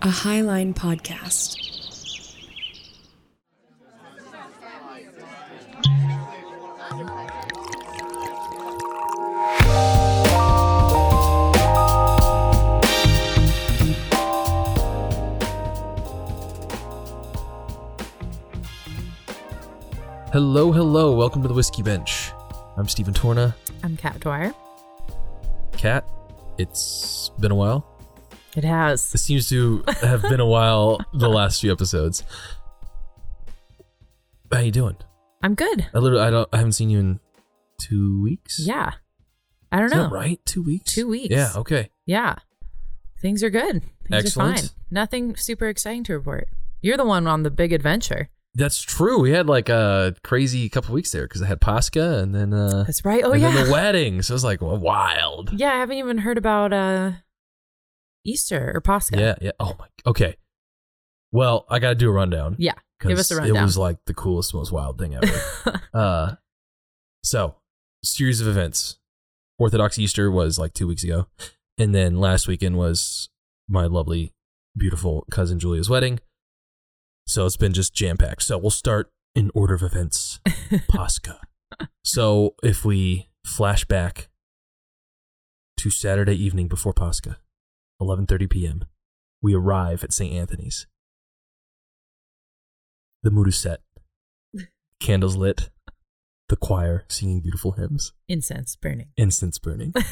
a 0.00 0.08
Highline 0.08 0.74
podcast. 0.74 1.56
Hello, 20.30 20.70
hello. 20.70 21.16
Welcome 21.16 21.42
to 21.42 21.48
the 21.48 21.54
Whiskey 21.54 21.82
Bench. 21.82 22.30
I'm 22.76 22.86
Stephen 22.86 23.14
Torna. 23.14 23.56
I'm 23.82 23.96
Kat 23.96 24.20
Dwyer. 24.20 24.54
Kat, 25.72 26.04
it's 26.56 27.32
been 27.40 27.50
a 27.50 27.56
while. 27.56 27.97
It 28.56 28.64
has. 28.64 29.14
It 29.14 29.18
seems 29.18 29.48
to 29.50 29.84
have 30.00 30.22
been 30.22 30.40
a 30.40 30.46
while 30.46 31.00
the 31.12 31.28
last 31.28 31.60
few 31.60 31.70
episodes. 31.72 32.22
How 34.52 34.60
you 34.60 34.72
doing? 34.72 34.96
I'm 35.42 35.54
good. 35.54 35.86
I 35.94 35.98
literally 35.98 36.24
I 36.24 36.30
don't 36.30 36.48
I 36.52 36.56
haven't 36.58 36.72
seen 36.72 36.90
you 36.90 36.98
in 36.98 37.20
two 37.80 38.22
weeks. 38.22 38.58
Yeah. 38.58 38.92
I 39.70 39.76
don't 39.76 39.86
Is 39.86 39.92
know. 39.94 40.02
that 40.08 40.12
right? 40.14 40.40
Two 40.46 40.62
weeks? 40.62 40.94
Two 40.94 41.08
weeks. 41.08 41.28
Yeah, 41.34 41.52
okay. 41.56 41.90
Yeah. 42.06 42.36
Things 43.20 43.42
are 43.42 43.50
good. 43.50 43.82
Things 44.08 44.24
Excellent. 44.26 44.58
are 44.58 44.60
fine. 44.62 44.70
Nothing 44.90 45.36
super 45.36 45.68
exciting 45.68 46.04
to 46.04 46.14
report. 46.14 46.48
You're 46.80 46.96
the 46.96 47.04
one 47.04 47.26
on 47.26 47.42
the 47.42 47.50
big 47.50 47.72
adventure. 47.72 48.30
That's 48.54 48.80
true. 48.80 49.20
We 49.20 49.32
had 49.32 49.46
like 49.46 49.68
a 49.68 50.14
crazy 50.24 50.68
couple 50.70 50.94
weeks 50.94 51.10
there 51.12 51.24
because 51.28 51.42
I 51.42 51.46
had 51.46 51.60
Pascha 51.60 52.18
and 52.18 52.34
then 52.34 52.54
uh 52.54 52.84
That's 52.84 53.04
right. 53.04 53.22
Oh 53.24 53.34
yeah. 53.34 53.64
the 53.64 53.70
wedding. 53.72 54.22
So 54.22 54.32
it 54.32 54.36
was 54.36 54.44
like 54.44 54.62
well, 54.62 54.78
wild. 54.78 55.50
yeah, 55.52 55.74
I 55.74 55.76
haven't 55.78 55.98
even 55.98 56.18
heard 56.18 56.38
about 56.38 56.72
uh 56.72 57.12
Easter 58.24 58.72
or 58.74 58.80
Pascha. 58.80 59.18
Yeah, 59.18 59.34
yeah. 59.40 59.52
Oh 59.60 59.74
my 59.78 59.86
okay. 60.06 60.36
Well, 61.32 61.66
I 61.68 61.78
gotta 61.78 61.94
do 61.94 62.08
a 62.08 62.12
rundown. 62.12 62.56
Yeah. 62.58 62.74
Give 63.00 63.18
us 63.18 63.30
a 63.30 63.36
rundown. 63.36 63.56
It 63.56 63.62
was 63.62 63.78
like 63.78 63.98
the 64.06 64.14
coolest, 64.14 64.54
most 64.54 64.72
wild 64.72 64.98
thing 64.98 65.14
ever. 65.14 65.80
uh, 65.94 66.34
so 67.22 67.56
series 68.04 68.40
of 68.40 68.48
events. 68.48 68.98
Orthodox 69.58 69.98
Easter 69.98 70.30
was 70.30 70.58
like 70.58 70.72
two 70.72 70.86
weeks 70.86 71.04
ago, 71.04 71.26
and 71.78 71.94
then 71.94 72.18
last 72.18 72.46
weekend 72.48 72.76
was 72.76 73.28
my 73.68 73.86
lovely, 73.86 74.32
beautiful 74.76 75.26
cousin 75.30 75.58
Julia's 75.58 75.90
wedding. 75.90 76.20
So 77.26 77.44
it's 77.44 77.56
been 77.56 77.72
just 77.72 77.94
jam 77.94 78.16
packed. 78.16 78.42
So 78.42 78.56
we'll 78.56 78.70
start 78.70 79.10
in 79.34 79.50
order 79.54 79.74
of 79.74 79.82
events. 79.82 80.40
Pascha. 80.88 81.40
so 82.02 82.54
if 82.62 82.84
we 82.84 83.28
flash 83.44 83.84
back 83.84 84.28
to 85.78 85.90
Saturday 85.90 86.34
evening 86.42 86.68
before 86.68 86.92
Pascha, 86.92 87.38
11:30 88.00 88.50
p.m., 88.50 88.84
we 89.42 89.54
arrive 89.54 90.02
at 90.04 90.12
St. 90.12 90.32
Anthony's. 90.34 90.86
The 93.22 93.30
mood 93.30 93.48
is 93.48 93.58
set. 93.58 93.80
Candles 95.00 95.36
lit. 95.36 95.70
The 96.48 96.56
choir 96.56 97.04
singing 97.08 97.40
beautiful 97.40 97.72
hymns. 97.72 98.12
Incense 98.28 98.74
burning. 98.76 99.08
Incense 99.16 99.58
burning. 99.58 99.92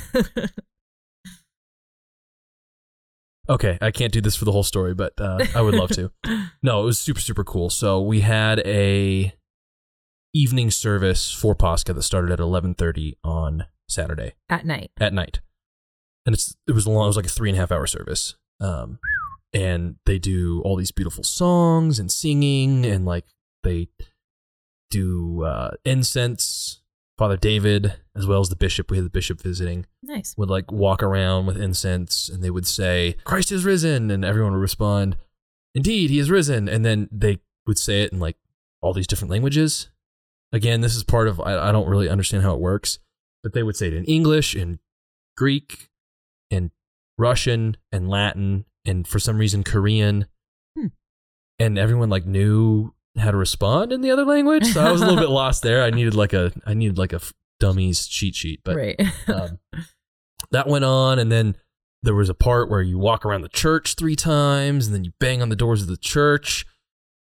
Okay, 3.49 3.79
I 3.81 3.93
can't 3.93 4.13
do 4.13 4.21
this 4.21 4.35
for 4.35 4.45
the 4.45 4.51
whole 4.51 4.65
story, 4.65 4.93
but 4.93 5.13
uh, 5.21 5.39
I 5.55 5.61
would 5.63 5.75
love 5.75 5.91
to. 5.91 6.11
No, 6.65 6.83
it 6.83 6.85
was 6.85 6.99
super 6.99 7.21
super 7.21 7.45
cool. 7.45 7.71
So 7.71 8.03
we 8.03 8.21
had 8.23 8.59
a 8.67 9.33
evening 10.35 10.73
service 10.73 11.31
for 11.31 11.55
Pascha 11.55 11.93
that 11.93 12.03
started 12.03 12.33
at 12.33 12.41
11:30 12.41 13.13
on 13.23 13.67
Saturday 13.89 14.35
At 14.49 14.67
night. 14.67 14.91
at 14.99 15.13
night, 15.15 15.39
and 16.27 16.35
it's 16.35 16.57
it 16.69 16.73
was 16.73 16.87
long. 16.87 17.05
It 17.05 17.09
was 17.09 17.17
like 17.17 17.27
a 17.27 17.31
three 17.31 17.49
and 17.49 17.57
a 17.57 17.61
half 17.61 17.73
hour 17.73 17.87
service. 17.87 18.35
Um, 18.61 18.99
and 19.55 19.97
they 20.05 20.19
do 20.19 20.61
all 20.63 20.77
these 20.77 20.91
beautiful 20.91 21.25
songs 21.25 21.99
and 21.99 22.11
singing, 22.13 22.85
and 22.85 23.07
like 23.07 23.25
they 23.63 23.89
do 24.91 25.45
uh, 25.45 25.71
incense. 25.85 26.81
Father 27.19 27.39
David, 27.39 27.95
as 28.15 28.27
well 28.27 28.41
as 28.41 28.51
the 28.51 28.57
bishop, 28.57 28.91
we 28.91 28.99
had 28.99 29.07
the 29.07 29.11
bishop 29.11 29.41
visiting 29.41 29.87
Nice. 30.03 30.35
would 30.37 30.51
like 30.51 30.71
walk 30.71 31.03
around 31.03 31.47
with 31.47 31.57
incense 31.57 32.29
and 32.29 32.45
they 32.45 32.51
would 32.51 32.67
say, 32.67 33.17
Christ 33.25 33.51
is 33.51 33.65
risen. 33.65 34.11
And 34.11 34.23
everyone 34.23 34.53
would 34.53 34.59
respond, 34.61 35.17
Indeed, 35.75 36.11
he 36.11 36.19
is 36.19 36.31
risen. 36.31 36.69
And 36.69 36.85
then 36.85 37.09
they 37.11 37.39
would 37.67 37.79
say 37.79 38.03
it 38.03 38.13
in 38.13 38.21
like 38.21 38.37
all 38.83 38.93
these 38.93 39.07
different 39.07 39.31
languages. 39.31 39.89
Again, 40.53 40.83
this 40.83 40.95
is 40.95 41.05
part 41.05 41.27
of, 41.27 41.41
I, 41.41 41.71
I 41.71 41.73
don't 41.73 41.89
really 41.89 42.11
understand 42.11 42.43
how 42.43 42.53
it 42.53 42.61
works, 42.61 42.99
but 43.43 43.55
they 43.55 43.63
would 43.63 43.77
say 43.77 43.87
it 43.87 43.95
in 43.95 44.05
English, 44.05 44.55
in 44.55 44.79
Greek, 45.39 45.89
in 46.51 46.71
Russian, 47.19 47.77
and 47.93 48.09
Latin, 48.09 48.65
and 48.85 49.07
for 49.07 49.19
some 49.19 49.39
reason, 49.39 49.65
Korean. 49.65 50.27
Hmm. 50.77 50.87
And 51.59 51.79
everyone 51.79 52.11
like 52.11 52.27
knew 52.27 52.95
how 53.19 53.31
to 53.31 53.37
respond 53.37 53.93
in 53.93 54.03
the 54.03 54.11
other 54.11 54.25
language. 54.25 54.67
So 54.67 54.85
I 54.85 54.93
was 54.93 55.01
a 55.01 55.07
little 55.07 55.21
bit 55.21 55.31
lost 55.31 55.63
there. 55.63 55.83
I 55.83 55.91
needed 55.91 56.15
like 56.15 56.33
a, 56.33 56.53
I 56.67 56.75
needed 56.75 56.99
like 56.99 57.13
a 57.13 57.17
f- 57.17 57.33
dummies 57.59 58.07
cheat 58.07 58.35
sheet, 58.35 58.61
but 58.63 58.77
right. 58.77 59.01
um, 59.29 59.59
that 60.51 60.67
went 60.67 60.85
on 60.85 61.19
and 61.19 61.31
then 61.31 61.57
there 62.03 62.15
was 62.15 62.29
a 62.29 62.35
part 62.35 62.71
where 62.71 62.83
you 62.83 62.99
walk 62.99 63.25
around 63.25 63.43
the 63.43 63.49
church 63.49 63.95
three 63.95 64.17
times 64.17 64.87
and 64.87 64.95
then 64.95 65.05
you 65.05 65.13
bang 65.19 65.43
on 65.43 65.49
the 65.49 65.57
doors 65.57 65.83
of 65.83 65.89
the 65.89 65.97
church 65.97 66.65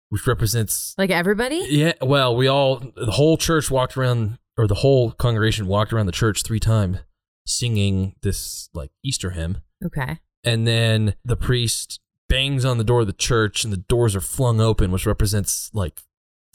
which 0.10 0.28
represents 0.28 0.94
like 0.98 1.10
everybody? 1.10 1.66
yeah 1.70 1.94
well 2.02 2.36
we 2.36 2.48
all 2.48 2.78
the 2.96 3.12
whole 3.12 3.38
church 3.38 3.72
walked 3.72 3.98
around 3.98 4.38
or 4.58 4.68
the 4.68 4.76
whole 4.76 5.12
congregation 5.12 5.68
walked 5.68 5.92
around 5.92 6.06
the 6.06 6.12
church 6.12 6.44
three 6.44 6.60
times 6.60 7.00
singing 7.46 8.16
this 8.22 8.70
like 8.74 8.92
easter 9.04 9.32
hymn. 9.32 9.62
Okay. 9.84 10.20
and 10.44 10.66
then 10.68 11.16
the 11.24 11.36
priest 11.38 12.00
bangs 12.28 12.66
on 12.66 12.78
the 12.78 12.84
door 12.84 13.02
of 13.02 13.08
the 13.08 13.14
church 13.14 13.64
and 13.64 13.72
the 13.72 13.78
doors 13.78 14.16
are 14.16 14.22
flung 14.22 14.60
open 14.60 14.92
which 14.92 15.06
represents 15.06 15.70
like 15.74 16.02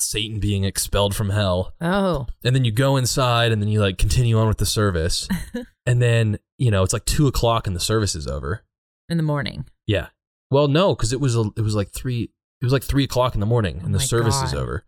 satan 0.00 0.40
being 0.40 0.64
expelled 0.64 1.14
from 1.14 1.30
hell. 1.30 1.74
Oh. 1.80 2.26
and 2.42 2.56
then 2.56 2.64
you 2.64 2.72
go 2.72 2.96
inside 2.96 3.52
and 3.52 3.60
then 3.62 3.68
you 3.68 3.80
like 3.80 3.98
continue 3.98 4.38
on 4.38 4.48
with 4.48 4.58
the 4.58 4.66
service. 4.66 5.28
And 5.86 6.00
then 6.00 6.38
you 6.58 6.70
know 6.70 6.82
it's 6.84 6.92
like 6.92 7.04
two 7.06 7.26
o'clock 7.26 7.66
and 7.66 7.74
the 7.74 7.80
service 7.80 8.14
is 8.14 8.26
over. 8.28 8.62
In 9.08 9.16
the 9.16 9.22
morning. 9.24 9.64
yeah. 9.86 10.08
Well 10.50 10.68
no 10.68 10.94
because 10.94 11.12
it 11.12 11.20
was 11.20 11.34
a, 11.36 11.44
it 11.56 11.62
was 11.62 11.74
like 11.74 11.90
three 11.90 12.30
it 12.60 12.64
was 12.64 12.72
like 12.72 12.84
three 12.84 13.04
o'clock 13.04 13.34
in 13.34 13.40
the 13.40 13.46
morning 13.46 13.78
oh 13.80 13.86
and 13.86 13.94
Oh 13.94 13.98
the 13.98 14.04
service 14.04 14.40
is 14.42 14.54
over. 14.54 14.84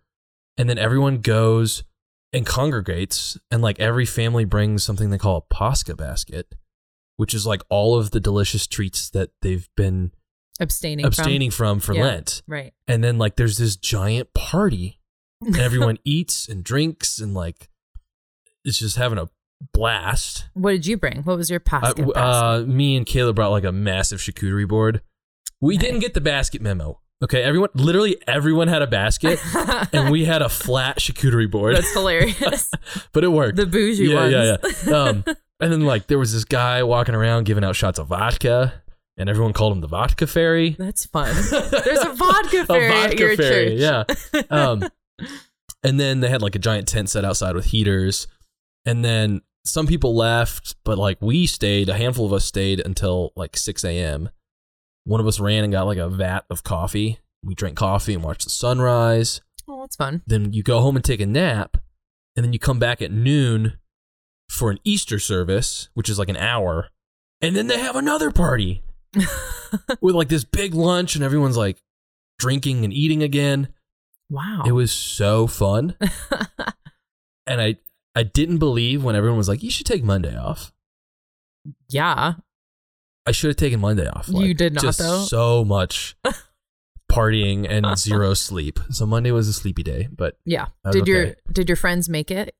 And 0.58 0.68
then 0.68 0.78
everyone 0.78 1.18
goes 1.18 1.82
and 2.32 2.46
congregates 2.46 3.36
and 3.50 3.62
like 3.62 3.78
every 3.80 4.06
family 4.06 4.44
brings 4.44 4.82
something 4.82 5.10
they 5.10 5.18
call 5.18 5.36
a 5.36 5.54
pascha 5.54 5.94
basket 5.94 6.54
which 7.16 7.34
is 7.34 7.46
like 7.46 7.62
all 7.68 7.94
of 7.96 8.10
the 8.10 8.20
delicious 8.20 8.66
treats 8.66 9.10
that 9.10 9.30
they've 9.42 9.68
been 9.76 10.10
Abstaining, 10.60 11.04
abstaining 11.06 11.50
from, 11.50 11.78
for 11.80 11.94
Yeah. 11.94 12.04
lent. 12.04 12.42
Right. 12.48 12.72
and 12.88 13.02
then 13.04 13.18
like 13.18 13.36
there's 13.36 13.58
this 13.58 13.76
giant 13.76 14.32
party 14.34 14.98
and 15.40 15.56
everyone 15.58 15.98
eats 16.04 16.48
and 16.48 16.62
drinks 16.64 17.18
and 17.18 17.34
like 17.34 17.68
it's 18.64 18.78
just 18.78 18.96
having 18.96 19.18
a 19.18 19.28
blast. 19.72 20.46
What 20.54 20.72
did 20.72 20.86
you 20.86 20.96
bring? 20.96 21.22
What 21.22 21.36
was 21.36 21.50
your 21.50 21.60
I- 21.66 21.80
pasta? 21.80 22.02
uh, 22.18 22.64
me 22.66 22.96
and 22.96 23.06
Kayla 23.06 23.34
brought 23.34 23.50
like 23.50 23.64
a 23.64 23.72
massive 23.72 24.20
charcuterie 24.20 24.68
board. 24.68 25.02
We 25.60 25.76
Nice. 25.76 25.84
didn't 25.84 26.00
get 26.00 26.14
the 26.14 26.20
basket 26.20 26.60
memo. 26.62 27.00
Okay, 27.22 27.40
everyone, 27.42 27.68
literally 27.74 28.16
everyone 28.26 28.66
had 28.66 28.82
a 28.82 28.86
basket, 28.88 29.38
and 29.92 30.10
we 30.10 30.24
had 30.24 30.42
a 30.42 30.48
flat 30.48 30.98
charcuterie 30.98 31.48
board, 31.48 31.76
That's 31.76 31.92
hilarious. 31.92 32.68
but 33.12 33.22
it 33.22 33.28
worked. 33.28 33.56
the 33.56 33.66
bougie 33.66 34.06
yeah, 34.08 34.14
ones. 34.14 34.32
yeah, 34.32 34.56
yeah. 34.86 34.96
Um, 34.96 35.24
and 35.60 35.72
then 35.72 35.82
like 35.82 36.08
there 36.08 36.18
was 36.18 36.32
this 36.32 36.44
guy 36.44 36.82
walking 36.82 37.14
around 37.14 37.44
giving 37.44 37.62
out 37.62 37.76
shots 37.76 38.00
of 38.00 38.08
vodka, 38.08 38.82
and 39.16 39.28
everyone 39.28 39.52
called 39.52 39.72
him 39.72 39.80
the 39.80 39.86
vodka 39.86 40.26
fairy. 40.26 40.70
That's 40.70 41.06
fun. 41.06 41.32
There's 41.50 42.04
a 42.04 42.12
vodka 42.12 42.66
fairy 42.66 42.86
a 42.86 42.92
at 42.92 43.02
vodka 43.10 43.18
your 43.18 43.36
fairy, 43.36 43.78
church. 43.78 44.18
yeah. 44.32 44.42
Um, 44.50 44.88
and 45.84 46.00
then 46.00 46.20
they 46.20 46.28
had 46.28 46.42
like 46.42 46.56
a 46.56 46.58
giant 46.58 46.88
tent 46.88 47.08
set 47.08 47.24
outside 47.24 47.54
with 47.54 47.66
heaters, 47.66 48.26
and 48.84 49.04
then 49.04 49.42
some 49.64 49.86
people 49.86 50.16
left, 50.16 50.74
but 50.84 50.98
like 50.98 51.18
we 51.20 51.46
stayed. 51.46 51.88
A 51.88 51.94
handful 51.94 52.26
of 52.26 52.32
us 52.32 52.44
stayed 52.44 52.80
until 52.80 53.32
like 53.36 53.56
six 53.56 53.84
a.m. 53.84 54.30
One 55.04 55.20
of 55.20 55.26
us 55.26 55.40
ran 55.40 55.64
and 55.64 55.72
got 55.72 55.86
like 55.86 55.98
a 55.98 56.08
vat 56.08 56.44
of 56.48 56.62
coffee. 56.62 57.18
We 57.44 57.54
drank 57.54 57.76
coffee 57.76 58.14
and 58.14 58.22
watched 58.22 58.44
the 58.44 58.50
sunrise. 58.50 59.40
Oh, 59.68 59.80
that's 59.80 59.96
fun. 59.96 60.22
Then 60.26 60.52
you 60.52 60.62
go 60.62 60.80
home 60.80 60.96
and 60.96 61.04
take 61.04 61.20
a 61.20 61.26
nap, 61.26 61.76
and 62.36 62.44
then 62.44 62.52
you 62.52 62.58
come 62.58 62.78
back 62.78 63.02
at 63.02 63.10
noon 63.10 63.78
for 64.48 64.70
an 64.70 64.78
Easter 64.84 65.18
service, 65.18 65.88
which 65.94 66.08
is 66.08 66.18
like 66.18 66.28
an 66.28 66.36
hour, 66.36 66.88
and 67.40 67.56
then 67.56 67.66
they 67.66 67.78
have 67.78 67.96
another 67.96 68.30
party 68.30 68.82
with 70.00 70.14
like 70.14 70.28
this 70.28 70.44
big 70.44 70.74
lunch, 70.74 71.14
and 71.14 71.24
everyone's 71.24 71.56
like 71.56 71.78
drinking 72.38 72.84
and 72.84 72.92
eating 72.92 73.22
again. 73.22 73.68
Wow. 74.30 74.62
It 74.64 74.72
was 74.72 74.92
so 74.92 75.46
fun, 75.46 75.96
and 77.46 77.60
I 77.60 77.76
I 78.14 78.22
didn't 78.22 78.58
believe 78.58 79.02
when 79.02 79.16
everyone 79.16 79.38
was 79.38 79.48
like, 79.48 79.62
"You 79.62 79.70
should 79.70 79.86
take 79.86 80.04
Monday 80.04 80.36
off." 80.36 80.72
yeah. 81.88 82.34
I 83.26 83.32
should 83.32 83.48
have 83.48 83.56
taken 83.56 83.80
Monday 83.80 84.08
off. 84.08 84.28
You 84.28 84.52
did 84.54 84.74
not, 84.74 84.82
just 84.82 84.98
though? 84.98 85.22
So 85.22 85.64
much 85.64 86.16
partying 87.10 87.66
and 87.68 87.86
zero 87.98 88.34
sleep. 88.34 88.80
So 88.90 89.06
Monday 89.06 89.30
was 89.30 89.48
a 89.48 89.52
sleepy 89.52 89.82
day, 89.82 90.08
but 90.10 90.38
Yeah. 90.44 90.66
Did 90.90 91.06
your 91.06 91.34
did 91.50 91.68
your 91.68 91.76
friends 91.76 92.08
make 92.08 92.30
it 92.30 92.54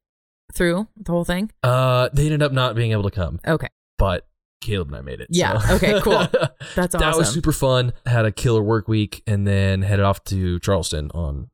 through 0.55 0.87
the 0.97 1.13
whole 1.13 1.25
thing? 1.25 1.51
uh, 1.63 2.09
they 2.13 2.25
ended 2.25 2.43
up 2.43 2.53
not 2.53 2.75
being 2.77 2.93
able 2.93 3.05
to 3.05 3.11
come. 3.11 3.41
Okay. 3.47 3.69
But 3.99 4.27
Caleb 4.61 4.89
and 4.89 4.97
I 4.97 5.01
made 5.01 5.21
it. 5.21 5.29
Yeah, 5.31 5.59
so. 5.59 5.75
okay, 5.75 6.01
cool. 6.01 6.13
That's 6.77 6.95
That 6.95 7.17
was 7.17 7.33
super 7.33 7.53
fun. 7.53 7.93
Had 8.07 8.25
a 8.25 8.33
killer 8.33 8.63
work 8.63 8.87
week 8.87 9.23
and 9.27 9.47
then 9.47 9.83
headed 9.83 10.05
off 10.05 10.23
to 10.25 10.61
Charleston 10.61 11.11
on 11.13 11.51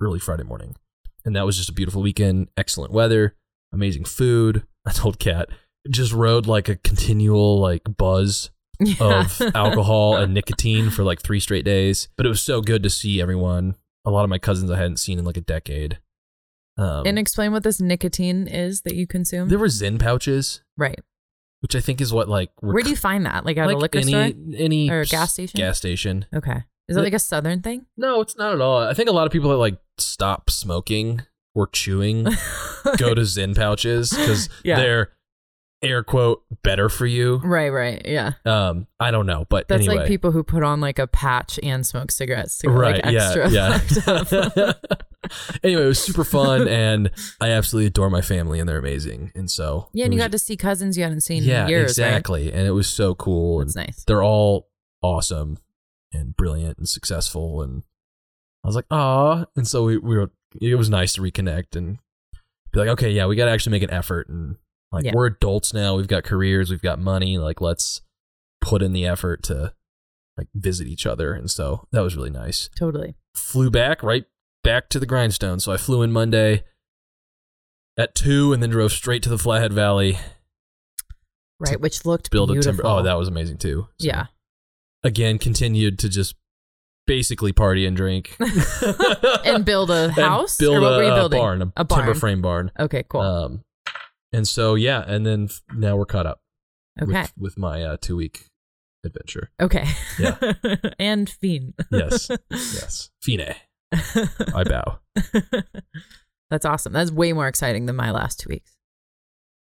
early 0.00 0.18
Friday 0.18 0.42
morning. 0.42 0.74
And 1.24 1.36
that 1.36 1.46
was 1.46 1.56
just 1.56 1.68
a 1.68 1.72
beautiful 1.72 2.02
weekend. 2.02 2.48
Excellent 2.56 2.92
weather, 2.92 3.36
amazing 3.72 4.04
food. 4.04 4.64
I 4.84 4.90
told 4.90 5.20
Kat, 5.20 5.48
just 5.90 6.12
rode 6.12 6.46
like 6.46 6.68
a 6.68 6.76
continual 6.76 7.58
like 7.60 7.82
buzz 7.96 8.50
of 9.00 9.40
alcohol 9.54 10.16
and 10.16 10.34
nicotine 10.34 10.90
for 10.90 11.02
like 11.04 11.22
three 11.22 11.40
straight 11.40 11.64
days. 11.64 12.08
But 12.16 12.26
it 12.26 12.28
was 12.28 12.42
so 12.42 12.60
good 12.60 12.82
to 12.82 12.90
see 12.90 13.20
everyone. 13.20 13.76
A 14.04 14.10
lot 14.10 14.24
of 14.24 14.30
my 14.30 14.38
cousins 14.38 14.70
I 14.70 14.76
hadn't 14.76 14.96
seen 14.98 15.18
in 15.18 15.24
like 15.24 15.36
a 15.36 15.40
decade. 15.42 15.98
Um, 16.78 17.06
and 17.06 17.18
explain 17.18 17.52
what 17.52 17.62
this 17.64 17.80
nicotine 17.80 18.48
is 18.48 18.80
that 18.82 18.94
you 18.94 19.06
consume. 19.06 19.48
there 19.48 19.58
were 19.58 19.66
Zyn 19.66 20.00
pouches, 20.00 20.62
right. 20.78 20.98
which 21.60 21.76
I 21.76 21.80
think 21.80 22.00
is 22.00 22.12
what 22.12 22.28
like 22.28 22.50
we're 22.62 22.72
Where 22.72 22.82
do 22.82 22.88
you 22.90 22.96
find 22.96 23.26
that? 23.26 23.44
Like 23.44 23.58
at 23.58 23.66
like 23.66 23.76
a 23.76 23.78
liquor 23.78 23.98
any, 23.98 24.10
store? 24.10 24.32
any 24.56 24.90
Or 24.90 25.04
gas 25.04 25.34
station? 25.34 25.58
Gas 25.58 25.76
station. 25.78 26.24
Okay. 26.34 26.64
Is 26.88 26.96
it 26.96 27.02
like 27.02 27.12
a 27.12 27.18
southern 27.18 27.60
thing? 27.62 27.86
No, 27.96 28.20
it's 28.20 28.36
not 28.36 28.54
at 28.54 28.60
all. 28.60 28.78
I 28.78 28.94
think 28.94 29.08
a 29.08 29.12
lot 29.12 29.26
of 29.26 29.32
people 29.32 29.50
that 29.50 29.56
like 29.58 29.78
stop 29.98 30.50
smoking 30.50 31.22
or 31.54 31.66
chewing 31.68 32.24
go 32.96 33.14
to 33.14 33.20
Zyn 33.22 33.54
pouches 33.54 34.10
because 34.10 34.48
Yeah. 34.64 34.76
they're 34.76 35.10
air 35.82 36.02
quote 36.02 36.42
better 36.62 36.88
for 36.88 37.06
you. 37.06 37.36
Right, 37.38 37.70
right. 37.70 38.02
Yeah. 38.04 38.32
Um, 38.44 38.86
I 39.00 39.10
don't 39.10 39.26
know, 39.26 39.46
but 39.48 39.68
That's 39.68 39.80
anyway, 39.80 39.96
like 39.96 40.08
people 40.08 40.30
who 40.30 40.42
put 40.42 40.62
on 40.62 40.80
like 40.80 40.98
a 40.98 41.06
patch 41.06 41.58
and 41.62 41.86
smoke 41.86 42.10
cigarettes 42.10 42.58
to 42.58 42.70
right? 42.70 43.04
like 43.04 43.14
extra 43.14 43.50
yeah, 43.50 43.80
yeah. 44.56 44.72
anyway, 45.62 45.82
it 45.82 45.86
was 45.86 46.02
super 46.02 46.24
fun, 46.24 46.68
and 46.86 47.10
I 47.40 47.50
absolutely 47.50 47.86
adore 47.86 48.10
my 48.10 48.20
family, 48.20 48.60
and 48.60 48.68
they're 48.68 48.78
amazing. 48.78 49.32
And 49.34 49.50
so 49.50 49.88
yeah, 49.92 50.04
and 50.04 50.14
you 50.14 50.18
was- 50.18 50.24
got 50.24 50.32
to 50.32 50.38
see 50.38 50.56
cousins 50.56 50.96
you 50.96 51.02
hadn't 51.02 51.22
seen 51.22 51.42
yeah, 51.42 51.64
in 51.64 51.70
years, 51.70 51.92
exactly, 51.92 52.52
and 52.52 52.66
it 52.66 52.72
was 52.72 52.88
so 52.88 53.14
cool. 53.14 53.58
right? 53.58 53.66
That's 53.66 53.76
nice. 53.76 54.04
they're 54.04 54.22
all 54.22 54.68
awesome 55.02 55.58
and 56.12 56.36
brilliant 56.36 56.78
and 56.78 56.88
successful 56.88 57.60
and 57.62 57.82
I 58.64 58.68
was 58.68 58.76
like, 58.76 58.86
ah, 58.90 59.46
and 59.56 59.66
so 59.66 59.84
we, 59.84 59.96
we 59.98 60.16
were 60.16 60.30
it 60.60 60.74
was 60.76 60.90
nice 60.90 61.14
to 61.14 61.20
reconnect 61.22 61.74
and 61.74 61.98
be 62.72 62.78
like, 62.78 62.88
okay, 62.90 63.10
yeah, 63.10 63.26
we 63.26 63.36
got 63.36 63.46
to 63.46 63.50
actually 63.50 63.72
make 63.72 63.82
an 63.82 63.90
effort 63.90 64.28
and 64.28 64.56
like 64.92 65.04
Yeah. 65.04 65.12
we're 65.14 65.26
adults 65.26 65.72
now, 65.74 65.96
we've 65.96 66.06
got 66.08 66.22
careers, 66.24 66.70
we've 66.70 66.82
got 66.82 66.98
money, 66.98 67.38
like 67.38 67.60
let's 67.60 68.02
put 68.60 68.82
in 68.82 68.92
the 68.92 69.04
effort 69.06 69.42
to 69.44 69.72
like 70.38 70.48
visit 70.54 70.86
each 70.86 71.04
other 71.06 71.34
and 71.34 71.50
so 71.50 71.86
that 71.92 72.00
was 72.00 72.16
really 72.16 72.30
nice. 72.30 72.68
Totally. 72.78 73.14
Flew 73.34 73.70
back 73.70 74.02
right 74.02 74.24
back 74.64 74.88
to 74.90 75.00
the 75.00 75.06
grindstone. 75.06 75.58
So 75.60 75.72
I 75.72 75.76
flew 75.76 76.02
in 76.02 76.12
Monday 76.12 76.64
at 77.98 78.14
2 78.14 78.52
and 78.52 78.62
then 78.62 78.70
drove 78.70 78.92
straight 78.92 79.22
to 79.24 79.28
the 79.28 79.38
Flathead 79.38 79.72
Valley 79.72 80.18
Right, 81.60 81.80
which 81.80 82.04
looked 82.04 82.30
build 82.30 82.48
beautiful. 82.50 82.70
a 82.70 82.72
timber. 82.82 82.86
Oh, 82.86 83.02
that 83.02 83.14
was 83.18 83.28
amazing 83.28 83.58
too. 83.58 83.88
So- 84.00 84.06
yeah. 84.06 84.26
again 85.04 85.38
continued 85.38 85.98
to 86.00 86.08
just 86.08 86.34
basically 87.06 87.52
party 87.52 87.84
and 87.86 87.96
drink 87.96 88.36
and 89.44 89.64
build 89.64 89.90
a 89.90 90.04
And 90.04 90.12
house 90.12 90.56
build 90.56 90.76
or 90.76 90.80
what 90.80 90.92
a, 90.94 90.96
were 90.96 91.02
you 91.04 91.10
building? 91.14 91.38
a 91.38 91.42
barn, 91.42 91.62
a, 91.62 91.72
A 91.76 91.84
barn. 91.84 92.00
timber 92.04 92.18
frame 92.18 92.40
barn. 92.42 92.70
Okay, 92.78 93.04
cool. 93.08 93.20
Um, 93.20 93.62
and 94.32 94.46
so 94.48 94.74
yeah, 94.74 95.02
and 95.06 95.24
then 95.26 95.44
f- 95.44 95.62
now 95.74 95.96
we're 95.96 96.06
caught 96.06 96.26
up. 96.26 96.40
okay. 97.00 97.20
with, 97.22 97.32
with 97.38 97.58
my 97.58 97.82
uh, 97.82 97.96
two 98.00 98.16
week 98.16 98.46
adventure. 99.04 99.50
okay. 99.60 99.86
Yeah. 100.18 100.36
and 100.98 101.28
fiend. 101.28 101.74
Yes, 101.90 102.30
yes, 102.50 103.10
Fine, 103.24 103.54
I 104.54 104.64
bow. 104.64 104.98
That's 106.50 106.64
awesome. 106.66 106.92
That's 106.92 107.10
way 107.10 107.32
more 107.32 107.48
exciting 107.48 107.86
than 107.86 107.96
my 107.96 108.10
last 108.10 108.40
two 108.40 108.48
weeks. 108.50 108.76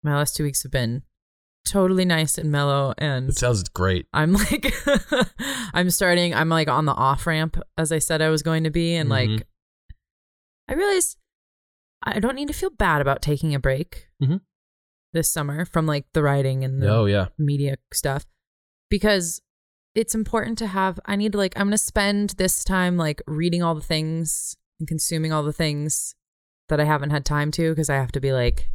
My 0.02 0.16
last 0.16 0.36
two 0.36 0.42
weeks 0.44 0.62
have 0.64 0.72
been 0.72 1.02
totally 1.64 2.04
nice 2.04 2.38
and 2.38 2.50
mellow 2.50 2.92
and 2.98 3.28
It 3.30 3.36
sounds 3.38 3.62
great. 3.68 4.06
I'm 4.12 4.32
like 4.32 4.74
I'm 5.72 5.90
starting 5.90 6.34
I'm 6.34 6.48
like 6.48 6.68
on 6.68 6.86
the 6.86 6.92
off 6.92 7.24
ramp 7.24 7.56
as 7.78 7.92
I 7.92 8.00
said 8.00 8.20
I 8.20 8.30
was 8.30 8.42
going 8.42 8.64
to 8.64 8.70
be 8.70 8.96
and 8.96 9.08
Mhm. 9.08 9.12
like 9.38 9.46
I 10.68 10.74
realized 10.74 11.18
I 12.04 12.18
don't 12.18 12.34
need 12.34 12.48
to 12.48 12.54
feel 12.54 12.70
bad 12.70 13.00
about 13.00 13.22
taking 13.22 13.54
a 13.54 13.60
break 13.60 14.08
Mhm. 14.20 14.40
This 15.12 15.30
summer 15.32 15.64
from 15.64 15.86
like 15.86 16.04
the 16.12 16.22
writing 16.22 16.64
and 16.64 16.82
the 16.82 16.88
Oh 16.88 17.04
yeah, 17.06 17.28
media 17.38 17.76
stuff 17.92 18.24
because 18.90 19.40
it's 19.94 20.14
important 20.14 20.58
to 20.58 20.66
have 20.68 20.98
I 21.06 21.16
need 21.16 21.32
to 21.32 21.38
like 21.38 21.54
I'm 21.56 21.66
going 21.66 21.72
to 21.72 21.78
spend 21.78 22.30
this 22.30 22.64
time 22.64 22.96
like 22.96 23.20
reading 23.26 23.62
all 23.62 23.74
the 23.74 23.80
things 23.82 24.56
and 24.80 24.88
consuming 24.88 25.32
all 25.32 25.42
the 25.42 25.52
things 25.52 26.14
that 26.68 26.80
I 26.80 26.84
haven't 26.84 27.10
had 27.10 27.24
time 27.24 27.50
to 27.52 27.70
because 27.72 27.90
I 27.90 27.96
have 27.96 28.12
to 28.12 28.20
be 28.20 28.32
like 28.32 28.68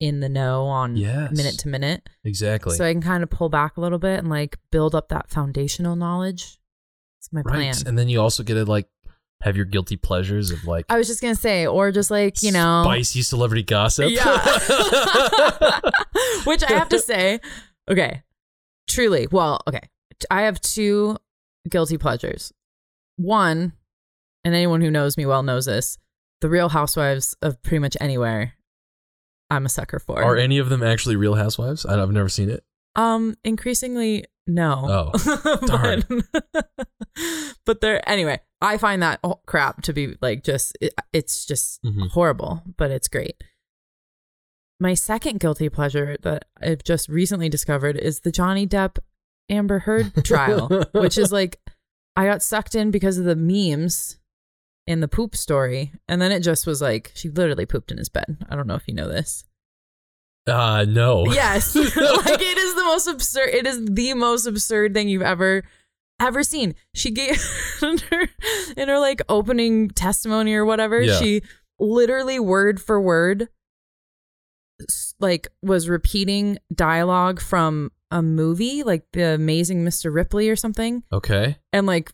in 0.00 0.20
the 0.20 0.28
know 0.28 0.64
on 0.66 0.96
Yes. 0.96 1.32
minute 1.32 1.58
to 1.60 1.68
minute. 1.68 2.08
exactly. 2.24 2.76
So 2.76 2.84
I 2.84 2.92
can 2.92 3.02
kind 3.02 3.22
of 3.22 3.30
pull 3.30 3.48
back 3.48 3.76
a 3.76 3.80
little 3.80 3.98
bit 3.98 4.18
and 4.18 4.28
like 4.28 4.58
build 4.70 4.94
up 4.94 5.08
that 5.08 5.28
foundational 5.30 5.96
knowledge. 5.96 6.58
It's 7.20 7.32
my 7.32 7.40
right, 7.42 7.52
plan. 7.54 7.74
and 7.86 7.98
then 7.98 8.08
you 8.08 8.20
also 8.20 8.42
get 8.44 8.54
to 8.54 8.64
like 8.64 8.88
have 9.42 9.56
your 9.56 9.64
guilty 9.64 9.96
pleasures 9.96 10.50
of 10.50 10.64
like 10.64 10.84
I 10.88 10.98
was 10.98 11.06
just 11.06 11.20
gonna 11.20 11.34
say, 11.34 11.66
or 11.66 11.92
just 11.92 12.10
like 12.10 12.42
you 12.42 12.52
know, 12.52 12.82
spicy 12.84 13.22
celebrity 13.22 13.62
gossip. 13.62 14.10
Yeah. 14.10 14.20
Which 16.44 16.62
I 16.64 16.72
have 16.72 16.88
to 16.90 16.98
say, 16.98 17.40
okay, 17.90 18.22
truly. 18.88 19.26
Well, 19.30 19.60
okay. 19.68 19.82
I 20.30 20.42
have 20.42 20.60
two 20.60 21.16
guilty 21.68 21.98
pleasures. 21.98 22.52
One, 23.16 23.72
and 24.44 24.54
anyone 24.54 24.80
who 24.80 24.90
knows 24.90 25.16
me 25.16 25.26
well 25.26 25.42
knows 25.42 25.66
this 25.66 25.98
the 26.40 26.48
real 26.48 26.68
housewives 26.68 27.36
of 27.42 27.60
pretty 27.62 27.80
much 27.80 27.96
anywhere, 28.00 28.54
I'm 29.50 29.66
a 29.66 29.68
sucker 29.68 29.98
for. 29.98 30.22
Are 30.22 30.36
any 30.36 30.58
of 30.58 30.68
them 30.68 30.82
actually 30.82 31.16
Real 31.16 31.34
Housewives? 31.34 31.84
I've 31.86 32.10
never 32.10 32.28
seen 32.28 32.50
it. 32.50 32.64
um, 32.96 33.34
increasingly, 33.44 34.24
no. 34.46 35.12
Oh, 35.14 35.60
darn. 35.66 36.04
but, 36.32 36.68
but 37.66 37.80
they're, 37.80 38.06
anyway, 38.08 38.40
I 38.60 38.76
find 38.76 39.02
that 39.02 39.20
crap 39.46 39.82
to 39.82 39.92
be 39.92 40.16
like 40.20 40.42
just, 40.42 40.76
it, 40.80 40.92
it's 41.12 41.44
just 41.46 41.82
Mhm. 41.84 42.10
horrible, 42.10 42.62
but 42.76 42.90
it's 42.90 43.08
great. 43.08 43.42
My 44.80 44.94
second 44.94 45.40
guilty 45.40 45.68
pleasure 45.68 46.16
that 46.22 46.44
I've 46.60 46.84
just 46.84 47.08
recently 47.08 47.48
discovered 47.48 47.96
is 47.96 48.20
the 48.20 48.30
Johnny 48.32 48.66
Depp 48.66 48.98
Amber 49.50 49.80
Heard 49.80 50.12
trial, 50.24 50.68
which 50.92 51.18
is 51.18 51.32
like 51.32 51.58
I 52.16 52.26
got 52.26 52.42
sucked 52.42 52.74
in 52.74 52.90
because 52.90 53.18
of 53.18 53.24
the 53.24 53.36
memes 53.36 54.18
in 54.86 55.00
the 55.00 55.08
poop 55.08 55.36
story, 55.36 55.92
and 56.08 56.20
then 56.22 56.32
it 56.32 56.40
just 56.40 56.66
was 56.66 56.80
like 56.80 57.12
she 57.14 57.28
literally 57.28 57.66
pooped 57.66 57.90
in 57.92 57.98
his 57.98 58.08
bed. 58.08 58.38
I 58.48 58.56
don't 58.56 58.66
know 58.66 58.74
if 58.76 58.86
you 58.88 58.94
know 58.94 59.08
this. 59.08 59.44
Uh 60.46 60.84
no. 60.88 61.26
Yes, 61.32 61.74
like 61.76 61.92
it 61.96 62.58
is 62.58 62.74
the 62.74 62.84
most 62.84 63.06
absurd. 63.08 63.48
It 63.50 63.66
is 63.66 63.84
the 63.84 64.14
most 64.14 64.46
absurd 64.46 64.94
thing 64.94 65.08
you've 65.08 65.22
ever 65.22 65.64
ever 66.20 66.42
seen. 66.42 66.74
She 66.94 67.10
gave 67.10 67.40
in 67.82 67.98
her 68.10 68.28
in 68.76 68.88
her 68.88 68.98
like 68.98 69.20
opening 69.28 69.88
testimony 69.90 70.54
or 70.54 70.64
whatever. 70.64 71.00
Yeah. 71.00 71.18
She 71.18 71.42
literally 71.78 72.38
word 72.40 72.80
for 72.80 73.00
word 73.00 73.48
like 75.18 75.48
was 75.62 75.88
repeating 75.88 76.58
dialogue 76.72 77.40
from 77.40 77.90
a 78.10 78.22
movie 78.22 78.82
like 78.84 79.04
the 79.12 79.34
amazing 79.34 79.84
mr 79.84 80.12
ripley 80.14 80.48
or 80.48 80.56
something 80.56 81.02
Okay. 81.12 81.56
and 81.72 81.86
like 81.86 82.12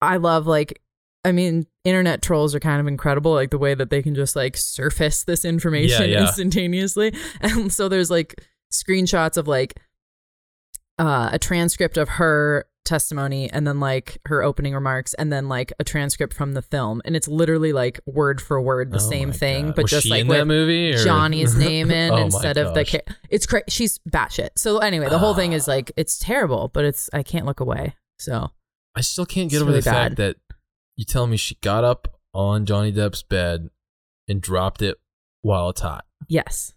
i 0.00 0.16
love 0.16 0.46
like 0.46 0.80
i 1.24 1.30
mean 1.32 1.66
internet 1.84 2.22
trolls 2.22 2.54
are 2.54 2.60
kind 2.60 2.80
of 2.80 2.86
incredible 2.86 3.32
like 3.32 3.50
the 3.50 3.58
way 3.58 3.74
that 3.74 3.90
they 3.90 4.02
can 4.02 4.14
just 4.14 4.34
like 4.34 4.56
surface 4.56 5.24
this 5.24 5.44
information 5.44 6.08
Yeah, 6.10 6.20
yeah. 6.20 6.26
instantaneously 6.26 7.14
and 7.42 7.70
so 7.72 7.88
there's 7.88 8.10
like 8.10 8.34
screenshots 8.72 9.36
of 9.36 9.46
like 9.46 9.78
uh, 10.98 11.28
a 11.32 11.38
transcript 11.38 11.98
of 11.98 12.08
her 12.08 12.64
testimony 12.86 13.50
and 13.50 13.66
then 13.66 13.80
like 13.80 14.18
her 14.26 14.42
opening 14.42 14.72
remarks 14.74 15.12
and 15.14 15.32
then 15.32 15.48
like 15.48 15.72
a 15.78 15.84
transcript 15.84 16.32
from 16.32 16.52
the 16.54 16.62
film 16.62 17.02
and 17.04 17.14
it's 17.16 17.28
literally 17.28 17.72
like 17.72 18.00
word 18.06 18.40
for 18.40 18.60
word 18.60 18.90
the 18.90 18.96
Oh 18.96 19.10
same 19.10 19.32
thing 19.32 19.66
God. 19.66 19.74
but 19.76 19.82
Was 19.82 19.90
just 19.90 20.08
like 20.08 20.26
that 20.28 20.46
movie? 20.46 20.94
Or? 20.94 21.04
Johnny's 21.04 21.54
name 21.58 21.90
in 21.90 22.12
Oh 22.12 22.16
instead 22.16 22.56
of 22.56 22.72
the 22.74 22.84
ca- 22.84 23.14
it's 23.28 23.44
cra- 23.46 23.68
she's 23.68 23.98
batshit 24.08 24.50
so 24.56 24.78
anyway 24.78 25.08
the 25.08 25.18
whole 25.18 25.34
thing 25.34 25.52
is 25.52 25.68
Ah. 25.68 25.72
like 25.72 25.92
it's 25.96 26.18
terrible 26.18 26.70
but 26.72 26.84
it's 26.84 27.10
I 27.12 27.22
can't 27.22 27.44
look 27.44 27.60
away 27.60 27.96
so 28.18 28.50
I 28.94 29.02
still 29.02 29.26
can't 29.26 29.50
get 29.50 29.58
over 29.60 29.66
really 29.72 29.80
the 29.80 29.90
fact 29.90 30.16
that 30.16 30.36
you 30.96 31.04
tell 31.04 31.26
me 31.26 31.36
she 31.36 31.56
got 31.56 31.84
up 31.84 32.08
on 32.32 32.64
Johnny 32.64 32.92
Depp's 32.92 33.22
bed 33.22 33.68
and 34.28 34.40
dropped 34.40 34.80
it 34.80 34.96
while 35.42 35.68
it's 35.70 35.80
hot. 35.82 36.04
Yes. 36.28 36.72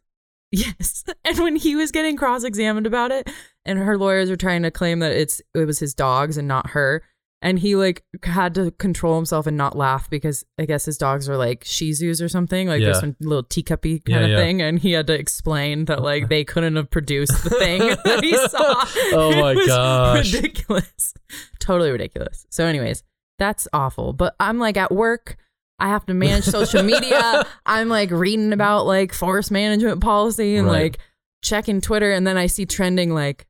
Yes. 0.51 1.03
And 1.23 1.37
when 1.39 1.55
he 1.55 1.75
was 1.75 1.91
getting 1.91 2.17
cross-examined 2.17 2.87
about 2.87 3.11
it 3.11 3.29
and 3.65 3.77
her 3.79 3.97
lawyers 3.97 4.29
were 4.29 4.35
trying 4.35 4.63
to 4.63 4.71
claim 4.71 4.99
that 4.99 5.11
it's 5.11 5.41
it 5.53 5.65
was 5.65 5.77
his 5.79 5.93
dogs 5.93 6.37
and 6.37 6.47
not 6.47 6.71
her 6.71 7.03
and 7.41 7.59
he 7.59 7.75
like 7.75 8.03
had 8.23 8.55
to 8.55 8.71
control 8.71 9.15
himself 9.15 9.45
and 9.47 9.55
not 9.55 9.77
laugh 9.77 10.09
because 10.09 10.43
I 10.57 10.65
guess 10.65 10.85
his 10.85 10.97
dogs 10.97 11.29
are 11.29 11.37
like 11.37 11.63
Shih 11.65 11.91
Tzus 11.91 12.21
or 12.21 12.27
something 12.27 12.67
like 12.67 12.79
Yeah. 12.81 12.87
there's 12.87 12.99
some 12.99 13.15
little 13.21 13.43
teacuppy 13.43 14.03
kind 14.03 14.07
Yeah, 14.07 14.19
of 14.21 14.29
yeah. 14.31 14.37
thing 14.37 14.61
and 14.61 14.79
he 14.79 14.91
had 14.91 15.05
to 15.07 15.13
explain 15.13 15.85
that 15.85 16.01
like 16.01 16.29
they 16.29 16.43
couldn't 16.43 16.75
have 16.77 16.89
produced 16.89 17.43
the 17.43 17.51
thing 17.51 17.79
that 18.03 18.23
he 18.23 18.35
saw. 18.47 18.85
Oh 19.15 19.31
my 19.39 19.53
was 19.53 19.67
gosh. 19.67 20.33
Ridiculous. 20.33 21.13
Totally 21.59 21.91
ridiculous. 21.91 22.45
So 22.49 22.65
anyways, 22.65 23.03
that's 23.37 23.67
awful. 23.71 24.13
But 24.13 24.35
I'm 24.39 24.57
like 24.57 24.77
at 24.77 24.91
work 24.91 25.37
I 25.79 25.88
have 25.89 26.05
to 26.07 26.13
manage 26.13 26.43
social 26.45 26.83
media. 26.83 27.45
I'm 27.65 27.89
like 27.89 28.12
reading 28.12 28.53
about 28.53 28.86
like 28.86 29.13
forest 29.13 29.51
management 29.51 30.01
policy 30.01 30.55
and 30.55 30.67
Right. 30.67 30.83
like 30.83 31.00
checking 31.41 31.81
Twitter. 31.81 32.12
And 32.12 32.25
then 32.27 32.38
I 32.38 32.48
see 32.48 32.65
trending 32.65 33.13
like 33.13 33.45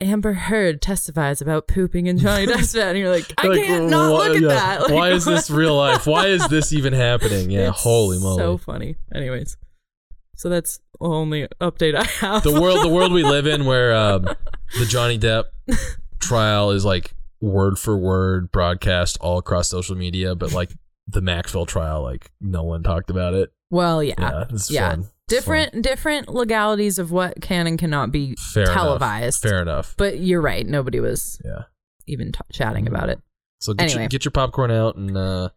Amber 0.00 0.32
Heard 0.32 0.82
testifies 0.82 1.40
about 1.40 1.68
pooping 1.68 2.06
in 2.06 2.18
Johnny 2.18 2.46
Depp's 2.48 2.72
bed, 2.72 2.88
and 2.90 2.98
you're 2.98 3.10
like, 3.10 3.32
I 3.38 3.46
Like, 3.46 3.64
can't 3.64 3.88
not 3.88 4.10
wha- 4.10 4.18
look 4.18 4.36
at 4.36 4.42
yeah. 4.42 4.48
that. 4.48 4.80
Like, 4.82 4.90
Why 4.92 5.10
is 5.12 5.24
this 5.24 5.48
real 5.48 5.76
life? 5.76 6.06
Why 6.08 6.26
is 6.26 6.46
this 6.48 6.72
even 6.72 6.92
happening? 6.92 7.50
Yeah, 7.50 7.68
It's 7.70 7.82
holy 7.82 8.18
moly. 8.18 8.38
So 8.38 8.56
funny. 8.58 8.96
Anyways, 9.14 9.56
so 10.36 10.48
that's 10.48 10.78
the 11.00 11.06
only 11.06 11.46
update 11.60 11.94
I 11.94 12.02
have. 12.04 12.42
the 12.42 12.60
world 12.60 12.84
the 12.84 12.88
world 12.88 13.12
we 13.12 13.22
live 13.22 13.46
in 13.46 13.64
where 13.64 13.94
um, 13.94 14.22
the 14.78 14.86
Johnny 14.88 15.18
Depp 15.20 15.44
trial 16.20 16.70
is 16.72 16.84
like 16.84 17.12
word 17.40 17.78
for 17.78 17.96
word 17.96 18.50
broadcast 18.50 19.18
all 19.20 19.38
across 19.38 19.68
social 19.68 19.94
media, 19.96 20.34
but 20.34 20.52
like 20.52 20.70
the 21.06 21.20
Maxwell 21.20 21.66
trial, 21.66 22.02
like 22.02 22.30
no 22.40 22.62
one 22.62 22.82
talked 22.82 23.10
about 23.10 23.34
it. 23.34 23.52
well, 23.70 24.02
yeah, 24.02 24.14
Yeah, 24.18 24.44
yeah. 24.68 24.90
fun. 24.90 25.06
Different 25.28 25.82
different 25.82 26.28
legalities 26.28 26.98
of 26.98 27.10
what 27.10 27.40
can 27.40 27.66
and 27.66 27.78
cannot 27.78 28.12
be 28.12 28.34
Fair 28.52 28.64
enough. 28.64 28.74
televised. 28.74 29.42
Fair 29.42 29.62
enough. 29.62 29.94
But 29.96 30.18
you're 30.20 30.42
right. 30.42 30.66
Nobody 30.66 31.00
was 31.00 31.40
Yeah. 31.44 31.62
even 32.06 32.32
t- 32.32 32.40
chatting 32.52 32.86
about 32.86 33.08
it. 33.08 33.20
So 33.60 33.72
get, 33.72 33.84
Anyway. 33.84 34.02
your, 34.02 34.08
get 34.08 34.24
your 34.26 34.32
popcorn 34.32 34.70
out 34.70 34.96
and 34.96 35.16
uh, 35.16 35.48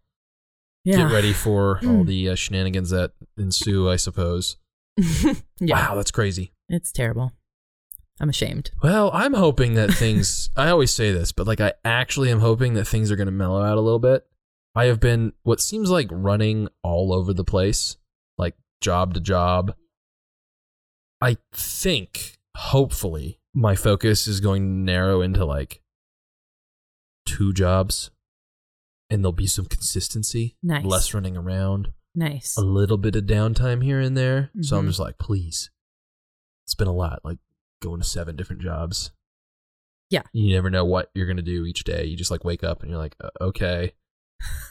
Yeah. 0.86 0.98
get 0.98 1.12
ready 1.12 1.34
for 1.34 1.80
all 1.86 2.04
the 2.06 2.30
uh, 2.30 2.36
shenanigans 2.36 2.92
that 2.92 3.12
ensue, 3.38 3.90
I 3.90 3.98
suppose. 3.98 4.56
yeah. 4.98 5.34
Wow, 5.90 5.96
that's 5.96 6.12
crazy. 6.12 6.54
It's 6.70 6.92
terrible. 6.94 7.34
I'm 8.22 8.30
ashamed. 8.30 8.72
Well, 8.82 9.12
I'm 9.14 9.34
hoping 9.34 9.74
that 9.74 9.92
things. 9.94 10.50
I 10.56 10.70
always 10.70 10.92
say 10.92 11.12
this, 11.12 11.34
but 11.34 11.48
like 11.48 11.60
I 11.60 11.74
actually 11.84 12.32
am 12.32 12.40
hoping 12.40 12.75
that 12.75 12.86
things 12.86 13.12
are 13.12 13.18
going 13.18 13.25
to 13.28 13.32
mellow 13.32 13.62
out 13.62 13.78
a 13.78 13.82
little 13.82 14.00
bit. 14.00 14.25
I 14.75 14.86
have 14.86 15.00
been 15.00 15.34
what 15.44 15.62
seems 15.62 15.89
like 15.89 16.08
running 16.12 16.67
all 16.84 17.13
over 17.13 17.34
the 17.34 17.44
place, 17.46 17.98
like 18.38 18.55
job 18.82 19.13
to 19.13 19.20
job. 19.22 19.74
I 21.22 21.38
think, 21.53 22.38
hopefully, 22.58 23.39
my 23.53 23.75
focus 23.75 24.27
is 24.27 24.41
going 24.41 24.63
to 24.63 24.70
narrow 24.91 25.22
into 25.22 25.46
like 25.46 25.82
two 27.25 27.53
jobs, 27.53 28.12
and 29.10 29.24
there'll 29.24 29.32
be 29.32 29.48
some 29.48 29.65
consistency, 29.65 30.58
Nice. 30.62 30.84
less 30.86 31.13
running 31.13 31.38
around, 31.38 31.94
Nice. 32.13 32.58
a 32.58 32.62
little 32.62 32.98
bit 32.98 33.15
of 33.15 33.24
downtime 33.24 33.82
here 33.84 34.00
and 34.01 34.17
there. 34.17 34.51
So 34.62 34.77
I'm 34.77 34.86
Mhm. 34.86 34.89
just 34.89 35.00
like, 35.00 35.17
please, 35.17 35.72
it's 36.65 36.75
been 36.75 36.88
a 36.88 36.94
lot, 36.94 37.22
like 37.24 37.39
going 37.82 38.01
to 38.01 38.08
seven 38.08 38.36
different 38.36 38.62
jobs. 38.62 39.12
Yeah. 40.10 40.24
You 40.34 40.53
never 40.53 40.70
know 40.70 40.86
what 40.86 41.10
you're 41.15 41.25
going 41.25 41.38
to 41.38 41.44
do 41.44 41.65
each 41.65 41.84
day. 41.84 42.05
You 42.05 42.15
just 42.17 42.29
like 42.32 42.44
wake 42.44 42.63
up 42.63 42.82
and 42.82 42.89
you're 42.91 43.00
like, 43.00 43.15
okay, 43.41 43.94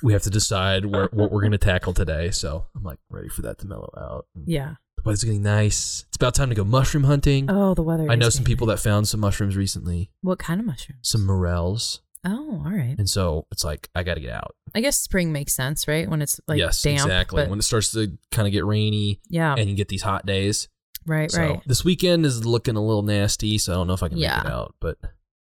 we 0.02 0.12
have 0.12 0.22
to 0.22 0.30
decide 0.30 0.84
where, 0.86 1.08
what 1.12 1.30
we're 1.32 1.40
going 1.40 1.52
to 1.52 1.58
tackle 1.58 1.92
today. 1.92 2.30
So 2.30 2.66
I'm 2.76 2.82
like 2.82 2.98
ready 3.10 3.28
for 3.28 3.42
that 3.42 3.58
to 3.58 3.66
mellow 3.66 3.92
out. 3.96 4.26
Yeah. 4.46 4.74
The 4.96 5.02
weather's 5.04 5.24
getting 5.24 5.42
nice. 5.42 6.04
It's 6.08 6.16
about 6.16 6.34
time 6.34 6.48
to 6.50 6.54
go 6.54 6.64
mushroom 6.64 7.04
hunting. 7.04 7.50
Oh, 7.50 7.74
the 7.74 7.82
weather. 7.82 8.10
I 8.10 8.14
know 8.14 8.28
some 8.30 8.44
people 8.44 8.66
that 8.68 8.78
found 8.78 9.08
some 9.08 9.20
mushrooms 9.20 9.56
recently, 9.56 10.10
What 10.22 10.38
kind 10.38 10.60
of 10.60 10.66
mushrooms? 10.66 11.00
some 11.02 11.26
morels. 11.26 12.00
Oh, 12.26 12.62
all 12.64 12.72
right. 12.72 12.94
And 12.96 13.08
so 13.10 13.46
it's 13.52 13.64
like, 13.64 13.90
I 13.94 14.02
got 14.02 14.14
to 14.14 14.20
get 14.20 14.32
out. 14.32 14.54
I 14.74 14.80
guess 14.80 14.98
spring 14.98 15.30
makes 15.30 15.54
sense, 15.54 15.86
right? 15.86 16.08
When 16.08 16.22
it's 16.22 16.40
like 16.48 16.58
yes, 16.58 16.80
damp. 16.80 17.00
exactly. 17.02 17.42
but- 17.42 17.50
When 17.50 17.58
it 17.58 17.62
starts 17.64 17.90
to 17.92 18.16
kind 18.30 18.48
of 18.48 18.52
get 18.52 18.64
rainy 18.64 19.20
yeah. 19.28 19.54
and 19.58 19.68
you 19.68 19.76
get 19.76 19.88
these 19.88 20.00
hot 20.02 20.24
days. 20.24 20.68
right. 21.06 21.30
So 21.30 21.38
right. 21.40 21.62
this 21.66 21.84
weekend 21.84 22.24
is 22.24 22.46
looking 22.46 22.76
a 22.76 22.82
little 22.82 23.02
nasty, 23.02 23.58
so 23.58 23.72
I 23.72 23.76
don't 23.76 23.86
know 23.88 23.92
if 23.92 24.02
I 24.02 24.08
can 24.08 24.16
Yeah. 24.16 24.36
make 24.36 24.46
it 24.46 24.50
out. 24.52 24.74
But 24.80 24.96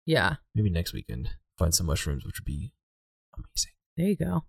Yeah. 0.07 0.37
maybe 0.55 0.71
next 0.71 0.95
weekend 0.95 1.29
find 1.59 1.75
some 1.75 1.85
mushrooms, 1.87 2.25
which 2.25 2.41
would 2.41 2.47
be 2.47 2.73
amazing. 3.37 3.73
There 3.97 4.07
you 4.07 4.17
go. 4.17 4.45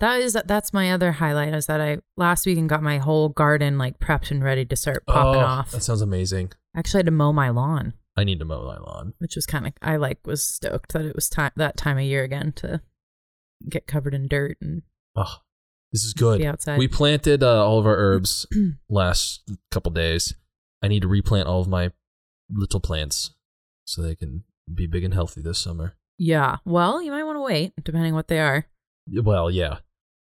That 0.00 0.20
is 0.20 0.36
that's 0.44 0.72
my 0.72 0.90
other 0.92 1.12
highlight 1.12 1.54
is 1.54 1.66
that 1.66 1.80
I 1.80 1.98
last 2.16 2.46
weekend 2.46 2.68
got 2.68 2.82
my 2.82 2.98
whole 2.98 3.28
garden 3.28 3.78
like 3.78 3.98
prepped 4.00 4.30
and 4.30 4.42
ready 4.42 4.64
to 4.64 4.76
start 4.76 5.06
popping 5.06 5.40
Oh, 5.40 5.44
off. 5.44 5.70
That 5.70 5.82
sounds 5.82 6.00
amazing. 6.02 6.52
I 6.74 6.80
actually 6.80 6.98
had 6.98 7.06
to 7.06 7.12
mow 7.12 7.32
my 7.32 7.50
lawn, 7.50 7.94
I 8.16 8.24
need 8.24 8.40
to 8.40 8.44
mow 8.44 8.64
my 8.66 8.76
lawn. 8.78 9.14
which 9.18 9.36
was 9.36 9.46
kind 9.46 9.66
of 9.66 9.72
I 9.80 9.96
like 9.96 10.18
was 10.26 10.42
stoked 10.42 10.92
that 10.92 11.04
it 11.04 11.14
was 11.14 11.28
time 11.28 11.52
that 11.56 11.76
time 11.76 11.96
of 11.96 12.04
year 12.04 12.24
again 12.24 12.52
to 12.56 12.80
get 13.68 13.86
covered 13.86 14.14
in 14.14 14.26
dirt 14.26 14.58
and 14.60 14.82
Oh, 15.16 15.36
this 15.92 16.02
is 16.04 16.12
good. 16.12 16.42
outside. 16.42 16.76
We 16.78 16.88
planted 16.88 17.42
uh, 17.44 17.64
all 17.64 17.78
of 17.78 17.86
our 17.86 17.96
herbs 17.96 18.46
last 18.90 19.48
couple 19.70 19.92
days. 19.92 20.34
I 20.82 20.88
need 20.88 21.02
to 21.02 21.08
replant 21.08 21.46
all 21.46 21.60
of 21.60 21.68
my 21.68 21.92
little 22.50 22.80
plants 22.80 23.30
so 23.84 24.02
they 24.02 24.16
can 24.16 24.42
be 24.72 24.86
big 24.88 25.04
and 25.04 25.14
healthy 25.14 25.40
this 25.40 25.58
summer. 25.60 25.94
yeah. 26.18 26.56
Well, 26.64 27.00
you 27.00 27.12
might 27.12 27.22
want 27.24 27.36
to 27.36 27.42
wait 27.42 27.72
depending 27.84 28.14
what 28.14 28.26
they 28.28 28.40
are. 28.40 28.66
Well, 29.12 29.50
yeah. 29.50 29.78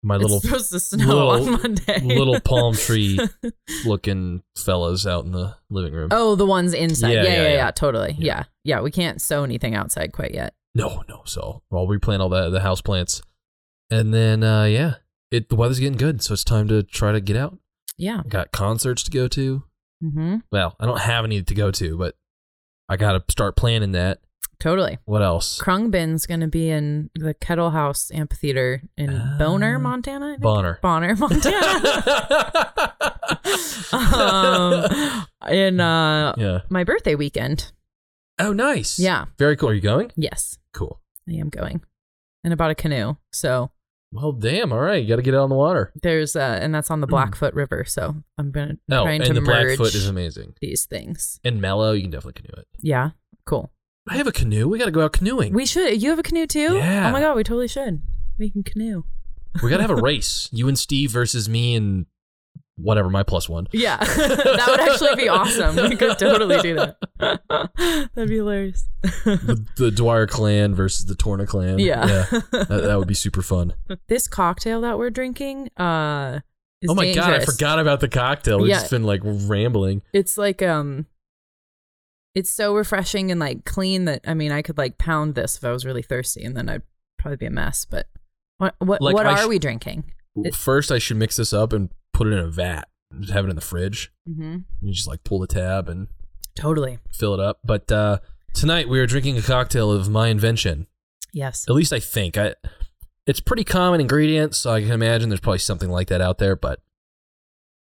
My 0.02 0.16
it's 0.16 0.22
little 0.24 0.40
supposed 0.40 0.70
to 0.72 0.80
snow 0.80 1.06
little- 1.06 1.54
on 1.54 1.62
Monday. 1.62 2.00
little 2.00 2.38
palm 2.40 2.74
tree 2.74 3.18
looking 3.86 4.42
fellas 4.56 5.06
out 5.06 5.24
in 5.24 5.32
the 5.32 5.56
living 5.70 5.94
room. 5.94 6.08
oh, 6.12 6.34
the 6.34 6.44
ones 6.46 6.74
inside. 6.74 7.12
Yeah, 7.12 7.22
Yeah, 7.22 7.28
yeah, 7.32 7.42
yeah, 7.42 7.54
yeah, 7.54 7.70
totally. 7.70 8.14
Yeah. 8.18 8.44
Yeah. 8.64 8.80
We 8.82 8.90
can't 8.90 9.22
sow 9.22 9.44
anything 9.44 9.74
outside 9.74 10.12
quite 10.12 10.34
yet. 10.34 10.54
No, 10.74 11.02
no. 11.08 11.22
So 11.24 11.62
I'll 11.72 11.86
replant 11.86 12.20
all 12.20 12.28
the 12.28 12.50
the 12.50 12.60
house 12.60 12.82
plants, 12.82 13.22
and 13.90 14.12
then 14.12 14.42
uh, 14.42 14.64
yeah, 14.64 14.94
it 15.30 15.48
the 15.48 15.56
weather's 15.56 15.78
getting 15.78 15.96
good, 15.96 16.20
so 16.22 16.34
it's 16.34 16.44
time 16.44 16.68
to 16.68 16.82
try 16.82 17.12
to 17.12 17.20
get 17.20 17.36
out. 17.36 17.56
Yeah. 17.96 18.22
Got 18.28 18.50
concerts 18.52 19.02
to 19.04 19.10
go 19.10 19.26
to. 19.28 19.62
Mm-hmm. 20.02 20.36
Well, 20.52 20.74
I 20.80 20.84
don't 20.86 21.00
have 21.00 21.24
any 21.24 21.42
to 21.42 21.54
go 21.54 21.70
to, 21.70 21.96
but 21.96 22.16
I 22.88 22.96
got 22.96 23.12
to 23.12 23.22
start 23.32 23.56
planning 23.56 23.92
that. 23.92 24.18
Totally. 24.60 24.98
What 25.04 25.22
else? 25.22 25.58
Khruangbin's 25.60 26.26
going 26.26 26.40
to 26.40 26.46
be 26.48 26.70
in 26.70 27.10
the 27.14 27.34
Kettle 27.34 27.70
House 27.70 28.10
Amphitheater 28.14 28.82
in 28.96 29.10
Ah. 29.10 29.36
Boner, 29.38 29.78
Montana. 29.78 30.36
Bonner. 30.40 30.78
Bonner, 30.82 31.14
Montana. 31.18 32.94
um, 33.92 35.26
in 35.50 35.80
uh, 35.80 36.34
yeah. 36.36 36.60
my 36.70 36.84
birthday 36.84 37.14
weekend. 37.14 37.72
Oh, 38.38 38.52
nice. 38.52 38.98
Yeah. 38.98 39.26
Very 39.38 39.56
cool. 39.56 39.68
Are 39.70 39.74
you 39.74 39.80
going? 39.80 40.10
Yes, 40.16 40.58
Cool. 40.72 41.00
I 41.28 41.34
am 41.34 41.48
going. 41.50 41.80
And 42.42 42.52
about 42.52 42.70
a 42.70 42.74
canoe. 42.74 43.16
So 43.32 43.70
Well, 44.12 44.32
damn. 44.32 44.72
All 44.72 44.80
right. 44.80 45.00
You 45.02 45.08
got 45.08 45.16
to 45.16 45.22
get 45.22 45.34
out 45.34 45.42
on 45.44 45.48
the 45.50 45.54
water. 45.54 45.92
there's, 46.02 46.34
uh, 46.36 46.58
and 46.60 46.74
that's 46.74 46.90
on 46.90 47.00
the 47.00 47.06
Blackfoot 47.06 47.54
River. 47.54 47.84
So 47.86 48.16
I'm 48.36 48.50
going 48.50 48.68
to 48.70 48.78
Oh, 48.90 49.04
trying 49.04 49.20
and 49.22 49.28
to 49.28 49.34
the 49.34 49.40
merge 49.40 49.76
Blackfoot 49.78 49.94
is 49.94 50.08
amazing. 50.08 50.54
these 50.60 50.84
things. 50.86 51.38
And 51.44 51.60
mellow, 51.60 51.92
you 51.92 52.02
can 52.02 52.10
definitely 52.10 52.42
canoe 52.42 52.60
it. 52.60 52.66
Yeah. 52.80 53.10
Cool. 53.46 53.70
I 54.08 54.16
have 54.16 54.26
a 54.26 54.32
canoe. 54.32 54.68
We 54.68 54.78
got 54.78 54.84
to 54.86 54.90
go 54.90 55.02
out 55.04 55.12
canoeing. 55.14 55.52
We 55.54 55.66
should. 55.66 56.02
You 56.02 56.10
have 56.10 56.18
a 56.18 56.22
canoe 56.22 56.46
too? 56.46 56.76
Yeah. 56.76 57.08
Oh 57.08 57.12
my 57.12 57.20
God. 57.20 57.36
We 57.36 57.42
totally 57.44 57.68
should. 57.68 58.02
We 58.38 58.50
can 58.50 58.62
canoe. 58.62 59.04
we 59.62 59.70
got 59.70 59.76
to 59.78 59.82
have 59.82 59.90
a 59.90 59.96
race. 60.02 60.48
You 60.52 60.68
and 60.68 60.78
Steve 60.78 61.10
versus 61.10 61.48
me 61.48 61.74
and 61.74 62.06
whatever 62.76 63.08
my 63.08 63.22
plus 63.22 63.48
one. 63.48 63.68
Yeah, 63.72 63.96
that 64.04 64.66
would 64.68 64.80
actually 64.80 65.14
be 65.14 65.28
awesome. 65.28 65.76
We 65.76 65.94
could 65.96 66.18
totally 66.18 66.60
do 66.60 66.74
that. 66.74 66.96
That'd 68.14 68.28
be 68.28 68.36
hilarious. 68.36 68.88
the, 69.02 69.64
the 69.76 69.90
Dwyer 69.92 70.26
clan 70.26 70.74
versus 70.74 71.06
the 71.06 71.14
Torna 71.14 71.46
clan. 71.46 71.78
Yeah. 71.78 72.04
that, 72.50 72.66
that 72.68 72.98
would 72.98 73.06
be 73.08 73.14
super 73.14 73.42
fun. 73.42 73.74
this 74.08 74.26
cocktail 74.26 74.80
that 74.80 74.98
we're 74.98 75.10
drinking, 75.10 75.68
uh, 75.76 76.40
is 76.82 76.90
oh 76.90 76.94
my 76.94 77.12
god, 77.14 77.32
I 77.32 77.44
forgot 77.44 77.78
about 77.78 78.00
the 78.00 78.08
cocktail. 78.08 78.58
We've 78.58 78.70
Yeah. 78.70 78.80
just 78.80 78.90
been 78.90 79.04
like 79.04 79.20
rambling. 79.24 80.02
It's 80.12 80.36
like 80.36 80.60
um, 80.60 81.06
it's 82.34 82.50
so 82.50 82.74
refreshing 82.74 83.30
and 83.30 83.40
like 83.40 83.64
clean 83.64 84.04
that 84.06 84.22
I 84.26 84.34
mean 84.34 84.52
I 84.52 84.62
could 84.62 84.78
like 84.78 84.98
pound 84.98 85.34
this 85.34 85.56
if 85.56 85.64
I 85.64 85.70
was 85.72 85.84
really 85.84 86.02
thirsty, 86.02 86.44
and 86.44 86.56
then 86.56 86.68
I'd 86.68 86.82
probably 87.18 87.36
be 87.36 87.46
a 87.46 87.50
mess. 87.50 87.84
But 87.84 88.06
what 88.58 88.74
what 88.78 89.00
Like, 89.00 89.14
what 89.14 89.26
I 89.26 89.32
are 89.32 89.44
sh- 89.44 89.48
we 89.48 89.58
drinking? 89.58 90.12
First, 90.52 90.90
I 90.90 90.98
should 90.98 91.16
mix 91.16 91.36
this 91.36 91.52
up 91.52 91.72
and 91.72 91.90
put 92.12 92.26
it 92.26 92.32
in 92.32 92.38
a 92.40 92.48
vat. 92.48 92.88
Just 93.20 93.32
have 93.32 93.44
it 93.44 93.50
in 93.50 93.54
the 93.56 93.62
fridge. 93.62 94.10
Mm-hmm. 94.28 94.56
You 94.82 94.92
just 94.92 95.06
like 95.06 95.22
pull 95.22 95.38
the 95.38 95.46
tab 95.46 95.88
and 95.88 96.08
Totally. 96.56 96.98
fill 97.12 97.34
it 97.34 97.40
up. 97.40 97.60
But 97.64 97.90
uh, 97.92 98.18
tonight 98.52 98.88
we 98.88 98.98
are 98.98 99.06
drinking 99.06 99.38
a 99.38 99.42
cocktail 99.42 99.92
of 99.92 100.08
my 100.08 100.28
invention. 100.28 100.88
Yes. 101.32 101.64
At 101.68 101.74
least 101.74 101.92
I 101.92 102.00
think. 102.00 102.36
I 102.36 102.54
it's 103.26 103.40
pretty 103.40 103.64
common 103.64 104.00
ingredient, 104.00 104.54
so 104.54 104.72
I 104.72 104.82
can 104.82 104.90
imagine 104.90 105.28
there's 105.30 105.40
probably 105.40 105.58
something 105.58 105.88
like 105.88 106.08
that 106.08 106.20
out 106.20 106.38
there. 106.38 106.56
But 106.56 106.80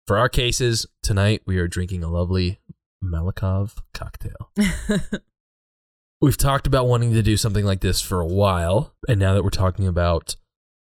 for 0.07 0.19
our 0.19 0.29
cases, 0.29 0.87
tonight 1.03 1.43
we 1.47 1.59
are 1.59 1.69
drinking 1.69 2.03
a 2.03 2.09
lovely 2.11 2.61
Malikov 3.03 3.79
cocktail. 3.95 4.51
We've 6.21 6.37
talked 6.37 6.67
about 6.67 6.87
wanting 6.87 7.13
to 7.15 7.23
do 7.23 7.37
something 7.37 7.65
like 7.65 7.81
this 7.81 8.01
for 8.03 8.21
a 8.21 8.27
while, 8.27 8.95
and 9.09 9.19
now 9.19 9.33
that 9.35 9.43
we're 9.43 9.49
talking 9.51 9.87
about 9.87 10.37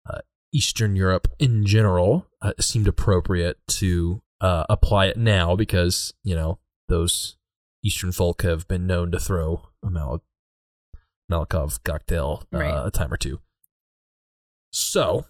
uh, 0.08 0.18
Eastern 0.52 0.96
Europe 0.96 1.28
in 1.38 1.64
general, 1.64 2.26
uh, 2.42 2.52
it 2.58 2.62
seemed 2.62 2.87
appropriate 2.87 3.56
to 3.68 4.20
uh, 4.42 4.64
apply 4.68 5.06
it 5.06 5.16
now 5.16 5.56
because 5.56 6.12
you 6.23 6.34
know 6.34 6.58
those 6.88 7.37
Eastern 7.82 8.12
folk 8.12 8.42
have 8.42 8.68
been 8.68 8.87
known 8.87 9.11
to 9.12 9.18
throw 9.18 9.62
a 9.82 9.88
Mal- 9.90 10.23
Malikov 11.32 11.82
cocktail 11.84 12.42
uh, 12.52 12.58
Right. 12.58 12.87
a 12.87 12.90
time 12.90 13.11
or 13.12 13.16
two. 13.16 13.40
So, 14.73 15.25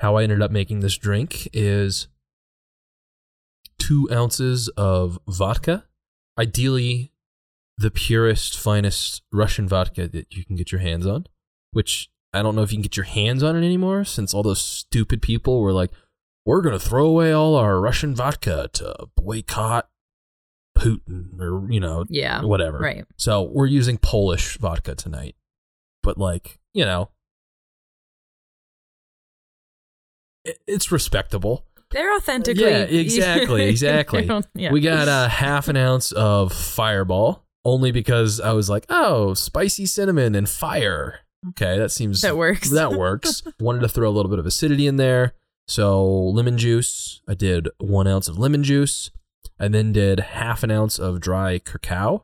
how 0.00 0.16
I 0.16 0.24
ended 0.24 0.42
up 0.42 0.50
making 0.50 0.80
this 0.80 0.96
drink 0.96 1.48
is 1.52 2.08
two 3.88 4.08
ounces 4.12 4.68
of 4.76 5.18
vodka, 5.28 5.84
ideally 6.38 7.12
the 7.78 7.90
purest, 7.90 8.58
finest 8.58 9.22
Russian 9.32 9.68
vodka 9.68 10.08
that 10.08 10.34
you 10.36 10.44
can 10.44 10.56
get 10.56 10.72
your 10.72 10.80
hands 10.80 11.06
on, 11.06 11.26
which 11.72 12.10
I 12.34 12.42
don't 12.42 12.54
know 12.56 12.62
if 12.62 12.72
you 12.72 12.76
can 12.76 12.82
get 12.82 12.96
your 12.96 13.04
hands 13.06 13.42
on 13.42 13.56
it 13.56 13.64
anymore 13.64 14.04
since 14.04 14.34
all 14.34 14.42
those 14.42 14.60
stupid 14.60 15.22
people 15.22 15.60
were 15.62 15.72
like, 15.72 15.90
we're 16.44 16.60
going 16.60 16.78
to 16.78 16.84
throw 16.84 17.06
away 17.06 17.32
all 17.32 17.54
our 17.56 17.80
Russian 17.80 18.14
vodka 18.16 18.68
to 18.74 19.06
boycott 19.16 19.88
Putin 20.76 21.40
or 21.40 21.70
you 21.70 21.80
know 21.80 22.04
Yeah. 22.08 22.42
whatever. 22.42 22.78
Right. 22.78 23.04
So 23.16 23.42
we're 23.42 23.66
using 23.66 23.98
Polish 23.98 24.56
vodka 24.58 24.94
tonight, 24.94 25.34
but 26.02 26.18
like 26.18 26.58
you 26.72 26.84
know, 26.84 27.10
it's 30.66 30.90
respectable. 30.92 31.64
They're 31.90 32.14
authentically. 32.14 32.64
Yeah, 32.64 32.78
exactly, 32.82 33.64
exactly. 33.66 34.30
Yeah. 34.54 34.72
We 34.72 34.80
got 34.80 35.08
a 35.08 35.28
half 35.28 35.68
an 35.68 35.76
ounce 35.76 36.12
of 36.12 36.52
Fireball, 36.52 37.44
only 37.64 37.92
because 37.92 38.40
I 38.40 38.52
was 38.52 38.68
like, 38.68 38.84
oh, 38.88 39.34
spicy 39.34 39.86
cinnamon 39.86 40.34
and 40.34 40.48
fire. 40.48 41.20
Okay, 41.50 41.78
that 41.78 41.90
seems 41.90 42.20
that 42.22 42.36
works. 42.36 42.70
that 42.70 42.92
works. 42.98 43.42
Wanted 43.60 43.80
to 43.80 43.88
throw 43.88 44.08
a 44.08 44.12
little 44.12 44.30
bit 44.30 44.38
of 44.38 44.46
acidity 44.46 44.86
in 44.86 44.96
there. 44.96 45.34
So 45.66 46.04
lemon 46.06 46.58
juice. 46.58 47.20
I 47.28 47.34
did 47.34 47.68
one 47.78 48.06
ounce 48.06 48.28
of 48.28 48.38
lemon 48.38 48.64
juice. 48.64 49.10
I 49.60 49.68
then 49.68 49.92
did 49.92 50.20
half 50.20 50.62
an 50.62 50.70
ounce 50.70 50.98
of 50.98 51.20
dry 51.20 51.58
curaçao, 51.58 52.22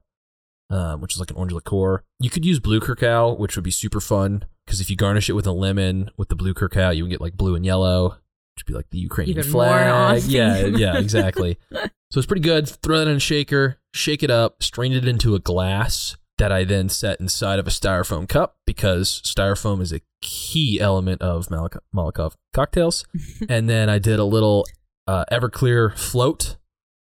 um, 0.70 1.00
which 1.00 1.14
is 1.14 1.20
like 1.20 1.30
an 1.30 1.36
orange 1.36 1.52
liqueur. 1.52 2.02
You 2.20 2.30
could 2.30 2.44
use 2.44 2.58
blue 2.60 2.80
curaçao, 2.80 3.38
which 3.38 3.56
would 3.56 3.64
be 3.64 3.70
super 3.70 4.00
fun 4.00 4.44
because 4.64 4.80
if 4.80 4.88
you 4.88 4.96
garnish 4.96 5.28
it 5.28 5.34
with 5.34 5.46
a 5.46 5.52
lemon 5.52 6.10
with 6.16 6.28
the 6.28 6.36
blue 6.36 6.54
curaçao, 6.54 6.96
you 6.96 7.02
can 7.04 7.10
get 7.10 7.20
like 7.20 7.36
blue 7.36 7.54
and 7.54 7.66
yellow, 7.66 8.16
which 8.54 8.64
would 8.64 8.72
be 8.72 8.76
like 8.76 8.90
the 8.90 8.98
Ukrainian 8.98 9.38
Even 9.38 9.50
flag. 9.50 10.22
yeah, 10.24 10.66
yeah, 10.66 10.98
exactly. 10.98 11.58
so 11.72 11.88
it's 12.18 12.26
pretty 12.26 12.42
good. 12.42 12.68
Throw 12.68 12.98
that 12.98 13.08
in 13.08 13.16
a 13.16 13.20
shaker, 13.20 13.78
shake 13.92 14.22
it 14.22 14.30
up, 14.30 14.62
strain 14.62 14.92
it 14.92 15.06
into 15.08 15.34
a 15.34 15.38
glass 15.38 16.16
that 16.38 16.50
I 16.50 16.64
then 16.64 16.88
set 16.88 17.20
inside 17.20 17.58
of 17.58 17.66
a 17.66 17.70
styrofoam 17.70 18.28
cup 18.28 18.56
because 18.66 19.22
styrofoam 19.24 19.80
is 19.80 19.92
a 19.92 20.00
key 20.20 20.80
element 20.80 21.22
of 21.22 21.48
Malak- 21.48 21.82
Molotov 21.94 22.34
cocktails. 22.52 23.04
and 23.48 23.68
then 23.68 23.88
I 23.88 23.98
did 23.98 24.18
a 24.18 24.24
little 24.24 24.66
uh, 25.06 25.24
Everclear 25.30 25.96
float 25.96 26.56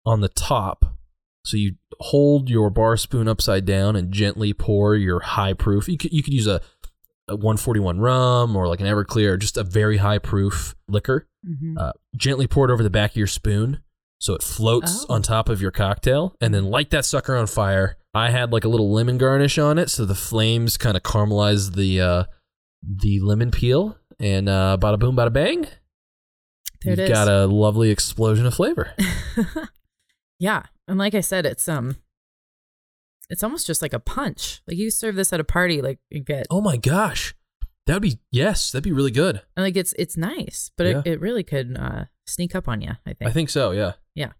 on 0.07 0.21
the 0.21 0.29
top. 0.29 0.97
So 1.45 1.57
you 1.57 1.77
hold 2.01 2.51
your 2.51 2.71
bar 2.71 2.97
spoon 2.97 3.27
upside 3.29 3.65
down 3.65 3.97
and 3.97 4.13
gently 4.13 4.53
pour 4.53 4.95
your 4.95 5.21
high 5.21 5.55
proof. 5.55 5.89
You 5.89 5.97
could 5.99 6.13
you 6.13 6.23
could 6.23 6.35
use 6.35 6.47
a, 6.47 6.61
a 7.31 7.37
141 7.37 7.99
rum 8.01 8.57
or 8.57 8.69
like 8.69 8.81
an 8.81 8.87
Everclear, 8.87 9.39
just 9.39 9.57
a 9.57 9.65
very 9.65 9.97
high 9.99 10.19
proof 10.19 10.75
liquor. 10.89 11.27
Mhm. 11.49 11.79
Uh, 11.79 11.93
gently 12.17 12.47
pour 12.47 12.69
it 12.69 12.73
over 12.73 12.83
the 12.83 12.91
back 12.91 13.13
of 13.13 13.17
your 13.17 13.27
spoon 13.27 13.81
so 14.19 14.35
it 14.35 14.43
floats 14.43 15.07
Oh. 15.09 15.15
on 15.15 15.23
top 15.23 15.49
of 15.49 15.63
your 15.63 15.71
cocktail, 15.71 16.37
and 16.41 16.53
then 16.53 16.65
light 16.67 16.91
that 16.91 17.07
sucker 17.07 17.35
on 17.37 17.47
fire. 17.47 17.97
I 18.13 18.31
had 18.31 18.53
like 18.53 18.65
a 18.65 18.69
little 18.69 18.93
lemon 18.93 19.17
garnish 19.17 19.57
on 19.57 19.79
it, 19.79 19.89
so 19.89 20.05
the 20.05 20.15
flames 20.15 20.77
kind 20.77 20.97
of 20.97 21.03
caramelize 21.03 21.75
the 21.75 22.01
uh, 22.01 22.25
the 22.83 23.21
lemon 23.21 23.51
peel, 23.51 23.97
and 24.19 24.49
uh, 24.49 24.77
bada 24.81 24.99
boom, 24.99 25.17
bada 25.17 25.33
bang. 25.33 25.63
There 26.83 26.93
You've 26.93 26.99
is. 27.01 27.09
got 27.11 27.29
a 27.29 27.47
lovely 27.47 27.91
explosion 27.91 28.45
of 28.47 28.55
flavor. 28.55 28.95
yeah, 30.39 30.63
and 30.89 30.99
like 30.99 31.15
I 31.15 31.21
said, 31.21 31.47
it's 31.47 31.69
um, 31.69 31.97
it's 33.31 33.43
almost 33.43 33.67
just 33.67 33.81
like 33.81 33.93
a 33.95 33.99
punch. 34.01 34.61
Like 34.67 34.77
you 34.77 34.91
serve 34.91 35.15
this 35.17 35.33
at 35.33 35.41
a 35.41 35.45
party, 35.45 35.81
like 35.81 35.99
you 36.11 36.21
get, 36.23 36.47
Oh 36.51 36.61
my 36.61 36.77
gosh, 36.77 37.35
that 37.87 37.95
would 37.95 38.03
be 38.03 38.19
yes, 38.31 38.71
that'd 38.73 38.85
be 38.85 38.93
really 38.93 39.11
good. 39.11 39.43
and 39.57 39.65
like 39.65 39.77
it's 39.77 39.95
it's 39.99 40.17
nice, 40.17 40.71
but 40.77 40.87
Yeah. 40.87 40.99
it, 41.05 41.07
it 41.15 41.21
really 41.21 41.43
could 41.45 41.77
uh 41.79 42.05
sneak 42.27 42.55
up 42.55 42.69
on 42.69 42.81
you. 42.83 42.91
I 43.07 43.15
think. 43.15 43.31
I 43.31 43.33
think 43.33 43.49
so. 43.51 43.71
Yeah. 43.71 43.93
Yeah. 44.15 44.33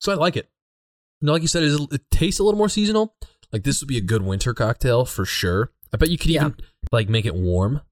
So 0.00 0.12
I 0.12 0.16
like 0.16 0.36
it. 0.36 0.48
You 1.20 1.26
know, 1.26 1.32
like 1.32 1.42
you 1.42 1.48
said, 1.48 1.62
it, 1.62 1.80
it 1.92 2.02
tastes 2.10 2.40
a 2.40 2.44
little 2.44 2.58
more 2.58 2.68
seasonal. 2.68 3.14
Like 3.52 3.64
this 3.64 3.80
would 3.80 3.88
be 3.88 3.98
a 3.98 4.02
good 4.02 4.22
winter 4.22 4.54
cocktail 4.54 5.04
for 5.04 5.24
sure. 5.24 5.72
I 5.92 5.96
bet 5.96 6.10
you 6.10 6.18
could 6.18 6.30
Yeah. 6.30 6.40
even 6.46 6.56
like 6.90 7.08
make 7.08 7.26
it 7.26 7.34
warm 7.34 7.82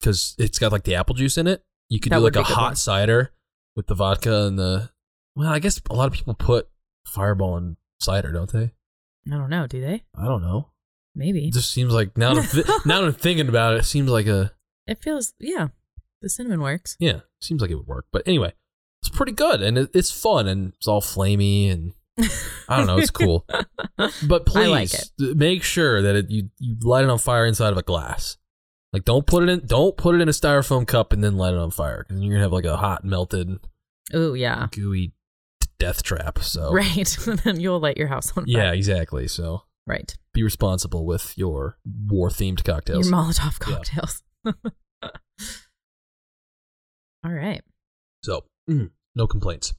because 0.00 0.34
it's 0.38 0.58
got 0.58 0.72
like 0.72 0.84
the 0.84 0.94
apple 0.94 1.14
juice 1.14 1.38
in 1.38 1.46
it. 1.46 1.62
You 1.88 2.00
could 2.00 2.10
That 2.12 2.18
do 2.18 2.24
like 2.24 2.36
a 2.36 2.42
hot 2.42 2.62
one. 2.70 2.76
cider 2.76 3.32
with 3.76 3.86
the 3.86 3.94
vodka 3.94 4.46
and 4.46 4.58
the. 4.58 4.90
Well, 5.36 5.48
I 5.50 5.58
guess 5.58 5.80
a 5.90 5.94
lot 5.94 6.06
of 6.06 6.12
people 6.12 6.34
put 6.34 6.68
Fireball 7.06 7.56
in 7.56 7.76
cider, 8.00 8.32
don't 8.32 8.50
they? 8.52 8.72
I 9.32 9.36
don't 9.36 9.50
know. 9.50 9.66
Do 9.66 9.80
they? 9.80 10.02
I 10.16 10.26
don't 10.26 10.42
know. 10.42 10.70
Maybe. 11.14 11.46
It 11.48 11.54
just 11.54 11.70
seems 11.70 11.92
like 11.92 12.16
now. 12.16 12.34
that 12.34 12.64
I'm 12.68 12.80
now 12.88 13.00
that 13.00 13.06
I'm 13.06 13.12
thinking 13.14 13.48
about 13.48 13.74
it, 13.74 13.78
it 13.80 13.84
seems 13.84 14.10
like 14.10 14.26
a 14.26 14.52
It 14.86 15.02
feels 15.02 15.34
yeah. 15.40 15.68
The 16.22 16.28
cinnamon 16.30 16.60
works. 16.60 16.96
yeah. 16.98 17.20
Seems 17.40 17.60
like 17.60 17.70
it 17.70 17.74
would 17.76 17.86
work. 17.86 18.06
But 18.12 18.22
anyway, 18.26 18.52
it's 19.02 19.14
pretty 19.14 19.32
good 19.32 19.60
and 19.62 19.76
it, 19.78 19.90
it's 19.94 20.10
fun 20.10 20.48
and 20.48 20.72
it's 20.74 20.88
all 20.88 21.00
flamey 21.00 21.70
and 21.70 21.92
I 22.68 22.76
don't 22.78 22.86
know. 22.86 22.98
It's 22.98 23.10
cool. 23.10 23.44
But 24.26 24.46
please 24.46 24.68
like 24.70 24.90
th- 25.18 25.36
make 25.36 25.62
sure 25.62 26.00
that 26.02 26.16
it, 26.16 26.30
you 26.30 26.50
you 26.58 26.76
light 26.82 27.04
it 27.04 27.10
on 27.10 27.18
fire 27.18 27.44
inside 27.46 27.72
of 27.72 27.78
a 27.78 27.82
glass. 27.82 28.36
Like 28.92 29.04
don't 29.04 29.26
put 29.26 29.42
it 29.42 29.48
in 29.48 29.66
don't 29.66 29.96
put 29.96 30.14
it 30.14 30.20
in 30.20 30.28
a 30.28 30.32
styrofoam 30.32 30.86
cup 30.86 31.12
and 31.12 31.22
then 31.22 31.36
light 31.36 31.52
it 31.54 31.58
on 31.58 31.70
fire 31.70 32.04
because 32.06 32.22
you're 32.22 32.32
gonna 32.34 32.42
have 32.44 32.52
like 32.52 32.64
a 32.64 32.76
hot 32.76 33.04
melted 33.04 33.58
Oh 34.12 34.34
yeah. 34.34 34.68
gooey 34.70 35.12
death 35.84 36.02
trap. 36.02 36.38
So 36.40 36.72
Right. 36.82 37.16
then 37.44 37.60
you'll 37.60 37.80
light 37.80 37.96
your 37.96 38.08
house 38.08 38.28
on 38.36 38.44
fire. 38.44 38.44
yeah, 38.46 38.72
exactly. 38.72 39.28
So 39.28 39.62
Right. 39.86 40.16
be 40.32 40.42
responsible 40.42 41.04
with 41.04 41.36
your 41.36 41.76
war 42.08 42.30
themed 42.30 42.64
cocktails. 42.64 43.08
Your 43.10 43.16
Molotov 43.18 43.58
Yeah. 43.60 43.74
cocktails. 43.76 44.22
All 47.24 47.32
right. 47.32 47.62
So, 48.22 48.44
mm, 48.68 48.90
no 49.14 49.26
complaints. 49.26 49.74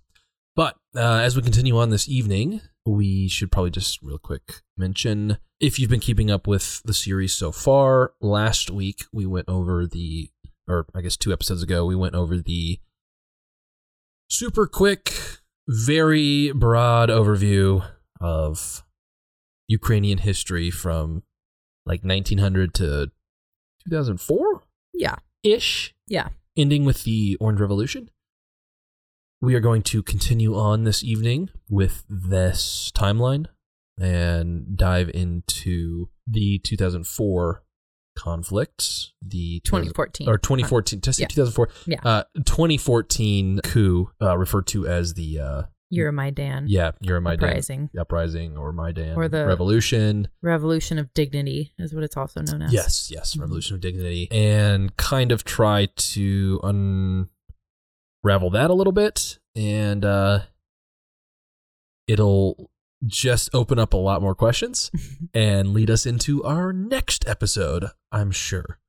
But 0.55 0.75
uh, 0.95 1.19
as 1.21 1.35
we 1.35 1.41
continue 1.41 1.77
on 1.77 1.89
this 1.89 2.07
evening, 2.07 2.61
we 2.85 3.27
should 3.27 3.51
probably 3.51 3.71
just 3.71 4.01
real 4.01 4.17
quick 4.17 4.61
mention 4.77 5.37
if 5.59 5.79
you've 5.79 5.89
been 5.89 5.99
keeping 5.99 6.31
up 6.31 6.47
with 6.47 6.81
the 6.85 6.93
series 6.93 7.33
so 7.33 7.51
far. 7.51 8.13
Last 8.21 8.71
week 8.71 9.03
we 9.11 9.25
went 9.25 9.49
over 9.49 9.85
the, 9.85 10.29
or 10.67 10.85
I 10.95 11.01
guess 11.01 11.17
two 11.17 11.33
episodes 11.33 11.61
ago, 11.63 11.85
we 11.85 11.95
went 11.95 12.15
over 12.15 12.37
the 12.37 12.79
super 14.29 14.65
quick, 14.67 15.13
very 15.67 16.51
broad 16.51 17.09
overview 17.09 17.85
of 18.21 18.83
Ukrainian 19.67 20.19
history 20.19 20.69
from 20.69 21.23
like 21.85 22.03
1900 22.03 22.73
to 22.75 23.11
2004 23.87 24.63
Yeah. 24.93 25.15
ish 25.43 25.93
Yeah. 26.07 26.29
ending 26.57 26.85
with 26.85 27.03
the 27.03 27.37
Orange 27.39 27.59
Revolution. 27.59 28.09
We 29.41 29.53
are 29.55 29.59
going 29.59 29.83
to 29.83 30.01
continue 30.01 30.55
on 30.55 30.83
this 30.85 31.03
evening 31.03 31.49
with 31.69 32.03
this 32.09 32.91
timeline 32.95 33.45
and 33.99 34.75
dive 34.77 35.09
into 35.13 36.09
the 36.27 36.59
2004 36.63 37.63
conflict, 38.15 39.11
the 39.21 39.59
2014. 39.61 40.27
or 40.29 40.37
2014, 40.37 41.01
just 41.01 41.19
Yeah. 41.19 41.27
2004, 41.27 41.69
Yeah. 41.85 41.99
uh, 42.03 42.23
2014 42.45 43.59
coup, 43.63 44.09
uh, 44.21 44.37
referred 44.37 44.67
to 44.67 44.87
as 44.87 45.13
the 45.15 45.39
uh, 45.39 45.63
Euromaidan. 45.93 46.65
yeah 46.67 46.91
Euromaidan 47.03 47.43
Uprising. 47.43 47.89
uprising 47.97 48.57
or 48.57 48.71
Maidan 48.73 49.15
Or 49.15 49.27
the- 49.27 49.45
revolution. 49.45 50.27
Revolution 50.41 50.97
of 50.97 51.13
Dignity 51.13 51.73
is 51.77 51.93
what 51.93 52.03
it's 52.03 52.17
also 52.17 52.41
known 52.41 52.63
as. 52.63 52.73
Yes, 52.73 53.09
yes, 53.11 53.35
Mhm. 53.35 53.41
Revolution 53.41 53.75
of 53.75 53.81
Dignity, 53.81 54.27
and 54.31 54.95
kind 54.97 55.31
of 55.31 55.43
try 55.43 55.85
to 55.95 56.59
unravel 56.63 58.49
that 58.49 58.69
a 58.71 58.73
little 58.73 58.93
bit, 58.93 59.37
and 59.55 60.03
uh, 60.03 60.41
it'll 62.07 62.69
just 63.05 63.49
open 63.53 63.79
up 63.79 63.93
a 63.93 63.97
lot 63.97 64.21
more 64.21 64.35
questions 64.35 64.91
and 65.33 65.73
lead 65.73 65.89
us 65.89 66.05
into 66.05 66.43
our 66.43 66.71
next 66.73 67.27
episode, 67.27 67.85
I'm 68.11 68.31
sure. 68.31 68.79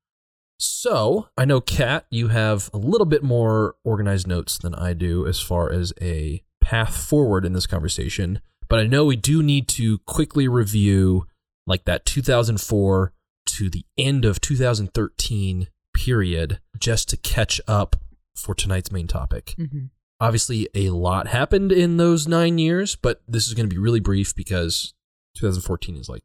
So, 0.58 1.28
I 1.36 1.44
know, 1.44 1.60
Kat, 1.60 2.06
you 2.10 2.28
have 2.28 2.70
a 2.72 2.78
little 2.78 3.04
bit 3.04 3.22
more 3.22 3.74
organized 3.84 4.26
notes 4.26 4.56
than 4.56 4.74
I 4.74 4.94
do 4.94 5.26
as 5.26 5.40
far 5.40 5.70
as 5.70 5.92
a 6.00 6.42
path 6.62 6.96
forward 6.96 7.44
in 7.44 7.52
this 7.52 7.66
conversation, 7.66 8.40
but 8.68 8.78
I 8.80 8.86
know 8.86 9.04
we 9.04 9.16
do 9.16 9.42
need 9.42 9.68
to 9.68 9.98
quickly 9.98 10.48
review 10.48 11.26
like 11.66 11.84
that 11.84 12.06
2004 12.06 13.12
to 13.46 13.70
the 13.70 13.84
end 13.98 14.24
of 14.24 14.40
2013 14.40 15.68
period 15.94 16.60
just 16.78 17.08
to 17.10 17.16
catch 17.16 17.60
up 17.68 17.96
for 18.34 18.54
tonight's 18.54 18.92
main 18.92 19.06
topic. 19.06 19.54
Mhm. 19.58 19.90
Obviously, 20.20 20.68
a 20.74 20.90
lot 20.90 21.28
happened 21.28 21.72
in 21.72 21.98
those 21.98 22.26
nine 22.26 22.58
years, 22.58 22.96
but 22.96 23.22
this 23.28 23.46
is 23.46 23.54
going 23.54 23.68
to 23.68 23.74
be 23.74 23.80
really 23.80 24.00
brief 24.00 24.34
because 24.34 24.94
2014 25.36 25.96
is 25.96 26.08
like 26.08 26.24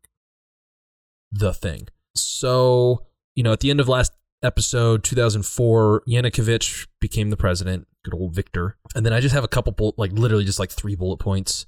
the 1.32 1.54
thing. 1.54 1.88
So, 2.15 3.06
you 3.36 3.43
know, 3.43 3.51
at 3.51 3.60
the 3.60 3.69
end 3.69 3.80
of 3.80 3.89
last 3.89 4.13
episode, 4.43 5.04
2004, 5.04 6.04
Yanukovych 6.08 6.88
became 6.99 7.30
the 7.30 7.38
president, 7.38 7.88
good 8.04 8.13
old 8.13 8.34
Victor. 8.34 8.77
And 8.95 9.06
then 9.06 9.13
I 9.13 9.19
just 9.19 9.36
have 9.36 9.43
a 9.43 9.49
couple, 9.49 9.73
bullet, 9.73 9.99
like 9.99 10.12
literally 10.13 10.45
just 10.45 10.60
like 10.60 10.71
three 10.71 10.95
bullet 10.95 11.17
points 11.17 11.65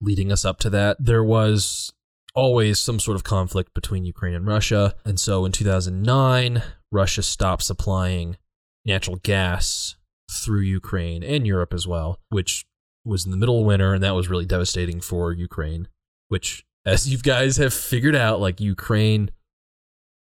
leading 0.00 0.32
us 0.32 0.44
up 0.44 0.58
to 0.60 0.70
that. 0.70 0.96
There 0.98 1.24
was 1.24 1.92
always 2.34 2.78
some 2.78 3.00
sort 3.00 3.16
of 3.16 3.24
conflict 3.24 3.74
between 3.74 4.04
Ukraine 4.04 4.34
and 4.34 4.46
Russia. 4.46 4.94
And 5.04 5.18
so 5.18 5.44
in 5.44 5.52
2009, 5.52 6.62
Russia 6.90 7.22
stopped 7.22 7.62
supplying 7.62 8.36
natural 8.84 9.16
gas 9.16 9.96
through 10.30 10.60
Ukraine 10.60 11.22
and 11.22 11.46
Europe 11.46 11.72
as 11.72 11.86
well, 11.86 12.20
which 12.28 12.66
was 13.04 13.24
in 13.24 13.30
the 13.30 13.36
middle 13.36 13.60
of 13.60 13.66
winter. 13.66 13.94
And 13.94 14.02
that 14.02 14.14
was 14.14 14.28
really 14.28 14.44
devastating 14.46 15.00
for 15.00 15.32
Ukraine, 15.32 15.88
which, 16.28 16.64
as 16.84 17.08
you 17.08 17.18
guys 17.18 17.56
have 17.56 17.72
figured 17.72 18.14
out, 18.16 18.40
like 18.40 18.60
Ukraine 18.60 19.30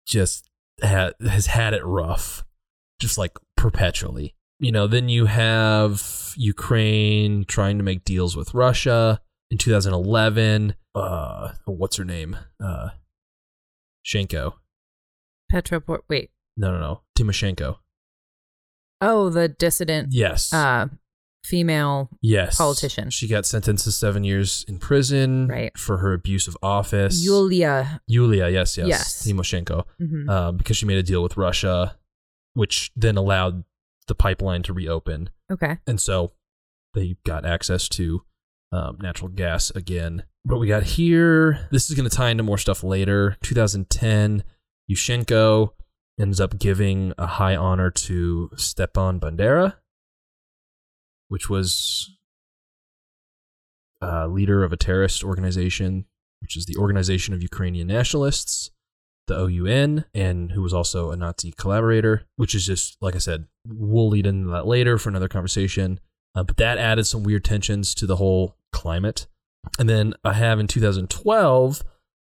just 0.07 0.49
ha- 0.83 1.13
has 1.21 1.47
had 1.47 1.73
it 1.75 1.85
rough, 1.85 2.45
just 3.01 3.17
like 3.19 3.39
perpetually. 3.57 4.35
you 4.59 4.73
know, 4.73 4.87
then 4.87 5.09
you 5.09 5.27
have 5.27 6.33
Ukraine 6.37 7.45
trying 7.45 7.77
to 7.79 7.85
make 7.85 8.05
deals 8.05 8.37
with 8.37 8.55
Russia 8.55 9.21
in 9.51 9.59
2011. 9.59 10.75
Uh, 10.95 11.53
what's 11.67 11.97
her 11.97 12.05
name? 12.05 12.37
Uh, 12.63 12.89
Shenko. 14.07 14.55
Petro, 15.51 15.83
wait. 16.09 16.31
No, 16.57 16.73
no, 16.73 16.79
no. 16.81 17.01
Timoshenko. 17.19 17.77
Oh, 19.01 19.29
the 19.29 19.49
dissident. 19.49 20.09
Yes. 20.13 20.53
Uh, 20.53 20.87
female 21.45 22.09
yes. 22.21 22.57
politician. 22.57 23.11
She 23.11 23.29
got 23.29 23.47
sentenced 23.47 23.85
to 23.85 23.93
seven 23.93 24.25
years 24.25 24.65
in 24.67 24.79
prison 24.79 25.47
Right. 25.49 25.77
for 25.79 25.99
her 25.99 26.13
abuse 26.13 26.49
of 26.49 26.57
office. 26.63 27.25
Yulia. 27.25 28.01
Yulia, 28.09 28.49
yes, 28.49 28.77
yes. 28.77 28.89
Yes. 28.89 29.27
Timoshenko. 29.27 29.85
Mhm. 30.01 30.29
uh, 30.29 30.53
because 30.53 30.77
she 30.77 30.87
made 30.87 30.99
a 30.99 31.03
deal 31.05 31.23
with 31.23 31.37
Russia, 31.37 31.97
which 32.55 32.91
then 32.97 33.17
allowed 33.17 33.63
the 34.09 34.15
pipeline 34.15 34.63
to 34.65 34.73
reopen. 34.73 35.31
Okay. 35.53 35.79
And 35.87 36.01
so 36.01 36.33
they 36.95 37.17
got 37.25 37.45
access 37.47 37.89
to 37.91 38.23
um, 38.73 38.99
natural 39.01 39.29
gas 39.29 39.71
again. 39.71 40.25
But 40.45 40.59
we 40.59 40.67
got 40.67 40.83
here, 40.83 41.69
this 41.71 41.89
is 41.89 41.97
going 41.97 42.09
to 42.09 42.15
tie 42.17 42.31
into 42.31 42.43
more 42.43 42.59
stuff 42.59 42.83
later. 42.83 43.37
2010, 43.43 44.43
Yushchenko 44.91 45.71
ends 46.19 46.41
up 46.41 46.59
giving 46.59 47.13
a 47.19 47.27
high 47.27 47.57
honor 47.57 47.91
to 47.91 48.51
Stepan 48.57 49.21
Bandera, 49.21 49.75
which 51.29 51.51
was 51.51 52.17
uh, 54.03 54.27
leader 54.27 54.65
of 54.65 54.73
a 54.73 54.77
terrorist 54.77 55.23
organization, 55.25 56.07
which 56.41 56.57
is 56.57 56.67
the 56.67 56.77
Organization 56.77 57.35
of 57.35 57.43
Ukrainian 57.43 57.87
Nationalists, 57.87 58.71
the 59.27 59.37
OUN, 59.37 60.05
and 60.15 60.53
who 60.53 60.63
was 60.63 60.73
also 60.73 61.11
a 61.11 61.17
Nazi 61.17 61.53
collaborator, 61.53 62.27
which 62.37 62.55
is 62.55 62.67
just, 62.67 62.97
like 63.01 63.15
I 63.15 63.19
said, 63.19 63.47
we'll 63.67 64.09
lead 64.09 64.27
into 64.27 64.51
that 64.51 64.67
later 64.67 64.99
for 64.99 65.09
another 65.09 65.29
conversation. 65.29 66.01
Uh, 66.35 66.45
but 66.45 66.59
that 66.59 66.79
added 66.79 67.07
some 67.07 67.23
weird 67.23 67.45
tensions 67.45 67.95
to 67.95 68.07
the 68.07 68.17
whole 68.17 68.57
climate. 68.73 69.27
And 69.79 69.89
then 69.89 70.15
I 70.23 70.35
have 70.35 70.61
in 70.61 70.67
2012, 70.67 71.83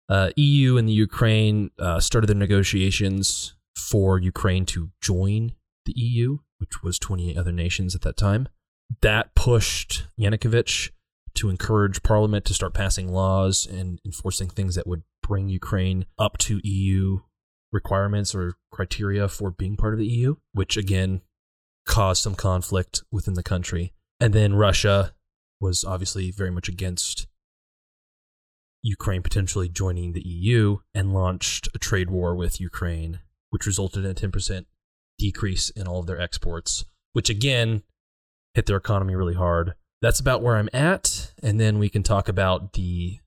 uh, 0.07 0.31
EU 0.35 0.77
and 0.77 0.87
the 0.87 0.93
Ukraine 0.93 1.69
uh, 1.77 1.99
started 1.99 2.27
their 2.27 2.35
negotiations 2.35 3.55
for 3.79 4.19
Ukraine 4.19 4.65
to 4.67 4.91
join 5.01 5.53
the 5.85 5.93
EU, 5.95 6.39
which 6.59 6.83
was 6.83 6.99
28 6.99 7.37
other 7.37 7.51
nations 7.51 7.95
at 7.95 8.01
that 8.01 8.17
time. 8.17 8.47
That 9.01 9.33
pushed 9.35 10.05
Yanukovych 10.19 10.91
to 11.35 11.49
encourage 11.49 12.03
Parliament 12.03 12.45
to 12.45 12.53
start 12.53 12.73
passing 12.73 13.11
laws 13.11 13.65
and 13.65 13.99
enforcing 14.05 14.49
things 14.49 14.75
that 14.75 14.87
would 14.87 15.03
bring 15.23 15.47
Ukraine 15.47 16.05
up 16.17 16.37
to 16.39 16.59
EU 16.63 17.19
requirements 17.71 18.33
or 18.33 18.55
criteria 18.71 19.27
for 19.27 19.51
being 19.51 19.77
part 19.77 19.93
of 19.93 19.99
the 19.99 20.07
EU, 20.07 20.35
which 20.53 20.75
again 20.75 21.21
caused 21.85 22.21
some 22.21 22.35
conflict 22.35 23.03
within 23.11 23.35
the 23.35 23.43
country. 23.43 23.93
And 24.19 24.33
then 24.33 24.55
Russia 24.55 25.13
was 25.61 25.83
obviously 25.83 26.31
very 26.31 26.51
much 26.51 26.67
against 26.67 27.27
Ukraine 28.81 29.21
potentially 29.21 29.69
joining 29.69 30.13
the 30.13 30.25
EU 30.25 30.77
and 30.93 31.13
launched 31.13 31.67
a 31.73 31.79
trade 31.79 32.09
war 32.09 32.35
with 32.35 32.61
Ukraine, 32.61 33.19
which 33.49 33.65
resulted 33.65 34.05
in 34.05 34.11
a 34.11 34.13
10% 34.13 34.65
decrease 35.17 35.69
in 35.71 35.87
all 35.87 35.99
of 35.99 36.05
their 36.07 36.19
exports, 36.19 36.85
which 37.13 37.29
again 37.29 37.83
hit 38.53 38.65
their 38.65 38.77
economy 38.77 39.15
really 39.15 39.33
hard. 39.35 39.73
That's 40.01 40.19
about 40.19 40.41
where 40.41 40.55
I'm 40.55 40.69
at. 40.73 41.33
And 41.43 41.59
then 41.59 41.77
we 41.79 41.89
can 41.89 42.03
talk 42.03 42.29
about 42.29 42.73
the 42.73 43.19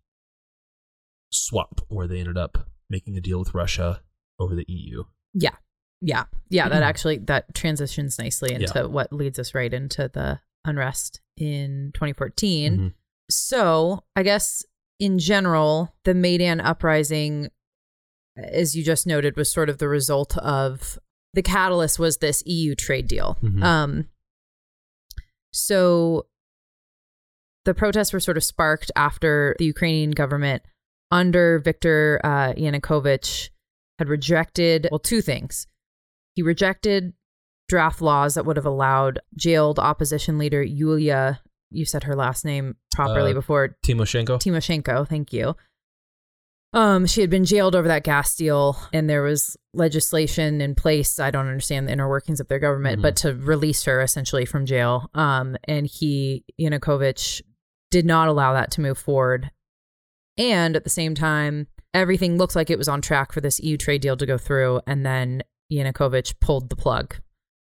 swap 1.31 1.81
where 1.89 2.07
they 2.07 2.19
ended 2.19 2.39
up 2.39 2.69
making 2.91 3.17
a 3.17 3.21
deal 3.21 3.39
with 3.39 3.55
Russia 3.55 4.03
over 4.39 4.55
the 4.55 4.65
EU. 4.69 5.05
Yeah. 5.35 5.57
Yeah. 6.01 6.25
Yeah. 6.51 6.69
That 6.69 6.83
actually 6.83 7.19
that 7.19 7.55
transitions 7.55 8.19
nicely 8.19 8.53
into 8.55 8.73
Yeah. 8.75 8.83
what 8.85 9.13
leads 9.13 9.39
us 9.39 9.55
right 9.55 9.73
into 9.73 10.11
the 10.13 10.41
unrest 10.65 11.21
in 11.37 11.91
2014. 11.95 12.79
Mhm. 12.79 12.95
So 13.31 14.05
I 14.17 14.23
guess 14.23 14.65
in 14.99 15.19
general, 15.19 15.95
the 16.05 16.15
Maidan 16.15 16.61
uprising, 16.61 17.51
as 18.37 18.75
you 18.77 18.83
just 18.83 19.07
noted, 19.07 19.37
was 19.37 19.51
sort 19.53 19.69
of 19.69 19.79
the 19.79 19.89
result 19.89 20.37
of 20.39 20.99
the 21.35 21.43
catalyst 21.43 21.99
was 21.99 22.19
this 22.19 22.43
EU 22.47 22.75
trade 22.75 23.07
deal. 23.09 23.39
Mhm. 23.43 23.63
Um, 23.63 24.09
so 25.53 26.27
the 27.65 27.75
protests 27.75 28.13
were 28.13 28.21
sort 28.21 28.37
of 28.37 28.45
sparked 28.45 28.91
after 28.97 29.55
the 29.59 29.67
Ukrainian 29.67 30.11
government 30.11 30.63
under 31.11 31.59
Viktor 31.59 32.21
uh, 32.25 32.53
Yanukovych 32.55 33.51
had 33.99 34.09
rejected, 34.09 34.89
well, 34.91 34.99
two 34.99 35.21
things. 35.21 35.67
He 36.35 36.43
rejected 36.43 37.13
draft 37.69 38.01
laws 38.01 38.35
that 38.35 38.45
would 38.47 38.57
have 38.57 38.67
allowed 38.67 39.21
jailed 39.37 39.79
opposition 39.79 40.39
leader 40.39 40.63
Yulia, 40.63 41.41
you 41.71 41.85
said 41.85 42.05
her 42.05 42.17
last 42.17 42.45
name 42.45 42.77
properly 42.95 43.31
Uh, 43.31 43.35
before, 43.35 43.77
Timoshenko? 43.87 44.39
Timoshenko, 44.41 45.07
thank 45.09 45.33
you. 45.33 45.55
Um, 46.75 47.07
she 47.07 47.21
had 47.21 47.29
been 47.29 47.45
jailed 47.45 47.75
over 47.77 47.89
that 47.89 48.03
gas 48.05 48.35
deal, 48.35 48.79
and 48.95 49.09
there 49.09 49.23
was 49.23 49.57
legislation 49.75 50.61
in 50.63 50.75
place. 50.75 51.19
I 51.19 51.31
don't 51.31 51.47
understand 51.47 51.87
the 51.87 51.93
inner 51.93 52.09
workings 52.09 52.41
of 52.41 52.49
their 52.49 52.59
government, 52.59 52.99
Mhm. 52.99 53.03
but 53.03 53.17
to 53.17 53.35
release 53.35 53.85
her 53.85 54.01
essentially 54.01 54.47
from 54.47 54.65
jail. 54.65 55.11
Um, 55.15 55.57
and 55.65 55.87
he 55.87 56.45
Yanukovych 56.59 57.43
did 57.91 58.07
not 58.07 58.29
allow 58.29 58.55
that 58.55 58.71
to 58.73 58.81
move 58.81 58.97
forward. 58.97 59.51
And 60.39 60.75
at 60.75 60.85
the 60.85 60.91
same 60.91 61.15
time, 61.15 61.67
everything 61.93 62.39
looked 62.39 62.57
like 62.57 62.71
it 62.71 62.79
was 62.79 62.89
on 62.89 63.03
track 63.03 63.33
for 63.33 63.43
this 63.43 63.61
EU 63.61 63.77
trade 63.77 64.01
deal 64.01 64.17
to 64.17 64.25
go 64.25 64.39
through, 64.39 64.81
and 64.87 65.05
then 65.05 65.43
Yanukovych 65.71 66.41
pulled 66.41 66.71
the 66.71 66.77
plug, 66.77 67.17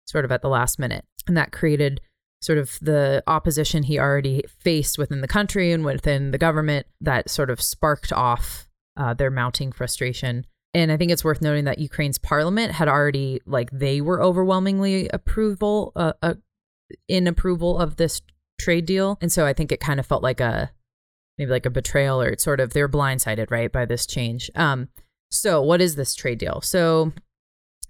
sort 0.05 0.25
of 0.25 0.33
at 0.33 0.41
the 0.41 0.49
last 0.49 0.79
minute, 0.79 1.05
and 1.27 1.37
that 1.37 1.53
created 1.53 2.01
sort 2.41 2.57
of 2.57 2.77
the 2.81 3.23
opposition 3.25 3.83
he 3.83 3.97
already 3.97 4.43
faced 4.59 4.97
within 4.97 5.21
the 5.21 5.27
country 5.27 5.71
and 5.71 5.83
within 5.85 6.31
the 6.31 6.37
government 6.37 6.85
that 7.01 7.29
sort 7.29 7.49
of 7.49 7.61
sparked 7.61 8.11
off 8.11 8.66
uh, 8.97 9.13
their 9.13 9.31
mounting 9.31 9.71
frustration. 9.71 10.45
And 10.73 10.91
I 10.91 10.97
think 10.97 11.11
it's 11.11 11.23
worth 11.23 11.41
noting 11.41 11.65
that 11.65 11.79
Ukraine's 11.79 12.17
parliament 12.17 12.73
had 12.73 12.87
already, 12.87 13.41
like, 13.45 13.69
they 13.71 14.01
were 14.01 14.21
overwhelmingly 14.21 15.07
approval, 15.09 15.91
uh, 15.95 16.13
uh, 16.21 16.35
in 17.07 17.27
approval 17.27 17.77
of 17.77 17.95
this 17.95 18.21
trade 18.59 18.85
deal. 18.85 19.17
And 19.21 19.31
so 19.31 19.45
I 19.45 19.53
think 19.53 19.71
it 19.71 19.79
kind 19.79 19.99
of 19.99 20.05
felt 20.05 20.23
like 20.23 20.39
a, 20.39 20.71
maybe 21.37 21.51
like 21.51 21.65
a 21.65 21.71
betrayal 21.71 22.21
or 22.21 22.29
it's 22.29 22.43
sort 22.43 22.59
of, 22.59 22.73
they're 22.73 22.89
blindsided, 22.89 23.49
right, 23.49 23.71
by 23.71 23.85
this 23.85 24.05
change. 24.05 24.51
Um, 24.55 24.89
so 25.31 25.61
what 25.61 25.81
is 25.81 25.95
this 25.95 26.15
trade 26.15 26.39
deal? 26.39 26.61
So 26.61 27.13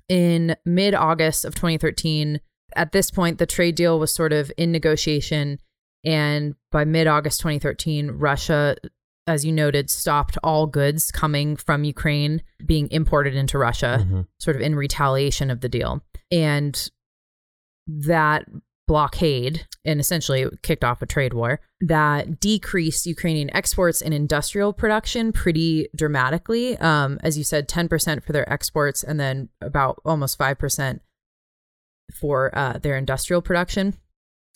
in 0.09 0.55
mid 0.65 0.93
August 0.93 1.45
of 1.45 1.55
2013, 1.55 2.39
at 2.75 2.91
this 2.91 3.11
point, 3.11 3.37
the 3.37 3.45
trade 3.45 3.75
deal 3.75 3.99
was 3.99 4.13
sort 4.13 4.33
of 4.33 4.51
in 4.57 4.71
negotiation. 4.71 5.59
And 6.05 6.55
by 6.71 6.85
mid 6.85 7.07
August 7.07 7.39
2013, 7.41 8.11
Russia, 8.11 8.75
as 9.27 9.45
you 9.45 9.51
noted, 9.51 9.89
stopped 9.89 10.37
all 10.43 10.65
goods 10.67 11.11
coming 11.11 11.55
from 11.55 11.83
Ukraine 11.83 12.41
being 12.65 12.89
imported 12.91 13.35
into 13.35 13.57
Russia, 13.57 13.99
Mhm. 14.07 14.27
sort 14.39 14.55
of 14.55 14.61
in 14.61 14.75
retaliation 14.75 15.51
of 15.51 15.61
the 15.61 15.69
deal. 15.69 16.01
And 16.31 16.89
that 17.87 18.45
blockade, 18.87 19.67
and 19.83 19.99
essentially 19.99 20.43
it 20.43 20.61
kicked 20.61 20.83
off 20.83 21.01
a 21.01 21.05
trade 21.05 21.33
war, 21.33 21.59
that 21.81 22.39
decreased 22.39 23.05
Ukrainian 23.05 23.53
exports 23.53 24.01
and 24.01 24.13
industrial 24.13 24.71
production 24.71 25.33
pretty 25.33 25.89
dramatically. 25.95 26.77
Um, 26.77 27.19
as 27.21 27.37
you 27.37 27.43
said, 27.43 27.67
10% 27.67 28.23
for 28.23 28.31
their 28.31 28.49
exports, 28.51 29.03
and 29.03 29.19
then 29.19 29.49
about 29.61 29.99
almost 30.05 30.37
5% 30.37 31.01
for 32.13 32.57
uh, 32.57 32.77
their 32.77 32.95
industrial 32.95 33.41
production. 33.41 33.93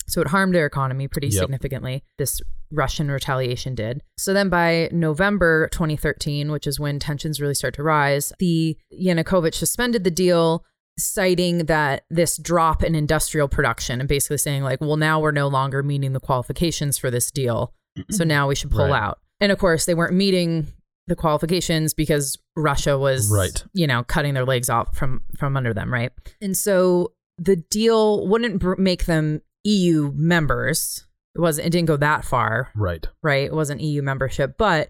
So 0.07 0.21
it 0.21 0.27
harmed 0.27 0.55
their 0.55 0.65
economy 0.65 1.07
pretty 1.09 1.27
Yep. 1.27 1.41
significantly. 1.41 2.03
This 2.17 2.39
Russian 2.71 3.09
retaliation 3.11 3.75
did. 3.75 4.01
So 4.17 4.33
then 4.33 4.49
by 4.49 4.89
November 4.91 5.67
2013, 5.71 6.51
which 6.51 6.65
is 6.67 6.79
when 6.79 6.99
tensions 6.99 7.39
really 7.41 7.53
start 7.55 7.73
to 7.75 7.83
rise, 7.83 8.31
the 8.39 8.77
Yanukovych 8.93 9.53
suspended 9.55 10.03
the 10.03 10.11
deal, 10.11 10.63
citing 10.99 11.65
that 11.65 12.03
this 12.09 12.37
drop 12.37 12.83
in 12.83 12.95
industrial 12.95 13.47
production 13.47 13.99
and 13.99 14.09
basically 14.09 14.37
saying 14.37 14.63
like, 14.63 14.81
well, 14.81 14.97
now 14.97 15.19
we're 15.19 15.31
no 15.31 15.47
longer 15.47 15.81
meeting 15.83 16.13
the 16.13 16.19
qualifications 16.19 16.97
for 16.97 17.09
this 17.09 17.31
deal. 17.31 17.73
So 18.09 18.23
now 18.23 18.47
we 18.47 18.55
should 18.55 18.71
pull 18.71 18.87
Right. 18.87 19.01
out. 19.01 19.19
And 19.39 19.51
of 19.51 19.57
course, 19.57 19.85
they 19.85 19.93
weren't 19.95 20.13
meeting 20.13 20.67
the 21.07 21.15
qualifications 21.15 21.93
because 21.93 22.37
Russia 22.55 22.97
was 22.97 23.29
Right. 23.31 23.63
you 23.73 23.87
know, 23.87 24.03
cutting 24.03 24.33
their 24.33 24.45
legs 24.45 24.69
off 24.69 24.95
from 24.95 25.21
from 25.37 25.57
under 25.57 25.73
them, 25.73 25.91
right? 25.91 26.11
And 26.41 26.55
so 26.55 27.13
the 27.37 27.55
deal 27.55 28.27
wouldn't 28.27 28.59
br- 28.59 28.75
make 28.77 29.05
them 29.05 29.41
EU 29.63 30.11
members. 30.15 31.05
It 31.35 31.39
wasn't. 31.39 31.67
It 31.67 31.69
didn't 31.71 31.87
go 31.87 31.97
that 31.97 32.25
far, 32.25 32.71
Right. 32.75 33.07
right? 33.23 33.45
It 33.45 33.53
wasn't 33.53 33.81
EU 33.81 34.01
membership, 34.01 34.55
but 34.57 34.89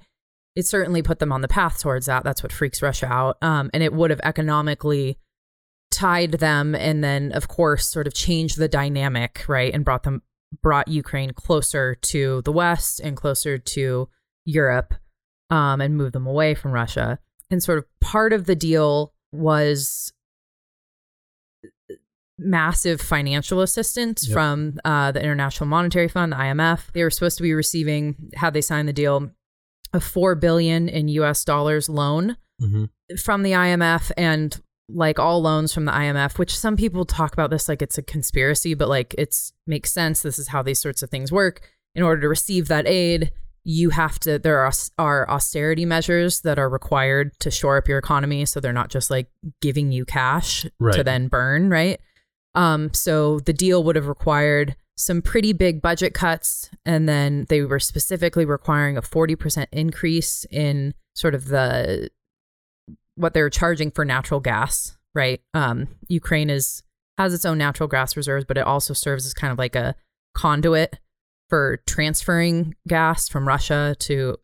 it 0.56 0.66
certainly 0.66 1.02
put 1.02 1.20
them 1.20 1.32
on 1.32 1.42
the 1.42 1.48
path 1.48 1.80
towards 1.80 2.08
that. 2.08 2.24
That's 2.24 2.44
what 2.44 2.52
freaks 2.52 2.82
Russia 2.82 3.06
out. 3.08 3.38
Um, 3.42 3.70
and 3.74 3.84
it 3.84 3.94
would 3.94 4.10
have 4.10 4.20
economically 4.24 5.18
tied 5.92 6.34
them, 6.34 6.74
and 6.74 7.04
then 7.04 7.32
of 7.34 7.48
course, 7.48 7.88
sort 7.88 8.08
of 8.08 8.14
changed 8.14 8.58
the 8.58 8.68
dynamic, 8.68 9.46
right? 9.48 9.74
And 9.74 9.86
brought 9.86 10.04
them 10.04 10.24
brought 10.62 10.90
Ukraine 10.90 11.32
closer 11.32 11.96
to 11.96 12.42
the 12.42 12.52
West 12.52 13.00
and 13.00 13.16
closer 13.16 13.58
to 13.58 14.10
Europe, 14.44 14.94
um, 15.50 15.80
and 15.80 15.96
moved 15.96 16.14
them 16.14 16.28
away 16.28 16.56
from 16.56 16.72
Russia. 16.72 17.20
And 17.50 17.62
sort 17.64 17.78
of 17.78 17.86
part 18.02 18.34
of 18.34 18.46
the 18.48 18.56
deal 18.56 19.14
was 19.32 20.12
massive 22.42 23.00
financial 23.00 23.62
assistance 23.62 24.28
Yep. 24.28 24.34
from 24.34 24.80
uh, 24.84 25.12
the 25.12 25.22
International 25.24 25.68
Monetary 25.68 26.08
Fund, 26.08 26.32
the 26.32 26.38
IMF. 26.38 26.92
They 26.94 27.04
were 27.04 27.10
supposed 27.10 27.38
to 27.38 27.44
be 27.44 27.54
receiving, 27.54 28.16
had 28.36 28.54
they 28.54 28.62
signed 28.62 28.88
the 28.88 28.94
deal, 28.94 29.30
a 29.94 30.00
four 30.00 30.36
billion 30.36 30.90
in 30.90 31.08
U.S. 31.10 31.44
dollars 31.46 31.88
loan 31.90 32.38
hmm 32.60 32.86
from 33.22 33.44
the 33.44 33.52
IMF 33.52 34.10
and 34.16 34.62
like 34.88 35.20
all 35.20 35.42
loans 35.42 35.74
from 35.74 35.84
the 35.84 35.92
IMF, 35.92 36.38
which 36.38 36.58
some 36.58 36.78
people 36.78 37.04
talk 37.04 37.34
about 37.34 37.50
this 37.50 37.68
like 37.68 37.82
it's 37.82 37.98
a 37.98 38.02
conspiracy, 38.02 38.74
but 38.74 38.88
like 38.88 39.14
it's 39.18 39.52
makes 39.68 39.92
sense. 39.92 40.22
This 40.22 40.40
is 40.40 40.48
how 40.48 40.62
these 40.64 40.80
sorts 40.80 41.04
of 41.04 41.10
things 41.10 41.30
work. 41.32 41.62
In 41.94 42.04
order 42.04 42.22
to 42.22 42.30
receive 42.30 42.70
that 42.70 42.88
aid, 42.88 43.32
you 43.66 43.90
have 43.90 44.18
to 44.22 44.40
there 44.40 44.60
are, 44.60 44.72
are 44.98 45.30
austerity 45.30 45.86
measures 45.86 46.40
that 46.42 46.58
are 46.58 46.70
required 46.70 47.38
to 47.42 47.52
shore 47.52 47.78
up 47.78 47.88
your 47.88 47.98
economy 47.98 48.46
so 48.46 48.60
they're 48.62 48.72
not 48.74 48.90
just 48.90 49.12
like 49.12 49.30
giving 49.62 49.92
you 49.92 50.06
cash 50.06 50.66
to 50.94 51.04
then 51.04 51.28
burn, 51.28 51.70
right? 51.70 52.00
Um 52.56 52.94
so 52.94 53.40
the 53.40 53.54
deal 53.54 53.84
would 53.84 53.96
have 53.96 54.08
required 54.08 54.76
some 54.98 55.22
pretty 55.22 55.54
big 55.54 55.82
budget 55.82 56.14
cuts 56.14 56.70
and 56.86 57.10
then 57.10 57.46
they 57.50 57.62
were 57.62 57.80
specifically 57.80 58.46
requiring 58.46 58.98
a 58.98 59.02
40% 59.02 59.66
increase 59.72 60.46
in 60.52 60.94
sort 61.16 61.34
of 61.34 61.46
the 61.46 62.10
what 63.16 63.34
they're 63.34 63.50
charging 63.50 63.92
for 63.92 64.06
natural 64.06 64.40
gas, 64.40 64.98
right? 65.14 65.42
Um, 65.54 65.88
Ukraine 66.08 66.50
is 66.50 66.84
has 67.18 67.34
its 67.34 67.46
own 67.46 67.58
natural 67.58 67.88
gas 67.88 68.16
reserves, 68.18 68.46
but 68.46 68.58
it 68.58 68.66
also 68.66 68.94
serves 68.94 69.26
as 69.26 69.34
kind 69.34 69.52
of 69.52 69.58
like 69.58 69.76
a 69.76 69.96
conduit 70.34 71.00
for 71.50 71.82
transferring 71.86 72.76
gas 72.88 73.28
from 73.28 73.48
Russia 73.48 73.96
to 74.00 74.38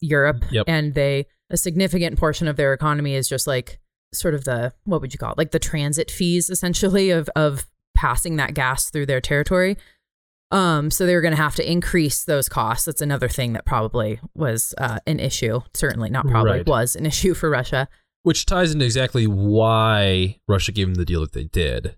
Europe. 0.00 0.44
Yep. 0.50 0.64
And 0.66 0.94
they 0.94 1.26
a 1.50 1.56
significant 1.56 2.18
portion 2.18 2.48
of 2.48 2.56
their 2.56 2.72
economy 2.72 3.14
is 3.14 3.28
just 3.28 3.46
like 3.46 3.78
sort 4.14 4.34
of 4.34 4.44
the 4.44 4.72
what 4.84 5.00
would 5.00 5.12
you 5.12 5.18
call 5.18 5.32
it? 5.32 5.38
Like 5.38 5.50
the 5.50 5.58
transit 5.58 6.10
fees 6.10 6.50
essentially 6.50 7.10
of 7.10 7.28
of 7.36 7.66
passing 7.94 8.36
that 8.36 8.54
gas 8.54 8.90
through 8.90 9.06
their 9.06 9.20
territory. 9.20 9.76
Um, 10.50 10.90
so 10.90 11.04
they 11.06 11.14
were 11.14 11.20
going 11.20 11.34
to 11.34 11.40
have 11.42 11.54
to 11.56 11.68
increase 11.70 12.24
those 12.24 12.48
costs. 12.48 12.84
That's 12.84 13.00
another 13.00 13.28
thing 13.28 13.54
that 13.54 13.64
probably 13.64 14.20
was 14.34 14.74
uh, 14.78 14.98
an 15.06 15.18
issue. 15.18 15.60
Certainly 15.74 16.10
not 16.10 16.26
probably 16.28 16.52
Right. 16.58 16.66
was 16.66 16.94
an 16.94 17.06
issue 17.06 17.34
for 17.34 17.50
Russia. 17.50 17.88
Which 18.22 18.46
ties 18.46 18.72
into 18.72 18.84
exactly 18.84 19.26
why 19.26 20.38
Russia 20.48 20.70
gave 20.72 20.86
them 20.86 20.94
the 20.94 21.04
deal 21.04 21.20
that 21.22 21.32
they 21.32 21.44
did 21.44 21.96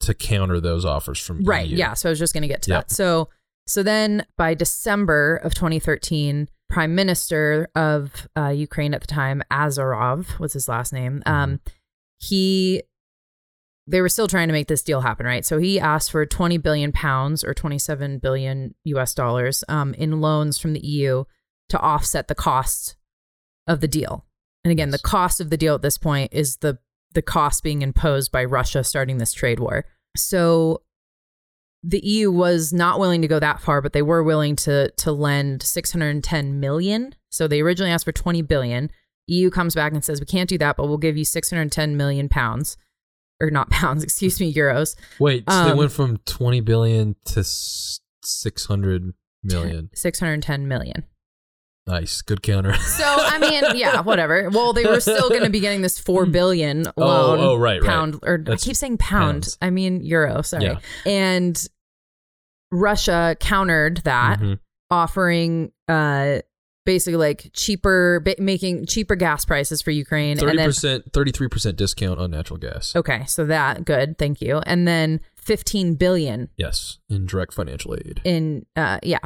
to 0.00 0.14
counter 0.14 0.60
those 0.60 0.84
offers 0.84 1.18
from 1.20 1.42
Right. 1.42 1.68
EU. 1.68 1.76
Yeah. 1.76 1.94
So 1.94 2.08
I 2.08 2.10
was 2.10 2.18
just 2.18 2.32
going 2.32 2.42
to 2.42 2.48
get 2.48 2.62
to 2.62 2.70
Yep. 2.70 2.88
that. 2.88 2.94
So 2.94 3.28
so 3.66 3.82
then 3.82 4.24
by 4.36 4.54
December 4.54 5.36
of 5.36 5.54
2013, 5.54 6.48
Prime 6.70 6.94
Minister 6.94 7.68
of 7.74 8.28
uh, 8.36 8.48
Ukraine 8.48 8.94
at 8.94 9.00
the 9.00 9.06
time, 9.06 9.42
Azarov 9.50 10.38
was 10.38 10.52
his 10.52 10.68
last 10.68 10.92
name. 10.92 11.22
Um, 11.26 11.60
he 12.18 12.82
they 13.86 14.00
were 14.00 14.08
still 14.08 14.28
trying 14.28 14.46
to 14.46 14.52
make 14.52 14.68
this 14.68 14.82
deal 14.82 15.00
happen, 15.00 15.26
right? 15.26 15.44
So 15.44 15.58
he 15.58 15.80
asked 15.80 16.12
for 16.12 16.24
20 16.24 16.58
billion 16.58 16.92
pounds 16.92 17.42
or 17.42 17.54
27 17.54 18.18
billion 18.18 18.74
US 18.84 19.14
dollars 19.14 19.64
um, 19.68 19.94
in 19.94 20.20
loans 20.20 20.58
from 20.58 20.74
the 20.74 20.86
EU 20.86 21.24
to 21.70 21.80
offset 21.80 22.28
the 22.28 22.36
cost 22.36 22.94
of 23.66 23.80
the 23.80 23.88
deal. 23.88 24.26
And 24.62 24.70
again, 24.70 24.90
the 24.90 24.98
cost 24.98 25.40
of 25.40 25.50
the 25.50 25.56
deal 25.56 25.74
at 25.74 25.82
this 25.82 25.98
point 25.98 26.32
is 26.32 26.58
the 26.58 26.78
the 27.12 27.22
cost 27.22 27.64
being 27.64 27.82
imposed 27.82 28.30
by 28.30 28.44
Russia 28.44 28.84
starting 28.84 29.18
this 29.18 29.32
trade 29.32 29.58
war. 29.58 29.84
So 30.16 30.82
the 31.82 32.00
EU 32.04 32.30
was 32.30 32.72
not 32.72 32.98
willing 33.00 33.22
to 33.22 33.28
go 33.28 33.38
that 33.38 33.60
far, 33.60 33.80
but 33.80 33.92
they 33.92 34.02
were 34.02 34.22
willing 34.22 34.56
to 34.56 34.90
to 34.90 35.12
lend 35.12 35.62
610 35.62 36.60
million. 36.60 37.14
So 37.30 37.46
they 37.48 37.60
originally 37.60 37.90
asked 37.92 38.04
for 38.04 38.12
20 38.12 38.42
billion. 38.42 38.90
EU 39.28 39.48
comes 39.50 39.74
back 39.74 39.92
and 39.92 40.04
says 40.04 40.20
we 40.20 40.26
can't 40.26 40.48
do 40.48 40.58
that, 40.58 40.76
but 40.76 40.86
we'll 40.88 40.98
give 40.98 41.16
you 41.16 41.24
610 41.24 41.96
million 41.96 42.28
pounds, 42.28 42.76
or 43.40 43.50
not 43.50 43.70
pounds, 43.70 44.02
excuse 44.02 44.40
me, 44.40 44.52
euros. 44.52 44.96
Wait, 45.18 45.44
so 45.48 45.64
they 45.64 45.70
Um, 45.70 45.78
went 45.78 45.92
from 45.92 46.18
20 46.26 46.60
billion 46.60 47.16
to 47.26 47.44
600 47.44 49.12
million. 49.42 49.90
610 49.94 50.68
million. 50.68 51.04
Nice. 51.90 52.22
Good 52.22 52.42
counter. 52.42 52.74
So 53.00 53.04
I 53.06 53.38
mean, 53.38 53.62
yeah, 53.76 54.00
whatever. 54.02 54.48
Well, 54.50 54.72
they 54.72 54.84
were 54.84 55.00
still 55.00 55.28
going 55.28 55.42
to 55.44 55.50
be 55.50 55.60
getting 55.60 55.82
this 55.82 55.98
four 55.98 56.26
billion 56.26 56.84
loan. 56.96 57.38
oh, 57.40 57.56
right, 57.56 57.80
right. 57.80 57.88
pound 57.88 58.18
or 58.22 58.38
That's 58.38 58.62
I 58.62 58.66
keep 58.66 58.76
saying 58.76 58.98
pound. 58.98 59.42
pounds. 59.44 59.58
I 59.62 59.70
mean 59.70 60.02
euro. 60.04 60.42
Sorry. 60.42 60.64
Yeah. 60.64 60.78
And 61.06 61.56
Russia 62.72 63.36
countered 63.40 63.98
that, 64.04 64.38
Mhm. 64.40 64.58
offering 64.90 65.72
uh 65.88 66.40
basically 66.86 67.16
like 67.16 67.50
cheaper, 67.52 68.20
ba- 68.24 68.34
making 68.38 68.86
cheaper 68.86 69.14
gas 69.14 69.44
prices 69.44 69.82
for 69.82 69.90
Ukraine, 69.90 70.36
30%, 70.38 71.10
33% 71.12 71.76
discount 71.76 72.18
on 72.18 72.30
natural 72.30 72.58
gas. 72.58 72.96
okay, 72.96 73.24
so 73.26 73.44
that 73.46 73.84
good, 73.84 74.18
thank 74.18 74.40
you, 74.40 74.58
and 74.66 74.88
then 74.88 75.20
fifteen 75.36 75.94
billion 75.94 76.48
Yes, 76.56 76.98
in 77.08 77.26
direct 77.26 77.52
financial 77.54 77.94
aid. 77.94 78.20
in 78.24 78.66
uh 78.76 78.98
yeah 79.02 79.18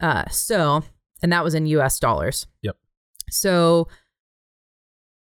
uh 0.00 0.24
so 0.30 0.82
and 1.22 1.32
that 1.32 1.44
was 1.44 1.54
in 1.54 1.66
US 1.66 1.98
dollars. 1.98 2.46
Yep. 2.62 2.76
so 3.30 3.88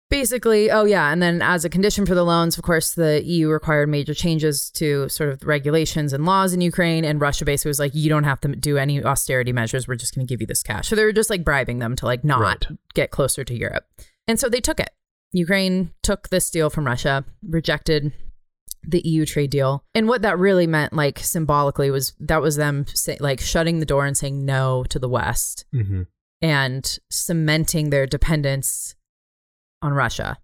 basically 0.09 0.71
oh 0.71 0.85
yeah 0.85 1.11
and 1.11 1.21
then 1.21 1.39
as 1.39 1.63
a 1.63 1.69
condition 1.69 2.03
for 2.03 2.15
the 2.15 2.23
loans 2.25 2.57
of 2.57 2.63
course 2.63 2.93
the 2.95 3.21
EU 3.23 3.47
required 3.47 3.87
major 3.89 4.13
changes 4.15 4.71
to 4.71 5.07
sort 5.07 5.29
of 5.29 5.43
regulations 5.45 6.13
and 6.13 6.25
laws 6.25 6.51
in 6.51 6.61
Ukraine 6.61 7.05
and 7.05 7.21
Russia 7.21 7.45
basically 7.45 7.69
was 7.69 7.77
like 7.79 7.93
you 7.93 8.09
don't 8.09 8.23
have 8.23 8.41
to 8.41 8.47
do 8.55 8.77
any 8.79 9.03
austerity 9.03 9.51
measures. 9.53 9.87
We're 9.87 9.95
just 9.95 10.15
going 10.15 10.25
to 10.25 10.31
give 10.31 10.41
you 10.41 10.47
this 10.47 10.63
cash. 10.63 10.87
So 10.89 10.95
they 10.95 11.03
were 11.03 11.13
just 11.13 11.29
like 11.29 11.43
bribing 11.43 11.77
them 11.77 11.95
to 11.97 12.05
like 12.05 12.23
not 12.23 12.41
Right. 12.41 12.65
get 12.95 13.11
closer 13.11 13.43
to 13.43 13.53
Europe. 13.53 13.85
And 14.27 14.39
so 14.39 14.49
they 14.49 14.61
took 14.61 14.79
it. 14.79 14.89
Ukraine 15.31 15.91
took 16.01 16.29
this 16.29 16.49
deal 16.49 16.71
from 16.71 16.87
Russia 16.87 17.23
rejected 17.47 18.11
the 18.89 19.01
EU 19.05 19.25
trade 19.25 19.49
deal. 19.49 19.83
And 19.93 20.07
what 20.07 20.21
that 20.23 20.39
really 20.39 20.67
meant, 20.67 20.93
like 20.93 21.19
symbolically, 21.19 21.91
was 21.91 22.13
that 22.19 22.41
was 22.41 22.55
them 22.55 22.85
say, 22.87 23.17
like 23.19 23.39
shutting 23.39 23.79
the 23.79 23.85
door 23.85 24.05
and 24.05 24.17
saying 24.17 24.45
no 24.45 24.83
to 24.85 24.99
the 24.99 25.09
West 25.09 25.65
hmm 25.71 26.03
and 26.41 26.99
cementing 27.11 27.89
their 27.89 28.05
dependence 28.07 28.95
on 29.81 29.91
Russia. 29.91 30.37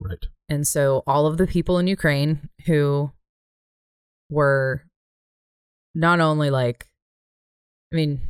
Right. 0.00 0.24
And 0.48 0.66
so 0.66 1.02
all 1.06 1.26
of 1.26 1.38
the 1.38 1.46
people 1.46 1.78
in 1.78 1.86
Ukraine 1.86 2.48
who 2.66 3.10
were 4.30 4.84
not 5.94 6.20
only 6.20 6.50
like, 6.50 6.86
I 7.92 7.96
mean, 7.96 8.20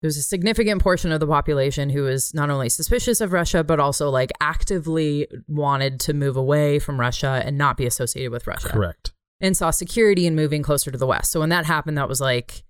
there's 0.00 0.16
a 0.16 0.22
significant 0.22 0.80
portion 0.82 1.10
of 1.10 1.20
the 1.20 1.26
population 1.26 1.90
who 1.90 2.06
is 2.06 2.32
not 2.32 2.50
only 2.50 2.68
suspicious 2.68 3.20
of 3.20 3.32
Russia, 3.32 3.64
but 3.64 3.80
also 3.80 4.10
like 4.10 4.30
actively 4.40 5.26
wanted 5.48 5.98
to 6.00 6.14
move 6.14 6.36
away 6.36 6.78
from 6.78 7.00
Russia 7.00 7.42
and 7.44 7.58
not 7.58 7.76
be 7.76 7.86
associated 7.86 8.30
with 8.30 8.46
Russia 8.46 8.68
Correct. 8.68 9.12
and 9.40 9.56
saw 9.56 9.70
security 9.70 10.26
in 10.26 10.36
moving 10.36 10.62
closer 10.62 10.90
to 10.90 10.98
the 10.98 11.06
West. 11.06 11.32
So 11.32 11.40
when 11.40 11.48
that 11.48 11.66
happened, 11.66 11.98
that 11.98 12.08
was 12.08 12.20
like, 12.20 12.62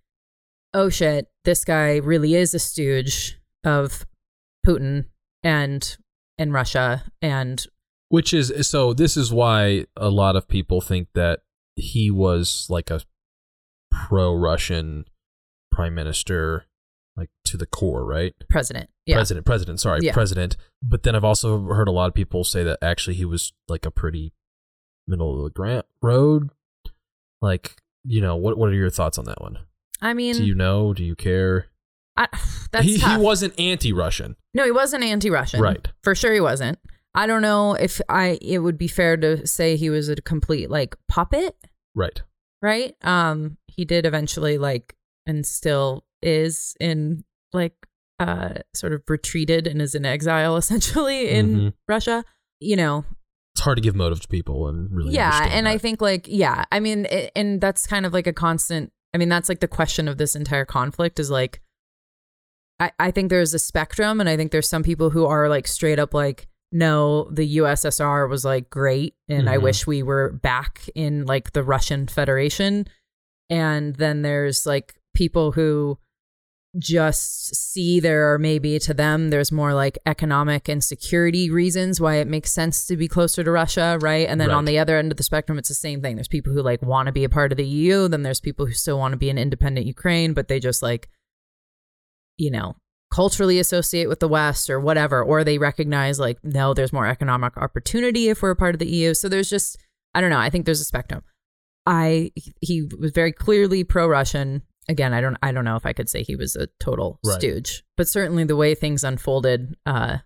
oh 0.72 0.88
shit, 0.88 1.26
this 1.44 1.64
guy 1.64 1.96
really 1.96 2.34
is 2.34 2.54
a 2.54 2.58
stooge 2.58 3.38
of 3.64 4.06
Putin 4.66 5.06
and 5.42 5.96
and 6.38 6.52
Russia 6.52 7.04
and 7.20 7.66
Which 8.08 8.32
is 8.32 8.52
so 8.68 8.94
this 8.94 9.16
is 9.16 9.32
why 9.32 9.84
a 9.96 10.08
lot 10.08 10.36
of 10.36 10.48
people 10.48 10.80
think 10.80 11.08
that 11.14 11.40
he 11.76 12.10
was 12.10 12.66
like 12.70 12.90
a 12.90 13.02
pro-Russian 13.90 15.04
prime 15.70 15.94
minister 15.94 16.64
like 17.18 17.30
to 17.46 17.56
the 17.56 17.66
core, 17.66 18.04
right? 18.06 18.34
president. 18.48 18.88
Yeah. 19.06 19.16
President, 19.16 19.44
president, 19.46 19.80
sorry, 19.80 20.00
Yeah. 20.02 20.12
president. 20.12 20.56
But 20.82 21.02
then 21.02 21.14
I've 21.16 21.24
also 21.24 21.64
heard 21.64 21.88
a 21.88 21.92
lot 21.92 22.06
of 22.08 22.14
people 22.14 22.44
say 22.44 22.62
that 22.62 22.78
actually 22.82 23.14
he 23.16 23.24
was 23.24 23.52
like 23.68 23.84
a 23.84 23.90
pretty 23.90 24.32
middle 25.06 25.36
of 25.36 25.42
the 25.44 25.50
grant 25.50 25.86
road. 26.02 26.50
Like, 27.40 27.76
you 28.04 28.20
know, 28.20 28.36
what 28.36 28.58
what 28.58 28.68
are 28.68 28.74
your 28.74 28.90
thoughts 28.90 29.18
on 29.18 29.24
that 29.26 29.40
one? 29.40 29.58
I 30.00 30.14
mean, 30.14 30.34
Do 30.36 30.44
you 30.44 30.54
know? 30.54 30.94
Do 30.94 31.04
you 31.04 31.16
care? 31.16 31.66
I, 32.16 32.26
that's 32.72 32.84
he, 32.84 32.98
he 32.98 33.16
wasn't 33.16 33.58
anti-Russian, 33.58 34.36
no, 34.54 34.64
he 34.64 34.70
wasn't 34.70 35.04
anti-Russian. 35.04 35.60
right? 35.60 35.86
For 36.02 36.14
sure, 36.14 36.32
he 36.32 36.40
wasn't. 36.40 36.78
I 37.14 37.26
don't 37.26 37.42
know 37.42 37.74
if 37.74 38.00
I. 38.08 38.38
It 38.42 38.58
would 38.58 38.76
be 38.78 38.88
fair 38.88 39.16
to 39.16 39.46
say 39.46 39.76
he 39.76 39.90
was 39.90 40.08
a 40.08 40.16
complete 40.16 40.70
like 40.70 40.96
puppet, 41.08 41.56
Right. 41.94 42.20
right? 42.62 42.94
Um, 43.02 43.56
he 43.66 43.84
did 43.84 44.04
eventually 44.06 44.58
like, 44.58 44.94
and 45.26 45.46
still 45.46 46.04
is 46.22 46.74
in 46.80 47.24
like, 47.52 47.74
uh, 48.20 48.54
sort 48.74 48.92
of 48.92 49.02
retreated 49.08 49.66
and 49.66 49.80
is 49.80 49.94
in 49.94 50.04
exile 50.04 50.56
essentially 50.62 51.28
in 51.30 51.54
Mhm. 51.56 51.72
Russia. 51.88 52.24
You 52.60 52.74
know, 52.76 53.04
It's 53.54 53.62
hard 53.62 53.76
to 53.76 53.82
give 53.82 53.94
motive 53.94 54.20
to 54.20 54.28
people 54.28 54.68
and 54.68 54.90
really. 54.92 55.12
yeah 55.14 55.46
and 55.50 55.68
i 55.68 55.78
think 55.78 56.00
like 56.00 56.26
yeah 56.28 56.64
i 56.72 56.78
mean 56.80 57.06
it, 57.06 57.30
and 57.36 57.60
that's 57.60 57.86
kind 57.86 58.06
of 58.06 58.12
like 58.12 58.26
a 58.28 58.32
constant 58.32 58.92
i 59.14 59.18
mean 59.18 59.28
that's 59.28 59.48
like 59.48 59.58
the 59.60 59.66
question 59.68 60.06
of 60.08 60.16
this 60.18 60.34
entire 60.36 60.64
conflict 60.64 61.18
is 61.20 61.28
like 61.30 61.60
I, 62.80 62.92
I 62.98 63.10
think 63.10 63.30
there's 63.30 63.54
a 63.54 63.58
spectrum 63.58 64.20
and 64.20 64.28
i 64.28 64.36
think 64.36 64.52
there's 64.52 64.68
some 64.68 64.82
people 64.84 65.10
who 65.10 65.26
are 65.26 65.48
like 65.48 65.66
straight 65.66 65.98
up 65.98 66.14
like 66.14 66.46
no 66.70 67.28
the 67.32 67.58
ussr 67.58 68.28
was 68.28 68.44
like 68.44 68.70
great 68.70 69.14
and 69.28 69.48
i 69.50 69.56
Mhm. 69.56 69.62
wish 69.62 69.86
we 69.86 70.02
were 70.02 70.32
back 70.32 70.88
in 70.94 71.24
like 71.26 71.52
the 71.52 71.62
russian 71.64 72.06
federation 72.06 72.86
and 73.50 73.96
then 73.96 74.22
there's 74.22 74.66
like 74.66 74.94
people 75.14 75.52
who 75.52 75.98
just 76.78 77.54
see 77.54 78.00
there 78.00 78.32
are 78.32 78.38
maybe 78.38 78.78
to 78.78 78.94
them 78.94 79.30
there's 79.30 79.50
more 79.50 79.74
like 79.74 79.98
economic 80.06 80.68
and 80.68 80.82
security 80.82 81.50
reasons 81.50 82.00
why 82.00 82.16
it 82.16 82.26
makes 82.26 82.52
sense 82.52 82.86
to 82.86 82.96
be 82.96 83.08
closer 83.08 83.42
to 83.42 83.50
Russia, 83.50 83.98
right? 84.00 84.28
And 84.28 84.40
then 84.40 84.50
on 84.50 84.64
the 84.64 84.78
other 84.78 84.96
end 84.96 85.10
of 85.10 85.16
the 85.16 85.22
spectrum 85.22 85.58
it's 85.58 85.68
the 85.68 85.74
same 85.74 86.00
thing. 86.02 86.16
There's 86.16 86.28
people 86.28 86.52
who 86.52 86.62
like 86.62 86.82
want 86.82 87.06
to 87.06 87.12
be 87.12 87.24
a 87.24 87.28
part 87.28 87.52
of 87.52 87.58
the 87.58 87.66
EU, 87.66 88.08
then 88.08 88.22
there's 88.22 88.40
people 88.40 88.66
who 88.66 88.72
still 88.72 88.98
want 88.98 89.12
to 89.12 89.18
be 89.18 89.30
an 89.30 89.38
independent 89.38 89.86
Ukraine, 89.86 90.34
but 90.34 90.48
they 90.48 90.60
just 90.60 90.82
like 90.82 91.08
you 92.38 92.50
know, 92.50 92.76
culturally 93.12 93.58
associate 93.58 94.08
with 94.08 94.20
the 94.20 94.28
West 94.28 94.70
or 94.70 94.80
whatever, 94.80 95.22
or 95.22 95.44
they 95.44 95.58
recognize 95.58 96.18
like, 96.18 96.38
no, 96.42 96.72
there's 96.72 96.92
more 96.92 97.06
economic 97.06 97.56
opportunity 97.56 98.28
if 98.28 98.40
we're 98.40 98.50
a 98.50 98.56
part 98.56 98.74
of 98.74 98.78
the 98.78 98.88
EU. 98.88 99.12
So 99.12 99.28
there's 99.28 99.50
just, 99.50 99.76
I 100.14 100.20
don't 100.20 100.30
know. 100.30 100.38
I 100.38 100.48
think 100.50 100.64
there's 100.64 100.80
a 100.80 100.84
spectrum. 100.84 101.22
I 101.84 102.32
he 102.60 102.88
was 102.98 103.12
very 103.12 103.32
clearly 103.32 103.82
pro-Russian. 103.82 104.62
Again, 104.88 105.12
I 105.12 105.20
don't 105.20 105.36
I 105.42 105.52
don't 105.52 105.64
know 105.64 105.76
if 105.76 105.84
I 105.86 105.92
could 105.92 106.08
say 106.08 106.22
he 106.22 106.36
was 106.36 106.56
a 106.56 106.68
total 106.80 107.18
Right. 107.24 107.34
stooge, 107.38 107.84
but 107.96 108.08
certainly 108.08 108.44
the 108.44 108.56
way 108.56 108.74
things 108.74 109.04
unfolded, 109.04 109.76
uh, 109.86 110.18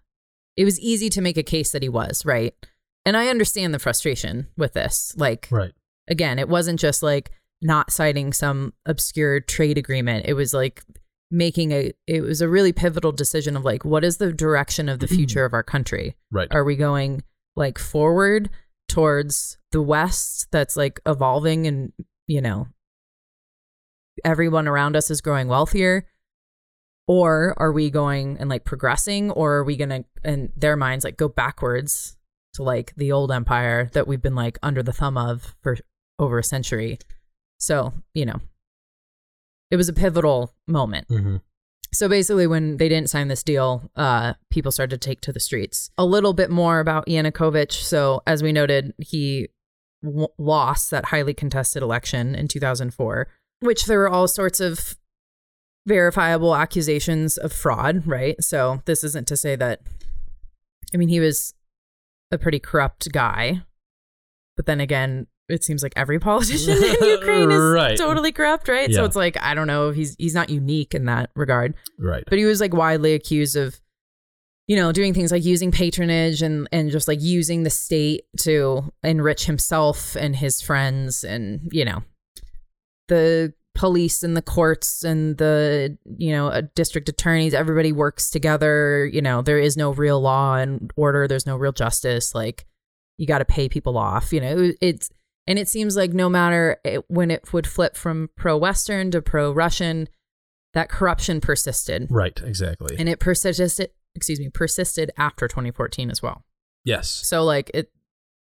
it 0.57 0.64
was 0.64 0.79
easy 0.81 1.09
to 1.11 1.20
make 1.20 1.37
a 1.37 1.42
case 1.42 1.72
that 1.72 1.83
he 1.83 1.88
was 1.88 2.25
right. 2.25 2.55
And 3.05 3.16
I 3.16 3.29
understand 3.29 3.75
the 3.75 3.79
frustration 3.81 4.46
with 4.57 4.75
this. 4.75 5.12
Like, 5.16 5.48
Right. 5.51 5.72
again, 6.09 6.38
it 6.38 6.48
wasn't 6.48 6.79
just 6.79 7.03
like 7.03 7.31
not 7.61 7.90
citing 7.90 8.33
some 8.33 8.72
obscure 8.87 9.40
trade 9.40 9.79
agreement. 9.79 10.27
It 10.27 10.35
was 10.35 10.53
like 10.55 10.83
making 11.31 11.72
a 11.72 11.92
it 12.07 12.20
was 12.20 12.40
a 12.40 12.48
really 12.48 12.72
pivotal 12.72 13.11
decision 13.11 13.57
of 13.57 13.64
like 13.64 13.85
what 13.85 14.05
is 14.05 14.18
the 14.18 14.33
direction 14.33 14.88
of 14.88 14.98
the 15.01 15.07
future 15.16 15.44
of 15.44 15.55
our 15.55 15.62
country? 15.62 16.14
Right. 16.31 16.48
Are 16.53 16.62
we 16.64 16.77
going 16.77 17.22
like 17.57 17.79
forward 17.79 18.51
towards 18.88 19.59
the 19.72 19.83
west 19.83 20.48
that's 20.53 20.77
like 20.77 21.01
evolving 21.07 21.66
and, 21.66 21.92
you 22.27 22.40
know, 22.40 22.68
everyone 24.25 24.69
around 24.69 24.97
us 24.97 25.11
is 25.11 25.21
growing 25.21 25.49
wealthier? 25.49 26.07
Or 27.09 27.55
are 27.59 27.73
we 27.73 27.91
going 27.91 28.39
and 28.39 28.49
like 28.49 28.65
progressing 28.65 29.31
or 29.31 29.55
are 29.57 29.65
we 29.65 29.77
going 29.77 29.89
to 29.91 30.05
in 30.25 30.53
their 30.57 30.77
minds 30.77 31.05
like 31.05 31.17
go 31.17 31.29
backwards 31.29 32.17
to 32.55 32.63
like 32.63 32.95
the 32.97 33.13
old 33.13 33.33
empire 33.33 33.91
that 33.93 34.07
we've 34.07 34.23
been 34.23 34.35
like 34.35 34.59
under 34.63 34.83
the 34.83 34.93
thumb 34.93 35.17
of 35.17 35.57
for 35.63 35.77
over 36.19 36.39
a 36.39 36.45
century. 36.45 36.99
So, 37.59 37.93
you 38.15 38.27
know, 38.27 38.41
it 39.71 39.77
was 39.77 39.89
a 39.89 39.93
pivotal 39.93 40.55
moment. 40.67 41.07
hmm 41.09 41.37
So 41.93 42.09
basically, 42.09 42.47
when 42.47 42.77
they 42.77 42.89
didn't 42.89 43.11
sign 43.11 43.29
this 43.29 43.43
deal, 43.43 43.91
uh, 43.97 44.35
people 44.51 44.73
started 44.73 45.01
to 45.01 45.07
take 45.09 45.21
to 45.23 45.33
the 45.33 45.41
streets. 45.41 45.91
A 45.99 46.05
little 46.05 46.33
bit 46.33 46.51
more 46.51 46.81
about 46.81 47.07
Yanukovych. 47.07 47.73
So, 47.73 48.23
as 48.27 48.43
we 48.43 48.53
noted, 48.53 48.95
he 48.99 49.49
w- 50.03 50.29
lost 50.39 50.91
that 50.91 51.07
highly 51.07 51.35
contested 51.35 51.83
election 51.83 52.35
in 52.35 52.49
2004, 52.49 53.29
which 53.62 53.87
there 53.87 53.98
were 53.98 54.09
all 54.09 54.29
sorts 54.29 54.61
of 54.61 54.96
verifiable 55.87 56.55
accusations 56.55 57.37
of 57.38 57.53
fraud, 57.53 58.07
right? 58.07 58.42
So, 58.42 58.83
this 58.85 59.03
isn't 59.05 59.27
to 59.29 59.37
say 59.37 59.57
that, 59.57 59.81
I 60.94 60.96
mean, 60.96 61.09
he 61.09 61.20
was 61.20 61.55
a 62.31 62.38
pretty 62.38 62.59
corrupt 62.61 63.11
guy. 63.12 63.62
But 64.57 64.66
then 64.66 64.81
again, 64.81 65.27
it 65.48 65.64
seems 65.64 65.83
like 65.83 65.92
every 65.96 66.18
politician 66.18 66.77
in 66.77 66.83
Ukraine 67.09 67.51
is 67.51 67.61
Right. 67.61 67.96
totally 67.96 68.33
corrupt, 68.33 68.68
right? 68.68 68.92
So 68.92 69.05
it's 69.05 69.16
like 69.16 69.37
I 69.42 69.55
don't 69.55 69.66
know, 69.66 69.90
he's 69.90 70.14
he's 70.18 70.35
not 70.35 70.51
unique 70.51 70.94
in 70.94 71.07
that 71.07 71.31
regard 71.35 71.75
Right. 71.98 72.22
but 72.29 72.38
he 72.38 72.44
was 72.44 72.61
like 72.61 72.72
widely 72.75 73.14
accused 73.14 73.57
of 73.57 73.81
you 74.68 74.77
know 74.77 74.92
doing 74.92 75.12
things 75.14 75.33
like 75.33 75.44
using 75.44 75.72
patronage 75.72 76.42
and 76.42 76.68
and 76.70 76.90
just 76.90 77.09
like 77.09 77.20
using 77.20 77.62
the 77.64 77.70
state 77.70 78.22
to 78.40 78.92
enrich 79.03 79.46
himself 79.46 80.14
and 80.16 80.37
his 80.37 80.61
friends 80.61 81.25
and 81.25 81.68
you 81.72 81.85
know 81.85 82.03
the 83.12 83.53
police 83.75 84.22
and 84.22 84.37
the 84.37 84.42
courts 84.42 85.05
and 85.05 85.37
the 85.37 85.96
you 86.18 86.31
know 86.31 86.48
uh, 86.48 86.62
district 86.75 87.09
attorneys 87.09 87.53
everybody 87.53 87.92
works 87.92 88.31
together 88.31 89.07
you 89.07 89.20
know 89.20 89.42
there 89.42 89.59
is 89.59 89.77
no 89.77 89.90
real 89.92 90.20
law 90.20 90.57
and 90.57 90.90
order 90.96 91.29
there's 91.29 91.46
no 91.46 91.57
real 91.57 91.72
justice 91.72 92.35
like 92.35 92.66
you 93.18 93.27
got 93.27 93.38
to 93.38 93.44
pay 93.44 93.68
people 93.68 93.96
off 93.98 94.33
you 94.33 94.40
know 94.40 94.72
it's 94.81 95.11
and 95.46 95.59
it 95.59 95.68
seems 95.68 95.96
like 95.96 96.12
no 96.12 96.29
matter 96.29 96.79
it, 96.85 97.05
when 97.09 97.31
it 97.31 97.53
would 97.53 97.66
flip 97.66 97.96
from 97.96 98.29
pro 98.37 98.57
western 98.57 99.11
to 99.11 99.22
pro 99.22 99.51
russian 99.53 100.09
that 100.75 100.88
corruption 100.88 101.40
persisted 101.40 102.07
Right. 102.11 102.40
Exactly. 102.44 102.96
and 102.98 103.09
it 103.09 103.20
persisted 103.20 103.90
excuse 104.14 104.38
me 104.38 104.51
persisted 104.51 105.11
after 105.16 105.48
2014 105.48 106.11
as 106.11 106.22
well 106.22 106.44
yes. 106.85 107.09
so 107.09 107.42
like 107.42 107.70
it 107.72 107.90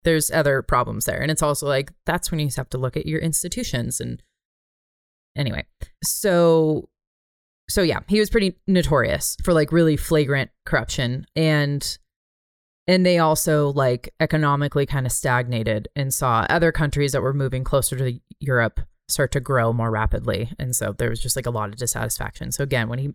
there's 0.05 0.31
other 0.31 0.61
problems 0.61 1.07
there 1.07 1.21
and 1.21 1.31
it's 1.31 1.43
also 1.43 1.67
like 1.67 1.93
that's 2.05 2.31
when 2.31 2.41
you 2.41 2.51
have 2.57 2.69
to 2.69 2.79
look 2.79 2.97
at 2.97 3.07
your 3.07 3.21
institutions 3.21 4.01
and 4.01 4.23
anyway 5.37 5.65
so 6.03 6.89
so 7.69 7.83
yeah 7.83 8.01
he 8.09 8.19
was 8.21 8.31
pretty 8.31 8.57
notorious 8.67 9.37
for 9.43 9.53
like 9.53 9.73
really 9.73 9.97
flagrant 9.97 10.51
corruption 10.67 11.27
and 11.35 11.99
and 12.87 13.07
they 13.07 13.19
also 13.19 13.73
like 13.73 14.13
economically 14.21 14.85
kind 14.87 15.07
of 15.07 15.13
stagnated 15.13 15.89
and 15.97 16.13
saw 16.13 16.47
other 16.51 16.71
countries 16.71 17.13
that 17.13 17.23
were 17.23 17.33
moving 17.33 17.65
closer 17.65 17.97
to 17.97 18.21
Europe 18.41 18.81
start 19.09 19.33
to 19.33 19.41
grow 19.41 19.73
more 19.73 19.91
rapidly 19.91 20.51
and 20.59 20.77
so 20.77 20.93
there 20.93 21.11
was 21.11 21.21
just 21.21 21.37
like 21.37 21.47
a 21.47 21.51
lot 21.51 21.69
of 21.71 21.77
dissatisfaction 21.77 22.53
so 22.53 22.63
again 22.63 22.89
when 22.89 22.99
he 22.99 23.15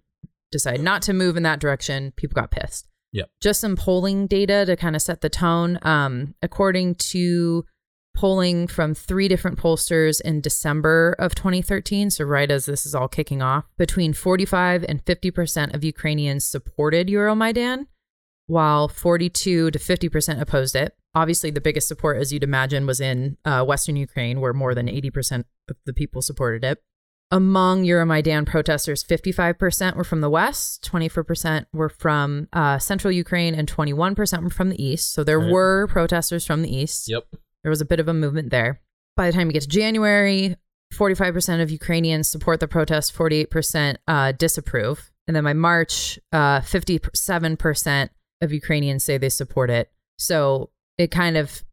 decided 0.51 0.82
not 0.82 1.01
to 1.03 1.13
move 1.13 1.38
in 1.38 1.43
that 1.43 1.60
direction 1.60 2.12
people 2.15 2.34
got 2.34 2.49
pissed 2.51 2.88
Yeah. 3.12 3.25
just 3.41 3.62
some 3.62 3.75
polling 3.75 4.25
data 4.27 4.65
to 4.65 4.75
kind 4.75 4.95
of 4.95 5.01
set 5.01 5.21
the 5.21 5.29
tone. 5.29 5.77
Um, 5.84 6.34
according 6.41 6.95
to 6.95 7.65
polling 8.19 8.67
from 8.67 8.93
three 8.93 9.29
different 9.29 9.58
pollsters 9.58 10.19
in 10.19 10.41
December 10.41 11.15
of 11.19 11.34
2013, 11.36 12.10
so 12.10 12.25
right 12.25 12.51
as 12.51 12.65
this 12.65 12.86
is 12.86 12.93
all 12.93 13.08
kicking 13.08 13.41
off, 13.41 13.63
between 13.77 14.12
45 14.12 14.84
and 14.89 15.03
50% 15.05 15.73
of 15.73 15.86
Ukrainians 15.86 16.43
supported 16.43 17.08
Euromaidan, 17.08 17.86
while 18.47 18.89
42 18.89 19.71
to 19.71 19.79
50% 19.79 20.41
opposed 20.41 20.75
it. 20.75 20.97
Obviously, 21.15 21.49
the 21.49 21.62
biggest 21.62 21.88
support, 21.88 22.17
as 22.17 22.34
you'd 22.34 22.43
imagine, 22.43 22.86
was 22.86 22.99
in 22.99 23.38
uh, 23.45 23.63
Western 23.63 23.95
Ukraine, 23.95 24.41
where 24.41 24.51
more 24.51 24.75
than 24.75 24.88
80% 24.88 25.45
of 25.69 25.77
the 25.86 25.93
people 25.93 26.21
supported 26.21 26.65
it. 26.65 26.77
Among 27.32 27.86
Euromaidan 27.86 28.45
protesters, 28.45 29.01
55% 29.01 29.95
were 29.95 30.03
from 30.03 30.19
the 30.19 30.29
West, 30.29 30.86
24% 30.91 31.67
were 31.71 31.88
from 31.88 32.49
uh, 32.51 32.79
central 32.79 33.13
Ukraine, 33.13 33.55
and 33.55 33.71
21% 33.71 34.43
were 34.43 34.49
from 34.49 34.69
the 34.71 34.84
East. 34.84 35.13
So 35.13 35.23
there 35.23 35.39
Right. 35.39 35.51
were 35.53 35.88
protesters 35.88 36.45
from 36.45 36.63
the 36.63 36.75
East. 36.75 37.10
Yep. 37.10 37.23
There 37.63 37.69
was 37.69 37.82
a 37.82 37.86
bit 37.86 38.00
of 38.00 38.08
a 38.08 38.13
movement 38.13 38.50
there. 38.50 38.82
By 39.15 39.28
the 39.28 39.34
time 39.34 39.48
you 39.48 39.54
get 39.54 39.63
to 39.63 39.67
January, 39.67 40.56
45% 40.93 41.62
of 41.62 41.69
Ukrainians 41.69 42.28
support 42.30 42.60
the 42.60 42.67
protest, 42.67 43.15
48% 43.15 43.98
uh, 44.08 44.32
disapprove. 44.32 45.12
And 45.28 45.36
then 45.36 45.43
by 45.43 45.54
March, 45.54 46.17
uh, 46.32 46.62
57% 46.62 48.10
of 48.41 48.54
Ukrainians 48.54 49.04
say 49.04 49.17
they 49.17 49.30
support 49.30 49.69
it. 49.69 49.91
So 50.17 50.72
it 50.98 51.12
kind 51.12 51.38
of 51.38 51.63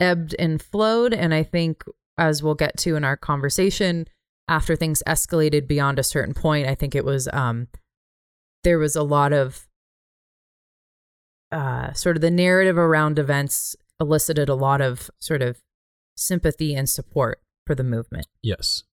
ebbed 0.00 0.34
and 0.38 0.62
flowed. 0.62 1.12
And 1.12 1.34
I 1.34 1.42
think, 1.42 1.84
as 2.16 2.42
we'll 2.42 2.54
get 2.54 2.76
to 2.78 2.96
in 2.96 3.04
our 3.04 3.16
conversation, 3.16 4.06
after 4.48 4.74
things 4.74 5.02
escalated 5.06 5.68
beyond 5.68 5.98
a 5.98 6.02
certain 6.02 6.34
point, 6.34 6.66
I 6.66 6.74
think 6.74 6.94
it 6.94 7.04
was 7.04 7.28
um, 7.32 7.68
there 8.64 8.78
was 8.78 8.96
a 8.96 9.02
lot 9.02 9.32
of 9.32 9.68
uh, 11.52 11.92
sort 11.92 12.16
of 12.16 12.22
the 12.22 12.30
narrative 12.30 12.78
around 12.78 13.18
events 13.18 13.76
elicited 14.00 14.48
a 14.48 14.54
lot 14.54 14.80
of 14.80 15.10
sort 15.18 15.42
of 15.42 15.60
sympathy 16.16 16.74
and 16.74 16.88
support 16.88 17.40
for 17.66 17.74
the 17.74 17.84
movement. 17.84 18.26
Yes. 18.42 18.84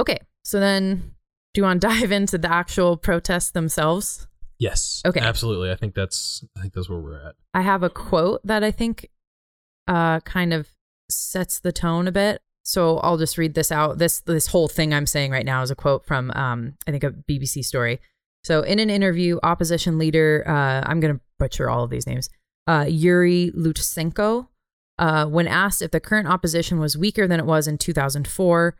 Okay, 0.00 0.18
so 0.42 0.58
then 0.58 1.14
do 1.54 1.60
you 1.60 1.64
want 1.64 1.80
to 1.80 1.88
dive 2.00 2.12
into 2.12 2.38
the 2.38 2.52
actual 2.52 2.96
protests 2.96 3.50
themselves? 3.50 4.26
Yes. 4.58 5.02
Okay. 5.04 5.20
Absolutely. 5.20 5.72
I 5.72 5.74
think 5.74 5.94
that's. 5.94 6.44
I 6.56 6.60
think 6.60 6.72
that's 6.72 6.88
where 6.88 7.00
we're 7.00 7.20
at. 7.20 7.34
I 7.52 7.62
have 7.62 7.82
a 7.82 7.90
quote 7.90 8.40
that 8.44 8.62
I 8.62 8.70
think 8.70 9.08
uh, 9.88 10.20
kind 10.20 10.52
of 10.52 10.68
sets 11.10 11.58
the 11.58 11.72
tone 11.72 12.06
a 12.06 12.12
bit. 12.12 12.40
So 12.62 12.98
I'll 12.98 13.18
just 13.18 13.38
read 13.38 13.54
this 13.54 13.72
out. 13.72 13.98
This 13.98 14.20
this 14.20 14.46
whole 14.46 14.68
thing 14.68 14.94
I'm 14.94 15.06
saying 15.06 15.32
right 15.32 15.44
now 15.44 15.62
is 15.62 15.72
a 15.72 15.74
quote 15.74 16.06
from 16.06 16.30
um, 16.32 16.74
I 16.86 16.92
think 16.92 17.02
a 17.02 17.10
BBC 17.10 17.64
story. 17.64 18.00
So 18.44 18.62
in 18.62 18.78
an 18.78 18.88
interview, 18.88 19.40
opposition 19.42 19.98
leader 19.98 20.44
uh, 20.46 20.88
I'm 20.88 21.00
going 21.00 21.14
to 21.14 21.20
butcher 21.38 21.68
all 21.68 21.82
of 21.82 21.90
these 21.90 22.06
names. 22.06 22.30
Uh, 22.68 22.86
Yuri 22.88 23.50
Lutsenko, 23.56 24.46
uh, 24.98 25.26
when 25.26 25.46
asked 25.48 25.82
if 25.82 25.90
the 25.90 26.00
current 26.00 26.28
opposition 26.28 26.78
was 26.78 26.96
weaker 26.96 27.26
than 27.26 27.40
it 27.40 27.46
was 27.46 27.66
in 27.66 27.78
2004, 27.78 28.76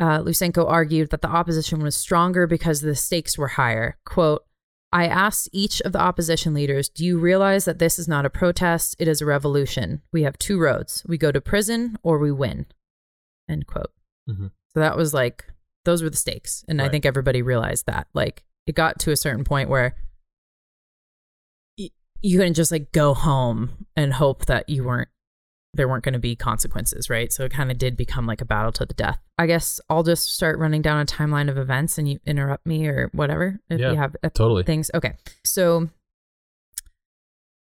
uh, 0.00 0.20
Lutsenko 0.20 0.68
argued 0.68 1.10
that 1.10 1.22
the 1.22 1.28
opposition 1.28 1.82
was 1.82 1.96
stronger 1.96 2.46
because 2.46 2.80
the 2.80 2.94
stakes 2.94 3.36
were 3.36 3.48
higher. 3.48 3.98
Quote, 4.04 4.44
I 4.92 5.06
asked 5.06 5.48
each 5.52 5.80
of 5.82 5.92
the 5.92 6.00
opposition 6.00 6.54
leaders, 6.54 6.88
Do 6.88 7.04
you 7.04 7.18
realize 7.18 7.66
that 7.66 7.78
this 7.78 7.98
is 7.98 8.08
not 8.08 8.24
a 8.24 8.30
protest? 8.30 8.96
It 8.98 9.06
is 9.08 9.20
a 9.20 9.26
revolution. 9.26 10.00
We 10.12 10.22
have 10.22 10.38
two 10.38 10.58
roads. 10.58 11.04
We 11.06 11.18
go 11.18 11.30
to 11.30 11.40
prison 11.40 11.98
or 12.02 12.18
we 12.18 12.32
win. 12.32 12.66
End 13.50 13.66
quote. 13.66 13.92
Mhm. 14.30 14.50
So 14.72 14.80
that 14.80 14.96
was 14.96 15.12
like, 15.12 15.44
those 15.84 16.02
were 16.02 16.10
the 16.10 16.16
stakes. 16.16 16.64
And 16.68 16.80
I 16.80 16.88
think 16.88 17.04
everybody 17.04 17.42
realized 17.42 17.86
that. 17.86 18.06
Like, 18.14 18.44
it 18.66 18.74
got 18.74 18.98
to 19.00 19.10
a 19.10 19.16
certain 19.16 19.44
point 19.44 19.68
where 19.68 19.94
y- 21.78 21.90
you 22.22 22.38
couldn't 22.38 22.54
just 22.54 22.72
like 22.72 22.92
go 22.92 23.14
home 23.14 23.86
and 23.96 24.12
hope 24.14 24.46
that 24.46 24.68
you 24.68 24.84
weren't 24.84 25.08
there 25.74 25.86
weren't 25.88 26.02
going 26.04 26.14
to 26.14 26.18
be 26.18 26.34
consequences, 26.34 27.10
right? 27.10 27.32
So 27.32 27.44
it 27.44 27.52
kind 27.52 27.70
of 27.70 27.78
did 27.78 27.96
become 27.96 28.26
like 28.26 28.40
a 28.40 28.44
battle 28.44 28.72
to 28.72 28.86
the 28.86 28.94
death. 28.94 29.18
I 29.38 29.46
guess 29.46 29.80
I'll 29.90 30.02
just 30.02 30.32
start 30.32 30.58
running 30.58 30.82
down 30.82 31.00
a 31.00 31.04
timeline 31.04 31.48
of 31.50 31.58
events 31.58 31.98
and 31.98 32.08
you 32.08 32.18
interrupt 32.26 32.66
me 32.66 32.86
or 32.88 33.10
whatever 33.12 33.60
if 33.68 33.78
Yeah, 33.78 33.90
you 33.92 33.96
have 33.98 34.16
uh, 34.22 34.30
totally. 34.30 34.62
things. 34.62 34.90
Okay. 34.94 35.12
So 35.44 35.88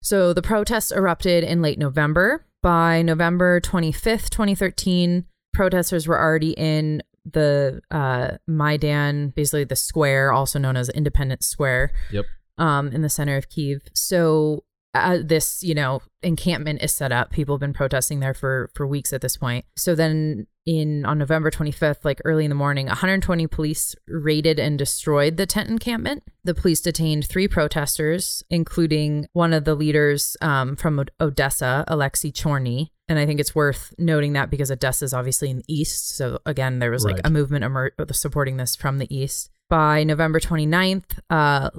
so 0.02 0.34
the 0.34 0.42
protests 0.42 0.92
erupted 0.92 1.44
in 1.44 1.62
late 1.62 1.80
November. 1.80 2.46
By 2.62 3.02
November 3.02 3.60
25th, 3.62 4.30
2013, 4.30 5.26
protesters 5.54 6.08
were 6.08 6.20
already 6.20 6.52
in 6.52 7.04
the 7.26 7.82
uh, 7.92 8.38
Maidan, 8.48 9.30
basically 9.30 9.64
the 9.66 9.76
square, 9.76 10.32
also 10.32 10.60
known 10.60 10.76
as 10.78 10.90
Independence 10.90 11.46
Square, 11.46 11.92
Yep. 12.12 12.26
um, 12.58 12.88
in 12.90 13.02
the 13.02 13.10
center 13.10 13.38
of 13.38 13.50
Kiev. 13.50 13.82
So 13.94 14.64
uh, 14.94 15.18
this, 15.24 15.64
you 15.64 15.74
know, 15.74 16.02
encampment 16.22 16.82
is 16.84 16.94
set 16.94 17.12
up. 17.12 17.32
People 17.32 17.56
have 17.56 17.60
been 17.62 17.74
protesting 17.74 18.20
there 18.20 18.34
for 18.34 18.70
for 18.76 18.86
weeks 18.86 19.12
at 19.14 19.22
this 19.22 19.38
point. 19.38 19.66
So 19.76 19.96
then, 19.96 20.48
in 20.66 21.06
on 21.06 21.18
November 21.18 21.50
25th, 21.52 22.06
like 22.06 22.22
early 22.26 22.46
in 22.46 22.50
the 22.50 22.56
morning, 22.56 22.86
120 22.88 23.48
police 23.48 23.96
raided 24.08 24.60
and 24.60 24.78
destroyed 24.78 25.38
the 25.38 25.46
tent 25.46 25.70
encampment. 25.70 26.24
The 26.44 26.54
police 26.54 26.80
detained 26.80 27.28
three 27.28 27.48
protesters, 27.48 28.44
including 28.50 29.26
one 29.34 29.52
of 29.54 29.66
the 29.66 29.76
leaders 29.76 30.38
um, 30.42 30.76
from 30.76 31.04
Odessa, 31.20 31.84
Alexei 31.88 32.32
Chorny. 32.32 32.90
And 33.10 33.20
I 33.20 33.26
think 33.26 33.40
it's 33.42 33.54
worth 33.54 33.94
noting 33.98 34.34
that 34.34 34.50
because 34.50 34.72
Odessa 34.72 35.04
is 35.06 35.14
obviously 35.14 35.50
in 35.50 35.58
the 35.58 35.66
east. 35.68 36.16
So 36.16 36.40
again, 36.46 36.80
there 36.80 36.92
was 36.92 37.04
like 37.04 37.16
Right. 37.16 37.26
a 37.28 37.30
movement 37.30 37.66
emer- 37.66 37.92
supporting 38.14 38.56
this 38.58 38.76
from 38.78 38.98
the 39.00 39.14
east. 39.14 39.50
By 39.70 40.04
November 40.06 40.40
29th, 40.40 41.20
uh, 41.30 41.70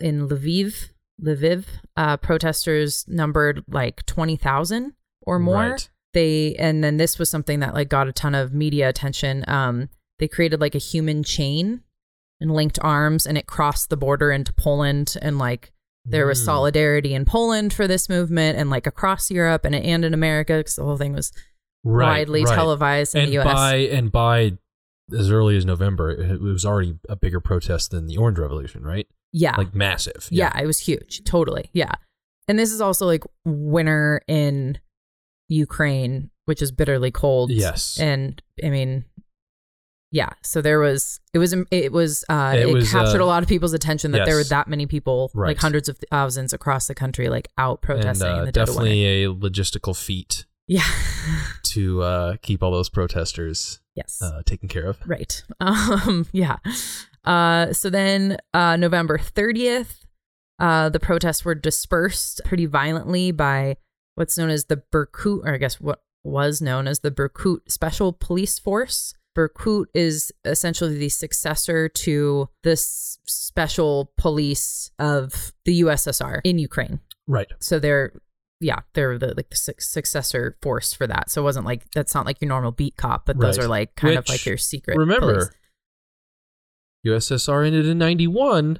in 0.00 0.28
Lviv, 0.28 0.88
Lviv, 1.22 1.64
uh, 1.96 2.16
protesters 2.16 3.04
numbered 3.08 3.62
like 3.68 4.04
20,000 4.06 4.92
or 5.22 5.38
more. 5.38 5.54
Right. 5.70 5.88
They 6.12 6.54
and 6.56 6.82
then 6.84 6.96
this 6.96 7.18
was 7.18 7.28
something 7.28 7.60
that 7.60 7.74
like 7.74 7.88
got 7.88 8.06
a 8.08 8.12
ton 8.12 8.34
of 8.36 8.52
media 8.54 8.88
attention. 8.88 9.44
Um, 9.48 9.88
they 10.20 10.28
created 10.28 10.60
like 10.60 10.74
a 10.76 10.78
human 10.78 11.24
chain 11.24 11.82
and 12.40 12.52
linked 12.52 12.78
arms, 12.82 13.26
and 13.26 13.36
it 13.36 13.46
crossed 13.46 13.90
the 13.90 13.96
border 13.96 14.30
into 14.30 14.52
Poland, 14.52 15.16
and 15.22 15.38
like 15.38 15.72
there 16.04 16.26
was 16.26 16.40
Mm. 16.40 16.44
solidarity 16.44 17.14
in 17.14 17.24
Poland 17.24 17.72
for 17.72 17.88
this 17.88 18.08
movement, 18.08 18.58
and 18.58 18.70
like 18.70 18.86
across 18.86 19.28
Europe 19.30 19.64
and 19.64 19.74
and 19.74 20.04
in 20.04 20.14
America 20.14 20.58
because 20.58 20.76
the 20.76 20.84
whole 20.84 20.96
thing 20.96 21.14
was 21.14 21.32
Right, 21.82 22.20
widely 22.20 22.44
right. 22.44 22.54
televised 22.54 23.14
in 23.14 23.22
and 23.22 23.28
the 23.30 23.34
U.S. 23.34 23.46
by 23.46 23.74
and 23.76 24.12
by 24.12 24.58
as 25.12 25.30
early 25.32 25.56
as 25.56 25.66
November, 25.66 26.10
it, 26.12 26.30
it 26.30 26.40
was 26.40 26.64
already 26.64 26.96
a 27.08 27.16
bigger 27.16 27.40
protest 27.40 27.90
than 27.90 28.06
the 28.06 28.16
Orange 28.16 28.38
Revolution, 28.38 28.82
right? 28.84 29.06
Yeah, 29.36 29.56
Like 29.58 29.74
massive. 29.74 30.28
yeah, 30.30 30.56
it 30.58 30.66
was 30.66 30.78
huge, 30.78 31.24
totally, 31.24 31.68
yeah. 31.72 31.92
And 32.48 32.58
this 32.58 32.70
is 32.72 32.80
also 32.80 33.04
like 33.06 33.24
winter 33.44 34.20
in 34.28 34.78
Ukraine, 35.48 36.30
which 36.44 36.62
is 36.62 36.70
bitterly 36.72 37.10
cold. 37.10 37.50
Yes. 37.50 37.98
and 37.98 38.40
I 38.64 38.70
mean, 38.70 39.04
yeah. 40.12 40.30
So 40.42 40.62
there 40.62 40.78
was 40.78 41.20
it 41.32 41.38
was 41.38 41.52
it 41.72 41.90
was 41.92 42.24
uh, 42.28 42.52
It 42.56 42.68
it, 42.68 42.72
was, 42.72 42.92
captured 42.92 43.20
uh, 43.20 43.24
a 43.24 43.26
lot 43.26 43.42
of 43.42 43.48
people's 43.48 43.72
attention 43.72 44.12
that 44.12 44.24
there 44.26 44.36
were 44.36 44.44
that 44.44 44.68
many 44.68 44.86
people, 44.86 45.30
Right. 45.34 45.48
like 45.48 45.58
hundreds 45.58 45.88
of 45.88 45.98
thousands 46.10 46.52
across 46.52 46.86
the 46.86 46.94
country, 46.94 47.28
like 47.28 47.48
out 47.58 47.82
protesting 47.82 48.28
in 48.28 48.48
uh, 48.48 48.50
definitely 48.52 49.24
a 49.24 49.28
logistical 49.28 49.96
feat 49.96 50.44
Yeah. 50.68 50.84
to 51.64 52.02
uh, 52.02 52.36
keep 52.42 52.62
all 52.62 52.70
those 52.70 52.88
protesters 52.90 53.80
yes. 53.96 54.20
uh, 54.22 54.42
taken 54.46 54.68
care 54.68 54.84
of. 54.86 54.98
Right. 55.06 55.42
Um, 55.60 56.26
yeah. 56.32 56.58
Uh, 57.24 57.72
so 57.72 57.90
then 57.90 58.38
uh, 58.52 58.76
November 58.76 59.18
30th, 59.18 60.04
uh, 60.58 60.88
the 60.88 61.00
protests 61.00 61.44
were 61.44 61.54
dispersed 61.54 62.40
pretty 62.44 62.66
violently 62.66 63.32
by 63.32 63.76
what's 64.14 64.38
known 64.38 64.50
as 64.50 64.66
the 64.66 64.82
Berkut, 64.92 65.44
or 65.44 65.54
I 65.54 65.58
guess 65.58 65.80
what 65.80 66.02
was 66.22 66.62
known 66.62 66.86
as 66.86 67.00
the 67.00 67.10
Berkut 67.10 67.58
Special 67.68 68.12
Police 68.12 68.58
Force. 68.58 69.14
Berkut 69.36 69.86
is 69.94 70.32
essentially 70.44 70.96
the 70.96 71.08
successor 71.08 71.88
to 71.88 72.48
this 72.62 73.18
special 73.26 74.12
police 74.16 74.90
of 74.98 75.52
the 75.64 75.82
USSR 75.82 76.40
in 76.44 76.58
Ukraine. 76.58 77.00
Right. 77.26 77.48
So 77.60 77.78
they're 77.78 78.12
yeah, 78.60 78.80
they're 78.94 79.18
the 79.18 79.34
like 79.36 79.50
the 79.50 79.56
successor 79.56 80.56
force 80.62 80.94
for 80.94 81.06
that. 81.06 81.30
So 81.30 81.42
it 81.42 81.44
wasn't 81.44 81.66
like 81.66 81.90
that's 81.94 82.14
not 82.14 82.26
like 82.26 82.40
your 82.40 82.48
normal 82.48 82.72
beat 82.72 82.96
cop, 82.96 83.26
but 83.26 83.38
those 83.38 83.58
are 83.58 83.68
like 83.68 83.96
kind 83.96 84.16
of 84.16 84.28
like 84.28 84.46
your 84.46 84.56
secret. 84.56 84.96
Remember, 84.96 85.34
police. 85.34 85.50
USSR 87.06 87.66
ended 87.66 87.86
in 87.86 87.98
91, 87.98 88.78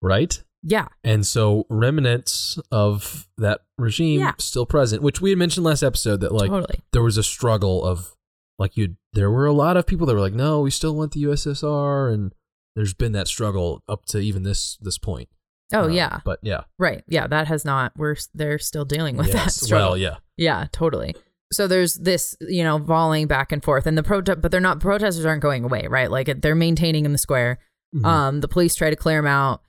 right? 0.00 0.42
Yeah, 0.64 0.86
And 1.02 1.26
so 1.26 1.66
remnants 1.68 2.56
of 2.70 3.28
that 3.36 3.62
regime 3.78 4.20
Yeah. 4.20 4.32
still 4.38 4.64
present, 4.64 5.02
which 5.02 5.20
we 5.20 5.30
had 5.30 5.38
mentioned 5.38 5.64
last 5.66 5.82
episode 5.82 6.20
that 6.20 6.30
like 6.30 6.50
totally. 6.50 6.80
there 6.92 7.02
was 7.02 7.16
a 7.18 7.24
struggle 7.24 7.84
of 7.84 8.14
like 8.60 8.76
you 8.76 8.94
there 9.12 9.28
were 9.28 9.44
a 9.46 9.52
lot 9.52 9.76
of 9.76 9.86
people 9.86 10.06
that 10.06 10.14
were 10.14 10.20
like, 10.20 10.34
no, 10.34 10.60
we 10.60 10.70
still 10.70 10.94
want 10.94 11.12
the 11.12 11.22
USSR 11.24 12.12
and 12.14 12.32
there's 12.76 12.94
been 12.94 13.10
that 13.12 13.26
struggle 13.26 13.82
up 13.88 14.04
to 14.06 14.20
even 14.20 14.44
this 14.44 14.78
this 14.80 14.98
point. 14.98 15.28
Oh 15.72 15.84
Uh, 15.84 15.88
yeah, 15.88 16.20
But 16.24 16.38
yeah. 16.42 16.60
right. 16.78 17.02
Yeah, 17.08 17.26
that 17.26 17.48
has 17.48 17.64
not. 17.64 17.92
We're 17.96 18.14
they're 18.32 18.60
still 18.60 18.84
dealing 18.84 19.16
with 19.16 19.32
that 19.32 19.50
struggle. 19.50 19.88
Well, 19.90 19.96
yeah. 19.98 20.18
Yeah, 20.36 20.66
totally. 20.70 21.16
So 21.52 21.68
there's 21.68 21.94
this, 21.94 22.36
you 22.40 22.64
know, 22.64 22.78
volleying 22.78 23.26
back 23.26 23.52
and 23.52 23.62
forth, 23.62 23.86
and 23.86 23.96
the 23.96 24.02
protest, 24.02 24.40
but 24.40 24.50
they're 24.50 24.60
not 24.60 24.80
protesters 24.80 25.24
aren't 25.24 25.42
going 25.42 25.64
away, 25.64 25.86
right? 25.88 26.10
Like 26.10 26.40
they're 26.40 26.54
maintaining 26.54 27.04
in 27.04 27.12
the 27.12 27.18
square. 27.18 27.58
Mhm. 27.94 28.04
Um, 28.04 28.40
the 28.40 28.48
police 28.48 28.74
try 28.74 28.90
to 28.90 28.96
clear 28.96 29.18
them 29.18 29.26
out, 29.26 29.62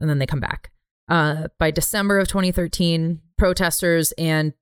and 0.00 0.10
then 0.10 0.18
they 0.18 0.26
come 0.26 0.40
back. 0.40 0.70
Uh, 1.08 1.48
by 1.58 1.70
December 1.70 2.18
of 2.18 2.28
2013, 2.28 3.20
protesters 3.38 4.12
and 4.18 4.52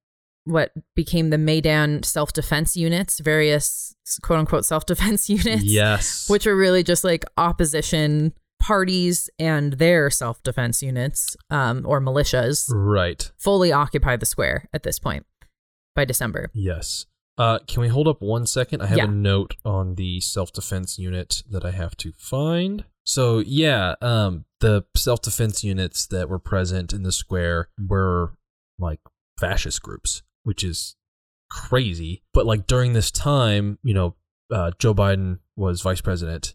what 0.44 0.72
became 0.94 1.30
the 1.30 1.38
Maidan 1.38 2.02
self 2.04 2.32
defense 2.32 2.76
units, 2.76 3.18
various 3.18 3.94
quote 4.22 4.38
unquote 4.38 4.64
self 4.64 4.86
defense 4.86 5.28
units, 5.28 5.64
yes. 5.64 6.28
which 6.28 6.46
are 6.46 6.56
really 6.56 6.82
just 6.82 7.02
like 7.04 7.24
opposition 7.36 8.32
parties 8.60 9.28
and 9.38 9.74
their 9.74 10.08
self 10.10 10.42
defense 10.42 10.82
units 10.82 11.36
um, 11.50 11.84
or 11.84 12.00
militias, 12.00 12.66
right. 12.70 13.32
fully 13.38 13.72
occupy 13.72 14.16
the 14.16 14.26
square 14.26 14.68
at 14.72 14.82
this 14.82 14.98
point 14.98 15.26
by 15.96 16.04
December. 16.04 16.50
Yes. 16.54 17.06
Uh, 17.38 17.58
can 17.66 17.82
we 17.82 17.88
hold 17.88 18.06
up 18.08 18.22
one 18.22 18.46
second? 18.46 18.80
I 18.80 18.86
have 18.86 18.96
Yeah. 18.98 19.04
a 19.04 19.08
note 19.08 19.56
on 19.64 19.96
the 19.96 20.20
self 20.20 20.52
defense 20.52 20.98
unit 20.98 21.42
that 21.50 21.64
I 21.64 21.72
have 21.72 21.96
to 21.98 22.12
find. 22.12 22.84
So 23.04 23.40
yeah, 23.40 23.94
um, 24.00 24.44
the 24.60 24.84
self 24.96 25.20
defense 25.22 25.62
units 25.64 26.06
that 26.06 26.28
were 26.28 26.38
present 26.38 26.92
in 26.92 27.02
the 27.02 27.12
square 27.12 27.68
were 27.78 28.32
like 28.78 29.00
fascist 29.38 29.82
groups, 29.82 30.22
which 30.44 30.64
is 30.64 30.96
crazy. 31.50 32.22
But 32.32 32.46
like 32.46 32.66
during 32.66 32.92
this 32.94 33.10
time, 33.10 33.78
you 33.82 33.92
know, 33.94 34.14
uh, 34.50 34.70
Joe 34.78 34.94
Biden 34.94 35.40
was 35.56 35.82
vice 35.82 36.00
president, 36.00 36.54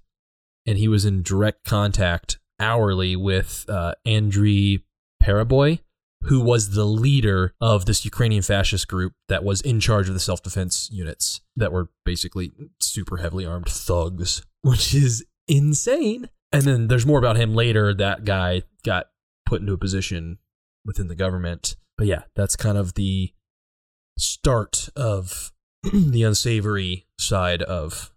and 0.66 0.78
he 0.78 0.88
was 0.88 1.06
in 1.06 1.22
direct 1.22 1.64
contact 1.64 2.39
hourly 2.60 3.16
with 3.16 3.66
uh, 3.70 3.94
Andriy 4.06 4.84
Parubiy, 5.22 5.80
who 6.24 6.39
was 6.39 6.72
the 6.72 6.86
leader 6.86 7.53
of 7.59 7.86
this 7.86 8.05
Ukrainian 8.05 8.43
fascist 8.43 8.88
group 8.88 9.13
that 9.28 9.43
was 9.43 9.61
in 9.61 9.80
charge 9.80 10.07
of 10.07 10.13
the 10.13 10.19
self 10.19 10.43
defense 10.43 10.89
units 10.91 11.41
that 11.55 11.72
were 11.72 11.89
basically 12.05 12.51
super 12.80 13.17
heavily 13.17 13.45
armed 13.45 13.67
thugs, 13.69 14.43
which 14.61 14.93
is 14.93 15.26
insane. 15.47 16.30
And 16.51 16.63
then 16.63 16.88
there's 16.88 17.05
more 17.05 17.19
about 17.19 17.38
him 17.38 17.53
later. 17.55 17.93
That 17.93 18.26
guy 18.26 18.63
got 18.84 19.07
put 19.45 19.61
into 19.61 19.74
a 19.74 19.78
position 19.78 20.38
within 20.86 21.07
the 21.07 21.15
government. 21.15 21.76
But 21.97 22.07
yeah, 22.07 22.24
that's 22.36 22.55
kind 22.55 22.78
of 22.78 22.93
the 22.95 23.34
start 24.17 24.89
of 24.95 25.51
the 25.93 26.24
unsavory 26.24 27.07
side 27.19 27.61
of 27.63 28.11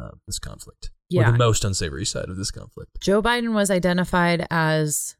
uh, 0.00 0.10
this 0.26 0.38
conflict. 0.38 0.90
Or 1.12 1.22
Yeah. 1.22 1.30
the 1.30 1.38
most 1.38 1.64
unsavory 1.64 2.04
side 2.04 2.28
of 2.28 2.36
this 2.36 2.50
conflict. 2.50 2.90
Joe 3.00 3.22
Biden 3.22 3.52
was 3.54 3.70
identified 3.70 4.46
as, 4.50 5.16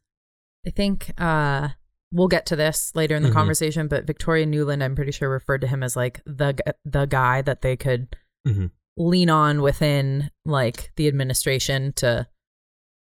I 0.65 0.69
think, 0.69 1.11
uh, 1.17 1.69
we'll 2.11 2.27
get 2.27 2.45
to 2.47 2.55
this 2.55 2.91
later 2.95 3.15
in 3.15 3.23
the 3.23 3.29
Mhm. 3.29 3.33
conversation, 3.33 3.87
but 3.87 4.05
Victoria 4.07 4.45
Nuland, 4.45 4.81
I'm 4.83 4.95
pretty 4.95 5.11
sure, 5.11 5.29
referred 5.29 5.61
to 5.61 5.67
him 5.67 5.83
as 5.83 5.95
like 5.95 6.21
the 6.25 6.55
the 6.85 7.05
guy 7.05 7.41
that 7.41 7.61
they 7.61 7.75
could 7.75 8.15
Mhm. 8.47 8.71
lean 8.95 9.29
on 9.29 9.61
within 9.61 10.31
like 10.45 10.91
the 10.95 11.07
administration 11.07 11.93
to 11.93 12.27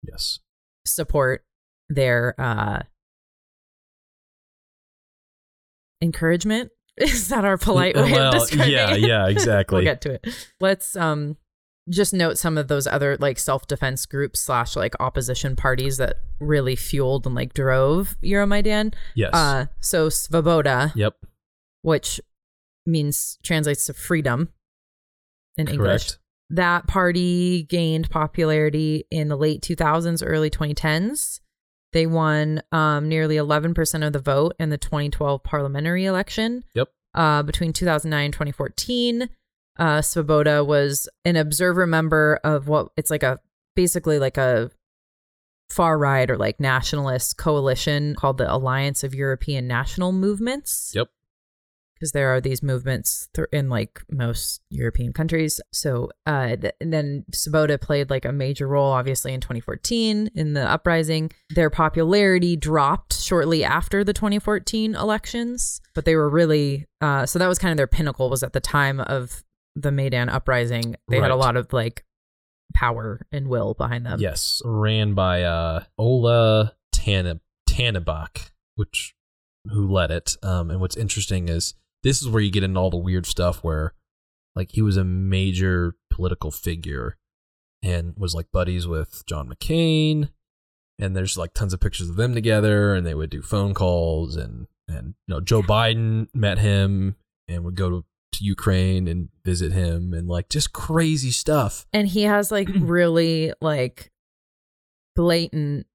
Yes. 0.04 0.40
support 0.86 1.44
their 1.90 2.36
uh, 2.40 2.84
encouragement. 6.02 6.72
Is 6.98 7.30
that 7.30 7.46
our 7.46 7.58
polite 7.58 7.96
way 7.96 8.12
well, 8.12 8.36
of 8.36 8.42
describing 8.42 8.74
yeah, 8.74 8.92
it? 8.96 9.00
yeah, 9.02 9.28
exactly. 9.28 9.76
we'll 9.78 9.84
get 9.86 10.02
to 10.02 10.14
it. 10.14 10.28
Let's 10.60 10.96
um 10.96 11.38
just 11.90 12.14
note 12.14 12.38
some 12.38 12.58
of 12.58 12.68
those 12.68 12.88
other 12.88 13.18
like 13.20 13.40
self 13.40 13.68
defense 13.68 14.06
groups 14.06 14.40
slash 14.40 14.76
like 14.76 14.94
opposition 15.00 15.56
parties 15.56 15.98
that 15.98 16.18
really 16.40 16.76
fueled 16.76 17.26
and 17.26 17.36
like 17.36 17.54
drove 17.54 18.16
Euromaidan. 18.24 18.94
yes. 19.16 19.32
Uh, 19.34 19.66
so 19.80 20.08
Svoboda, 20.08 20.94
yep. 20.96 21.16
which 21.82 22.22
means 22.86 23.40
translates 23.44 23.86
to 23.86 23.94
freedom 23.94 24.50
in 25.58 25.68
English. 25.68 26.04
Correct. 26.04 26.18
That 26.52 26.88
party 26.88 27.64
gained 27.64 28.10
popularity 28.10 29.06
in 29.10 29.30
the 29.30 29.38
late 29.38 29.62
2000s, 29.62 30.22
early 30.26 30.50
2010s. 30.50 31.40
They 31.94 32.06
won 32.06 32.62
um, 32.72 33.08
nearly 33.10 33.36
11% 33.36 34.06
of 34.06 34.14
the 34.14 34.20
vote 34.20 34.56
in 34.60 34.70
the 34.70 34.78
2012 34.78 35.44
parliamentary 35.44 36.06
election. 36.06 36.64
Yep. 36.74 36.90
Uh, 37.14 37.44
between 37.44 37.74
2009 37.74 38.26
and 38.26 38.34
2014, 38.34 39.30
uh, 39.78 40.00
Svoboda 40.00 40.66
was 40.66 41.10
an 41.26 41.36
observer 41.36 41.88
member 41.88 42.40
of 42.44 42.68
what 42.68 42.90
it's 42.98 43.12
like 43.12 43.24
a 43.24 43.40
basically 43.76 44.20
like 44.20 44.38
a 44.38 44.70
far 45.72 45.98
right 45.98 46.30
or 46.30 46.38
like 46.38 46.60
nationalist 46.60 47.38
coalition 47.38 48.16
called 48.16 48.38
the 48.38 48.54
Alliance 48.54 49.04
of 49.04 49.16
European 49.16 49.68
National 49.68 50.12
Movements. 50.12 50.92
Yep. 50.94 51.08
Because 51.96 52.14
there 52.14 52.34
are 52.34 52.42
these 52.42 52.64
movements 52.64 53.30
th- 53.36 53.48
in 53.54 53.70
like 53.70 54.02
most 54.10 54.62
European 54.72 55.14
countries. 55.14 55.62
So, 55.72 56.10
uh, 56.26 56.56
th- 56.56 56.74
and 56.82 56.92
then 56.92 57.26
Svoboda 57.32 57.80
played 57.80 58.10
like 58.10 58.26
a 58.26 58.32
major 58.32 58.68
role, 58.68 58.92
obviously, 58.92 59.34
in 59.34 59.40
2014 59.40 60.32
in 60.34 60.54
the 60.54 60.68
uprising. 60.68 61.32
Their 61.52 61.70
popularity 61.70 62.56
dropped 62.56 63.14
shortly 63.14 63.64
after 63.64 64.04
the 64.04 64.14
2014 64.14 64.96
elections, 64.96 65.80
but 65.94 66.06
they 66.06 66.16
were 66.16 66.30
really, 66.30 66.88
uh, 67.02 67.28
so 67.28 67.38
that 67.38 67.48
was 67.48 67.60
kind 67.60 67.72
of 67.72 67.78
their 67.78 67.86
pinnacle, 67.86 68.32
was 68.32 68.42
at 68.42 68.54
the 68.54 68.60
time 68.60 69.00
of 69.00 69.44
the 69.76 69.92
Maidan 69.92 70.30
uprising. 70.30 70.96
They 71.08 71.20
had 71.20 71.32
a 71.32 71.36
lot 71.36 71.58
of 71.58 71.72
like 71.74 72.06
power 72.74 73.26
and 73.32 73.48
will 73.48 73.74
behind 73.74 74.06
them. 74.06 74.20
yes, 74.20 74.62
ran 74.64 75.14
by 75.14 75.44
uh, 75.44 75.84
Ola 75.98 76.74
Tanne 76.94 77.40
Tannebach, 77.70 78.52
which 78.76 79.16
who 79.66 79.88
led 79.88 80.12
it. 80.12 80.36
Um, 80.44 80.70
and 80.72 80.80
what's 80.80 80.98
interesting 80.98 81.50
is 81.50 81.76
this 82.04 82.22
is 82.22 82.28
where 82.28 82.42
you 82.42 82.52
get 82.52 82.64
into 82.64 82.80
all 82.80 82.90
the 82.90 82.98
weird 82.98 83.26
stuff 83.26 83.64
where, 83.64 83.94
like, 84.56 84.72
he 84.72 84.82
was 84.82 84.98
a 84.98 85.04
major 85.04 85.96
political 86.10 86.50
figure 86.52 87.18
and 87.84 88.14
was 88.18 88.34
like 88.34 88.52
buddies 88.52 88.88
with 88.88 89.24
John 89.28 89.48
McCain. 89.50 90.30
And 91.00 91.16
there's 91.16 91.38
like 91.38 91.54
tons 91.54 91.74
of 91.74 91.80
pictures 91.80 92.10
of 92.10 92.16
them 92.16 92.36
together, 92.36 92.94
and 92.94 93.06
they 93.08 93.16
would 93.16 93.32
do 93.32 93.42
phone 93.42 93.74
calls, 93.74 94.36
and 94.36 94.68
and 94.88 95.16
you 95.28 95.34
know 95.34 95.42
Joe 95.42 95.64
Biden 95.64 96.28
met 96.32 96.60
him 96.60 97.16
and 97.48 97.64
would 97.64 97.76
go 97.76 97.90
to, 97.90 98.06
to 98.34 98.44
Ukraine 98.44 99.08
and 99.08 99.30
visit 99.46 99.72
him, 99.72 100.14
and 100.14 100.28
like 100.28 100.50
just 100.50 100.74
crazy 100.74 101.32
stuff. 101.32 101.86
and 101.94 102.08
he 102.08 102.24
has 102.24 102.52
like 102.52 102.70
really 102.76 103.54
like 103.62 104.12
blatant 105.16 105.86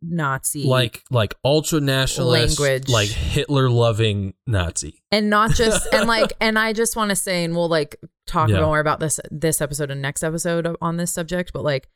Nazi 0.00 0.64
like 0.64 1.02
like 1.10 1.34
ultra 1.44 1.78
nationalist 1.78 2.58
Language. 2.58 2.88
like 2.88 3.08
Hitler 3.10 3.68
loving 3.68 4.32
Nazi. 4.46 5.02
and 5.10 5.28
not 5.28 5.50
just 5.50 5.86
and 5.92 6.08
like 6.16 6.32
and 6.40 6.58
I 6.58 6.72
just 6.72 6.96
want 6.96 7.10
to 7.10 7.16
say 7.16 7.44
and 7.44 7.54
we'll 7.54 7.68
like 7.68 7.96
talk 8.26 8.48
Yeah. 8.48 8.62
more 8.62 8.80
about 8.80 9.00
this 9.00 9.20
this 9.30 9.60
episode 9.60 9.90
and 9.90 10.00
next 10.00 10.22
episode 10.22 10.66
on 10.80 10.96
this 10.96 11.12
subject 11.12 11.52
but 11.52 11.62
like 11.62 11.90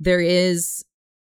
there 0.00 0.20
is 0.20 0.84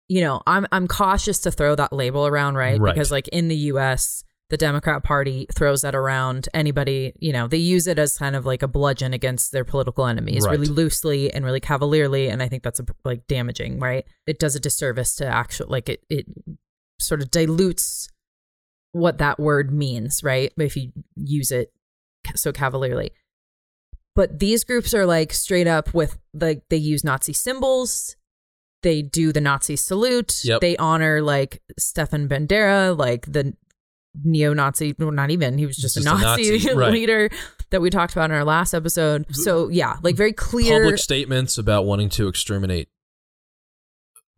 you 0.10 0.20
know 0.20 0.42
I'm 0.46 0.68
I'm 0.74 0.90
cautious 0.90 1.40
to 1.40 1.52
throw 1.52 1.74
that 1.76 1.94
label 1.94 2.28
around 2.28 2.56
right, 2.56 2.78
Right. 2.82 2.94
because 2.94 3.10
like 3.10 3.30
in 3.30 3.48
the 3.48 3.56
US 3.72 4.26
the 4.50 4.58
Democrat 4.58 5.04
Party 5.04 5.48
throws 5.54 5.82
that 5.82 5.96
around 5.96 6.48
anybody 6.54 7.14
you 7.20 7.34
know 7.34 7.48
they 7.48 7.58
use 7.58 7.88
it 7.88 7.98
as 7.98 8.18
kind 8.18 8.36
of 8.36 8.46
like 8.46 8.62
a 8.62 8.68
bludgeon 8.68 9.14
against 9.14 9.52
their 9.52 9.64
political 9.64 10.06
enemies 10.06 10.44
Right. 10.46 10.52
really 10.60 10.68
loosely 10.68 11.34
and 11.34 11.44
really 11.46 11.60
cavalierly 11.60 12.28
and 12.30 12.44
I 12.44 12.48
think 12.50 12.62
that's 12.64 12.80
like 13.04 13.26
damaging 13.28 13.80
right 13.80 14.06
it 14.28 14.38
does 14.40 14.56
a 14.56 14.60
disservice 14.60 15.16
to 15.16 15.26
actual 15.26 15.68
like 15.70 15.90
it 15.90 16.04
it 16.10 16.26
sort 17.00 17.22
of 17.22 17.32
dilutes 17.32 18.10
what 18.92 19.18
that 19.18 19.40
word 19.40 19.74
means, 19.74 20.24
right? 20.24 20.54
If 20.56 20.78
you 20.78 20.92
use 21.16 21.50
it 21.52 21.74
so 22.36 22.52
cavalierly. 22.52 23.12
But 24.16 24.38
these 24.38 24.64
groups 24.64 24.94
are 24.94 25.08
like 25.08 25.34
straight 25.34 25.66
up 25.66 25.96
with 25.96 26.20
like 26.34 26.62
they 26.70 26.78
use 26.78 27.04
Nazi 27.04 27.34
symbols. 27.34 28.16
They 28.84 29.02
do 29.02 29.34
the 29.34 29.42
Nazi 29.42 29.76
salute. 29.78 30.42
Yep. 30.44 30.62
They 30.62 30.78
honor 30.78 31.24
like 31.24 31.64
Stefan 31.80 32.30
Bandera, 32.30 32.96
like 32.96 33.26
the 33.32 33.56
neo-Nazi, 34.24 34.96
well, 35.00 35.12
not 35.12 35.32
even, 35.32 35.58
he 35.58 35.66
was 35.66 35.76
just, 35.78 35.96
Just 35.96 36.08
a 36.08 36.12
a 36.12 36.14
Nazi, 36.14 36.52
Nazi, 36.52 36.74
right. 36.76 36.92
leader 36.92 37.30
that 37.72 37.82
we 37.82 37.90
talked 37.90 38.14
about 38.14 38.26
in 38.30 38.36
our 38.36 38.44
last 38.44 38.74
episode. 38.74 39.24
Mm-hmm. 39.24 39.34
So 39.42 39.70
yeah, 39.70 39.98
like 40.04 40.16
very 40.16 40.34
clear. 40.34 40.84
Public 40.84 41.00
statements 41.00 41.58
about 41.58 41.86
wanting 41.86 42.10
to 42.10 42.28
exterminate 42.28 42.90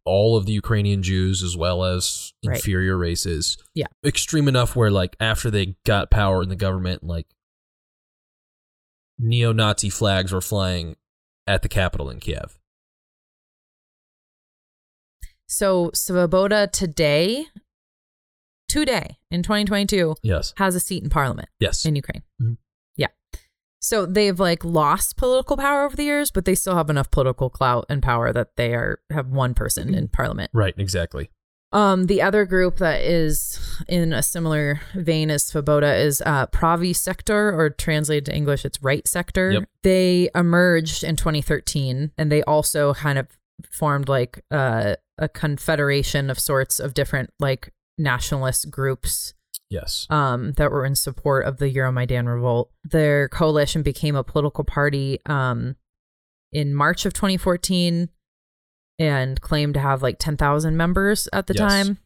all 0.06 0.38
of 0.38 0.46
the 0.46 0.54
Ukrainian 0.54 1.02
Jews 1.04 1.42
as 1.44 1.58
well 1.58 1.84
as 1.84 2.32
Right. 2.46 2.58
inferior 2.58 2.96
races. 2.96 3.58
Yeah. 3.74 3.88
Extreme 4.06 4.48
enough 4.48 4.76
where 4.76 4.92
like 4.92 5.16
after 5.20 5.50
they 5.50 5.78
got 5.84 6.12
power 6.12 6.44
in 6.44 6.50
the 6.50 6.56
government, 6.56 7.04
like 7.04 7.26
neo-Nazi 9.18 9.90
flags 9.90 10.32
were 10.32 10.42
flying 10.42 10.96
at 11.48 11.64
the 11.64 11.70
capital 11.70 12.10
in 12.10 12.20
Kiev. 12.20 12.60
So 15.48 15.90
Svoboda 15.92 16.72
today, 16.72 17.46
today 18.80 19.18
in 19.32 19.44
2022, 19.44 20.16
Yes. 20.24 20.54
has 20.58 20.76
a 20.76 20.80
seat 20.80 21.04
in 21.04 21.10
parliament. 21.10 21.50
Yes. 21.60 21.86
in 21.86 21.96
Ukraine. 21.96 22.24
Mhm. 22.42 22.58
Yeah. 22.98 23.08
So 23.80 24.06
they've 24.06 24.40
like 24.40 24.64
lost 24.66 25.18
political 25.18 25.58
power 25.58 25.84
over 25.86 25.96
the 25.96 26.04
years, 26.04 26.32
but 26.32 26.46
they 26.46 26.56
still 26.56 26.76
have 26.76 26.90
enough 26.90 27.12
political 27.12 27.50
clout 27.50 27.86
and 27.90 28.02
power 28.02 28.34
that 28.34 28.56
they 28.58 28.74
are 28.74 29.00
have 29.12 29.28
one 29.28 29.54
person 29.54 29.94
in 29.94 30.08
parliament. 30.08 30.50
right, 30.54 30.74
exactly. 30.78 31.30
Um, 31.72 32.06
the 32.06 32.22
other 32.22 32.46
group 32.46 32.78
that 32.78 33.02
is 33.02 33.60
in 33.90 34.14
a 34.14 34.24
similar 34.24 34.80
vein 34.94 35.30
as 35.30 35.44
Svoboda 35.44 36.00
is 36.00 36.22
uh, 36.26 36.48
Pravi 36.48 36.96
Sector, 36.96 37.54
or 37.60 37.70
translated 37.70 38.26
to 38.28 38.36
English, 38.36 38.64
it's 38.64 38.82
Right 38.82 39.06
Sector. 39.06 39.52
Yep. 39.52 39.64
They 39.84 40.30
emerged 40.34 41.04
in 41.04 41.18
2013, 41.18 42.12
and 42.18 42.32
they 42.32 42.44
also 42.44 42.94
kind 42.94 43.20
of 43.20 43.28
formed 43.70 44.08
like 44.08 44.44
uh, 44.52 44.96
a 45.18 45.28
confederation 45.28 46.30
of 46.30 46.40
sorts 46.40 46.80
of 46.80 46.94
different 46.94 47.32
like 47.40 47.74
nationalist 47.98 48.70
groups 48.72 49.34
Yes. 49.70 50.06
um, 50.10 50.54
that 50.54 50.72
were 50.72 50.86
in 50.86 50.96
support 50.96 51.46
of 51.46 51.58
the 51.58 51.74
Euromaidan 51.74 52.28
revolt. 52.32 52.72
Their 52.84 53.28
coalition 53.30 53.82
became 53.84 54.16
a 54.16 54.24
political 54.24 54.64
party 54.64 55.20
um, 55.26 55.76
in 56.52 56.74
March 56.76 57.06
of 57.06 57.14
2014 57.14 58.10
and 59.00 59.42
claimed 59.42 59.74
to 59.74 59.80
have 59.80 60.02
like 60.02 60.20
10,000 60.20 60.78
members 60.78 61.28
at 61.34 61.48
the 61.48 61.54
Yes. 61.56 61.60
time. 61.72 61.98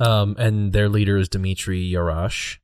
Um, 0.00 0.34
and 0.38 0.72
their 0.72 0.88
leader 0.88 1.16
is 1.16 1.28
Dmitry 1.28 1.80
Yarosh, 1.88 2.58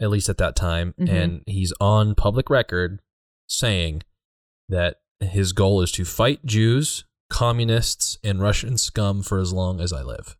at 0.00 0.10
least 0.10 0.28
at 0.28 0.38
that 0.38 0.54
time, 0.54 0.94
Mhm. 1.00 1.08
and 1.08 1.42
he's 1.46 1.72
on 1.80 2.14
public 2.14 2.50
record 2.50 3.00
saying 3.48 4.02
that 4.68 5.00
his 5.20 5.52
goal 5.52 5.80
is 5.82 5.90
to 5.92 6.04
fight 6.04 6.44
Jews, 6.44 7.04
communists, 7.30 8.18
and 8.22 8.40
Russian 8.40 8.76
scum 8.78 9.22
for 9.22 9.38
as 9.40 9.52
long 9.52 9.80
as 9.80 9.92
I 9.92 10.02
live. 10.02 10.36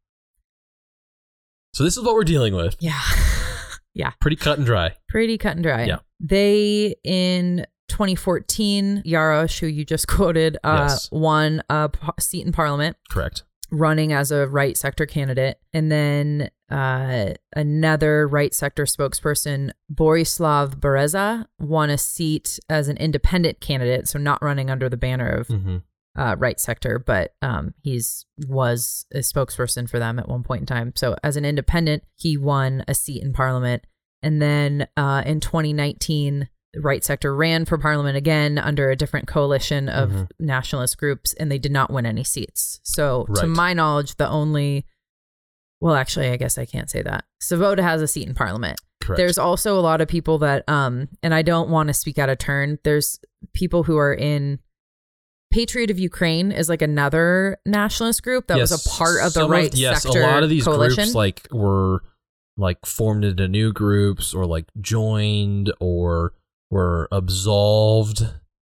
So 1.74 1.84
this 1.84 1.96
is 1.96 2.02
what 2.04 2.14
we're 2.14 2.24
dealing 2.24 2.54
with. 2.54 2.76
Yeah. 2.80 3.00
yeah. 3.94 4.10
Pretty 4.20 4.36
cut 4.36 4.58
and 4.58 4.66
dry. 4.66 4.94
Pretty 5.08 5.38
cut 5.38 5.52
and 5.56 5.62
dry. 5.62 5.84
Yeah. 5.84 5.98
They, 6.20 6.96
in 7.02 7.66
2014, 7.88 9.02
Yarosh, 9.06 9.58
who 9.58 9.66
you 9.66 9.84
just 9.84 10.06
quoted, 10.08 10.58
uh, 10.64 10.86
Yes. 10.90 11.08
won 11.10 11.62
a 11.70 11.90
seat 12.20 12.46
in 12.46 12.52
parliament. 12.52 12.96
Correct. 13.10 13.44
running 13.70 14.12
as 14.12 14.30
a 14.30 14.46
right 14.48 14.76
sector 14.76 15.06
candidate. 15.06 15.58
And 15.72 15.90
then 15.90 16.50
uh, 16.70 17.32
another 17.56 18.28
right 18.28 18.52
sector 18.54 18.84
spokesperson, 18.84 19.70
Borislav 19.92 20.76
Bereza, 20.78 21.46
won 21.58 21.88
a 21.88 21.96
seat 21.96 22.58
as 22.68 22.88
an 22.88 22.98
independent 22.98 23.60
candidate. 23.60 24.08
So 24.08 24.18
not 24.18 24.42
running 24.42 24.68
under 24.68 24.90
the 24.90 24.98
banner 24.98 25.28
of 25.30 25.48
Mm-hmm. 25.48 25.76
Uh, 26.14 26.36
right 26.38 26.60
sector, 26.60 26.98
but 26.98 27.34
um, 27.40 27.72
he's 27.82 28.26
was 28.46 29.06
a 29.14 29.18
spokesperson 29.20 29.88
for 29.88 29.98
them 29.98 30.18
at 30.18 30.28
one 30.28 30.42
point 30.42 30.60
in 30.60 30.66
time. 30.66 30.92
So 30.94 31.16
as 31.24 31.36
an 31.38 31.46
independent, 31.46 32.02
he 32.16 32.36
won 32.36 32.84
a 32.86 32.94
seat 32.94 33.22
in 33.22 33.32
parliament. 33.32 33.82
And 34.22 34.40
then 34.42 34.86
uh, 34.96 35.22
in 35.24 35.40
2019, 35.40 36.48
the 36.74 36.80
right 36.82 37.02
sector 37.02 37.34
ran 37.34 37.64
for 37.64 37.78
parliament 37.78 38.16
again 38.18 38.58
under 38.58 38.90
a 38.90 38.96
different 38.96 39.26
coalition 39.26 39.88
of 39.88 40.10
Mhm. 40.10 40.28
nationalist 40.38 40.98
groups, 40.98 41.32
and 41.34 41.50
they 41.50 41.58
did 41.58 41.72
not 41.72 41.90
win 41.90 42.04
any 42.04 42.24
seats. 42.24 42.78
So 42.82 43.24
to 43.36 43.46
my 43.46 43.72
knowledge, 43.72 44.16
the 44.16 44.28
only 44.28 44.86
well, 45.80 45.94
actually, 45.96 46.28
I 46.28 46.36
guess 46.36 46.58
I 46.58 46.64
can't 46.64 46.88
say 46.88 47.02
that. 47.02 47.24
Svoboda 47.42 47.80
has 47.80 48.00
a 48.02 48.06
seat 48.06 48.28
in 48.28 48.34
parliament. 48.34 48.78
Correct. 49.02 49.16
There's 49.16 49.36
also 49.38 49.76
a 49.76 49.80
lot 49.82 50.00
of 50.00 50.06
people 50.06 50.38
that, 50.38 50.62
um, 50.68 51.08
and 51.24 51.34
I 51.34 51.42
don't 51.42 51.70
want 51.70 51.88
to 51.88 51.92
speak 51.94 52.18
out 52.18 52.28
of 52.28 52.38
turn. 52.38 52.78
There's 52.84 53.18
people 53.52 53.82
who 53.82 53.96
are 53.96 54.14
in 54.14 54.60
Patriot 55.52 55.90
of 55.90 55.98
Ukraine 55.98 56.50
is 56.52 56.68
like 56.68 56.82
another 56.82 57.58
nationalist 57.66 58.22
group 58.22 58.46
that 58.48 58.58
was 58.58 58.72
a 58.72 58.88
part 58.90 59.22
of 59.24 59.34
the 59.34 59.48
right 59.48 59.72
yes, 59.74 60.02
sector 60.02 60.20
a 60.22 60.26
lot 60.26 60.42
of 60.42 60.48
these 60.50 60.64
coalition. 60.64 61.04
groups 61.04 61.14
like 61.14 61.46
were 61.52 62.02
like 62.56 62.84
formed 62.84 63.24
into 63.24 63.46
new 63.48 63.72
groups 63.72 64.34
or 64.34 64.46
like 64.46 64.66
joined 64.80 65.72
or 65.80 66.32
were 66.70 67.08
absolved 67.12 68.22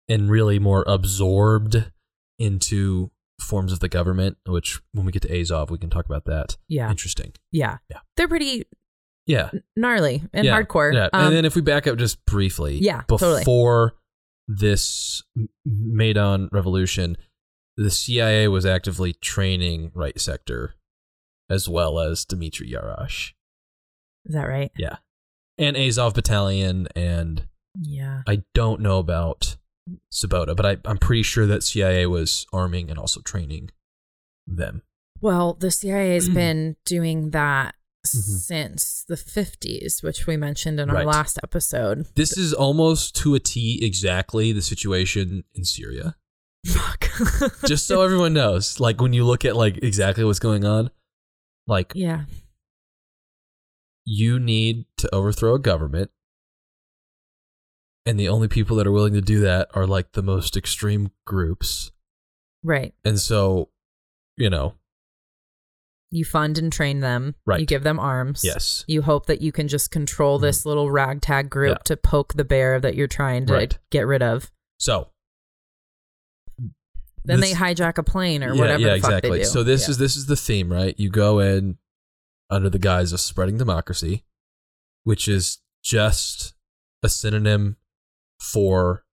and 0.08 0.30
really 0.30 0.58
more 0.58 0.84
absorbed 0.86 1.90
into 2.38 3.10
forms 3.40 3.72
of 3.72 3.80
the 3.80 3.88
government. 3.88 4.36
Which 4.46 4.80
when 4.92 5.04
we 5.06 5.12
get 5.12 5.22
to 5.22 5.40
Azov, 5.40 5.70
we 5.70 5.78
can 5.78 5.90
talk 5.90 6.04
about 6.06 6.24
that. 6.26 6.56
yeah, 6.68 6.90
Interesting. 6.90 7.32
yeah, 7.50 7.78
Yeah. 7.90 7.98
They're 8.16 8.28
pretty 8.28 8.64
Yeah. 9.26 9.50
gnarly 9.76 10.22
and 10.32 10.44
yeah, 10.44 10.60
hardcore. 10.60 10.92
Yeah. 10.94 11.08
Um, 11.12 11.26
and 11.26 11.36
then 11.36 11.44
if 11.44 11.54
we 11.54 11.62
back 11.62 11.86
up 11.86 11.96
just 11.98 12.24
briefly, 12.26 12.78
Yeah, 12.78 13.02
totally. 13.08 13.44
This 14.58 15.22
Maidan 15.64 16.48
revolution, 16.52 17.16
the 17.76 17.90
CIA 17.90 18.48
was 18.48 18.66
actively 18.66 19.12
training 19.14 19.92
right 19.94 20.20
sector 20.20 20.74
as 21.50 21.68
well 21.68 21.98
as 21.98 22.24
Dmitry 22.24 22.70
Yarosh. 22.70 23.32
is 24.24 24.34
that 24.34 24.48
right? 24.48 24.70
Yeah. 24.76 24.96
and 25.58 25.76
Azov 25.76 26.14
Battalion, 26.14 26.88
and 26.96 27.46
Yeah. 27.80 28.22
I 28.26 28.42
don't 28.54 28.80
know 28.80 28.98
about 28.98 29.56
Svoboda, 30.12 30.54
but 30.56 30.66
I, 30.66 30.76
I'm 30.84 30.98
pretty 30.98 31.22
sure 31.22 31.46
that 31.46 31.62
CIA 31.62 32.06
was 32.06 32.46
arming 32.52 32.90
and 32.90 32.98
also 32.98 33.20
training 33.20 33.70
them. 34.46 34.82
Well, 35.20 35.54
the 35.54 35.70
CIA 35.70 36.14
has 36.14 36.28
been 36.42 36.76
doing 36.84 37.30
that 37.30 37.74
Mhm. 38.04 38.38
since 38.40 39.04
the 39.08 39.16
50s, 39.16 40.02
which 40.02 40.26
we 40.26 40.36
mentioned 40.36 40.80
in 40.80 40.90
our 40.90 40.96
Right. 40.96 41.06
last 41.06 41.38
episode. 41.44 42.06
This 42.16 42.36
is 42.36 42.52
almost 42.52 43.14
to 43.16 43.34
a 43.34 43.40
T 43.40 43.78
exactly 43.82 44.52
the 44.52 44.62
situation 44.62 45.44
in 45.54 45.64
Syria. 45.64 46.16
Fuck. 46.66 47.08
Just 47.66 47.86
so 47.86 48.02
everyone 48.02 48.32
knows, 48.34 48.80
like 48.80 49.00
when 49.00 49.12
you 49.12 49.24
look 49.24 49.44
at 49.44 49.54
like 49.56 49.78
exactly 49.78 50.24
what's 50.24 50.38
going 50.40 50.64
on, 50.64 50.90
like 51.66 51.92
yeah. 51.94 52.24
you 54.04 54.38
need 54.40 54.86
to 54.96 55.12
overthrow 55.14 55.54
a 55.54 55.58
government 55.60 56.10
and 58.04 58.18
the 58.18 58.28
only 58.28 58.48
people 58.48 58.76
that 58.76 58.86
are 58.86 58.92
willing 58.92 59.12
to 59.14 59.20
do 59.20 59.38
that 59.40 59.68
are 59.74 59.86
like 59.86 60.12
the 60.12 60.22
most 60.22 60.56
extreme 60.56 61.12
groups 61.24 61.92
Right. 62.64 62.94
and 63.04 63.20
so 63.20 63.70
you 64.36 64.50
know 64.50 64.74
You 66.14 66.24
fund 66.26 66.58
and 66.58 66.70
train 66.72 67.00
them. 67.00 67.34
Right. 67.46 67.58
You 67.60 67.66
give 67.66 67.82
them 67.84 67.98
arms. 67.98 68.42
yes 68.44 68.84
You 68.86 69.02
hope 69.02 69.26
that 69.26 69.40
you 69.40 69.50
can 69.50 69.66
just 69.66 69.90
control 69.90 70.38
this 70.38 70.60
mm-hmm. 70.60 70.68
little 70.68 70.90
ragtag 70.90 71.48
group 71.50 71.78
Yeah. 71.78 71.82
to 71.86 71.96
poke 71.96 72.34
the 72.34 72.44
bear 72.44 72.78
that 72.80 72.94
you're 72.94 73.08
trying 73.08 73.46
to 73.46 73.54
Right. 73.54 73.78
get 73.90 74.06
rid 74.06 74.22
of. 74.22 74.52
so 74.78 75.08
Then 77.24 77.40
this- 77.40 77.50
they 77.52 77.56
hijack 77.56 77.98
a 77.98 78.02
plane 78.02 78.42
or 78.42 78.52
yeah, 78.54 78.60
whatever 78.60 78.82
yeah 78.82 78.94
exactly 78.94 79.30
they 79.30 79.38
do. 79.38 79.44
so 79.44 79.62
this 79.62 79.82
Yeah. 79.86 79.90
is 79.92 79.98
this 79.98 80.16
is 80.16 80.26
the 80.26 80.36
theme 80.36 80.72
right 80.72 80.94
you 80.98 81.08
go 81.08 81.38
in 81.38 81.78
under 82.50 82.68
the 82.68 82.78
guise 82.78 83.12
of 83.12 83.20
spreading 83.20 83.56
democracy 83.58 84.24
which 85.04 85.28
is 85.28 85.58
just 85.82 86.54
a 87.02 87.08
synonym 87.08 87.76
for 88.40 89.04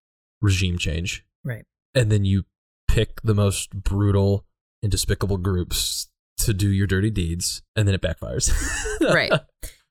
regime 0.42 0.78
change 0.78 1.26
Right. 1.44 1.66
and 1.94 2.12
then 2.12 2.26
you 2.26 2.46
pick 2.88 3.22
the 3.22 3.36
most 3.36 3.72
brutal 3.72 4.46
and 4.82 4.92
despicable 4.92 5.38
groups 5.38 6.09
to 6.40 6.54
do 6.54 6.70
your 6.70 6.88
dirty 6.88 7.10
deeds 7.10 7.62
and 7.76 7.88
then 7.88 7.96
it 7.96 8.02
backfires 8.02 8.52
right. 9.02 9.32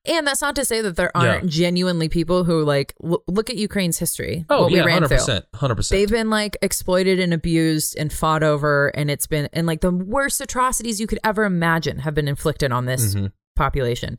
And 0.04 0.26
that's 0.26 0.40
not 0.40 0.56
to 0.56 0.64
say 0.64 0.80
that 0.80 0.96
there 0.96 1.14
aren't 1.14 1.48
genuinely 1.50 2.08
people 2.08 2.44
who 2.44 2.64
like 2.64 2.94
l- 3.04 3.22
look 3.26 3.50
at 3.50 3.56
Ukraine's 3.56 3.98
history. 3.98 4.46
oh 4.48 4.68
yeah 4.68 4.82
we 4.84 4.86
ran 4.86 5.02
100% 5.02 5.42
100% 5.54 5.88
They've 5.90 6.08
been 6.08 6.30
like 6.30 6.56
exploited 6.62 7.20
and 7.20 7.34
abused 7.34 7.94
and 7.98 8.10
fought 8.12 8.42
over, 8.42 8.88
and 8.88 9.10
it's 9.10 9.26
been 9.26 9.48
and 9.52 9.66
like 9.66 9.80
the 9.82 9.90
worst 9.90 10.40
atrocities 10.40 10.98
you 11.00 11.06
could 11.06 11.18
ever 11.24 11.44
imagine 11.44 11.98
have 11.98 12.14
been 12.14 12.28
inflicted 12.28 12.72
on 12.72 12.86
this 12.86 13.14
Mhm. 13.14 13.32
population. 13.56 14.18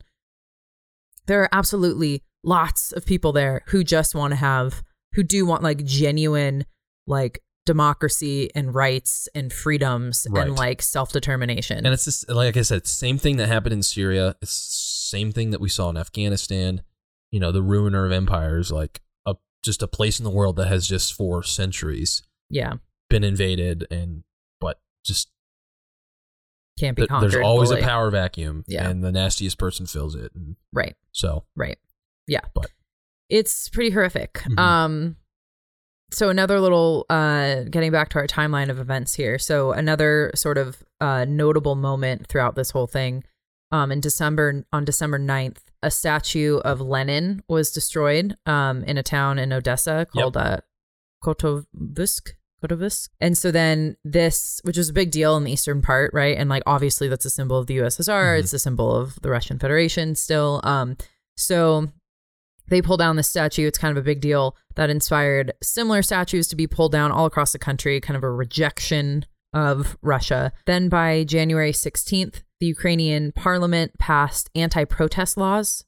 There 1.26 1.42
are 1.42 1.48
absolutely 1.52 2.22
lots 2.44 2.92
of 2.92 3.04
people 3.04 3.32
there 3.32 3.62
who 3.66 3.82
just 3.84 4.14
want 4.14 4.30
to 4.32 4.36
have, 4.36 4.82
who 5.14 5.22
do 5.22 5.44
want 5.44 5.62
like 5.62 5.84
genuine, 5.84 6.64
like 7.06 7.42
democracy 7.66 8.50
and 8.54 8.74
rights 8.74 9.28
and 9.34 9.52
freedoms 9.52 10.26
Right. 10.30 10.46
and 10.46 10.56
like 10.56 10.80
self 10.82 11.12
determination. 11.12 11.78
and 11.78 11.88
it's 11.88 12.04
just 12.06 12.28
like 12.28 12.56
i 12.56 12.62
said 12.62 12.86
same 12.86 13.18
thing 13.18 13.36
that 13.36 13.48
happened 13.48 13.74
in 13.74 13.82
syria 13.82 14.34
it's 14.40 14.50
same 14.52 15.30
thing 15.30 15.50
that 15.50 15.60
we 15.60 15.68
saw 15.68 15.90
in 15.90 15.96
afghanistan 15.96 16.80
you 17.30 17.38
know 17.38 17.52
the 17.52 17.62
ruiner 17.62 18.06
of 18.06 18.12
empires 18.12 18.72
like 18.72 19.00
a 19.26 19.34
just 19.62 19.82
a 19.82 19.86
place 19.86 20.18
in 20.18 20.24
the 20.24 20.30
world 20.30 20.56
that 20.56 20.68
has 20.68 20.86
just 20.88 21.12
for 21.14 21.42
centuries 21.42 22.22
yeah, 22.48 22.72
been 23.08 23.22
invaded 23.22 23.86
and 23.90 24.24
but 24.60 24.80
just 25.04 25.30
can't 26.78 26.96
be 26.96 27.02
th- 27.02 27.08
conquered. 27.10 27.32
there's 27.32 27.44
always 27.44 27.68
fully. 27.68 27.82
a 27.82 27.84
power 27.84 28.10
vacuum 28.10 28.64
Yeah. 28.66 28.88
and 28.88 29.04
the 29.04 29.12
nastiest 29.12 29.58
person 29.58 29.86
fills 29.86 30.14
it 30.14 30.32
Right. 30.72 30.96
so 31.12 31.44
Right. 31.54 31.78
Yeah. 32.26 32.40
But- 32.54 32.70
it's 33.28 33.68
pretty 33.68 33.90
horrific. 33.90 34.34
Mhm. 34.48 34.58
Um 34.58 35.16
so 36.12 36.28
another 36.28 36.60
little 36.60 37.06
uh 37.10 37.62
getting 37.70 37.92
back 37.92 38.08
to 38.10 38.18
our 38.18 38.26
timeline 38.26 38.68
of 38.70 38.78
events 38.78 39.14
here. 39.14 39.38
So 39.38 39.72
another 39.72 40.30
sort 40.34 40.58
of 40.58 40.82
uh 41.00 41.24
notable 41.28 41.74
moment 41.76 42.26
throughout 42.26 42.54
this 42.54 42.70
whole 42.70 42.86
thing 42.86 43.24
um 43.72 43.92
in 43.92 44.00
December 44.00 44.64
on 44.72 44.84
December 44.84 45.18
9th, 45.18 45.58
a 45.82 45.90
statue 45.90 46.58
of 46.58 46.80
Lenin 46.80 47.42
was 47.48 47.70
destroyed 47.70 48.36
um 48.46 48.82
in 48.84 48.98
a 48.98 49.02
town 49.02 49.38
in 49.38 49.52
Odessa 49.52 50.06
called 50.12 50.36
uh 50.36 50.58
Kotovisk 51.24 52.30
Kotovisk. 52.62 53.08
And 53.20 53.38
so 53.38 53.50
then 53.50 53.96
this, 54.04 54.60
which 54.64 54.76
was 54.76 54.90
a 54.90 54.92
big 54.92 55.10
deal 55.10 55.36
in 55.36 55.44
the 55.44 55.52
eastern 55.52 55.80
part, 55.80 56.12
right? 56.12 56.36
And 56.36 56.50
like 56.50 56.62
obviously 56.66 57.08
that's 57.08 57.24
a 57.24 57.30
symbol 57.30 57.56
of 57.56 57.66
the 57.66 57.78
USSR. 57.78 58.36
Mhm. 58.36 58.40
It's 58.40 58.52
a 58.52 58.58
symbol 58.58 58.94
of 58.94 59.18
the 59.22 59.30
Russian 59.30 59.58
Federation 59.58 60.14
still. 60.14 60.60
Um, 60.62 60.96
so 61.36 61.88
they 62.70 62.80
pull 62.80 62.96
down 62.96 63.16
the 63.16 63.22
statue. 63.22 63.66
It's 63.66 63.78
kind 63.78 63.96
of 63.96 64.00
a 64.00 64.04
big 64.04 64.20
deal 64.20 64.56
that 64.76 64.90
inspired 64.90 65.52
similar 65.62 66.02
statues 66.02 66.48
to 66.48 66.56
be 66.56 66.66
pulled 66.66 66.92
down 66.92 67.12
all 67.12 67.26
across 67.26 67.52
the 67.52 67.58
country, 67.58 68.00
kind 68.00 68.16
of 68.16 68.24
a 68.24 68.30
rejection 68.30 69.26
of 69.52 69.98
Russia. 70.02 70.52
Then 70.66 70.88
by 70.88 71.24
January 71.24 71.72
16th, 71.72 72.42
the 72.60 72.66
Ukrainian 72.66 73.32
parliament 73.32 73.98
passed 73.98 74.50
anti 74.54 74.84
protest 74.84 75.36
laws, 75.36 75.84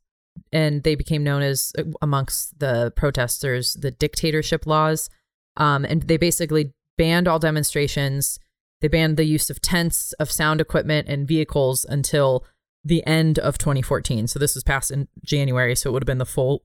and 0.53 0.83
they 0.83 0.95
became 0.95 1.23
known 1.23 1.43
as, 1.43 1.73
amongst 2.01 2.59
the 2.59 2.93
protesters, 2.97 3.75
the 3.75 3.91
dictatorship 3.91 4.67
laws. 4.67 5.09
Um, 5.57 5.85
and 5.85 6.03
they 6.03 6.17
basically 6.17 6.73
banned 6.99 7.29
all 7.29 7.39
demonstrations. 7.39 8.39
They 8.81 8.89
banned 8.89 9.17
the 9.17 9.25
use 9.25 9.51
of 9.51 9.61
tents, 9.61 10.13
of 10.15 10.31
sound 10.31 10.61
equipment, 10.61 11.09
and 11.09 11.29
vehicles 11.29 11.85
until 11.89 12.45
the 12.85 13.07
end 13.07 13.39
of 13.39 13.59
2014. 13.59 14.27
So 14.27 14.39
this 14.39 14.55
was 14.55 14.65
passed 14.65 14.91
in 14.91 15.09
January. 15.25 15.77
So 15.77 15.91
it 15.91 15.93
would 15.93 16.03
have 16.03 16.07
been 16.07 16.19
the 16.19 16.27
full 16.27 16.65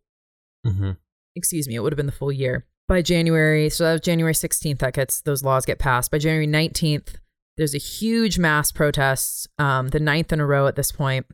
mhm. 0.67 0.97
excuse 1.35 1.67
me, 1.67 1.75
it 1.75 1.79
would 1.79 1.93
have 1.93 1.97
been 1.97 2.05
the 2.05 2.11
full 2.11 2.31
year. 2.31 2.65
By 2.87 3.01
January, 3.01 3.69
so 3.69 3.83
that 3.83 3.91
was 3.93 4.01
January 4.01 4.33
16th 4.33 4.79
that 4.79 4.93
gets 4.93 5.21
those 5.21 5.43
laws 5.43 5.65
get 5.65 5.77
passed. 5.79 6.09
By 6.11 6.19
January 6.19 6.47
19th, 6.47 7.15
there's 7.57 7.75
a 7.75 7.79
huge 7.79 8.39
mass 8.39 8.71
protest, 8.71 9.47
um, 9.59 9.89
the 9.89 9.99
ninth 9.99 10.31
in 10.31 10.39
a 10.39 10.45
row 10.45 10.67
at 10.67 10.75
this 10.75 10.91
point. 10.91 11.25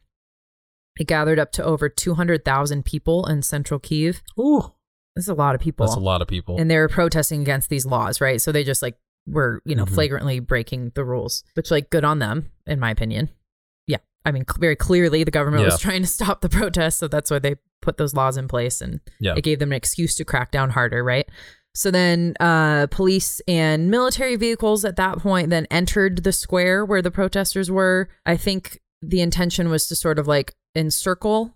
It 0.99 1.07
gathered 1.07 1.39
up 1.39 1.51
to 1.53 1.63
over 1.63 1.89
200,000 1.89 2.85
people 2.85 3.25
in 3.25 3.41
central 3.41 3.79
Kiev. 3.79 4.21
Ooh, 4.39 4.73
This 5.15 5.25
is 5.25 5.29
a 5.29 5.33
lot 5.33 5.53
of 5.55 5.61
people. 5.61 5.85
that's 5.85 5.95
a 5.95 5.99
lot 5.99 6.21
of 6.21 6.27
people 6.27 6.57
And 6.59 6.69
they 6.71 6.77
were 6.77 6.87
protesting 6.89 7.41
against 7.41 7.69
these 7.69 7.85
laws, 7.85 8.19
right? 8.21 8.41
So 8.41 8.51
they 8.51 8.63
just 8.63 8.81
like 8.81 8.97
were, 9.27 9.61
you 9.65 9.75
know, 9.75 9.85
Mhm. 9.85 9.93
flagrantly 9.93 10.39
breaking 10.39 10.91
the 10.95 11.03
rules, 11.05 11.43
which 11.55 11.71
like 11.71 11.89
good 11.89 12.03
on 12.03 12.19
them, 12.19 12.51
in 12.65 12.79
my 12.79 12.89
opinion. 12.91 13.29
Yeah. 13.87 13.97
I 14.25 14.31
mean, 14.31 14.43
cl- 14.47 14.59
very 14.59 14.75
clearly 14.75 15.23
the 15.23 15.31
government 15.31 15.63
was 15.65 15.79
trying 15.79 16.01
to 16.01 16.07
stop 16.07 16.41
the 16.41 16.49
protests. 16.49 16.97
So 16.97 17.07
that's 17.07 17.29
why 17.31 17.39
they 17.39 17.55
put 17.83 17.97
those 17.97 18.13
laws 18.13 18.37
in 18.37 18.47
place 18.47 18.81
and 18.81 18.99
yeah 19.19 19.35
it 19.35 19.43
gave 19.43 19.59
them 19.59 19.71
an 19.71 19.75
excuse 19.75 20.15
to 20.15 20.25
crack 20.25 20.51
down 20.51 20.69
harder, 20.69 21.03
right? 21.03 21.27
So 21.75 21.89
then 21.89 22.35
uh, 22.39 22.87
police 22.87 23.41
and 23.47 23.89
military 23.89 24.35
vehicles 24.35 24.85
at 24.85 24.95
that 24.97 25.17
point 25.19 25.49
then 25.49 25.65
entered 25.71 26.23
the 26.23 26.31
square 26.31 26.85
where 26.85 27.01
the 27.01 27.09
protesters 27.09 27.71
were. 27.71 28.09
I 28.25 28.37
think 28.37 28.79
the 29.01 29.21
intention 29.21 29.69
was 29.69 29.87
to 29.87 29.95
sort 29.95 30.19
of 30.19 30.27
like 30.27 30.53
encircle, 30.75 31.55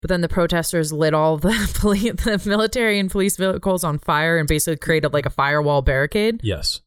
but 0.00 0.08
then 0.08 0.22
the 0.22 0.28
protesters 0.28 0.94
lit 0.94 1.12
all 1.12 1.36
the 1.36 1.70
police, 1.74 2.14
the 2.24 2.42
military 2.46 2.98
and 2.98 3.10
police 3.10 3.36
vehicles 3.36 3.84
on 3.84 3.98
fire 3.98 4.38
and 4.38 4.48
basically 4.48 4.78
created 4.78 5.12
like 5.12 5.26
a 5.26 5.30
firewall 5.30 5.82
barricade 5.82 6.40
yes 6.42 6.80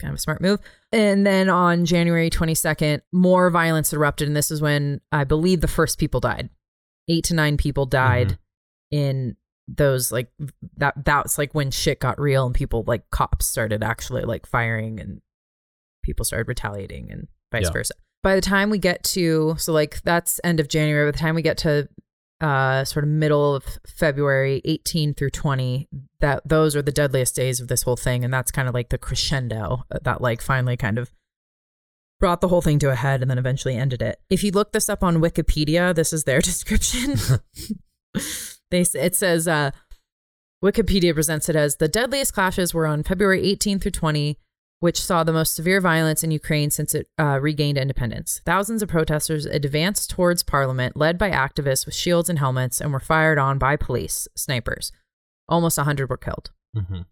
kind 0.00 0.12
of 0.12 0.18
a 0.18 0.20
smart 0.20 0.40
move. 0.40 0.60
And 0.92 1.26
then 1.26 1.48
on 1.48 1.84
January 1.84 2.30
22nd, 2.30 3.00
more 3.12 3.50
violence 3.50 3.92
erupted. 3.92 4.28
And 4.28 4.36
this 4.36 4.50
is 4.50 4.60
when 4.60 5.00
I 5.12 5.24
believe 5.24 5.60
the 5.60 5.68
first 5.68 5.98
people 5.98 6.20
died. 6.20 6.50
Eight 7.08 7.24
to 7.24 7.34
nine 7.34 7.56
people 7.56 7.86
died 7.86 8.28
Mm-hmm. 8.28 8.96
in 8.98 9.36
those 9.66 10.12
like 10.12 10.30
that 10.76 10.94
that's 11.04 11.38
like 11.38 11.54
when 11.54 11.70
shit 11.70 11.98
got 12.00 12.20
real 12.20 12.44
and 12.44 12.54
people 12.54 12.84
like 12.86 13.08
cops 13.10 13.46
started 13.46 13.82
actually 13.82 14.22
like 14.22 14.44
firing 14.46 15.00
and 15.00 15.22
people 16.02 16.22
started 16.24 16.46
retaliating 16.48 17.10
and 17.10 17.28
vice 17.50 17.64
Yeah. 17.64 17.70
versa. 17.72 17.94
By 18.22 18.34
the 18.34 18.40
time 18.42 18.68
we 18.70 18.78
get 18.78 19.02
to 19.04 19.54
so 19.58 19.72
like 19.72 20.02
that's 20.02 20.38
end 20.44 20.60
of 20.60 20.68
January, 20.68 21.06
by 21.10 21.12
the 21.12 21.18
time 21.18 21.34
we 21.34 21.42
get 21.42 21.56
to 21.58 21.88
uh 22.40 22.84
sort 22.84 23.04
of 23.04 23.10
middle 23.10 23.54
of 23.54 23.64
February 23.86 24.60
18 24.64 25.14
through 25.14 25.30
20 25.30 25.88
that 26.20 26.46
those 26.46 26.74
are 26.76 26.82
the 26.82 26.92
deadliest 26.92 27.34
days 27.36 27.60
of 27.60 27.68
this 27.68 27.82
whole 27.82 27.96
thing 27.96 28.24
and 28.24 28.34
that's 28.34 28.50
kind 28.50 28.66
of 28.68 28.74
like 28.74 28.88
the 28.90 28.98
crescendo 28.98 29.84
that 30.02 30.20
like 30.20 30.42
finally 30.42 30.76
kind 30.76 30.98
of 30.98 31.10
brought 32.20 32.40
the 32.40 32.48
whole 32.48 32.62
thing 32.62 32.78
to 32.80 32.90
a 32.90 32.94
head 32.94 33.22
and 33.22 33.30
then 33.30 33.38
eventually 33.38 33.76
ended 33.76 34.02
it. 34.02 34.20
If 34.30 34.42
you 34.42 34.50
look 34.50 34.72
this 34.72 34.88
up 34.88 35.02
on 35.02 35.16
Wikipedia, 35.16 35.94
this 35.94 36.12
is 36.12 36.24
their 36.24 36.40
description. 36.50 37.16
they 38.70 38.80
it 38.94 39.14
says 39.14 39.48
uh 39.48 39.70
Wikipedia 40.64 41.12
presents 41.12 41.50
it 41.50 41.56
as 41.56 41.76
the 41.76 41.88
deadliest 41.88 42.32
clashes 42.32 42.72
were 42.72 42.86
on 42.86 43.02
February 43.02 43.42
18 43.42 43.78
through 43.78 43.90
20, 43.90 44.38
which 44.80 45.02
saw 45.02 45.22
the 45.22 45.32
most 45.32 45.54
severe 45.54 45.78
violence 45.78 46.24
in 46.24 46.30
Ukraine 46.30 46.70
since 46.70 46.94
it 46.94 47.06
uh, 47.18 47.38
regained 47.38 47.76
independence. 47.76 48.40
Thousands 48.46 48.82
of 48.82 48.88
protesters 48.88 49.44
advanced 49.44 50.08
towards 50.08 50.42
parliament, 50.42 50.96
led 50.96 51.18
by 51.18 51.30
activists 51.30 51.84
with 51.84 51.94
shields 51.94 52.30
and 52.30 52.38
helmets, 52.38 52.80
and 52.80 52.94
were 52.94 53.00
fired 53.00 53.36
on 53.36 53.58
by 53.58 53.76
police 53.76 54.26
snipers. 54.34 54.90
Almost 55.50 55.76
100 55.76 56.08
were 56.08 56.16
killed. 56.16 56.50
hmm 56.74 57.02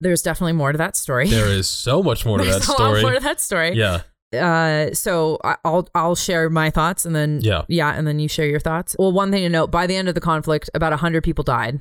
There's 0.00 0.22
definitely 0.22 0.52
more 0.54 0.72
to 0.72 0.78
that 0.78 0.96
story. 0.96 1.28
there 1.28 1.46
is 1.48 1.68
so 1.68 2.02
much 2.02 2.24
more 2.26 2.38
to 2.38 2.44
that 2.44 2.50
There's 2.50 2.68
a 2.68 2.70
lot 2.72 2.76
story 2.78 3.02
more 3.02 3.12
to 3.14 3.20
that 3.20 3.40
story. 3.40 3.74
yeah 3.76 4.00
Uh, 4.32 4.94
so 4.94 5.38
I'll 5.64 5.88
I'll 5.94 6.14
share 6.14 6.48
my 6.50 6.70
thoughts 6.70 7.04
and 7.04 7.14
then 7.14 7.40
Yeah. 7.42 7.62
yeah, 7.68 7.92
and 7.96 8.06
then 8.06 8.18
you 8.20 8.28
share 8.28 8.46
your 8.46 8.60
thoughts. 8.60 8.94
Well, 8.98 9.12
one 9.12 9.30
thing 9.32 9.42
to 9.42 9.48
note: 9.48 9.70
by 9.72 9.86
the 9.88 9.96
end 9.96 10.08
of 10.08 10.14
the 10.14 10.20
conflict, 10.20 10.70
about 10.74 10.92
hundred 11.00 11.24
people 11.24 11.42
died. 11.44 11.80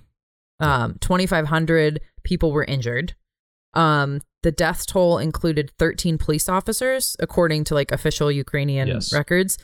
Um, 0.60 0.98
twenty 1.00 1.26
five 1.28 1.46
hundred 1.48 2.02
people 2.24 2.52
were 2.52 2.66
injured. 2.66 3.14
Um, 3.76 4.22
the 4.42 4.52
death 4.52 4.86
toll 4.88 5.20
included 5.20 5.72
thirteen 5.78 6.18
police 6.18 6.50
officers, 6.50 7.16
according 7.20 7.66
to 7.66 7.76
like 7.76 7.92
official 7.92 8.32
Ukrainian 8.32 8.88
Yes. 8.88 9.14
records. 9.14 9.58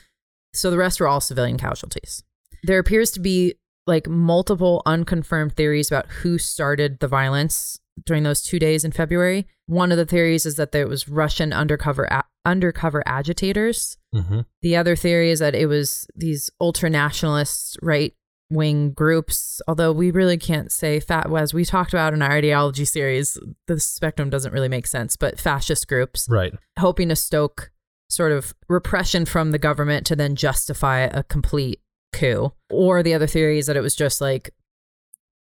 So 0.54 0.70
the 0.70 0.78
rest 0.78 1.00
were 1.00 1.08
all 1.08 1.20
civilian 1.20 1.58
casualties. 1.58 2.22
There 2.62 2.78
appears 2.78 3.10
to 3.12 3.20
be 3.20 3.54
like 3.86 4.06
multiple 4.08 4.82
unconfirmed 4.86 5.54
theories 5.56 5.88
about 5.90 6.06
who 6.22 6.38
started 6.38 7.00
the 7.00 7.08
violence 7.08 7.78
during 8.04 8.22
those 8.22 8.42
two 8.42 8.58
days 8.58 8.84
in 8.84 8.92
February. 8.92 9.46
One 9.66 9.90
of 9.90 9.98
the 9.98 10.06
theories 10.06 10.46
is 10.46 10.56
that 10.56 10.72
there 10.72 10.86
was 10.86 11.08
Russian 11.08 11.52
undercover 11.52 12.04
a- 12.04 12.24
undercover 12.44 13.02
agitators. 13.06 13.96
Mm-hmm. 14.14 14.40
The 14.62 14.76
other 14.76 14.96
theory 14.96 15.30
is 15.30 15.40
that 15.40 15.54
it 15.54 15.66
was 15.66 16.06
these 16.14 16.50
ultra 16.60 16.90
nationalist 16.90 17.78
right 17.82 18.14
wing 18.50 18.92
groups. 18.92 19.60
Although 19.66 19.90
we 19.92 20.10
really 20.12 20.38
can't 20.38 20.70
say 20.70 21.00
fat 21.00 21.28
was 21.30 21.52
we 21.52 21.64
talked 21.64 21.92
about 21.92 22.14
in 22.14 22.22
our 22.22 22.32
ideology 22.32 22.84
series, 22.84 23.36
the 23.66 23.80
spectrum 23.80 24.30
doesn't 24.30 24.52
really 24.52 24.68
make 24.68 24.86
sense. 24.86 25.16
But 25.16 25.40
fascist 25.40 25.88
groups 25.88 26.28
Right. 26.30 26.52
hoping 26.78 27.08
to 27.08 27.16
stoke 27.16 27.72
sort 28.08 28.30
of 28.30 28.54
repression 28.68 29.24
from 29.24 29.50
the 29.50 29.58
government 29.58 30.06
to 30.06 30.14
then 30.14 30.36
justify 30.36 31.00
a 31.00 31.24
complete 31.24 31.80
coup. 32.12 32.52
Or 32.70 33.02
the 33.02 33.14
other 33.14 33.26
theory 33.26 33.58
is 33.58 33.66
that 33.66 33.76
it 33.76 33.80
was 33.80 33.96
just 33.96 34.20
like 34.20 34.50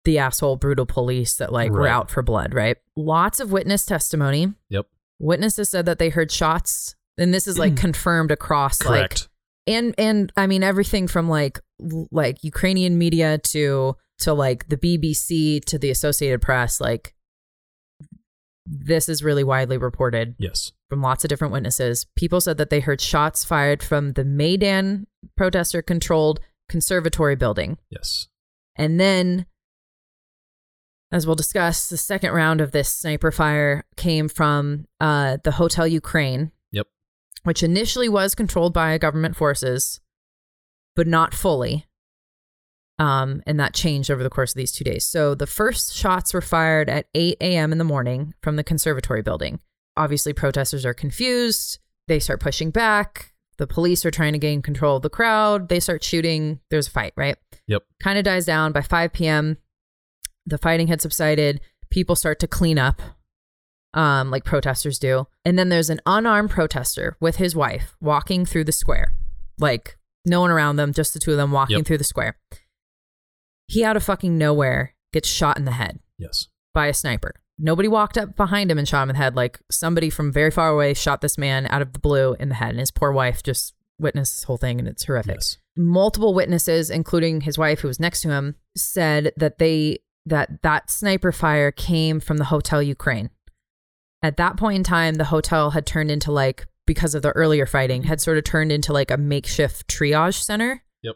the 0.06 0.20
asshole 0.20 0.56
brutal 0.56 0.86
police 0.86 1.36
that 1.36 1.52
like 1.52 1.72
were 1.72 1.88
out 1.88 2.10
for 2.10 2.22
blood, 2.22 2.54
right? 2.54 2.78
Lots 2.96 3.40
of 3.40 3.52
witness 3.52 3.86
testimony. 3.86 4.54
Yep. 4.70 4.86
Witnesses 5.20 5.70
said 5.70 5.86
that 5.86 6.00
they 6.00 6.10
heard 6.10 6.32
shots. 6.32 6.96
And 7.18 7.34
this 7.34 7.48
is 7.48 7.58
like 7.58 7.74
mm. 7.74 7.78
confirmed 7.78 8.32
across 8.32 8.84
like 8.84 9.00
Correct. 9.00 9.30
and 9.68 9.96
and 9.98 10.34
I 10.36 10.48
mean 10.48 10.64
everything 10.64 11.08
from 11.08 11.30
like 11.30 11.60
like 12.12 12.44
Ukrainian 12.44 12.98
media 12.98 13.38
to 13.38 13.96
to 14.20 14.34
like 14.34 14.68
the 14.68 14.78
BBC 14.78 15.64
to 15.66 15.80
the 15.80 15.90
Associated 15.92 16.42
Press 16.42 16.82
like 16.82 17.16
this 18.66 19.08
is 19.08 19.24
really 19.24 19.44
widely 19.44 19.78
reported 19.78 20.36
yes. 20.40 20.72
from 20.90 21.02
lots 21.02 21.24
of 21.24 21.30
different 21.30 21.54
witnesses. 21.54 22.06
People 22.16 22.42
said 22.42 22.58
that 22.58 22.70
they 22.70 22.80
heard 22.80 23.00
shots 23.00 23.44
fired 23.44 23.84
from 23.84 24.14
the 24.14 24.26
Maidan 24.26 25.08
protester 25.38 25.82
controlled 25.82 26.40
conservatory 26.68 27.36
building. 27.36 27.78
Yes. 27.90 28.28
And 28.76 29.00
then, 29.00 29.46
as 31.16 31.26
we'll 31.26 31.36
discuss, 31.36 31.88
the 31.88 31.96
second 31.98 32.34
round 32.34 32.60
of 32.60 32.72
this 32.74 32.90
sniper 32.90 33.32
fire 33.32 33.86
came 33.96 34.28
from 34.28 34.86
uh, 35.00 35.38
the 35.46 35.52
Hotel 35.52 35.88
Ukraine, 35.88 36.52
Yep. 36.74 36.88
which 37.44 37.64
initially 37.64 38.10
was 38.10 38.36
controlled 38.36 38.74
by 38.74 38.98
government 38.98 39.38
forces, 39.38 40.02
but 40.94 41.08
not 41.08 41.34
fully. 41.34 41.86
Um, 43.00 43.42
and 43.48 43.58
that 43.62 43.74
changed 43.74 44.12
over 44.12 44.24
the 44.24 44.30
course 44.30 44.52
of 44.52 44.58
these 44.58 44.74
two 44.74 44.84
days. 44.84 45.06
So 45.06 45.36
the 45.36 45.48
first 45.48 45.94
shots 45.96 46.34
were 46.34 46.42
fired 46.42 46.90
at 46.90 47.08
8 47.16 47.38
a.m. 47.40 47.72
in 47.72 47.78
the 47.78 47.84
morning 47.86 48.34
from 48.42 48.58
the 48.58 48.64
conservatory 48.64 49.22
building. 49.22 49.60
Obviously, 49.96 50.34
protesters 50.34 50.86
are 50.86 50.94
confused. 50.94 51.80
They 52.10 52.20
start 52.20 52.42
pushing 52.42 52.72
back. 52.72 53.34
The 53.58 53.68
police 53.68 54.06
are 54.06 54.12
trying 54.12 54.34
to 54.34 54.40
gain 54.40 54.62
control 54.62 54.98
of 54.98 55.02
the 55.02 55.10
crowd. 55.10 55.70
They 55.70 55.80
start 55.80 56.04
shooting. 56.04 56.60
There's 56.70 56.88
a 56.88 56.92
fight, 56.92 57.14
right? 57.16 57.38
Yep. 57.68 57.84
Kind 58.02 58.18
of 58.18 58.26
dies 58.26 58.46
down 58.46 58.74
by 58.74 58.82
5 58.82 59.14
p.m. 59.14 59.58
The 60.46 60.58
fighting 60.58 60.88
had 60.88 61.02
subsided. 61.02 61.62
People 61.90 62.16
start 62.16 62.40
to 62.40 62.48
clean 62.48 62.78
up, 62.78 63.02
um, 63.94 64.30
like 64.32 64.44
protesters 64.44 65.00
do. 65.00 65.28
And 65.44 65.58
then 65.58 65.70
there's 65.70 65.90
an 65.90 66.02
unarmed 66.06 66.50
protester 66.50 67.16
with 67.20 67.38
his 67.38 67.56
wife 67.56 67.96
walking 68.02 68.46
through 68.46 68.66
the 68.66 68.72
square, 68.72 69.14
like 69.60 69.98
no 70.26 70.42
one 70.42 70.52
around 70.52 70.76
them, 70.76 70.94
just 70.94 71.14
the 71.14 71.20
two 71.20 71.32
of 71.32 71.38
them 71.38 71.52
walking 71.52 71.78
Yep. 71.78 71.86
through 71.86 71.98
the 72.00 72.04
square. 72.04 72.38
He 73.68 73.84
out 73.84 73.98
of 73.98 74.04
fucking 74.04 74.38
nowhere 74.38 74.96
gets 75.14 75.28
shot 75.30 75.58
in 75.58 75.66
the 75.66 75.72
head 75.72 76.00
Yes. 76.18 76.48
by 76.74 76.88
a 76.88 76.94
sniper. 76.94 77.34
Nobody 77.58 77.88
walked 77.88 78.18
up 78.18 78.36
behind 78.36 78.70
him 78.70 78.78
and 78.78 78.88
shot 78.88 79.04
him 79.04 79.10
in 79.12 79.14
the 79.16 79.22
head. 79.22 79.36
Like 79.36 79.60
somebody 79.72 80.10
from 80.10 80.32
very 80.32 80.52
far 80.52 80.70
away 80.70 80.94
shot 80.94 81.22
this 81.22 81.38
man 81.38 81.66
out 81.68 81.82
of 81.82 81.94
the 81.94 82.00
blue 82.00 82.36
in 82.40 82.50
the 82.50 82.56
head, 82.56 82.72
and 82.72 82.80
his 82.80 82.92
poor 82.92 83.12
wife 83.12 83.42
just 83.42 83.74
witnessed 83.98 84.36
this 84.36 84.44
whole 84.44 84.58
thing, 84.58 84.78
and 84.80 84.88
it's 84.90 85.06
horrific. 85.06 85.36
Yes. 85.36 85.58
Multiple 85.78 86.34
witnesses, 86.34 86.90
including 86.90 87.42
his 87.42 87.58
wife 87.58 87.80
who 87.80 87.88
was 87.88 88.00
next 88.00 88.22
to 88.22 88.30
him, 88.30 88.56
said 88.76 89.32
that 89.38 89.58
they 89.58 90.00
that 90.26 90.62
that 90.64 90.90
sniper 90.90 91.32
fire 91.32 91.72
came 91.72 92.20
from 92.20 92.38
the 92.38 92.46
Hotel 92.46 92.82
Ukraine. 92.82 93.30
At 94.24 94.38
that 94.38 94.58
point 94.58 94.78
in 94.78 94.84
time, 94.84 95.16
the 95.16 95.26
hotel 95.26 95.72
had 95.72 95.86
turned 95.86 96.10
into 96.10 96.32
like 96.32 96.66
because 96.88 97.14
of 97.16 97.22
the 97.22 97.32
earlier 97.32 97.66
fighting, 97.66 98.04
had 98.04 98.22
sort 98.22 98.38
of 98.38 98.44
turned 98.44 98.72
into 98.72 98.94
like 98.94 99.12
a 99.12 99.18
makeshift 99.18 99.88
triage 99.88 100.42
center 100.42 100.84
Yep. 101.04 101.16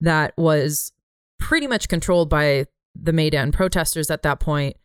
that 0.00 0.34
was 0.36 0.92
pretty 1.38 1.66
much 1.66 1.88
controlled 1.88 2.28
by 2.28 2.66
the 3.00 3.12
Maidan 3.12 3.52
protesters 3.52 4.10
at 4.10 4.22
that 4.22 4.40
point, 4.40 4.76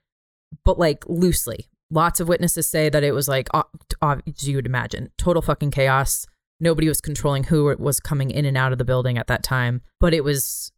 but 0.63 0.77
like 0.77 1.03
loosely. 1.07 1.69
Lots 1.89 2.19
of 2.19 2.27
witnesses 2.27 2.67
say 2.67 2.89
that 2.89 3.03
it 3.03 3.11
was 3.13 3.27
like, 3.27 3.47
uh, 3.53 3.63
uh, 4.01 4.17
as 4.27 4.47
you 4.47 4.55
would 4.55 4.65
imagine, 4.65 5.11
total 5.17 5.41
fucking 5.41 5.71
chaos. 5.71 6.25
Nobody 6.59 6.87
was 6.87 7.01
controlling 7.01 7.45
who 7.45 7.75
was 7.77 7.99
coming 7.99 8.29
in 8.31 8.45
and 8.45 8.57
out 8.57 8.71
of 8.71 8.77
the 8.77 8.85
building 8.85 9.17
at 9.17 9.27
that 9.27 9.43
time, 9.43 9.81
but 9.99 10.13
it 10.13 10.23
was 10.23 10.71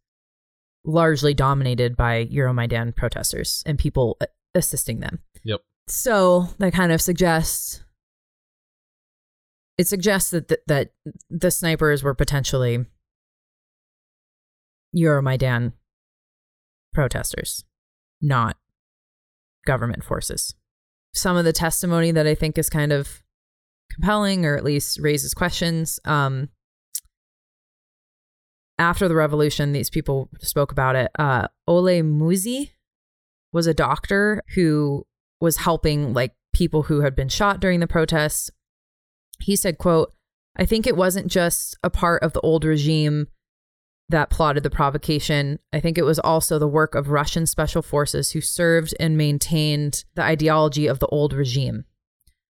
largely 0.86 1.34
dominated 1.34 1.96
by 1.96 2.26
Euromaidan 2.26 2.94
protesters 2.94 3.62
and 3.66 3.78
people 3.78 4.16
uh, 4.20 4.26
assisting 4.54 5.00
them. 5.00 5.18
Yep. 5.42 5.60
So 5.88 6.48
that 6.58 6.72
kind 6.72 6.92
of 6.92 7.02
suggests 7.02 7.82
it 9.78 9.86
suggests 9.86 10.30
that 10.30 10.48
th- 10.48 10.60
that 10.66 10.92
the 11.28 11.50
snipers 11.50 12.02
were 12.02 12.14
potentially 12.14 12.86
Euromaidan 14.96 15.72
protesters, 16.94 17.64
not 18.22 18.56
government 19.66 20.02
forces. 20.02 20.54
Some 21.12 21.36
of 21.36 21.44
the 21.44 21.52
testimony 21.52 22.10
that 22.12 22.26
I 22.26 22.34
think 22.34 22.56
is 22.56 22.70
kind 22.70 22.92
of 22.92 23.22
compelling 23.92 24.46
or 24.46 24.56
at 24.56 24.64
least 24.64 24.98
raises 25.00 25.34
questions. 25.34 26.00
Um, 26.04 26.48
after 28.78 29.08
the 29.08 29.14
revolution, 29.14 29.72
these 29.72 29.90
people 29.90 30.28
spoke 30.40 30.72
about 30.72 30.96
it. 30.96 31.10
Uh, 31.18 31.48
Oleh 31.68 32.02
Musiy 32.02 32.70
was 33.52 33.66
a 33.66 33.74
doctor 33.74 34.42
who 34.54 35.06
was 35.40 35.58
helping 35.58 36.12
like 36.12 36.34
people 36.54 36.84
who 36.84 37.00
had 37.00 37.14
been 37.14 37.28
shot 37.28 37.60
during 37.60 37.80
the 37.80 37.86
protests. 37.86 38.50
He 39.40 39.56
said, 39.56 39.78
quote, 39.78 40.12
I 40.56 40.64
think 40.64 40.86
it 40.86 40.96
wasn't 40.96 41.30
just 41.30 41.76
a 41.82 41.90
part 41.90 42.22
of 42.22 42.32
the 42.32 42.40
old 42.40 42.64
regime 42.64 43.28
that 44.08 44.30
plotted 44.30 44.62
the 44.62 44.70
provocation. 44.70 45.58
I 45.72 45.80
think 45.80 45.98
it 45.98 46.04
was 46.04 46.18
also 46.18 46.58
the 46.58 46.68
work 46.68 46.94
of 46.94 47.10
Russian 47.10 47.46
special 47.46 47.82
forces 47.82 48.30
who 48.30 48.40
served 48.40 48.94
and 49.00 49.16
maintained 49.16 50.04
the 50.14 50.22
ideology 50.22 50.86
of 50.86 50.98
the 50.98 51.08
old 51.08 51.32
regime. 51.32 51.84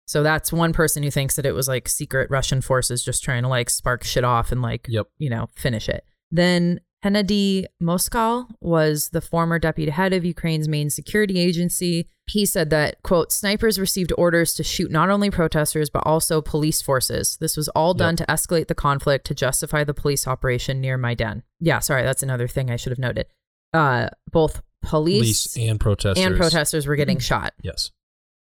So 0.07 0.23
that's 0.23 0.51
one 0.53 0.73
person 0.73 1.03
who 1.03 1.11
thinks 1.11 1.35
that 1.35 1.45
it 1.45 1.51
was 1.53 1.67
like 1.67 1.87
secret 1.89 2.29
Russian 2.31 2.61
forces 2.61 3.03
just 3.03 3.23
trying 3.23 3.43
to 3.43 3.49
like 3.49 3.69
spark 3.69 4.03
shit 4.03 4.23
off 4.23 4.51
and 4.51 4.61
like, 4.61 4.85
Yep. 4.89 5.07
you 5.17 5.29
know, 5.29 5.47
finish 5.55 5.87
it. 5.89 6.03
Then 6.31 6.79
Hennady 7.05 7.65
Moskal 7.83 8.47
was 8.61 9.09
the 9.09 9.21
former 9.21 9.59
deputy 9.59 9.91
head 9.91 10.13
of 10.13 10.25
Ukraine's 10.25 10.67
main 10.67 10.89
security 10.89 11.39
agency. 11.39 12.07
He 12.29 12.45
said 12.45 12.69
that, 12.71 13.01
quote, 13.03 13.31
snipers 13.31 13.79
received 13.79 14.11
orders 14.17 14.53
to 14.55 14.63
shoot 14.63 14.91
not 14.91 15.09
only 15.09 15.29
protesters, 15.29 15.89
but 15.89 16.03
also 16.05 16.41
police 16.41 16.81
forces. 16.81 17.37
This 17.39 17.55
was 17.55 17.67
all 17.69 17.93
done 17.93 18.15
to 18.17 18.25
escalate 18.25 18.67
the 18.67 18.75
conflict 18.75 19.25
to 19.27 19.35
justify 19.35 19.83
the 19.83 19.93
police 19.93 20.27
operation 20.27 20.81
near 20.81 20.97
Maidan. 20.97 21.43
Yeah, 21.59 21.79
sorry, 21.79 22.03
that's 22.03 22.23
another 22.23 22.47
thing 22.47 22.69
I 22.71 22.75
should 22.75 22.91
have 22.91 22.99
noted. 22.99 23.27
Uh, 23.73 24.09
both 24.31 24.61
police, 24.81 25.47
Police 25.55 25.69
and 25.69 25.79
protesters. 25.79 26.25
and 26.25 26.35
protesters 26.37 26.87
were 26.87 26.95
getting 26.95 27.19
shot 27.19 27.53
Yes. 27.61 27.91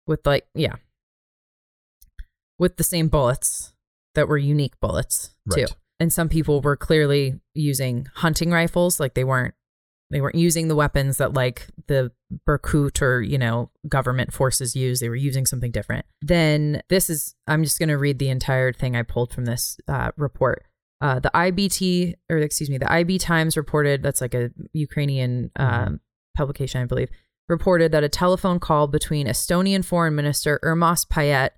with 0.06 0.26
like 0.26 0.46
yeah 0.54 0.74
with 2.62 2.76
the 2.76 2.84
same 2.84 3.08
bullets 3.08 3.74
that 4.14 4.28
were 4.28 4.38
unique 4.38 4.78
bullets 4.80 5.34
too. 5.52 5.66
And 5.98 6.12
some 6.12 6.28
people 6.28 6.60
were 6.60 6.76
clearly 6.76 7.40
using 7.54 8.06
hunting 8.14 8.52
rifles 8.52 9.00
like 9.00 9.14
they 9.14 9.24
weren't 9.24 9.54
they 10.10 10.20
weren't 10.20 10.36
using 10.36 10.68
the 10.68 10.76
weapons 10.76 11.16
that 11.16 11.34
like 11.34 11.66
the 11.88 12.12
Berkut 12.48 13.02
or 13.02 13.20
you 13.20 13.36
know 13.36 13.70
government 13.88 14.32
forces 14.32 14.76
use. 14.76 15.00
They 15.00 15.08
were 15.08 15.16
using 15.16 15.44
something 15.44 15.72
different. 15.72 16.06
Then 16.22 16.82
this 16.88 17.10
is 17.10 17.34
i'm 17.48 17.64
just 17.64 17.80
going 17.80 17.88
to 17.88 17.98
read 17.98 18.20
the 18.20 18.28
entire 18.28 18.72
thing 18.72 18.94
i 18.94 19.02
pulled 19.02 19.32
from 19.32 19.44
this 19.44 19.76
uh, 19.88 20.12
report. 20.16 20.64
Uh, 21.00 21.18
the 21.18 21.32
ibt 21.34 22.14
or 22.30 22.38
excuse 22.38 22.70
me 22.70 22.78
the 22.78 22.92
ib 22.92 23.18
times 23.18 23.56
reported 23.56 24.04
that's 24.04 24.20
like 24.20 24.34
a 24.34 24.50
ukrainian 24.72 25.50
um, 25.56 25.98
publication 26.36 26.80
i 26.80 26.84
believe 26.84 27.10
reported 27.48 27.90
that 27.90 28.04
a 28.04 28.08
telephone 28.08 28.60
call 28.60 28.86
between 28.86 29.26
Estonian 29.26 29.84
Foreign 29.84 30.14
Minister 30.14 30.60
Urmas 30.62 31.04
Paet 31.08 31.50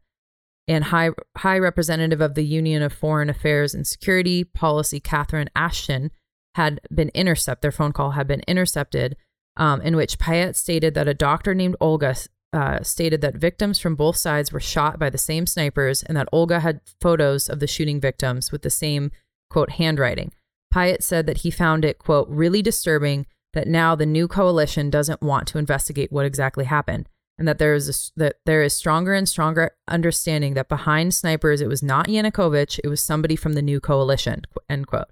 and 0.67 0.85
High, 0.85 1.11
High 1.37 1.59
Representative 1.59 2.21
of 2.21 2.35
the 2.35 2.45
Union 2.45 2.83
of 2.83 2.93
Foreign 2.93 3.31
Affairs 3.31 3.75
and 3.75 3.87
Security 3.87 4.45
Policy 4.45 5.01
Catherine 5.01 5.51
Ashton 5.55 6.11
had 6.55 6.81
been 6.93 7.11
intercepted. 7.15 7.63
Their 7.63 7.73
phone 7.73 7.93
call 7.93 8.13
had 8.13 8.27
been 8.27 8.43
intercepted, 8.47 9.17
um, 9.57 9.81
in 9.83 9.97
which 9.97 10.19
Paet 10.19 10.57
stated 10.57 10.95
that 10.95 11.09
a 11.09 11.15
doctor 11.15 11.55
named 11.55 11.77
Olga 11.81 12.15
uh, 12.53 12.83
stated 12.83 13.21
that 13.21 13.35
victims 13.35 13.79
from 13.81 13.97
both 13.97 14.17
sides 14.17 14.53
were 14.53 14.61
shot 14.61 14.99
by 14.99 15.11
the 15.11 15.19
same 15.19 15.47
snipers 15.47 16.03
and 16.05 16.17
that 16.17 16.29
Olga 16.33 16.61
had 16.61 16.81
photos 17.01 17.49
of 17.49 17.59
the 17.59 17.67
shooting 17.67 18.01
victims 18.01 18.53
with 18.53 18.63
the 18.63 18.71
same, 18.71 19.11
quote, 19.51 19.71
handwriting. 19.71 20.33
Paet 20.73 21.03
said 21.03 21.27
that 21.27 21.39
he 21.39 21.51
found 21.51 21.85
it, 21.85 21.99
quote, 21.99 22.29
really 22.29 22.63
disturbing 22.63 23.27
that 23.53 23.69
now 23.69 23.95
the 23.95 24.07
new 24.07 24.27
coalition 24.29 24.89
doesn't 24.91 25.23
want 25.23 25.47
to 25.49 25.59
investigate 25.59 26.13
what 26.13 26.27
exactly 26.27 26.65
happened 26.65 27.09
and 27.39 27.49
that 27.49 27.59
there 27.59 27.75
is 27.75 27.89
a, 27.89 28.21
that 28.21 28.37
there 28.47 28.63
is 28.63 28.75
stronger 28.75 29.13
and 29.15 29.29
stronger 29.29 29.73
understanding 29.89 30.55
that 30.55 30.69
behind 30.69 31.15
snipers 31.15 31.61
it 31.61 31.69
was 31.69 31.83
not 31.83 32.07
Yanukovych, 32.07 32.81
it 32.85 32.89
was 32.89 33.03
somebody 33.03 33.37
from 33.37 33.55
the 33.55 33.63
new 33.63 33.81
coalition, 33.81 34.43
end 34.69 34.87
quote. 34.87 35.09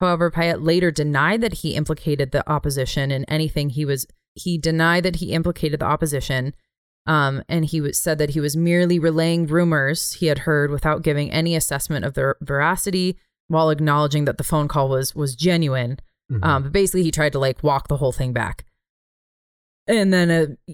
However, 0.00 0.30
Paet 0.30 0.62
later 0.62 0.90
denied 0.90 1.42
that 1.42 1.54
he 1.54 1.74
implicated 1.74 2.32
the 2.32 2.48
opposition 2.50 3.10
in 3.10 3.24
anything 3.26 3.70
he 3.70 3.84
was 3.84 4.06
he 4.34 4.56
denied 4.58 5.02
that 5.02 5.16
he 5.16 5.32
implicated 5.32 5.80
the 5.80 5.86
opposition 5.86 6.54
um, 7.06 7.42
and 7.48 7.64
he 7.64 7.80
was, 7.80 7.98
said 7.98 8.18
that 8.18 8.30
he 8.30 8.40
was 8.40 8.56
merely 8.56 8.98
relaying 8.98 9.46
rumors 9.46 10.12
he 10.14 10.26
had 10.26 10.40
heard 10.40 10.70
without 10.70 11.02
giving 11.02 11.30
any 11.32 11.56
assessment 11.56 12.04
of 12.04 12.14
their 12.14 12.36
veracity 12.40 13.18
while 13.48 13.70
acknowledging 13.70 14.26
that 14.26 14.38
the 14.38 14.44
phone 14.44 14.68
call 14.68 14.88
was 14.88 15.14
was 15.14 15.34
genuine 15.36 15.98
Mhm. 16.30 16.44
um, 16.44 16.62
but 16.62 16.72
basically 16.72 17.02
he 17.02 17.10
tried 17.10 17.32
to 17.32 17.40
like 17.40 17.62
walk 17.64 17.88
the 17.88 17.96
whole 17.96 18.12
thing 18.12 18.32
back 18.32 18.64
and 19.88 20.12
then 20.12 20.30
uh, 20.30 20.72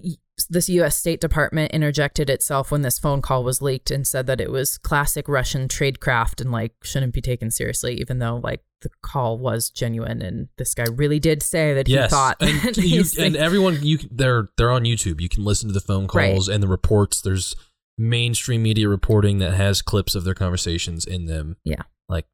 this 0.49 0.69
U.S. 0.69 0.95
State 0.95 1.19
Department 1.19 1.71
interjected 1.71 2.29
itself 2.29 2.71
when 2.71 2.83
this 2.83 2.99
phone 2.99 3.21
call 3.21 3.43
was 3.43 3.61
leaked 3.61 3.89
and 3.89 4.05
said 4.05 4.27
that 4.27 4.39
it 4.39 4.51
was 4.51 4.77
classic 4.77 5.27
Russian 5.27 5.67
tradecraft 5.67 6.39
and 6.41 6.51
like 6.51 6.73
shouldn't 6.83 7.13
be 7.13 7.21
taken 7.21 7.49
seriously, 7.49 7.95
even 7.99 8.19
though 8.19 8.39
like 8.43 8.61
the 8.81 8.89
call 9.01 9.39
was 9.39 9.71
genuine 9.71 10.21
and 10.21 10.49
this 10.59 10.75
guy 10.75 10.85
really 10.93 11.19
did 11.19 11.41
say 11.41 11.73
that 11.73 11.87
yes, 11.87 12.05
he 12.11 12.15
thought. 12.15 12.37
and, 12.39 12.77
you, 12.77 13.03
and 13.19 13.35
everyone 13.35 13.79
you 13.81 13.97
they're 14.11 14.49
they're 14.57 14.71
on 14.71 14.83
YouTube. 14.83 15.19
You 15.21 15.29
can 15.29 15.43
listen 15.43 15.67
to 15.69 15.73
the 15.73 15.79
phone 15.81 16.07
Right. 16.13 16.33
calls 16.33 16.47
and 16.47 16.61
the 16.61 16.67
reports. 16.67 17.19
There's 17.21 17.55
mainstream 17.97 18.61
media 18.61 18.87
reporting 18.87 19.39
that 19.39 19.55
has 19.55 19.81
clips 19.81 20.13
of 20.13 20.23
their 20.23 20.35
conversations 20.35 21.05
in 21.05 21.25
them. 21.25 21.57
Yeah. 21.63 21.81
like 22.07 22.25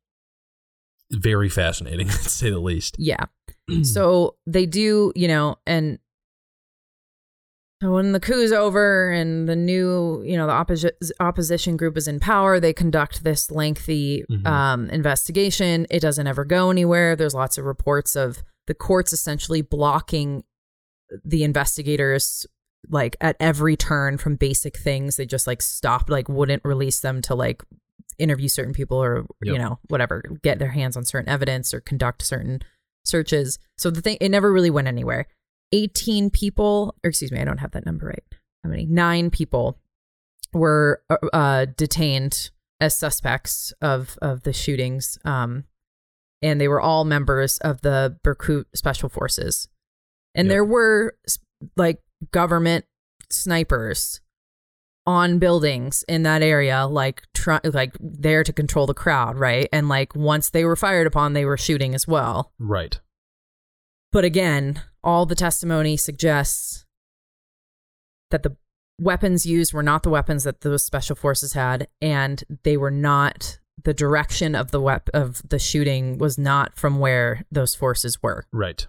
very 1.12 1.48
fascinating 1.48 2.08
to 2.10 2.30
say 2.30 2.50
the 2.50 2.60
least. 2.60 2.96
yeah. 3.00 3.26
so 3.84 4.36
they 4.46 4.66
do, 4.66 5.14
you 5.16 5.28
know, 5.30 5.58
and 5.66 6.00
so 7.84 7.92
when 7.94 8.14
the 8.14 8.20
coup's 8.20 8.52
over 8.54 9.12
and 9.12 9.48
the 9.50 9.56
new, 9.56 10.24
you 10.26 10.38
know, 10.38 10.48
the 10.48 10.54
opposi- 10.54 11.12
opposition 11.20 11.76
group 11.76 11.98
is 11.98 12.08
in 12.08 12.20
power, 12.20 12.60
they 12.60 12.72
conduct 12.74 13.24
this 13.24 13.52
lengthy 13.52 14.24
Mhm. 14.32 14.48
um, 14.48 14.90
investigation. 14.90 15.86
It 15.90 16.00
doesn't 16.00 16.26
ever 16.26 16.46
go 16.46 16.70
anywhere. 16.72 17.16
There's 17.16 17.34
lots 17.34 17.58
of 17.58 17.66
reports 17.66 18.16
of 18.16 18.42
the 18.68 18.74
courts 18.74 19.12
essentially 19.12 19.62
blocking 19.62 20.44
the 21.26 21.44
investigators 21.44 22.48
like 22.90 23.16
at 23.22 23.36
every 23.40 23.76
turn 23.76 24.18
from 24.18 24.36
basic 24.36 24.78
things. 24.78 25.18
They 25.18 25.26
just 25.26 25.48
like 25.48 25.62
stopped, 25.62 26.10
like 26.10 26.28
wouldn't 26.30 26.64
release 26.66 27.02
them 27.02 27.22
to 27.24 27.36
like 27.36 27.64
interview 28.20 28.48
certain 28.48 28.74
people 28.74 29.02
or 29.04 29.26
you 29.42 29.58
know 29.58 29.80
whatever, 29.90 30.22
get 30.42 30.60
their 30.60 30.70
hands 30.72 30.96
on 30.96 31.04
certain 31.06 31.30
evidence 31.30 31.74
or 31.74 31.82
conduct 31.82 32.22
certain 32.22 32.62
searches. 33.06 33.60
So 33.78 33.90
the 33.90 34.02
thing, 34.02 34.18
it 34.22 34.30
never 34.30 34.52
really 34.52 34.70
went 34.70 34.88
anywhere. 34.88 35.28
18 35.74 36.30
people, 36.30 36.96
or 37.04 37.10
excuse 37.10 37.32
me, 37.32 37.40
I 37.42 37.46
don't 37.46 37.58
have 37.58 37.72
that 37.72 37.86
number 37.86 38.06
right. 38.08 38.24
How 38.64 38.70
many? 38.70 38.86
Nine 38.86 39.30
people 39.30 39.80
were 40.54 41.02
uh, 41.10 41.18
uh, 41.34 41.66
detained 41.76 42.52
as 42.80 42.98
suspects 42.98 43.74
of 43.82 44.18
of 44.22 44.44
the 44.44 44.54
shootings, 44.54 45.18
um, 45.26 45.66
and 46.42 46.62
they 46.62 46.68
were 46.70 46.80
all 46.80 47.04
members 47.04 47.58
of 47.58 47.82
the 47.82 48.18
Berkut 48.24 48.66
Special 48.76 49.10
Forces. 49.10 49.68
And 50.36 50.46
Yep. 50.48 50.52
there 50.54 50.66
were 50.66 51.16
like 51.76 52.02
government 52.32 52.86
snipers 53.30 54.22
on 55.06 55.38
buildings 55.40 56.04
in 56.08 56.24
that 56.24 56.42
area, 56.42 56.86
like 56.86 57.24
try, 57.34 57.60
like 57.66 57.94
there 58.00 58.44
to 58.44 58.54
control 58.54 58.86
the 58.88 58.94
crowd, 58.94 59.38
right? 59.38 59.68
And 59.74 59.90
like 59.90 60.16
once 60.16 60.50
they 60.50 60.64
were 60.64 60.76
fired 60.78 61.08
upon, 61.08 61.34
they 61.34 61.46
were 61.46 61.58
shooting 61.58 61.94
as 61.94 62.08
well. 62.08 62.54
right. 62.60 63.00
But 64.14 64.24
again, 64.24 64.82
all 65.04 65.26
the 65.26 65.36
testimony 65.36 65.98
suggests 65.98 66.86
that 68.32 68.44
the 68.44 68.56
weapons 69.02 69.46
used 69.46 69.74
were 69.74 69.84
not 69.84 70.04
the 70.04 70.10
weapons 70.12 70.44
that 70.44 70.62
those 70.62 70.84
special 70.84 71.16
forces 71.16 71.54
had, 71.54 71.88
and 72.00 72.44
they 72.64 72.78
were 72.78 72.92
not 72.92 73.58
the 73.84 73.94
direction 73.94 74.56
of 74.56 74.70
the 74.72 74.80
wep- 74.80 75.10
of 75.16 75.42
the 75.50 75.58
shooting 75.60 76.18
was 76.20 76.38
not 76.38 76.78
from 76.78 77.00
where 77.00 77.44
those 77.52 77.74
forces 77.76 78.22
were, 78.22 78.46
Right. 78.54 78.86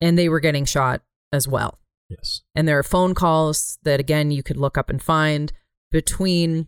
and 0.00 0.18
they 0.18 0.28
were 0.28 0.40
getting 0.40 0.64
shot 0.64 1.02
as 1.32 1.46
well. 1.46 1.78
Yes. 2.10 2.42
And 2.54 2.66
there 2.66 2.78
are 2.78 2.82
phone 2.82 3.14
calls 3.14 3.78
that 3.84 4.00
again 4.00 4.30
you 4.32 4.42
could 4.42 4.56
look 4.56 4.76
up 4.76 4.90
and 4.90 5.00
find 5.00 5.52
between 5.92 6.66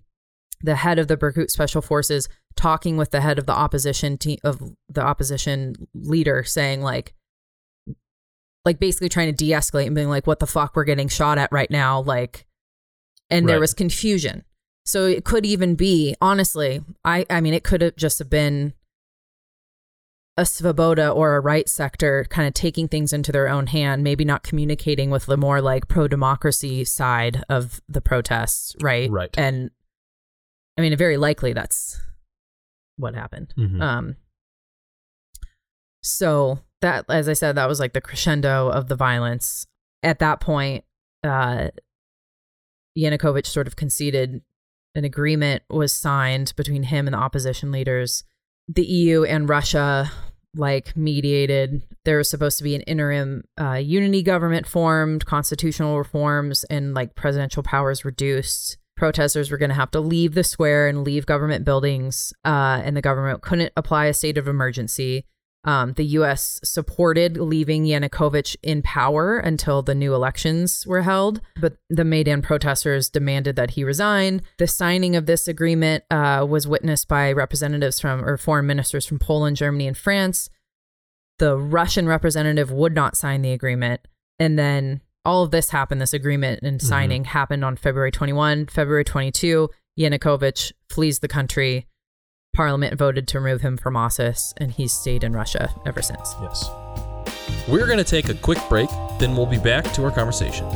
the 0.62 0.76
head 0.76 0.99
of 0.99 1.09
the 1.09 1.16
Berkut 1.16 1.51
Special 1.51 1.82
Forces 1.82 2.28
talking 2.57 2.97
with 2.97 3.11
the 3.11 3.20
head 3.22 3.38
of 3.38 3.47
the 3.47 3.53
opposition 3.53 4.16
team 4.16 4.38
of 4.45 4.61
the 4.88 5.03
opposition 5.03 5.74
leader 5.95 6.45
saying 6.45 6.82
like 6.82 7.14
like 8.64 8.78
basically 8.78 9.08
trying 9.08 9.28
to 9.28 9.32
de-escalate 9.32 9.86
and 9.86 9.94
being 9.94 10.08
like 10.11 10.26
what 10.26 10.38
the 10.38 10.46
fuck 10.46 10.76
we're 10.76 10.84
getting 10.84 11.08
shot 11.08 11.38
at 11.38 11.50
right 11.50 11.70
now 11.70 12.00
like 12.02 12.46
and 13.30 13.48
there 13.48 13.61
was 13.61 13.74
confusion. 13.74 14.44
So 14.84 15.06
it 15.06 15.24
could 15.24 15.46
even 15.46 15.76
be 15.76 16.16
honestly, 16.20 16.82
I 17.04 17.24
I 17.30 17.40
mean 17.40 17.54
it 17.54 17.64
could 17.64 17.80
have 17.80 17.96
just 17.96 18.18
have 18.18 18.28
been 18.28 18.74
a 20.36 20.42
Svoboda 20.42 21.14
or 21.14 21.36
a 21.36 21.40
right 21.40 21.68
sector 21.68 22.26
kind 22.30 22.48
of 22.48 22.54
taking 22.54 22.88
things 22.88 23.12
into 23.12 23.30
their 23.30 23.48
own 23.48 23.66
hand, 23.68 24.02
maybe 24.02 24.24
not 24.24 24.42
communicating 24.42 25.11
with 25.11 25.26
the 25.26 25.36
more 25.36 25.61
like 25.61 25.86
pro 25.86 26.08
democracy 26.08 26.84
side 26.84 27.44
of 27.48 27.80
the 27.88 28.00
protests, 28.00 28.74
right? 28.80 29.11
Right. 29.11 29.30
And 29.36 29.70
I 30.78 30.82
mean, 30.82 30.96
very 30.96 31.18
likely 31.18 31.52
that's 31.52 32.00
what 32.96 33.14
happened. 33.14 33.52
Mhm. 33.56 33.80
Um, 33.80 34.16
so 36.02 36.61
that, 36.81 37.05
as 37.09 37.28
I 37.28 37.35
said, 37.35 37.57
that 37.57 37.68
was 37.68 37.81
like 37.81 37.93
the 37.93 38.01
crescendo 38.01 38.68
of 38.68 38.89
the 38.89 38.97
violence. 38.97 39.66
At 40.03 40.18
that 40.20 40.41
point, 40.41 40.85
uh, 41.22 41.68
Yanukovych 42.99 43.47
sort 43.47 43.66
of 43.66 43.76
conceded 43.76 44.43
an 44.95 45.05
agreement 45.05 45.62
was 45.70 45.93
signed 45.93 46.53
between 46.57 46.85
him 46.85 47.07
and 47.07 47.14
the 47.14 47.18
opposition 47.18 47.70
leaders. 47.70 48.24
The 48.68 48.85
EU 48.85 49.24
and 49.24 49.49
Russia 49.49 50.11
like 50.57 50.97
mediated. 50.97 51.83
There 52.05 52.18
was 52.18 52.28
supposed 52.28 52.59
to 52.59 52.64
be 52.64 52.74
an 52.74 52.81
interim 52.83 53.45
uh, 53.61 53.74
unity 53.74 54.22
government 54.22 54.66
formed, 54.66 55.26
constitutional 55.26 55.99
reforms, 55.99 56.64
and 56.64 56.95
like 56.95 57.14
presidential 57.14 57.62
powers 57.62 58.05
reduced. 58.05 58.78
Protesters 58.97 59.51
were 59.51 59.59
going 59.59 59.70
to 59.70 59.76
have 59.76 59.91
to 59.93 60.01
leave 60.01 60.35
the 60.35 60.45
square 60.45 60.89
and 60.89 61.05
leave 61.05 61.24
government 61.24 61.64
buildings, 61.64 62.33
uh, 62.45 62.83
and 62.85 62.97
the 62.97 63.03
government 63.03 63.43
couldn't 63.43 63.72
apply 63.76 64.07
a 64.07 64.14
state 64.14 64.37
of 64.37 64.49
emergency. 64.49 65.24
Um, 65.64 65.92
the 65.92 66.04
U.S. 66.04 66.58
supported 66.64 67.36
leaving 67.36 67.84
Yanukovych 67.84 68.56
in 68.62 68.80
power 68.80 69.38
until 69.38 69.82
the 69.82 69.94
new 69.94 70.14
elections 70.14 70.86
were 70.86 71.02
held, 71.02 71.42
but 71.61 71.76
the 71.90 72.04
Maidan 72.04 72.40
protesters 72.40 73.11
demanded 73.11 73.56
that 73.56 73.72
he 73.72 73.84
resign. 73.84 74.40
The 74.58 74.66
signing 74.66 75.16
of 75.16 75.26
this 75.26 75.46
agreement 75.46 76.04
uh, 76.11 76.46
was 76.48 76.66
witnessed 76.66 77.08
by 77.08 77.30
representatives 77.32 78.00
from 78.00 78.24
or 78.24 78.38
foreign 78.38 78.66
ministers 78.66 79.04
from 79.04 79.18
Poland, 79.18 79.56
Germany, 79.56 79.86
and 79.86 79.96
France. 79.96 80.48
The 81.38 81.58
Russian 81.58 82.06
representative 82.06 82.70
would 82.70 82.94
not 82.94 83.16
sign 83.16 83.42
the 83.42 83.52
agreement, 83.52 84.00
and 84.38 84.58
then 84.58 85.02
all 85.26 85.42
of 85.42 85.50
this 85.50 85.70
happened. 85.70 86.00
This 86.00 86.14
agreement 86.14 86.61
and 86.62 86.80
signing 86.80 87.24
happened 87.24 87.64
on 87.66 87.76
February 87.76 88.11
21, 88.11 88.66
February 88.66 89.04
22. 89.04 89.68
Yanukovych 89.98 90.72
flees 90.88 91.18
the 91.18 91.28
country. 91.28 91.86
Parliament 92.55 92.98
voted 92.98 93.28
to 93.28 93.40
remove 93.40 93.61
him 93.61 93.76
from 93.76 93.96
office, 93.96 94.53
and 94.57 94.72
he's 94.72 94.92
stayed 94.92 95.22
in 95.24 95.32
Russia 95.32 95.70
ever 95.86 96.03
since. 96.03 96.34
Yes. 96.42 96.68
We're 97.68 97.86
going 97.86 97.98
to 97.98 98.05
take 98.05 98.28
a 98.28 98.34
quick 98.34 98.59
break, 98.68 98.90
then 99.18 99.36
we'll 99.36 99.46
be 99.46 99.59
back 99.59 99.84
to 99.94 100.05
our 100.05 100.11
conversation. 100.11 100.66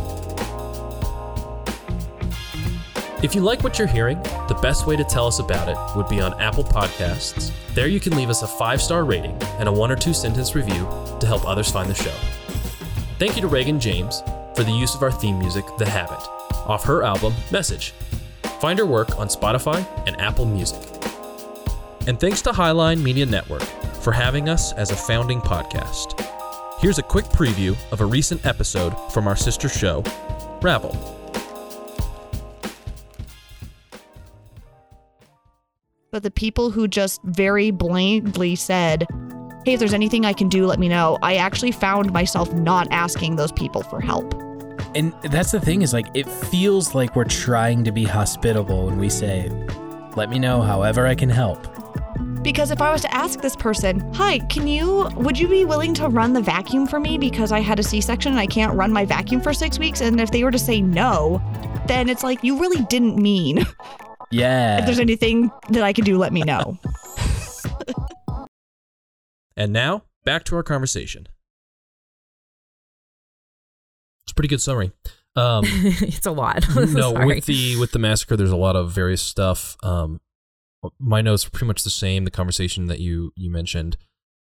If 3.22 3.34
you 3.34 3.40
like 3.40 3.64
what 3.64 3.78
you're 3.78 3.88
hearing, 3.88 4.22
the 4.48 4.58
best 4.60 4.86
way 4.86 4.96
to 4.96 5.04
tell 5.04 5.26
us 5.26 5.38
about 5.38 5.68
it 5.68 5.96
would 5.96 6.08
be 6.08 6.20
on 6.20 6.38
Apple 6.40 6.62
Podcasts. 6.62 7.50
There 7.74 7.88
you 7.88 7.98
can 7.98 8.14
leave 8.16 8.28
us 8.28 8.42
a 8.42 8.46
five 8.46 8.82
star 8.82 9.04
rating 9.04 9.36
and 9.58 9.68
a 9.68 9.72
one 9.72 9.90
or 9.90 9.96
two 9.96 10.12
sentence 10.12 10.54
review 10.54 10.86
to 11.20 11.26
help 11.26 11.46
others 11.46 11.70
find 11.70 11.88
the 11.88 11.94
show. 11.94 12.14
Thank 13.18 13.34
you 13.34 13.42
to 13.42 13.48
Reagan 13.48 13.80
James 13.80 14.22
for 14.54 14.62
the 14.62 14.72
use 14.72 14.94
of 14.94 15.02
our 15.02 15.10
theme 15.10 15.38
music, 15.38 15.64
The 15.78 15.88
Habit, 15.88 16.20
off 16.68 16.84
her 16.84 17.02
album, 17.02 17.32
Message. 17.50 17.92
Find 18.60 18.78
her 18.78 18.86
work 18.86 19.18
on 19.18 19.28
Spotify 19.28 19.86
and 20.06 20.20
Apple 20.20 20.44
Music. 20.44 20.93
And 22.06 22.20
thanks 22.20 22.42
to 22.42 22.50
Highline 22.50 23.02
Media 23.02 23.26
Network 23.26 23.62
for 24.02 24.12
having 24.12 24.48
us 24.48 24.72
as 24.74 24.90
a 24.90 24.96
founding 24.96 25.40
podcast. 25.40 26.20
Here's 26.78 26.98
a 26.98 27.02
quick 27.02 27.24
preview 27.26 27.76
of 27.92 28.00
a 28.00 28.06
recent 28.06 28.44
episode 28.44 28.94
from 29.12 29.26
our 29.26 29.36
sister 29.36 29.68
show, 29.68 30.02
Ravel. 30.60 31.14
but 36.14 36.22
the 36.22 36.30
people 36.30 36.70
who 36.70 36.86
just 36.86 37.20
very 37.24 37.72
blatantly 37.72 38.54
said, 38.54 39.04
Hey, 39.64 39.72
if 39.72 39.80
there's 39.80 39.92
anything 39.92 40.24
I 40.24 40.32
can 40.32 40.48
do, 40.48 40.64
let 40.64 40.78
me 40.78 40.88
know. 40.88 41.18
I 41.22 41.34
actually 41.34 41.72
found 41.72 42.12
myself 42.12 42.52
not 42.52 42.86
asking 42.92 43.34
those 43.34 43.50
people 43.50 43.82
for 43.82 44.00
help. 44.00 44.32
And 44.94 45.12
that's 45.24 45.50
the 45.50 45.58
thing 45.58 45.82
is 45.82 45.92
like 45.92 46.06
it 46.14 46.28
feels 46.28 46.94
like 46.94 47.16
we're 47.16 47.24
trying 47.24 47.82
to 47.82 47.90
be 47.90 48.04
hospitable 48.04 48.86
when 48.86 48.96
we 48.96 49.08
say, 49.08 49.50
"Let 50.14 50.30
me 50.30 50.38
know 50.38 50.62
however 50.62 51.04
I 51.04 51.16
can 51.16 51.30
help." 51.30 51.66
Because 52.44 52.70
if 52.70 52.80
I 52.80 52.92
was 52.92 53.00
to 53.00 53.12
ask 53.12 53.40
this 53.40 53.56
person, 53.56 54.00
"Hi, 54.14 54.38
can 54.50 54.68
you 54.68 55.08
would 55.16 55.36
you 55.38 55.48
be 55.48 55.64
willing 55.64 55.94
to 55.94 56.08
run 56.08 56.32
the 56.34 56.42
vacuum 56.42 56.86
for 56.86 57.00
me 57.00 57.18
because 57.18 57.50
I 57.50 57.60
had 57.60 57.80
a 57.80 57.82
C-section 57.82 58.30
and 58.32 58.38
I 58.40 58.46
can't 58.46 58.74
run 58.74 58.92
my 58.92 59.04
vacuum 59.04 59.40
for 59.40 59.52
6 59.52 59.78
weeks?" 59.78 60.00
And 60.02 60.20
if 60.20 60.30
they 60.30 60.44
were 60.44 60.50
to 60.52 60.58
say 60.58 60.80
no, 60.80 61.42
then 61.88 62.08
it's 62.08 62.22
like 62.22 62.44
you 62.44 62.60
really 62.60 62.84
didn't 62.84 63.16
mean. 63.16 63.66
Yeah. 64.30 64.78
if 64.78 64.86
there's 64.86 64.98
anything 64.98 65.50
that 65.70 65.82
I 65.82 65.92
can 65.92 66.04
do, 66.04 66.18
let 66.18 66.32
me 66.32 66.42
know. 66.42 66.78
And 69.56 69.72
now, 69.72 70.02
back 70.24 70.42
to 70.44 70.56
our 70.56 70.64
conversation. 70.64 71.28
It's 74.24 74.32
a 74.32 74.34
pretty 74.34 74.48
good 74.48 74.60
summary. 74.60 74.90
Um, 75.36 75.64
it's 75.68 76.26
a 76.26 76.32
lot. 76.32 76.64
no, 76.74 77.12
Sorry. 77.12 77.26
with 77.26 77.46
the 77.46 77.76
with 77.78 77.92
the 77.92 77.98
massacre, 77.98 78.36
there's 78.36 78.50
a 78.50 78.56
lot 78.56 78.76
of 78.76 78.90
various 78.90 79.22
stuff. 79.22 79.76
Um, 79.82 80.20
my 80.98 81.20
notes 81.20 81.46
are 81.46 81.50
pretty 81.50 81.66
much 81.66 81.82
the 81.82 81.90
same. 81.90 82.24
The 82.24 82.30
conversation 82.30 82.86
that 82.86 83.00
you 83.00 83.32
you 83.36 83.50
mentioned, 83.50 83.96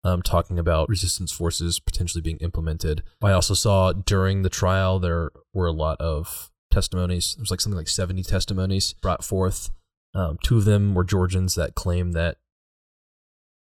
um, 0.03 0.21
talking 0.21 0.59
about 0.59 0.89
resistance 0.89 1.31
forces 1.31 1.79
potentially 1.79 2.21
being 2.21 2.37
implemented. 2.37 3.03
I 3.21 3.31
also 3.31 3.53
saw 3.53 3.93
during 3.93 4.41
the 4.41 4.49
trial 4.49 4.99
there 4.99 5.31
were 5.53 5.67
a 5.67 5.71
lot 5.71 5.99
of 5.99 6.49
testimonies. 6.71 7.35
There 7.35 7.41
was 7.41 7.51
like 7.51 7.61
something 7.61 7.77
like 7.77 7.87
70 7.87 8.23
testimonies 8.23 8.93
brought 8.93 9.23
forth. 9.23 9.71
Um, 10.13 10.37
two 10.43 10.57
of 10.57 10.65
them 10.65 10.95
were 10.95 11.03
Georgians 11.03 11.55
that 11.55 11.75
claimed 11.75 12.13
that 12.13 12.37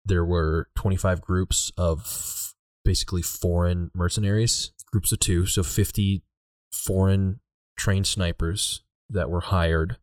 there 0.05 0.25
were 0.25 0.69
25 0.75 1.21
groups 1.21 1.71
of 1.77 2.53
basically 2.85 3.21
foreign 3.21 3.91
mercenaries, 3.93 4.71
groups 4.91 5.11
of 5.11 5.19
two, 5.19 5.45
so 5.45 5.63
50 5.63 6.23
foreign 6.71 7.39
trained 7.77 8.07
snipers 8.07 8.83
that 9.09 9.29
were 9.29 9.41
hired 9.41 9.97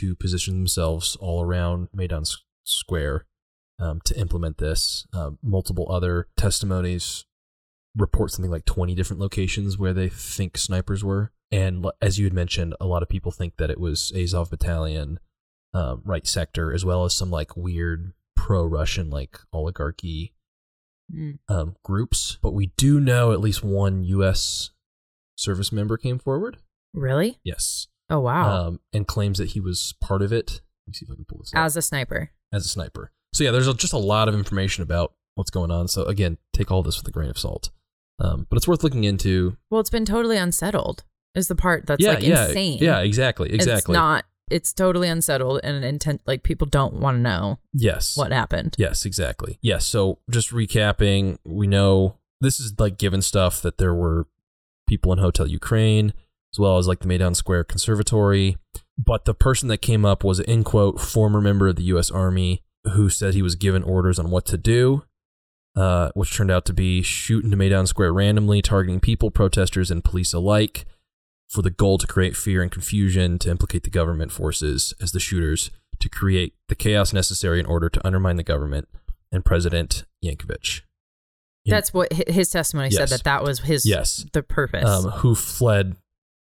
to 0.00 0.14
position 0.16 0.54
themselves 0.54 1.16
all 1.20 1.42
around 1.42 1.88
Maidan 1.92 2.24
Square 2.64 3.26
um, 3.78 4.00
to 4.04 4.18
implement 4.18 4.58
this. 4.58 5.06
Uh, 5.12 5.32
multiple 5.42 5.86
other 5.90 6.28
testimonies 6.36 7.24
report 7.96 8.30
something 8.30 8.50
like 8.50 8.64
20 8.64 8.94
different 8.94 9.20
locations 9.20 9.78
where 9.78 9.92
they 9.92 10.08
think 10.08 10.56
snipers 10.58 11.04
were. 11.04 11.32
And 11.52 11.86
as 12.02 12.18
you 12.18 12.24
had 12.24 12.32
mentioned, 12.32 12.74
a 12.80 12.86
lot 12.86 13.02
of 13.02 13.08
people 13.08 13.30
think 13.30 13.56
that 13.58 13.70
it 13.70 13.78
was 13.78 14.12
Azov 14.16 14.50
Battalion, 14.50 15.20
um, 15.72 16.02
right 16.04 16.26
sector, 16.26 16.72
as 16.72 16.84
well 16.84 17.04
as 17.04 17.14
some 17.14 17.30
like 17.30 17.56
weird 17.56 18.12
pro-Russian 18.36 19.10
like 19.10 19.38
oligarchy 19.52 20.34
Mm. 21.12 21.38
um, 21.50 21.76
groups. 21.84 22.38
But 22.40 22.54
we 22.54 22.68
do 22.78 22.98
know 22.98 23.32
at 23.32 23.40
least 23.40 23.62
one 23.62 24.04
U.S. 24.04 24.70
service 25.36 25.70
member 25.70 25.98
came 25.98 26.18
forward. 26.18 26.56
Really? 26.94 27.38
Yes, 27.44 27.88
Oh 28.14 28.20
wow. 28.20 28.68
um, 28.68 28.80
and 28.92 29.06
claims 29.06 29.38
that 29.38 29.50
he 29.50 29.60
was 29.60 29.94
part 30.00 30.22
of 30.22 30.32
it. 30.32 30.60
Let 30.86 30.88
me 30.88 30.94
see 30.94 31.04
if 31.04 31.10
I 31.10 31.16
can 31.16 31.24
pull 31.24 31.38
this 31.38 31.52
up. 31.52 31.60
As 31.60 31.76
a 31.76 31.82
sniper. 31.82 32.30
as 32.52 32.64
a 32.64 32.68
sniper. 32.68 33.10
So 33.32 33.42
yeah, 33.42 33.50
there's 33.50 33.66
a, 33.66 33.74
just 33.74 33.92
a 33.92 33.98
lot 33.98 34.28
of 34.28 34.34
information 34.34 34.82
about 34.82 35.14
what's 35.34 35.50
going 35.50 35.72
on. 35.72 35.88
So 35.88 36.04
again, 36.04 36.38
take 36.52 36.70
all 36.70 36.82
this 36.82 36.96
with 36.98 37.08
a 37.08 37.10
grain 37.10 37.30
of 37.30 37.38
salt. 37.38 37.70
Um, 38.20 38.46
but 38.48 38.56
it's 38.56 38.68
worth 38.68 38.84
looking 38.84 39.02
into. 39.02 39.56
Well, 39.70 39.80
it's 39.80 39.90
been 39.90 40.04
totally 40.04 40.36
unsettled. 40.36 41.02
Is 41.34 41.48
the 41.48 41.56
part 41.56 41.86
that's 41.86 42.00
yeah, 42.00 42.12
like 42.12 42.22
yeah, 42.22 42.46
insane. 42.46 42.78
yeah, 42.80 43.00
exactly, 43.00 43.52
exactly. 43.52 43.78
It's 43.78 43.88
not. 43.88 44.24
It's 44.50 44.72
totally 44.72 45.08
unsettled 45.08 45.60
and 45.64 45.84
intent. 45.84 46.20
Like 46.26 46.44
people 46.44 46.68
don't 46.68 46.94
want 46.94 47.16
to 47.16 47.20
know 47.20 47.58
yes, 47.72 48.16
what 48.16 48.30
happened. 48.30 48.76
Yes, 48.78 49.04
exactly. 49.04 49.58
Yes. 49.60 49.86
So 49.86 50.20
just 50.30 50.50
recapping, 50.50 51.38
we 51.44 51.66
know 51.66 52.18
this 52.40 52.60
is 52.60 52.74
like 52.78 52.98
given 52.98 53.20
stuff 53.20 53.60
that 53.62 53.78
there 53.78 53.94
were 53.94 54.28
people 54.86 55.12
in 55.12 55.18
Hotel 55.18 55.48
Ukraine, 55.48 56.12
as 56.54 56.58
well 56.58 56.78
as 56.78 56.86
like 56.86 57.00
the 57.00 57.08
Maidan 57.08 57.34
Square 57.34 57.64
Conservatory. 57.64 58.56
But 58.96 59.24
the 59.24 59.34
person 59.34 59.68
that 59.68 59.78
came 59.78 60.04
up 60.04 60.22
was, 60.22 60.38
in 60.38 60.62
quote, 60.62 61.00
former 61.00 61.40
member 61.40 61.66
of 61.66 61.74
the 61.76 61.82
U.S. 61.84 62.10
Army 62.12 62.62
who 62.92 63.08
said 63.08 63.34
he 63.34 63.42
was 63.42 63.56
given 63.56 63.82
orders 63.82 64.18
on 64.18 64.30
what 64.30 64.44
to 64.44 64.56
do, 64.58 65.02
uh, 65.74 66.10
which 66.14 66.36
turned 66.36 66.50
out 66.50 66.64
to 66.66 66.72
be 66.72 67.02
shoot 67.02 67.44
into 67.44 67.56
Maidan 67.56 67.86
Square 67.86 68.12
randomly, 68.12 68.62
targeting 68.62 69.00
people, 69.00 69.30
protesters, 69.30 69.90
and 69.90 70.04
police 70.04 70.32
alike 70.32 70.84
for 71.48 71.62
the 71.62 71.70
goal 71.70 71.98
to 71.98 72.06
create 72.06 72.36
fear 72.36 72.62
and 72.62 72.70
confusion, 72.70 73.38
to 73.40 73.50
implicate 73.50 73.82
the 73.84 73.90
government 73.90 74.30
forces 74.32 74.94
as 75.00 75.12
the 75.12 75.20
shooters, 75.20 75.70
to 75.98 76.08
create 76.08 76.54
the 76.68 76.74
chaos 76.74 77.12
necessary 77.12 77.58
in 77.58 77.66
order 77.66 77.88
to 77.88 78.06
undermine 78.06 78.36
the 78.36 78.42
government 78.42 78.86
and 79.32 79.44
President 79.44 80.04
Yanukovych. 80.24 80.82
That's 81.66 81.94
what 81.94 82.12
his 82.12 82.50
testimony 82.50 82.90
Yes. 82.90 82.98
said. 82.98 83.18
That 83.18 83.24
that 83.24 83.42
was 83.42 83.60
his. 83.60 83.86
Yes. 83.86 84.26
The 84.32 84.42
purpose. 84.42 84.84
Um, 84.88 85.04
who 85.10 85.34
fled 85.34 85.96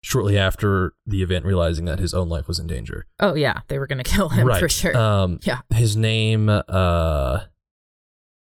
shortly 0.04 0.38
after 0.38 0.93
the 1.06 1.22
event, 1.22 1.45
realizing 1.45 1.86
that 1.86 1.99
his 1.99 2.14
own 2.14 2.28
life 2.30 2.47
was 2.47 2.60
in 2.60 2.68
danger. 2.68 3.06
oh 3.20 3.36
yeah, 3.36 3.60
they 3.68 3.78
were 3.80 3.88
gonna 3.88 4.04
kill 4.04 4.30
him 4.30 4.47
right. 4.47 4.60
for 4.60 4.70
sure. 4.70 4.95
Um, 4.97 5.39
yeah. 5.43 5.60
his 5.74 5.95
name, 5.95 6.49
uh, 6.49 7.41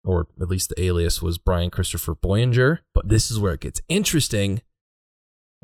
or 0.04 0.26
at 0.40 0.48
least 0.48 0.70
the 0.70 0.82
alias, 0.82 1.20
was 1.22 1.38
Brian 1.38 1.70
Christopher 1.70 2.14
Boyenger. 2.14 2.78
But 2.94 3.08
this 3.08 3.30
is 3.30 3.38
where 3.38 3.52
it 3.54 3.60
gets 3.60 3.80
interesting. 3.88 4.62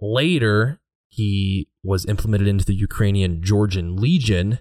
Later, 0.01 0.81
he 1.09 1.69
was 1.83 2.05
implemented 2.07 2.47
into 2.49 2.65
the 2.65 2.75
Ukrainian 2.75 3.43
Georgian 3.43 3.97
Legion 3.97 4.59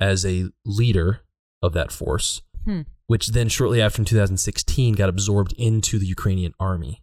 as 0.00 0.24
a 0.24 0.46
leader 0.64 1.20
of 1.62 1.72
that 1.74 1.92
force, 1.92 2.42
Hmm. 2.64 2.82
which 3.06 3.28
then 3.28 3.48
shortly 3.48 3.82
after 3.82 4.00
in 4.00 4.06
2016 4.06 4.94
got 4.94 5.08
absorbed 5.08 5.52
into 5.58 5.98
the 5.98 6.06
Ukrainian 6.06 6.54
army 6.58 7.02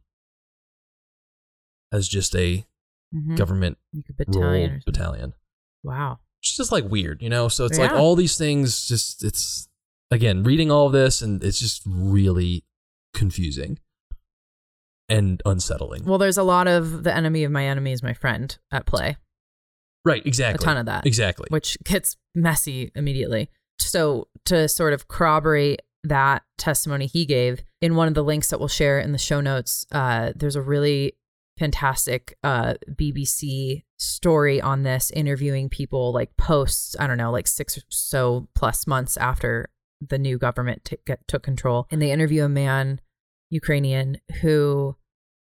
as 1.91 2.07
just 2.07 2.35
a 2.35 2.65
Mhm. 3.13 3.37
government 3.37 3.77
battalion. 4.17 4.81
battalion 4.85 5.33
Wow. 5.83 6.19
it's 6.41 6.55
just 6.55 6.71
like 6.71 6.85
weird, 6.85 7.21
you 7.21 7.29
know? 7.29 7.47
So 7.49 7.65
it's 7.65 7.77
like 7.77 7.91
all 7.91 8.15
these 8.15 8.37
things 8.37 8.87
just 8.87 9.23
it's 9.23 9.67
again, 10.09 10.43
reading 10.43 10.71
all 10.71 10.87
of 10.87 10.93
this 10.93 11.21
and 11.21 11.43
it's 11.43 11.59
just 11.59 11.81
really 11.85 12.63
confusing 13.13 13.79
and 15.09 15.41
unsettling. 15.45 16.05
Well, 16.05 16.17
there's 16.17 16.37
a 16.37 16.43
lot 16.43 16.67
of 16.67 17.03
the 17.03 17.13
enemy 17.15 17.43
of 17.43 17.51
my 17.51 17.65
enemy 17.65 17.91
is 17.91 18.01
my 18.03 18.13
friend 18.13 18.57
at 18.71 18.85
play. 18.85 19.17
right, 20.05 20.25
exactly. 20.25 20.63
A 20.63 20.65
ton 20.65 20.77
of 20.77 20.85
that. 20.87 21.05
Exactly. 21.05 21.47
which 21.49 21.77
gets 21.83 22.17
messy 22.33 22.91
immediately. 22.95 23.49
So, 23.79 24.27
to 24.45 24.67
sort 24.67 24.93
of 24.93 25.07
corroborate 25.07 25.81
that 26.03 26.43
testimony 26.57 27.05
he 27.07 27.25
gave, 27.25 27.63
in 27.81 27.95
one 27.95 28.07
of 28.07 28.13
the 28.15 28.23
links 28.23 28.49
that 28.49 28.59
we'll 28.59 28.67
share 28.67 28.99
in 28.99 29.11
the 29.11 29.17
show 29.19 29.41
notes, 29.41 29.85
uh, 29.91 30.31
there's 30.35 30.55
a 30.55 30.61
really 30.61 31.13
fantastic 31.65 32.35
uh, 32.43 32.73
BBC 32.91 33.83
story 33.97 34.59
on 34.59 34.81
this, 34.81 35.11
interviewing 35.11 35.69
people 35.69 36.11
like 36.11 36.35
posts, 36.37 36.95
I 36.99 37.05
don't 37.07 37.17
know, 37.19 37.31
like 37.31 37.47
six 37.47 37.77
or 37.77 37.81
so 37.89 38.47
plus 38.55 38.87
months 38.87 39.15
after 39.17 39.69
the 40.01 40.17
new 40.17 40.39
government 40.39 40.83
t- 40.85 40.97
get, 41.05 41.19
took 41.27 41.43
control. 41.43 41.85
And 41.91 42.01
they 42.01 42.11
interview 42.11 42.43
a 42.45 42.49
man, 42.49 42.99
Ukrainian, 43.51 44.17
who 44.41 44.95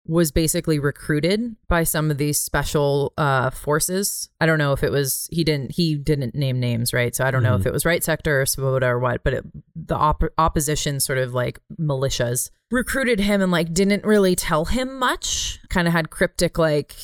was 0.05 0.32
basically 0.34 0.80
recruited 0.80 1.55
by 1.70 1.84
some 1.86 2.12
of 2.12 2.18
these 2.18 2.39
special 2.39 3.14
uh 3.18 3.51
forces. 3.51 4.30
I 4.41 4.47
don't 4.47 4.57
know 4.57 4.74
if 4.74 4.84
it 4.84 4.91
was 4.91 5.30
he 5.32 5.43
didn't 5.43 5.72
he 5.74 5.95
didn't 5.95 6.34
name 6.36 6.59
names, 6.59 6.91
right? 6.91 7.16
So 7.16 7.24
I 7.24 7.30
don't 7.32 7.43
know 7.43 7.55
if 7.55 7.62
Mhm. 7.62 7.68
it 7.68 7.74
was 7.74 7.86
right 7.86 8.03
sector 8.03 8.41
or 8.41 8.45
Svoboda 8.45 8.88
or 8.89 8.99
what, 8.99 9.24
but 9.24 9.34
it, 9.36 9.45
the 9.76 9.95
op- 9.95 10.34
opposition 10.39 10.99
sort 10.99 11.20
of 11.20 11.34
like 11.36 11.59
militias 11.80 12.49
recruited 12.72 13.19
him 13.19 13.41
and 13.41 13.51
like 13.51 13.74
didn't 13.74 14.03
really 14.05 14.36
tell 14.36 14.65
him 14.65 14.97
much. 14.97 15.59
Kind 15.69 15.88
of 15.88 15.93
had 15.93 16.09
cryptic 16.09 16.57
like 16.57 16.95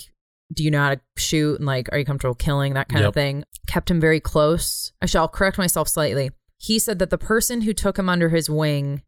do 0.53 0.63
you 0.63 0.71
know 0.71 0.79
how 0.79 0.95
to 0.95 1.01
shoot 1.17 1.57
and 1.57 1.65
like 1.65 1.89
are 1.91 1.99
you 1.99 2.05
comfortable 2.05 2.33
killing 2.33 2.73
that 2.73 2.87
kind 2.87 3.01
Yep. 3.01 3.07
of 3.09 3.13
thing. 3.13 3.43
Kept 3.67 3.91
him 3.91 3.99
very 3.99 4.21
close. 4.21 4.93
I 5.01 5.05
shall 5.05 5.27
correct 5.27 5.57
myself 5.57 5.89
slightly. 5.89 6.31
He 6.57 6.79
said 6.79 6.99
that 6.99 7.09
the 7.09 7.17
person 7.17 7.61
who 7.61 7.73
took 7.73 7.99
him 7.99 8.07
under 8.09 8.29
his 8.29 8.49
wing 8.49 9.03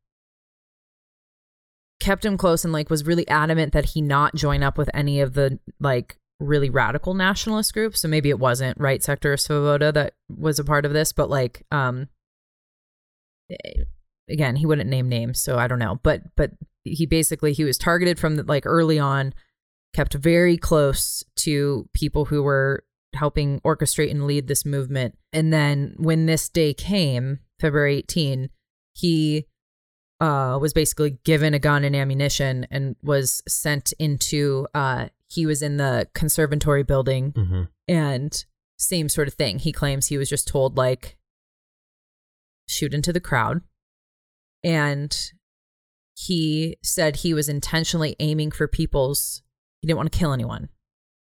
kept 2.02 2.24
him 2.26 2.38
close 2.38 2.64
and 2.64 2.72
like 2.74 2.90
was 2.90 3.06
really 3.06 3.28
adamant 3.28 3.74
that 3.74 3.86
he 3.86 4.02
not 4.02 4.36
join 4.36 4.64
up 4.64 4.78
with 4.78 4.90
any 4.94 5.20
of 5.22 5.34
the 5.34 5.60
like 5.80 6.18
really 6.40 6.70
radical 6.70 7.14
nationalist 7.14 7.74
groups. 7.74 8.02
So 8.02 8.08
maybe 8.08 8.30
it 8.30 8.40
wasn't 8.40 8.78
right 8.80 9.02
sector 9.04 9.34
or 9.34 9.36
Svoboda 9.38 9.94
that 9.94 10.14
was 10.30 10.60
a 10.60 10.64
part 10.64 10.86
of 10.86 10.94
this, 10.94 11.12
but 11.14 11.30
like 11.30 11.66
um 11.72 12.08
eh, 13.50 13.84
again, 14.30 14.56
he 14.56 14.66
wouldn't 14.66 14.90
name 14.90 15.10
names, 15.10 15.40
so 15.40 15.58
I 15.58 15.68
don't 15.68 15.80
know. 15.80 16.00
But 16.04 16.22
but 16.36 16.52
he 16.84 17.06
basically 17.06 17.54
he 17.54 17.64
was 17.64 17.78
targeted 17.78 18.20
from 18.20 18.38
like 18.48 18.66
early 18.66 19.00
on, 19.00 19.34
kept 19.94 20.14
very 20.14 20.58
close 20.58 21.24
to 21.38 21.88
people 21.94 22.26
who 22.26 22.44
were 22.44 22.84
helping 23.16 23.60
orchestrate 23.62 24.12
and 24.12 24.28
lead 24.28 24.48
this 24.48 24.66
movement. 24.66 25.18
And 25.34 25.52
then 25.52 25.96
when 25.98 26.26
this 26.26 26.48
day 26.50 26.74
came, 26.74 27.40
February 27.60 27.98
18, 27.98 28.50
he 28.94 29.46
uh, 30.22 30.58
was 30.62 30.74
basically 30.74 31.18
given 31.24 31.54
a 31.54 31.60
gun 31.60 31.84
and 31.84 31.96
ammunition 31.96 32.68
and 32.70 32.96
was 33.02 33.42
sent 33.48 33.94
into 34.00 34.68
uh, 34.74 35.08
he 35.28 35.46
was 35.46 35.62
in 35.62 35.78
the 35.78 36.08
conservatory 36.14 36.84
building 36.84 37.34
hmm 37.36 37.64
and 37.88 38.46
same 38.78 39.10
sort 39.10 39.28
of 39.28 39.34
thing 39.34 39.60
he 39.60 39.72
claims 39.72 40.08
he 40.08 40.18
was 40.18 40.30
just 40.30 40.48
told 40.48 40.78
like 40.78 41.18
shoot 42.68 42.94
into 42.94 43.12
the 43.12 43.20
crowd 43.20 43.62
and 44.64 45.32
he 46.16 46.78
said 46.84 47.18
he 47.18 47.34
was 47.34 47.48
intentionally 47.48 48.16
aiming 48.20 48.52
for 48.52 48.68
people's 48.68 49.42
he 49.82 49.88
didn't 49.88 49.98
want 49.98 50.12
to 50.12 50.18
kill 50.18 50.34
anyone 50.34 50.70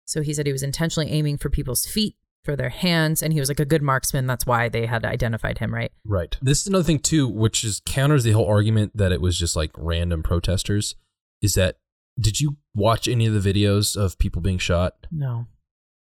So 0.05 0.23
he 0.23 0.35
said 0.35 0.47
he 0.47 0.53
was 0.53 0.63
intentionally 0.63 1.11
aiming 1.11 1.39
for 1.39 1.49
people's 1.51 1.87
feet, 1.87 2.17
for 2.45 2.57
their 2.57 2.71
hands, 2.71 3.23
and 3.23 3.33
he 3.33 3.39
was 3.39 3.49
like 3.49 3.61
a 3.61 3.65
good 3.65 3.83
marksman. 3.83 4.27
That's 4.27 4.47
why 4.47 4.69
they 4.69 4.87
had 4.87 5.05
identified 5.05 5.59
him, 5.59 5.73
right? 5.73 5.93
Right. 6.05 6.37
This 6.41 6.63
is 6.63 6.67
another 6.67 6.85
thing 6.85 6.99
too, 6.99 7.29
which 7.29 7.65
is 7.65 7.83
counters 7.85 8.25
the 8.25 8.33
whole 8.33 8.49
argument 8.49 8.97
that 8.97 9.13
it 9.13 9.21
was 9.21 9.39
just 9.39 9.57
like 9.57 9.71
random 9.77 10.23
protesters. 10.23 10.97
Is 11.43 11.55
that 11.55 11.79
did 12.19 12.41
you 12.41 12.57
watch 12.75 13.09
any 13.09 13.27
of 13.27 13.41
the 13.41 13.53
videos 13.53 13.97
of 13.97 14.19
people 14.19 14.43
being 14.43 14.59
shot? 14.59 15.07
No. 15.11 15.47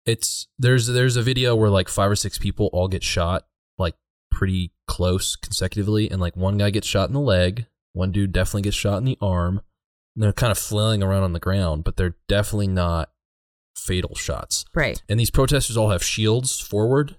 It's 0.06 0.48
there's 0.58 0.86
there's 0.88 1.16
a 1.16 1.22
video 1.22 1.54
where 1.54 1.70
like 1.70 1.88
five 1.88 2.10
or 2.10 2.16
six 2.16 2.38
people 2.38 2.68
all 2.72 2.88
get 2.88 3.02
shot 3.02 3.44
like 3.44 3.44
pretty 4.35 4.72
close 4.87 5.37
consecutively, 5.37 6.11
and 6.11 6.20
like 6.20 6.37
one 6.37 6.59
guy 6.59 6.70
gets 6.70 6.87
shot 6.87 7.09
in 7.09 7.14
the 7.14 7.20
leg, 7.20 7.66
one 7.93 8.11
dude 8.12 8.32
definitely 8.32 8.62
gets 8.62 8.76
shot 8.76 8.99
in 8.99 9.05
the 9.05 9.16
arm. 9.20 9.61
And 10.16 10.22
they're 10.22 10.32
kind 10.32 10.51
of 10.53 10.59
flailing 10.59 11.03
around 11.03 11.22
on 11.22 11.32
the 11.32 11.41
ground, 11.41 11.85
but 11.85 11.97
they're 11.97 12.16
definitely 12.28 12.68
not 12.68 13.11
fatal 13.76 14.14
shots. 14.14 14.64
Right. 14.74 15.03
And 15.09 15.18
these 15.18 15.30
protesters 15.30 15.76
all 15.76 15.91
have 15.91 16.03
shields 16.05 16.61
forward, 16.61 17.16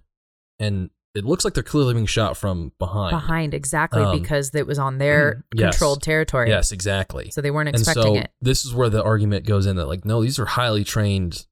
and 0.60 0.90
it 1.14 1.26
looks 1.26 1.44
like 1.46 1.54
they're 1.54 1.64
clearly 1.64 1.94
being 1.94 2.06
shot 2.06 2.36
from 2.38 2.72
behind. 2.80 3.12
Behind, 3.12 3.54
exactly, 3.54 4.02
Um, 4.02 4.20
because 4.22 4.54
it 4.54 4.68
was 4.68 4.78
on 4.80 4.98
their 4.98 5.46
yes. 5.54 5.72
controlled 5.74 6.04
territory. 6.04 6.50
Yes, 6.50 6.72
exactly. 6.74 7.32
So 7.32 7.42
they 7.42 7.52
weren't 7.52 7.70
and 7.70 7.78
expecting 7.78 8.16
so 8.16 8.20
it. 8.22 8.32
this 8.42 8.66
is 8.66 8.74
where 8.74 8.90
the 8.90 9.04
argument 9.04 9.46
goes 9.46 9.66
in 9.66 9.76
that 9.78 9.88
like 9.88 10.04
no, 10.06 10.22
these 10.22 10.40
are 10.40 10.46
highly 10.46 10.84
trained 10.84 11.46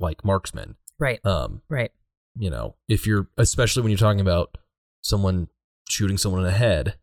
like 0.00 0.24
marksmen. 0.24 0.76
Right. 0.98 1.18
Um, 1.26 1.62
Right. 1.68 1.90
you 2.36 2.50
know, 2.50 2.76
if 2.88 3.06
you're 3.06 3.28
especially 3.36 3.82
when 3.82 3.90
you're 3.90 3.98
talking 3.98 4.20
about 4.20 4.56
someone 5.04 5.48
shooting 5.88 6.16
someone 6.18 6.40
in 6.40 6.46
the 6.46 6.52
head, 6.52 6.96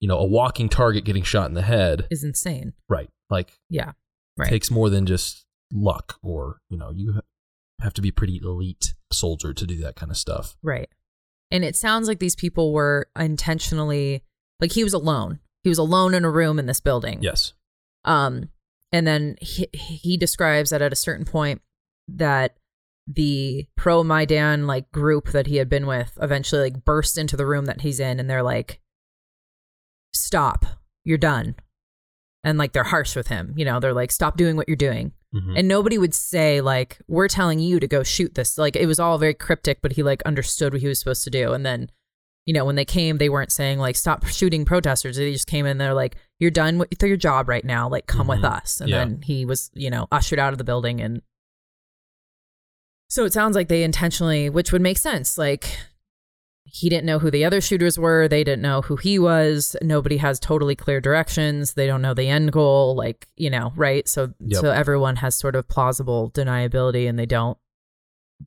you 0.00 0.08
know, 0.08 0.18
a 0.18 0.26
walking 0.26 0.68
target 0.68 1.04
getting 1.04 1.22
shot 1.22 1.48
in 1.48 1.54
the 1.54 1.62
head, 1.62 2.06
Is 2.10 2.24
insane. 2.24 2.74
right? 2.88 3.08
Like 3.30 3.52
Yeah. 3.70 3.92
Right. 4.36 4.50
takes 4.50 4.70
more 4.70 4.90
than 4.90 5.06
just 5.06 5.46
luck 5.72 6.18
or, 6.22 6.58
you 6.68 6.76
know, 6.76 6.90
you 6.90 7.20
have 7.80 7.94
to 7.94 8.02
be 8.02 8.10
pretty 8.10 8.40
elite 8.42 8.94
soldier 9.12 9.54
to 9.54 9.66
do 9.66 9.76
that 9.78 9.94
kind 9.96 10.10
of 10.10 10.18
stuff. 10.18 10.56
Right. 10.62 10.88
And 11.52 11.64
it 11.64 11.76
sounds 11.76 12.08
like 12.08 12.18
these 12.18 12.34
people 12.36 12.72
were 12.72 13.08
intentionally 13.18 14.24
like 14.60 14.72
he 14.72 14.82
was 14.84 14.92
alone. 14.92 15.38
He 15.62 15.68
was 15.68 15.78
alone 15.78 16.14
in 16.14 16.24
a 16.24 16.30
room 16.30 16.58
in 16.58 16.66
this 16.66 16.80
building. 16.80 17.18
Yes. 17.22 17.52
Um 18.04 18.48
and 18.92 19.06
then 19.06 19.36
he, 19.40 19.68
he 19.72 20.16
describes 20.16 20.70
that 20.70 20.82
at 20.82 20.92
a 20.92 20.96
certain 20.96 21.24
point 21.24 21.62
that 22.08 22.56
the 23.06 23.66
pro 23.76 24.02
Maidan 24.02 24.66
like 24.66 24.90
group 24.90 25.28
that 25.32 25.46
he 25.46 25.56
had 25.56 25.68
been 25.68 25.86
with 25.86 26.16
eventually 26.22 26.62
like 26.62 26.84
burst 26.84 27.18
into 27.18 27.36
the 27.36 27.46
room 27.46 27.66
that 27.66 27.82
he's 27.82 28.00
in 28.00 28.18
and 28.18 28.30
they're 28.30 28.42
like 28.42 28.80
stop. 30.12 30.64
You're 31.04 31.18
done. 31.18 31.56
And 32.42 32.58
like 32.58 32.72
they're 32.72 32.84
harsh 32.84 33.16
with 33.16 33.28
him. 33.28 33.54
You 33.56 33.64
know, 33.64 33.80
they're 33.80 33.94
like 33.94 34.10
stop 34.12 34.36
doing 34.36 34.56
what 34.56 34.68
you're 34.68 34.76
doing. 34.76 35.12
Mhm. 35.34 35.58
And 35.58 35.68
nobody 35.68 35.98
would 35.98 36.14
say 36.14 36.60
like 36.60 36.98
we're 37.08 37.28
telling 37.28 37.58
you 37.58 37.80
to 37.80 37.88
go 37.88 38.02
shoot 38.02 38.34
this. 38.34 38.56
Like 38.58 38.76
it 38.76 38.86
was 38.86 39.00
all 39.00 39.18
very 39.18 39.34
cryptic, 39.34 39.80
but 39.82 39.92
he 39.92 40.02
like 40.02 40.22
understood 40.22 40.72
what 40.72 40.82
he 40.82 40.88
was 40.88 40.98
supposed 40.98 41.24
to 41.24 41.30
do. 41.30 41.52
And 41.52 41.64
then, 41.64 41.90
you 42.46 42.52
know, 42.54 42.64
when 42.64 42.76
they 42.76 42.84
came, 42.84 43.16
they 43.18 43.30
weren't 43.30 43.52
saying 43.52 43.78
like 43.78 43.96
stop 43.96 44.26
shooting 44.26 44.64
protesters. 44.64 45.16
They 45.16 45.32
just 45.32 45.46
came 45.46 45.64
in. 45.66 45.78
They're 45.78 45.94
like, 45.94 46.16
you're 46.38 46.50
done 46.50 46.78
with 46.78 47.02
your 47.02 47.16
job 47.16 47.48
right 47.48 47.64
now. 47.64 47.88
Like 47.88 48.06
come 48.06 48.26
with 48.28 48.40
Mhm. 48.40 48.52
us. 48.58 48.80
And 48.80 48.90
Yeah. 48.90 48.98
then 48.98 49.22
he 49.22 49.44
was, 49.44 49.70
you 49.74 49.90
know, 49.90 50.06
ushered 50.12 50.38
out 50.38 50.52
of 50.52 50.58
the 50.58 50.64
building. 50.64 51.00
And 51.00 51.22
so 53.08 53.24
it 53.24 53.32
sounds 53.32 53.54
like 53.54 53.68
they 53.68 53.82
intentionally, 53.82 54.50
which 54.50 54.72
would 54.72 54.82
make 54.82 54.98
sense. 54.98 55.38
Like 55.38 55.78
he 56.64 56.88
didn't 56.88 57.06
know 57.06 57.18
who 57.18 57.30
the 57.30 57.44
other 57.44 57.60
shooters 57.60 57.98
were. 57.98 58.26
They 58.26 58.42
didn't 58.42 58.62
know 58.62 58.80
who 58.80 58.96
he 58.96 59.18
was. 59.18 59.76
Nobody 59.82 60.16
has 60.16 60.40
totally 60.40 60.74
clear 60.74 61.00
directions. 61.00 61.74
They 61.74 61.86
don't 61.86 62.02
know 62.02 62.14
the 62.14 62.28
end 62.28 62.52
goal. 62.52 62.96
Like, 62.96 63.28
you 63.36 63.50
know, 63.50 63.72
right? 63.76 64.08
So 64.08 64.32
Yep. 64.40 64.60
so 64.60 64.70
everyone 64.70 65.16
has 65.16 65.34
sort 65.36 65.54
of 65.56 65.68
plausible 65.68 66.30
deniability 66.32 67.08
and 67.08 67.18
they 67.18 67.26
don't 67.26 67.58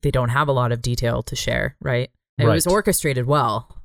they 0.02 0.10
don't 0.10 0.28
have 0.28 0.48
a 0.48 0.52
lot 0.52 0.72
of 0.72 0.82
detail 0.82 1.22
to 1.24 1.34
share, 1.36 1.76
right? 1.80 2.10
It 2.36 2.46
was 2.46 2.66
orchestrated 2.66 3.26
well. 3.26 3.82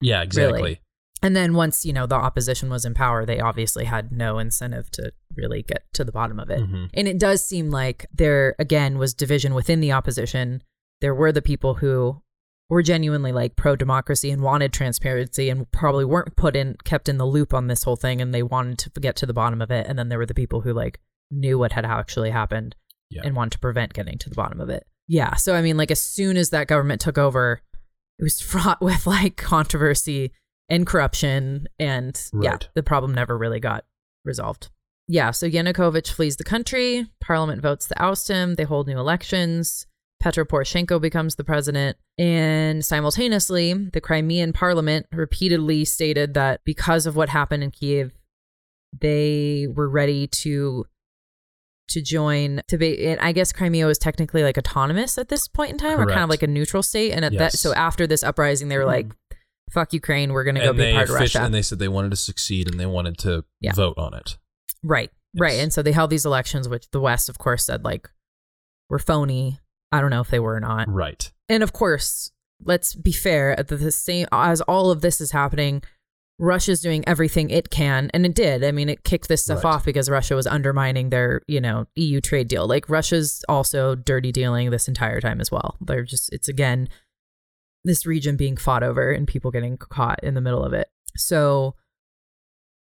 Yeah, 0.00 0.22
exactly. 0.22 0.80
And 1.22 1.34
then 1.34 1.54
once, 1.54 1.84
you 1.84 1.92
know, 1.92 2.06
the 2.06 2.14
opposition 2.14 2.68
was 2.68 2.84
in 2.84 2.92
power, 2.94 3.24
they 3.24 3.40
obviously 3.40 3.84
had 3.84 4.12
no 4.12 4.38
incentive 4.38 4.90
to 4.92 5.12
really 5.34 5.62
get 5.62 5.82
to 5.94 6.04
the 6.04 6.12
bottom 6.12 6.38
of 6.38 6.50
it. 6.50 6.60
Mhm. 6.60 6.90
And 6.94 7.08
it 7.08 7.18
does 7.18 7.44
seem 7.44 7.70
like 7.70 8.06
there 8.12 8.54
again 8.58 8.98
was 8.98 9.14
division 9.14 9.54
within 9.54 9.80
the 9.80 9.92
opposition. 9.92 10.62
There 11.00 11.14
were 11.14 11.32
the 11.32 11.42
people 11.42 11.74
who 11.74 12.22
were 12.68 12.82
genuinely 12.82 13.32
like 13.32 13.56
pro 13.56 13.76
democracy 13.76 14.30
and 14.30 14.42
wanted 14.42 14.72
transparency 14.72 15.48
and 15.48 15.70
probably 15.72 16.04
weren't 16.04 16.36
put 16.36 16.56
in 16.56 16.76
kept 16.84 17.08
in 17.08 17.16
the 17.16 17.26
loop 17.26 17.54
on 17.54 17.68
this 17.68 17.84
whole 17.84 17.96
thing 17.96 18.20
and 18.20 18.34
they 18.34 18.42
wanted 18.42 18.78
to 18.78 18.90
get 19.00 19.14
to 19.16 19.26
the 19.26 19.32
bottom 19.34 19.62
of 19.62 19.70
it. 19.70 19.86
And 19.88 19.98
then 19.98 20.08
there 20.08 20.18
were 20.18 20.26
the 20.26 20.34
people 20.34 20.62
who 20.62 20.72
like 20.72 20.98
knew 21.30 21.58
what 21.58 21.72
had 21.72 21.84
actually 21.86 22.30
happened 22.30 22.74
Yeah. 23.10 23.22
and 23.24 23.34
wanted 23.36 23.52
to 23.52 23.58
prevent 23.60 23.94
getting 23.94 24.18
to 24.18 24.28
the 24.28 24.34
bottom 24.34 24.60
of 24.60 24.68
it. 24.68 24.84
Yeah. 25.08 25.34
So 25.36 25.54
I 25.54 25.62
mean, 25.62 25.76
like 25.76 25.90
as 25.90 26.02
soon 26.02 26.36
as 26.36 26.50
that 26.50 26.66
government 26.66 27.00
took 27.00 27.16
over, 27.18 27.62
it 28.18 28.22
was 28.22 28.40
fraught 28.52 28.82
with 28.82 29.06
like 29.06 29.36
controversy 29.36 30.32
and 30.68 30.86
corruption 30.86 31.68
and 31.78 32.20
yeah, 32.40 32.58
the 32.74 32.82
problem 32.82 33.14
never 33.14 33.36
really 33.36 33.60
got 33.60 33.84
resolved. 34.24 34.68
Yeah, 35.08 35.30
so 35.30 35.48
Yanukovych 35.48 36.12
flees 36.12 36.36
the 36.36 36.44
country, 36.44 37.06
parliament 37.20 37.62
votes 37.62 37.86
to 37.88 38.02
oust 38.02 38.28
him, 38.28 38.56
they 38.56 38.64
hold 38.64 38.88
new 38.88 38.98
elections, 38.98 39.86
Petro 40.18 40.44
Poroshenko 40.44 41.00
becomes 41.00 41.36
the 41.36 41.44
president, 41.44 41.96
and 42.18 42.84
simultaneously, 42.84 43.72
the 43.72 44.00
Crimean 44.00 44.52
parliament 44.52 45.06
repeatedly 45.12 45.84
stated 45.84 46.34
that 46.34 46.62
because 46.64 47.06
of 47.06 47.14
what 47.14 47.28
happened 47.28 47.62
in 47.62 47.70
Kiev, 47.70 48.12
they 48.98 49.68
were 49.72 49.88
ready 49.88 50.26
to 50.26 50.86
to 51.88 52.02
join 52.02 52.60
to 52.66 52.76
be 52.78 53.06
and 53.06 53.20
I 53.20 53.30
guess 53.30 53.52
Crimea 53.52 53.86
was 53.86 53.98
technically 53.98 54.42
like 54.42 54.58
autonomous 54.58 55.18
at 55.18 55.28
this 55.28 55.46
point 55.46 55.70
in 55.70 55.78
time 55.78 56.00
or 56.00 56.06
kind 56.06 56.22
of 56.22 56.30
like 56.30 56.42
a 56.42 56.48
neutral 56.48 56.82
state 56.82 57.12
and 57.12 57.24
at 57.24 57.32
that 57.38 57.52
so 57.52 57.72
after 57.74 58.08
this 58.08 58.24
uprising 58.24 58.68
they 58.68 58.76
were 58.76 58.84
like 58.84 59.06
fuck 59.70 59.92
Ukraine 59.92 60.32
we're 60.32 60.44
going 60.44 60.54
to 60.56 60.60
go 60.62 60.72
be 60.72 60.92
part 60.92 61.08
of 61.08 61.14
Russia. 61.14 61.40
and 61.42 61.52
they 61.54 61.62
said 61.62 61.78
they 61.78 61.88
wanted 61.88 62.10
to 62.10 62.16
succeed 62.16 62.68
and 62.70 62.78
they 62.78 62.86
wanted 62.86 63.18
to 63.18 63.44
Yeah. 63.60 63.72
vote 63.74 63.98
on 63.98 64.14
it. 64.14 64.36
Right. 64.82 65.10
Right. 65.38 65.58
And 65.60 65.72
so 65.72 65.82
they 65.82 65.92
held 65.92 66.10
these 66.10 66.24
elections, 66.24 66.68
which 66.68 66.88
the 66.92 67.00
West, 67.00 67.28
of 67.28 67.38
course, 67.38 67.66
said 67.66 67.84
like 67.84 68.08
were 68.88 68.98
phony. 68.98 69.58
I 69.92 70.00
don't 70.00 70.10
know 70.10 70.20
if 70.20 70.28
they 70.30 70.38
were 70.40 70.54
or 70.54 70.60
not. 70.60 70.88
Right. 70.88 71.30
And 71.48 71.62
of 71.62 71.72
course, 71.72 72.30
let's 72.64 72.94
be 72.94 73.12
fair. 73.12 73.58
At 73.58 73.68
the, 73.68 73.76
the 73.76 73.92
same 73.92 74.26
as 74.32 74.60
all 74.62 74.90
of 74.90 75.00
this 75.00 75.20
is 75.20 75.32
happening, 75.32 75.82
Russia's 76.38 76.80
doing 76.80 77.02
everything 77.06 77.48
it 77.50 77.70
can, 77.70 78.10
and 78.12 78.26
it 78.26 78.34
did. 78.34 78.62
I 78.62 78.70
mean, 78.70 78.88
it 78.90 79.04
kicked 79.04 79.28
this 79.28 79.44
stuff 79.44 79.64
Right. 79.64 79.74
off 79.74 79.84
because 79.86 80.10
Russia 80.10 80.34
was 80.34 80.46
undermining 80.46 81.08
their, 81.10 81.40
you 81.48 81.60
know, 81.60 81.86
EU 81.96 82.20
trade 82.20 82.48
deal. 82.48 82.66
Like 82.66 82.88
Russia's 82.90 83.42
also 83.48 83.94
dirty 83.94 84.32
dealing 84.32 84.70
this 84.70 84.86
entire 84.88 85.20
time 85.20 85.40
as 85.40 85.50
well. 85.50 85.76
They're 85.80 86.04
just 86.04 86.30
it's 86.32 86.48
again 86.48 86.88
this 87.86 88.04
region 88.04 88.36
being 88.36 88.56
fought 88.56 88.82
over 88.82 89.10
and 89.10 89.26
people 89.26 89.50
getting 89.50 89.76
caught 89.78 90.22
in 90.22 90.34
the 90.34 90.40
middle 90.40 90.64
of 90.64 90.72
it. 90.72 90.88
So 91.16 91.74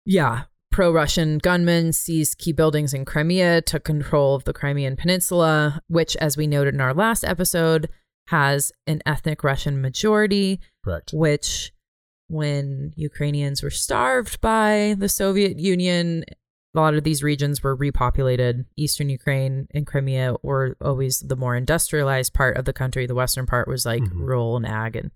yeah, 0.06 0.44
pro-Russian 0.72 1.38
gunmen 1.38 1.94
seized 1.94 2.40
key 2.40 2.52
buildings 2.52 2.94
in 2.94 3.06
Crimea, 3.06 3.62
took 3.62 3.84
control 3.84 4.36
of 4.36 4.44
the 4.46 4.54
Crimean 4.54 4.96
Peninsula, 4.96 5.82
which 5.88 6.16
as 6.18 6.36
we 6.36 6.48
noted 6.48 6.74
in 6.74 6.82
our 6.82 6.94
last 6.94 7.24
episode 7.24 7.90
has 8.28 8.72
an 8.88 9.02
ethnic 9.06 9.44
Russian 9.44 9.82
majority 9.82 10.60
Correct. 10.84 11.12
which 11.14 11.72
when 12.28 12.94
Ukrainians 12.96 13.62
were 13.62 13.70
starved 13.70 14.42
by 14.42 14.96
the 14.98 15.10
Soviet 15.10 15.60
Union, 15.60 16.24
a 16.76 16.80
lot 16.80 16.96
of 16.96 17.04
these 17.04 17.22
regions 17.24 17.62
were 17.62 17.78
repopulated. 17.78 18.66
Eastern 18.76 19.10
Ukraine 19.10 19.68
and 19.74 19.86
Crimea 19.86 20.36
were 20.42 20.76
always 20.82 21.20
the 21.20 21.36
more 21.36 21.56
industrialized 21.56 22.34
part 22.34 22.58
of 22.58 22.66
the 22.66 22.74
country. 22.74 23.06
The 23.06 23.16
western 23.16 23.46
part 23.46 23.68
was 23.68 23.86
like 23.86 24.02
Mhm. 24.04 24.12
rural 24.16 24.58
and 24.58 24.66
ag. 24.66 24.96
And 24.96 25.12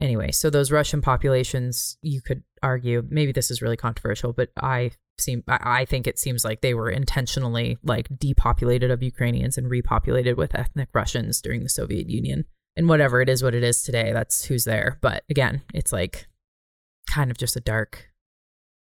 anyway, 0.00 0.30
so 0.30 0.50
those 0.50 0.70
Russian 0.72 1.00
populations, 1.02 1.98
you 2.02 2.20
could 2.22 2.42
argue, 2.62 3.06
maybe 3.10 3.32
this 3.32 3.50
is 3.50 3.60
really 3.62 3.76
controversial, 3.76 4.32
but 4.32 4.50
I 4.56 4.92
seem 5.20 5.42
I, 5.48 5.80
I 5.80 5.84
think 5.84 6.06
it 6.06 6.18
seems 6.18 6.44
like 6.44 6.60
they 6.60 6.74
were 6.74 6.90
intentionally 6.90 7.76
like 7.82 8.08
depopulated 8.18 8.90
of 8.90 9.02
Ukrainians 9.02 9.58
and 9.58 9.66
repopulated 9.70 10.36
with 10.36 10.54
ethnic 10.54 10.88
Russians 10.94 11.40
during 11.40 11.64
the 11.64 11.68
Soviet 11.68 12.08
Union 12.08 12.44
and 12.76 12.88
whatever 12.88 13.20
it 13.20 13.28
is 13.28 13.42
what 13.42 13.52
it 13.56 13.64
is 13.64 13.82
today 13.82 14.12
that's 14.12 14.44
who's 14.44 14.62
there 14.62 14.96
but 15.00 15.24
again 15.28 15.62
it's 15.74 15.92
like 15.92 16.28
kind 17.10 17.32
of 17.32 17.36
just 17.36 17.56
a 17.56 17.60
dark 17.60 18.10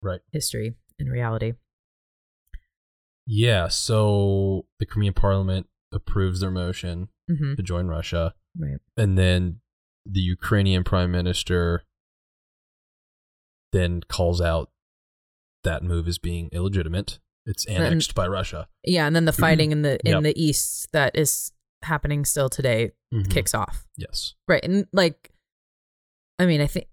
Right. 0.04 0.20
history 0.34 0.76
in 1.00 1.08
reality 1.08 1.54
Yeah. 3.26 3.68
So 3.68 4.66
the 4.80 4.86
Crimean 4.86 5.14
parliament 5.14 5.68
approves 5.92 6.40
their 6.40 6.52
motion 6.52 7.10
hmm 7.30 7.56
to 7.56 7.64
join 7.64 7.88
Russia. 7.88 8.34
right 8.58 8.80
And 8.96 9.18
then 9.18 9.60
the 10.06 10.22
Ukrainian 10.22 10.84
prime 10.84 11.12
minister 11.12 11.84
then 13.74 14.02
calls 14.08 14.40
out 14.42 14.72
that 15.64 15.84
move 15.84 16.08
as 16.08 16.18
being 16.18 16.50
illegitimate. 16.54 17.20
It's 17.46 17.66
annexed 17.66 18.16
by 18.16 18.28
Russia. 18.28 18.68
yeah 18.84 19.06
and 19.08 19.16
then 19.16 19.26
the 19.26 19.34
fighting 19.34 19.72
in 19.72 19.82
the 19.82 20.00
in 20.06 20.12
Yep. 20.14 20.24
the 20.24 20.42
east 20.42 20.90
that 20.94 21.16
is 21.18 21.52
happening 21.84 22.26
still 22.26 22.50
today 22.50 22.92
Mhm. 23.14 23.30
kicks 23.30 23.54
off 23.54 23.86
Yes. 23.98 24.34
right 24.48 24.64
and 24.64 24.88
like 24.92 25.32
i 26.40 26.46
mean 26.46 26.60
i 26.60 26.68
think 26.68 26.88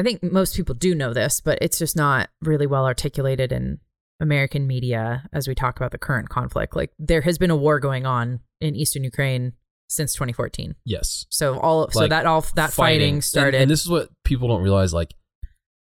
i 0.00 0.02
think 0.02 0.22
most 0.22 0.56
people 0.56 0.74
do 0.74 0.94
know 0.94 1.12
this 1.14 1.40
but 1.40 1.58
it's 1.60 1.78
just 1.78 1.94
not 1.96 2.28
really 2.42 2.66
well 2.66 2.86
articulated 2.86 3.52
in 3.52 3.78
American 4.22 4.66
media 4.66 5.26
as 5.32 5.48
we 5.48 5.54
talk 5.54 5.76
about 5.76 5.92
the 5.92 5.98
current 5.98 6.28
conflict. 6.28 6.76
Like 6.76 6.92
there 6.98 7.22
has 7.22 7.38
been 7.38 7.50
a 7.50 7.56
war 7.56 7.80
going 7.80 8.04
on 8.04 8.40
in 8.60 8.76
eastern 8.76 9.02
Ukraine 9.02 9.54
since 9.88 10.12
2014. 10.12 10.74
Yes. 10.84 11.24
So 11.30 11.58
all 11.58 11.90
so 11.90 12.06
that 12.06 12.26
all 12.26 12.44
that 12.54 12.70
fighting, 12.70 13.14
And- 13.14 13.24
started. 13.24 13.62
And, 13.62 13.70
this 13.70 13.80
is 13.80 13.88
what 13.88 14.10
people 14.24 14.46
don't 14.48 14.62
realize 14.62 14.92
like 14.92 15.14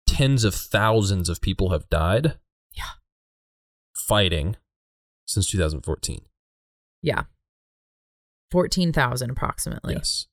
tens 0.08 0.44
of 0.44 0.54
thousands 0.54 1.30
of 1.30 1.42
people 1.42 1.72
have 1.72 1.90
died. 1.90 2.38
Yeah. 2.76 2.92
Fighting 4.08 4.56
since 5.26 5.50
2014. 5.50 6.22
yeah. 7.02 7.24
14,000 8.52 9.32
approximately. 9.32 9.96
Yes. 9.96 10.28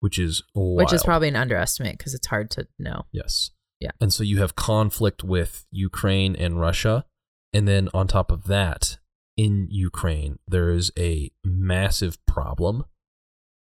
Which 0.00 0.18
is 0.18 0.42
Which 0.54 0.92
is 0.92 1.02
probably 1.02 1.28
an 1.28 1.36
underestimate 1.36 1.98
because 1.98 2.14
it's 2.14 2.26
hard 2.26 2.50
to 2.52 2.66
know. 2.78 3.06
Yes. 3.12 3.50
Yeah. 3.80 3.90
And 4.00 4.12
so 4.12 4.22
you 4.22 4.38
have 4.38 4.56
conflict 4.56 5.24
with 5.24 5.66
Ukraine 5.70 6.34
and 6.36 6.60
Russia. 6.60 7.04
And 7.52 7.66
then 7.66 7.88
on 7.92 8.06
top 8.06 8.30
of 8.30 8.44
that, 8.44 8.98
in 9.36 9.68
Ukraine, 9.70 10.38
there 10.46 10.70
is 10.70 10.92
a 10.98 11.30
massive 11.44 12.18
problem 12.26 12.84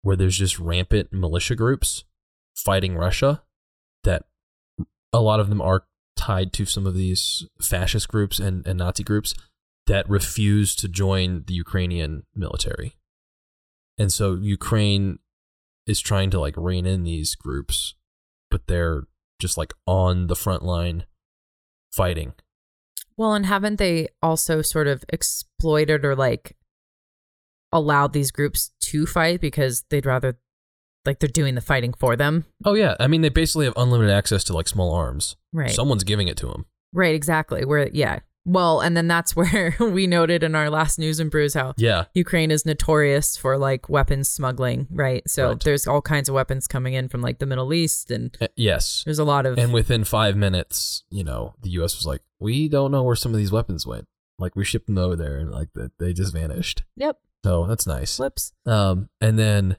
where 0.01 0.15
there's 0.15 0.37
just 0.37 0.59
rampant 0.59 1.11
militia 1.11 1.55
groups 1.55 2.05
fighting 2.55 2.95
Russia 2.95 3.43
that 4.03 4.23
a 5.11 5.19
lot 5.19 5.39
of 5.39 5.49
them 5.49 5.61
are 5.61 5.85
tied 6.15 6.53
to 6.53 6.65
some 6.65 6.87
of 6.87 6.95
these 6.95 7.45
fascist 7.61 8.07
groups 8.07 8.39
and, 8.39 8.65
and 8.65 8.79
Nazi 8.79 9.03
groups 9.03 9.33
that 9.85 10.09
refuse 10.09 10.75
to 10.77 10.87
join 10.87 11.43
the 11.47 11.53
Ukrainian 11.53 12.25
military. 12.35 12.95
And 13.97 14.11
so 14.11 14.35
Ukraine 14.35 15.19
is 15.87 15.99
trying 15.99 16.29
to 16.31 16.39
like 16.39 16.55
rein 16.57 16.85
in 16.85 17.03
these 17.03 17.35
groups, 17.35 17.95
but 18.51 18.67
they're 18.67 19.03
just 19.39 19.57
like 19.57 19.73
on 19.85 20.27
the 20.27 20.35
front 20.35 20.63
line 20.63 21.05
fighting. 21.91 22.33
Well, 23.15 23.33
and 23.33 23.45
haven't 23.45 23.77
they 23.77 24.09
also 24.21 24.61
sort 24.61 24.87
of 24.87 25.03
exploited 25.09 26.05
or 26.05 26.15
like 26.15 26.55
allowed 27.71 28.13
these 28.13 28.31
groups 28.31 28.71
to 28.81 29.05
fight 29.05 29.41
because 29.41 29.83
they'd 29.89 30.05
rather 30.05 30.37
like 31.05 31.19
they're 31.19 31.29
doing 31.29 31.55
the 31.55 31.61
fighting 31.61 31.93
for 31.93 32.15
them? 32.15 32.45
Oh 32.65 32.75
yeah, 32.75 32.95
I 32.99 33.07
mean 33.07 33.21
they 33.21 33.29
basically 33.29 33.65
have 33.65 33.73
unlimited 33.77 34.13
access 34.13 34.43
to 34.45 34.53
like 34.53 34.67
small 34.67 34.93
arms. 34.93 35.35
Right. 35.53 35.71
Someone's 35.71 36.03
giving 36.03 36.27
it 36.27 36.37
to 36.37 36.47
them. 36.47 36.65
Right, 36.93 37.15
exactly. 37.15 37.65
Where 37.65 37.89
yeah. 37.89 38.19
Well, 38.47 38.79
and 38.79 38.95
then 38.95 39.07
that's 39.07 39.35
where 39.35 39.75
we 39.79 40.07
noted 40.07 40.41
in 40.41 40.55
our 40.55 40.69
last 40.69 40.97
news 40.97 41.19
and 41.19 41.29
brews 41.29 41.53
how 41.53 41.73
Yeah. 41.77 42.05
Ukraine 42.13 42.49
is 42.49 42.65
notorious 42.65 43.35
for 43.37 43.57
like 43.57 43.89
weapons 43.89 44.29
smuggling, 44.29 44.87
right? 44.89 45.21
So 45.29 45.49
Right. 45.49 45.63
there's 45.63 45.85
all 45.85 46.01
kinds 46.01 46.29
of 46.29 46.35
weapons 46.35 46.67
coming 46.67 46.93
in 46.93 47.09
from 47.09 47.21
like 47.21 47.39
the 47.39 47.45
Middle 47.45 47.73
East 47.73 48.09
and 48.09 48.35
Uh, 48.41 48.47
yes. 48.55 49.03
there's 49.05 49.19
a 49.19 49.25
lot 49.25 49.45
of 49.45 49.57
And 49.59 49.73
within 49.73 50.03
five 50.05 50.37
minutes, 50.37 51.03
you 51.09 51.23
know, 51.25 51.55
the 51.61 51.69
U.S. 51.71 51.95
was 51.97 52.05
like, 52.05 52.21
"We 52.39 52.69
don't 52.69 52.91
know 52.91 53.03
where 53.03 53.15
some 53.17 53.33
of 53.33 53.37
these 53.37 53.51
weapons 53.51 53.85
went. 53.85 54.07
Like 54.39 54.55
we 54.55 54.63
shipped 54.63 54.85
them 54.87 54.97
over 54.97 55.15
there, 55.15 55.37
and 55.37 55.51
like 55.51 55.73
that 55.73 55.91
they 55.99 56.13
just 56.13 56.31
vanished." 56.33 56.83
Yep, 56.95 57.17
So 57.43 57.65
that's 57.67 57.85
nice. 57.85 58.15
flips. 58.15 58.53
Um, 58.65 59.09
and 59.19 59.37
then, 59.37 59.77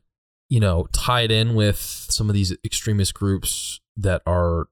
you 0.50 0.60
know, 0.60 0.88
tied 0.92 1.30
in 1.30 1.54
with 1.54 1.78
some 2.10 2.28
of 2.28 2.34
these 2.34 2.54
extremist 2.64 3.14
groups 3.14 3.80
that 3.96 4.20
are 4.26 4.66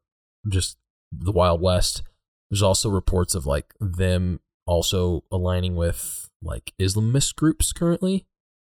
just 0.48 0.76
the 1.12 1.32
Wild 1.32 1.60
West, 1.62 2.02
there's 2.50 2.62
also 2.62 2.88
reports 2.90 3.34
of 3.34 3.46
like 3.46 3.74
them 3.80 4.40
also 4.66 5.24
aligning 5.32 5.76
with 5.76 6.28
like 6.42 6.72
Islamist 6.80 7.34
groups 7.36 7.72
currently. 7.72 8.26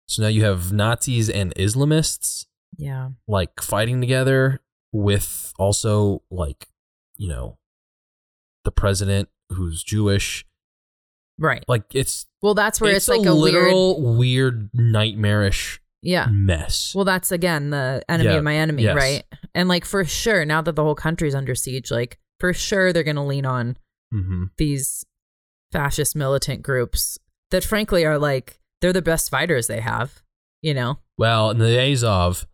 So 0.08 0.22
now 0.22 0.28
you 0.28 0.44
have 0.44 0.72
Nazis 0.72 1.28
and 1.30 1.54
Islamists 1.54 2.46
Yeah. 2.76 3.10
like 3.28 3.60
fighting 3.60 4.00
together 4.00 4.60
with 4.92 5.52
also 5.58 6.22
like, 6.30 6.66
you 7.16 7.28
know, 7.28 7.58
the 8.64 8.72
president 8.72 9.28
who's 9.50 9.82
Jewish. 9.84 10.44
Right. 11.38 11.64
Like 11.68 11.84
it's 11.94 12.26
Well, 12.42 12.54
that's 12.54 12.80
where 12.80 12.94
it's, 12.94 13.08
a 13.08 13.16
like 13.16 13.26
a 13.26 13.34
weird 13.34 13.54
literal 13.54 14.16
weird 14.16 14.70
nightmarish 14.74 15.80
Yeah. 16.02 16.26
mess. 16.30 16.92
Well, 16.94 17.04
that's 17.04 17.30
again 17.32 17.70
the 17.70 18.02
enemy 18.08 18.30
Yeah, 18.30 18.36
of 18.36 18.44
my 18.44 18.56
enemy, 18.56 18.82
yes. 18.84 18.96
right? 18.96 19.24
And 19.54 19.68
like 19.68 19.84
for 19.84 20.04
sure, 20.04 20.44
now 20.44 20.60
that 20.62 20.76
the 20.76 20.82
whole 20.84 20.94
country's 20.94 21.34
under 21.34 21.54
siege, 21.54 21.90
like 21.90 22.18
for 22.40 22.52
sure 22.52 22.92
they're 22.92 23.02
going 23.04 23.16
to 23.16 23.22
lean 23.22 23.46
on 23.46 23.76
hmm 24.10 24.44
these 24.58 25.04
fascist 25.70 26.16
militant 26.16 26.62
groups 26.62 27.16
that 27.52 27.62
frankly 27.62 28.04
are 28.04 28.18
like 28.18 28.58
they're 28.80 28.92
the 28.92 29.02
best 29.02 29.30
fighters 29.30 29.66
they 29.68 29.80
have, 29.80 30.22
you 30.62 30.74
know. 30.74 30.98
Well, 31.18 31.50
and 31.50 31.60
the 31.60 31.78
Azov 31.78 32.46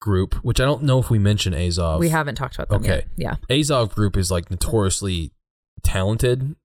group, 0.00 0.34
which 0.44 0.60
I 0.60 0.64
don't 0.64 0.82
know 0.82 0.98
if 0.98 1.10
we 1.10 1.18
mentioned 1.18 1.54
Azov. 1.54 2.00
we 2.00 2.08
haven't 2.08 2.34
talked 2.34 2.54
about 2.56 2.68
them 2.70 2.82
Okay. 2.82 3.04
yet. 3.16 3.38
Yeah. 3.50 3.56
Azov 3.56 3.94
group 3.94 4.16
is 4.16 4.30
like 4.30 4.50
notoriously 4.50 5.32
talented, 5.82 6.56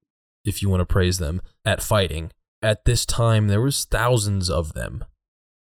if 0.46 0.62
you 0.62 0.70
want 0.70 0.82
to 0.82 0.86
praise 0.86 1.18
them, 1.20 1.42
at 1.66 1.82
fighting. 1.84 2.32
At 2.62 2.86
this 2.86 3.06
time, 3.06 3.48
there 3.48 3.62
was 3.62 3.86
thousands 3.86 4.50
of 4.50 4.74
them. 4.74 5.04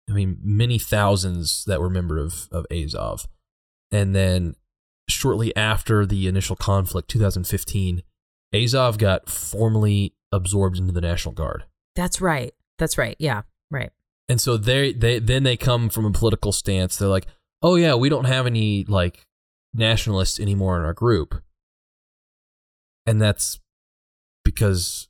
I 0.09 0.13
mean, 0.13 0.37
many 0.43 0.77
thousands 0.79 1.63
that 1.65 1.79
were 1.79 1.89
member 1.89 2.17
of, 2.17 2.47
of 2.51 2.65
Azov. 2.71 3.27
And 3.91 4.13
then 4.15 4.55
shortly 5.09 5.55
after 5.55 6.05
the 6.05 6.27
initial 6.27 6.55
conflict, 6.55 7.09
2015, 7.09 8.03
Azov 8.53 8.97
got 8.97 9.29
formally 9.29 10.13
absorbed 10.31 10.77
into 10.77 10.91
the 10.93 11.01
National 11.01 11.33
Guard. 11.33 11.65
That's 11.95 12.21
right. 12.21 12.53
That's 12.77 12.97
right. 12.97 13.15
Yeah. 13.19 13.43
Right. 13.71 13.91
And 14.29 14.39
so 14.39 14.57
they 14.57 14.93
they 14.93 15.19
then 15.19 15.43
they 15.43 15.57
come 15.57 15.89
from 15.89 16.05
a 16.05 16.11
political 16.11 16.51
stance. 16.51 16.97
They're 16.97 17.09
like, 17.09 17.27
"Oh 17.61 17.75
yeah, 17.75 17.95
we 17.95 18.09
don't 18.09 18.25
have 18.25 18.47
any 18.47 18.85
like 18.85 19.25
nationalists 19.73 20.39
anymore 20.39 20.77
in 20.79 20.85
our 20.85 20.93
group." 20.93 21.41
And 23.05 23.21
that's 23.21 23.59
because 24.45 25.09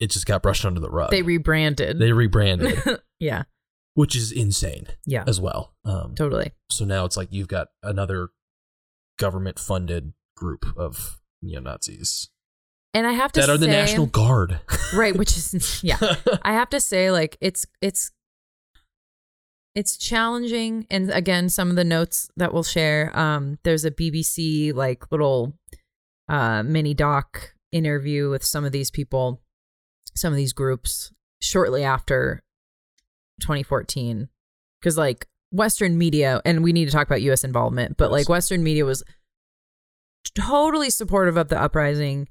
it 0.00 0.10
just 0.10 0.26
got 0.26 0.42
brushed 0.42 0.64
under 0.64 0.80
the 0.80 0.90
rug. 0.90 1.10
They 1.10 1.22
rebranded. 1.22 1.98
They 1.98 2.12
rebranded, 2.12 2.78
yeah. 3.20 3.42
Which 3.98 4.14
is 4.14 4.30
insane 4.30 4.86
Yeah. 5.06 5.24
as 5.26 5.40
well. 5.40 5.74
Um, 5.84 6.14
Totally. 6.14 6.52
so 6.70 6.84
now 6.84 7.04
it's 7.04 7.16
like 7.16 7.28
you've 7.32 7.48
got 7.48 7.66
another 7.82 8.28
government 9.18 9.58
funded 9.58 10.12
group 10.36 10.64
of 10.76 11.18
neo 11.42 11.60
Nazis 11.60 12.30
And 12.94 13.08
I 13.08 13.12
have 13.12 13.32
to 13.32 13.40
that 13.40 13.50
are 13.50 13.58
the 13.58 13.66
National 13.66 14.06
Guard. 14.06 14.60
right, 14.94 15.16
which 15.16 15.36
is 15.36 15.80
yeah. 15.82 15.98
I 16.42 16.52
have 16.52 16.70
to 16.70 16.78
say, 16.80 17.10
like, 17.10 17.36
it's 17.40 17.66
it's 17.82 18.12
it's 19.74 19.96
challenging. 19.96 20.86
And 20.90 21.10
again, 21.10 21.48
some 21.48 21.68
of 21.70 21.74
the 21.76 21.84
notes 21.84 22.30
that 22.36 22.52
we'll 22.52 22.62
share. 22.62 23.10
Um, 23.18 23.58
there's 23.64 23.84
a 23.84 23.90
BBC 23.90 24.72
like 24.74 25.10
little 25.10 25.54
uh 26.28 26.62
mini 26.62 26.94
doc 26.94 27.52
interview 27.72 28.30
with 28.30 28.44
some 28.44 28.64
of 28.64 28.70
these 28.70 28.90
people, 28.92 29.42
some 30.14 30.32
of 30.32 30.36
these 30.36 30.52
groups 30.52 31.12
shortly 31.40 31.82
after 31.82 32.42
2014. 33.40 34.28
Because 34.80 34.96
like 34.96 35.26
Western 35.50 35.98
media, 35.98 36.40
and 36.44 36.62
we 36.62 36.72
need 36.72 36.86
to 36.86 36.90
talk 36.90 37.06
about 37.06 37.22
US 37.22 37.44
involvement, 37.44 37.96
but 37.96 38.10
like 38.10 38.28
Western 38.28 38.62
media 38.62 38.84
was 38.84 39.02
totally 40.34 40.90
supportive 40.90 41.36
of 41.36 41.48
the 41.48 41.60
uprising 41.60 42.28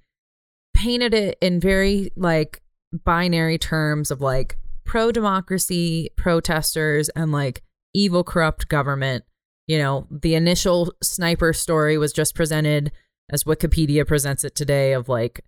painted 0.77 1.13
it 1.13 1.37
in 1.41 1.59
very 1.59 2.11
like 2.15 2.61
binary 3.03 3.57
terms 3.57 4.11
of 4.11 4.21
like 4.21 4.57
pro 4.85 5.11
democracy 5.11 6.09
protesters 6.15 7.09
and 7.09 7.31
like 7.31 7.63
evil 7.95 8.23
corrupt 8.23 8.67
government 8.67 9.23
you 9.65 9.77
know 9.77 10.07
the 10.11 10.35
initial 10.35 10.93
sniper 11.01 11.51
story 11.51 11.97
was 11.97 12.13
just 12.13 12.35
presented 12.35 12.91
as 13.31 13.43
wikipedia 13.43 14.05
presents 14.05 14.43
it 14.43 14.53
today 14.53 14.93
of 14.93 15.09
like 15.09 15.43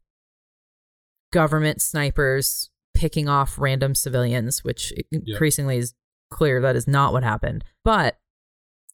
government 1.31 1.79
snipers 1.79 2.68
picking 2.99 3.29
off 3.29 3.57
random 3.57 3.95
civilians 3.95 4.63
which 4.63 4.91
increasingly 5.11 5.77
is 5.77 5.93
clear 6.31 6.61
that 6.61 6.75
is 6.75 6.87
not 6.87 7.13
what 7.13 7.23
happened 7.23 7.63
but 7.83 8.17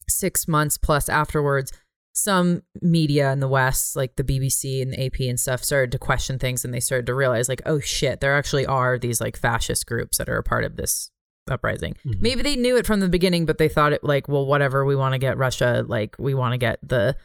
6 0.08 0.46
months 0.46 0.78
plus 0.78 1.08
afterwards 1.08 1.72
some 2.16 2.62
media 2.80 3.30
in 3.30 3.40
the 3.40 3.48
West, 3.48 3.94
like 3.94 4.16
the 4.16 4.24
BBC 4.24 4.80
and 4.80 4.92
the 4.92 5.04
AP 5.04 5.20
and 5.28 5.38
stuff, 5.38 5.62
started 5.62 5.92
to 5.92 5.98
question 5.98 6.38
things 6.38 6.64
and 6.64 6.72
they 6.72 6.80
started 6.80 7.04
to 7.06 7.14
realize, 7.14 7.46
like, 7.46 7.60
oh 7.66 7.78
shit, 7.78 8.20
there 8.20 8.34
actually 8.34 8.64
are 8.64 8.98
these 8.98 9.20
like 9.20 9.36
fascist 9.36 9.86
groups 9.86 10.16
that 10.16 10.28
are 10.28 10.38
a 10.38 10.42
part 10.42 10.64
of 10.64 10.76
this 10.76 11.10
uprising. 11.50 11.94
Mhm. 12.06 12.22
Maybe 12.22 12.42
they 12.42 12.56
knew 12.56 12.76
it 12.78 12.86
from 12.86 13.00
the 13.00 13.08
beginning, 13.10 13.44
but 13.44 13.58
they 13.58 13.68
thought 13.68 13.92
it 13.92 14.02
like, 14.02 14.28
well, 14.28 14.46
whatever, 14.46 14.84
we 14.84 14.96
want 14.96 15.12
to 15.12 15.18
get 15.18 15.36
Russia, 15.36 15.84
like, 15.86 16.16
we 16.18 16.32
want 16.32 16.54
to 16.54 16.58
get 16.58 16.78
the 16.82 17.16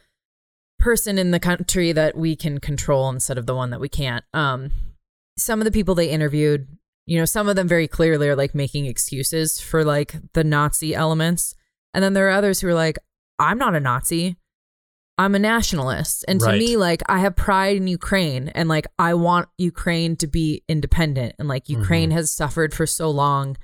person 0.78 1.16
in 1.16 1.30
the 1.30 1.40
country 1.40 1.92
that 1.92 2.14
we 2.14 2.36
can 2.36 2.60
control 2.60 3.08
instead 3.08 3.38
of 3.38 3.46
the 3.46 3.54
one 3.54 3.70
that 3.70 3.80
we 3.80 3.88
can't. 3.88 4.24
Um, 4.34 4.72
some 5.42 5.60
of 5.60 5.64
the 5.64 5.70
people 5.72 5.94
they 5.94 6.10
interviewed, 6.10 6.66
you 7.06 7.18
know, 7.18 7.24
some 7.24 7.48
of 7.48 7.56
them 7.56 7.68
very 7.68 7.88
clearly 7.88 8.28
are 8.28 8.36
like 8.36 8.54
making 8.54 8.86
excuses 8.86 9.60
for 9.60 9.84
like 9.84 10.14
the 10.34 10.44
Nazi 10.44 10.94
elements. 10.94 11.54
And 11.94 12.02
then 12.02 12.12
there 12.12 12.28
are 12.28 12.32
others 12.32 12.60
who 12.60 12.68
are 12.68 12.74
like, 12.74 12.98
I'm 13.38 13.58
not 13.58 13.74
a 13.74 13.80
Nazi. 13.80 14.36
I'm 15.18 15.34
a 15.34 15.38
nationalist. 15.38 16.24
And 16.26 16.40
to 16.40 16.46
Right. 16.46 16.58
me, 16.58 16.76
like, 16.76 17.02
I 17.06 17.18
have 17.18 17.36
pride 17.36 17.76
in 17.76 17.86
Ukraine 17.86 18.48
and 18.48 18.68
like, 18.68 18.86
I 18.98 19.12
want 19.14 19.48
Ukraine 19.58 20.16
to 20.16 20.26
be 20.26 20.62
independent. 20.68 21.34
And 21.38 21.48
like, 21.48 21.68
Ukraine 21.68 22.10
Mhm. 22.10 22.14
has 22.14 22.30
suffered 22.32 22.72
for 22.72 22.86
so 22.86 23.10
long. 23.10 23.56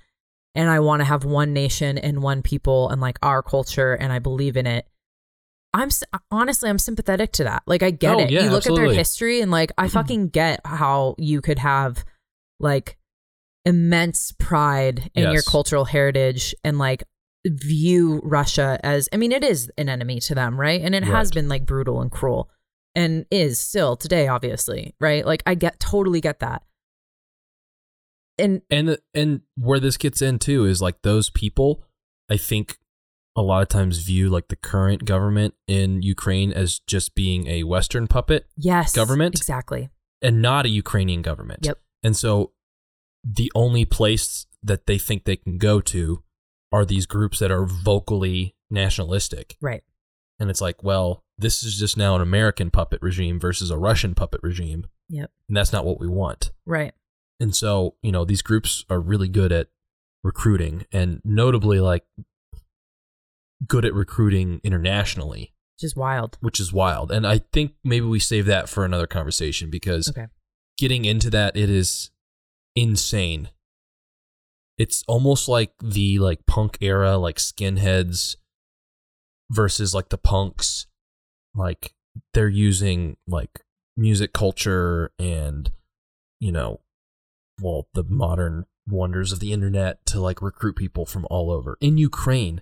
And 0.55 0.68
I 0.68 0.80
want 0.80 1.00
to 1.00 1.05
have 1.05 1.24
one 1.24 1.52
nation 1.52 1.96
and 1.96 2.22
one 2.22 2.42
people 2.42 2.90
and 2.90 3.00
like 3.00 3.18
our 3.22 3.42
culture. 3.42 3.94
And 3.94 4.12
I 4.12 4.18
believe 4.18 4.56
in 4.56 4.66
it. 4.66 4.86
I'm 5.78 5.90
honestly 6.30 6.68
I'm 6.68 6.78
sympathetic 6.78 7.32
to 7.32 7.44
that. 7.44 7.62
Like 7.66 7.82
I 7.82 7.90
get 7.90 8.16
Oh, 8.16 8.20
it. 8.20 8.30
yeah, 8.30 8.44
you 8.44 8.50
look 8.50 8.66
at 8.66 8.74
their 8.74 8.92
history 8.92 9.40
and 9.40 9.50
like 9.50 9.70
I 9.78 9.88
fucking 9.98 10.28
get 10.28 10.60
how 10.64 11.14
you 11.18 11.40
could 11.40 11.59
have 11.60 12.05
like 12.59 12.98
immense 13.64 14.32
pride 14.38 15.10
in 15.14 15.30
your 15.32 15.42
cultural 15.42 15.84
heritage 15.84 16.55
and 16.64 16.78
like 16.78 17.05
view 17.46 18.20
Russia 18.24 18.80
as 18.82 19.09
I 19.12 19.16
mean 19.16 19.30
it 19.30 19.44
is 19.44 19.70
an 19.78 19.88
enemy 19.88 20.18
to 20.20 20.34
them, 20.34 20.59
right? 20.59 20.80
And 20.80 20.94
it 20.94 21.05
has 21.05 21.30
been 21.30 21.48
like 21.48 21.64
brutal 21.64 22.02
and 22.02 22.10
cruel 22.10 22.50
and 22.94 23.26
is 23.30 23.60
still 23.60 23.96
today 23.96 24.26
obviously, 24.26 24.94
right? 25.00 25.24
Like 25.24 25.42
I 25.46 25.55
get 25.55 25.78
totally 25.78 26.20
get 26.20 26.40
that. 26.40 26.62
And 28.38 28.62
and 28.70 28.98
and 29.14 29.40
where 29.56 29.80
this 29.80 29.96
gets 29.96 30.22
into 30.22 30.64
is 30.64 30.80
like 30.82 31.02
those 31.02 31.28
people 31.30 31.82
i 32.30 32.36
think 32.36 32.78
a 33.39 33.43
lot 33.43 33.62
of 33.62 33.69
times 33.69 33.98
view 33.98 34.28
like 34.28 34.48
the 34.48 34.56
current 34.56 35.05
government 35.05 35.55
in 35.66 36.02
ukraine 36.02 36.52
as 36.52 36.81
just 36.86 37.15
being 37.15 37.47
a 37.47 37.62
western 37.65 38.06
puppet 38.06 38.47
yes, 38.56 38.93
Government? 38.94 39.35
Exactly. 39.35 39.89
and 40.20 40.43
not 40.43 40.66
a 40.66 40.69
ukrainian 40.69 41.23
government 41.23 41.60
Yep. 41.65 41.78
and 42.02 42.16
so 42.16 42.52
the 43.24 43.51
only 43.55 43.85
place 43.85 44.47
that 44.62 44.86
they 44.86 44.98
think 44.98 45.24
they 45.24 45.36
can 45.36 45.59
go 45.59 45.81
to 45.81 46.23
are 46.73 46.85
these 46.85 47.06
groups 47.06 47.39
that 47.39 47.51
are 47.51 47.65
vocally 47.65 48.55
nationalistic 48.70 49.56
Right. 49.60 49.82
and 50.39 50.51
it's 50.51 50.60
like 50.60 50.82
well 50.82 51.23
this 51.39 51.62
is 51.62 51.78
just 51.78 51.97
now 51.97 52.15
an 52.16 52.23
american 52.23 52.70
puppet 52.70 53.01
regime 53.02 53.39
versus 53.40 53.70
a 53.70 53.78
russian 53.78 54.15
puppet 54.15 54.40
regime 54.43 54.86
Yep. 55.09 55.31
and 55.48 55.56
that's 55.56 55.73
not 55.73 55.85
what 55.86 56.01
we 56.01 56.09
want 56.09 56.51
Right. 56.66 56.93
And 57.40 57.55
so, 57.55 57.94
you 58.02 58.10
know, 58.10 58.24
these 58.24 58.43
groups 58.43 58.85
are 58.90 58.98
really 58.98 59.28
good 59.28 59.52
at 59.52 59.69
recruiting 60.24 60.86
and 60.93 61.20
notably 61.24 61.78
like 61.78 62.05
good 63.66 63.85
at 63.85 63.94
recruiting 63.94 64.60
internationally, 64.62 65.52
Which 65.76 65.85
is 65.85 65.97
wild. 65.97 66.39
which 66.40 66.60
is 66.60 66.72
wild. 66.72 67.10
And 67.10 67.26
I 67.26 67.39
think 67.52 67.72
maybe 67.85 68.06
we 68.06 68.20
save 68.20 68.47
that 68.47 68.68
for 68.68 68.85
another 68.85 69.06
conversation 69.06 69.70
because 69.70 70.09
Okay. 70.09 70.26
getting 70.78 71.05
into 71.05 71.30
that 71.30 71.56
it 71.56 71.68
is 71.70 72.10
insane. 72.76 73.48
It's 74.78 75.02
almost 75.09 75.48
like 75.48 75.72
the 75.82 76.18
like 76.20 76.47
punk 76.47 76.78
era 76.80 77.16
like 77.16 77.36
skinheads 77.36 78.36
versus 79.51 79.94
like 79.94 80.10
the 80.10 80.18
punks 80.18 80.86
like 81.55 81.94
they're 82.35 82.48
using 82.48 83.16
like 83.26 83.60
music 83.97 84.32
culture 84.32 85.10
and 85.18 85.72
you 86.39 86.52
know 86.52 86.80
well 87.60 87.89
the 87.94 88.05
modern 88.05 88.66
wonders 88.86 89.32
of 89.32 89.40
the 89.40 89.52
internet 89.52 90.05
to 90.06 90.20
like 90.20 90.40
recruit 90.43 90.76
people 90.76 91.06
from 91.06 91.26
all 91.30 91.51
over 91.51 91.76
in 91.80 91.97
Ukraine 91.98 92.60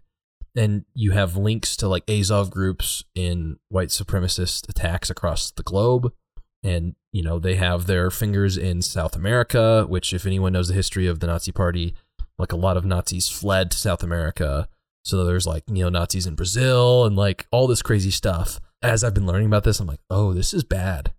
and 0.57 0.85
you 0.95 1.13
have 1.13 1.37
links 1.37 1.77
to 1.77 1.89
like 1.89 2.09
Azov 2.09 2.51
groups 2.51 3.05
in 3.15 3.59
white 3.69 3.91
supremacist 3.91 4.69
attacks 4.69 5.11
across 5.11 5.51
the 5.51 5.63
globe. 5.63 6.13
And 6.63 6.97
you 7.13 7.23
know 7.23 7.39
they 7.39 7.55
have 7.57 7.87
their 7.87 8.11
fingers 8.11 8.57
in 8.57 8.83
South 8.83 9.15
America 9.15 9.87
which 9.89 10.13
if 10.13 10.27
anyone 10.27 10.53
knows 10.53 10.69
the 10.69 10.75
history 10.75 11.07
of 11.07 11.21
the 11.21 11.27
Nazi 11.27 11.53
party 11.53 11.95
like 12.39 12.53
a 12.53 12.57
lot 12.57 12.77
of 12.77 12.85
Nazis 12.85 13.29
fled 13.29 13.71
to 13.71 13.79
South 13.79 14.03
America. 14.03 14.69
So 15.05 15.25
there's 15.25 15.47
like 15.47 15.69
neo-Nazis 15.69 16.27
in 16.27 16.35
Brazil 16.35 17.05
and 17.05 17.15
like 17.15 17.47
all 17.53 17.67
this 17.67 17.83
crazy 17.83 18.11
stuff. 18.11 18.59
As 18.83 19.05
I've 19.05 19.15
been 19.15 19.27
learning 19.27 19.47
about 19.47 19.65
this 19.65 19.79
I'm 19.79 19.87
like 19.87 20.01
oh 20.11 20.33
this 20.33 20.53
is 20.53 20.65
bad. 20.65 21.13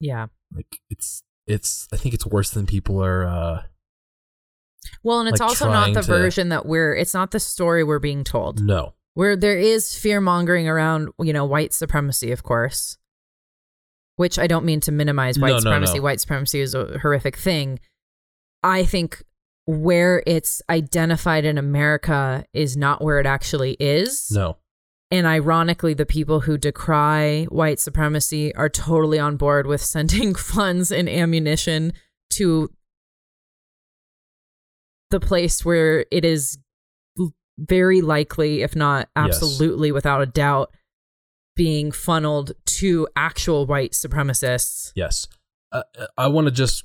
Yeah. 0.00 0.26
like 0.54 0.80
it's 0.90 1.22
it's 1.46 1.88
I 1.92 1.96
think 1.96 2.14
it's 2.14 2.26
worse 2.26 2.50
than 2.50 2.66
people 2.66 3.02
are 3.02 3.24
uh 3.24 3.62
Well, 5.02 5.20
and 5.20 5.28
it's 5.28 5.40
like, 5.40 5.48
also 5.48 5.70
not 5.70 5.92
the 5.94 6.00
to- 6.02 6.06
version 6.06 6.48
that 6.50 6.66
we're. 6.66 6.94
It's 6.94 7.14
not 7.14 7.30
the 7.30 7.40
story 7.40 7.84
we're 7.84 7.98
being 7.98 8.24
told. 8.24 8.60
no 8.62 8.94
Where 9.14 9.36
there 9.36 9.58
is 9.58 9.96
fear 9.96 10.20
mongering 10.20 10.68
around, 10.68 11.08
you 11.20 11.32
know, 11.32 11.44
white 11.44 11.72
supremacy, 11.72 12.30
of 12.32 12.42
course. 12.42 12.96
Which 14.16 14.38
I 14.38 14.46
don't 14.46 14.64
mean 14.64 14.80
to 14.80 14.92
minimize 14.92 15.38
white 15.38 15.48
No, 15.50 15.54
no, 15.54 15.60
supremacy. 15.60 15.98
no. 15.98 16.02
White 16.02 16.20
supremacy 16.20 16.60
is 16.60 16.74
a 16.74 16.98
horrific 17.00 17.36
thing. 17.36 17.78
I 18.64 18.84
think 18.84 19.22
where 19.66 20.22
it's 20.26 20.60
identified 20.70 21.44
in 21.44 21.58
America 21.58 22.44
is 22.52 22.76
not 22.76 23.02
where 23.02 23.20
it 23.20 23.26
actually 23.26 23.76
is. 23.78 24.30
no 24.32 24.56
And 25.10 25.26
ironically, 25.26 25.94
the 25.94 26.06
people 26.06 26.40
who 26.40 26.58
decry 26.58 27.44
white 27.50 27.78
supremacy 27.78 28.52
are 28.56 28.68
totally 28.68 29.18
on 29.20 29.36
board 29.36 29.66
with 29.66 29.82
sending 29.82 30.34
funds 30.54 30.90
and 30.90 31.08
ammunition 31.08 31.92
to 32.30 32.70
the 35.10 35.20
place 35.20 35.64
where 35.64 36.04
it 36.10 36.24
is 36.24 36.58
very 37.58 38.00
likely, 38.02 38.62
if 38.62 38.76
not 38.76 39.08
Yes. 39.16 39.24
absolutely 39.42 39.90
without 39.92 40.20
a 40.22 40.26
doubt, 40.26 40.72
being 41.56 41.90
funneled 41.90 42.52
to 42.66 43.08
actual 43.16 43.66
white 43.66 43.92
supremacists. 43.92 44.92
yes 44.94 45.26
uh, 45.72 45.82
I 46.16 46.28
want 46.28 46.46
to 46.46 46.50
just 46.52 46.84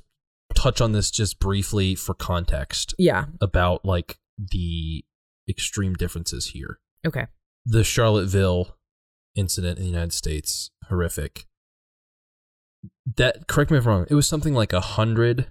touch 0.54 0.80
on 0.80 0.92
this 0.92 1.10
just 1.10 1.38
briefly 1.38 1.94
for 1.94 2.12
context 2.14 2.94
Yeah. 2.98 3.26
about 3.40 3.84
like 3.84 4.18
the 4.36 5.04
extreme 5.48 5.94
differences 5.94 6.48
here 6.48 6.80
Okay. 7.06 7.26
the 7.64 7.84
Charlottesville 7.84 8.76
incident 9.36 9.78
in 9.78 9.84
the 9.84 9.90
United 9.90 10.12
States 10.12 10.70
horrific. 10.88 11.46
That 13.16 13.46
correct 13.46 13.70
me 13.70 13.78
if 13.78 13.86
I'm 13.86 13.90
wrong. 13.92 14.06
It 14.10 14.14
was 14.14 14.26
something 14.28 14.54
like 14.54 14.72
a 14.72 14.80
hundred 14.80 15.46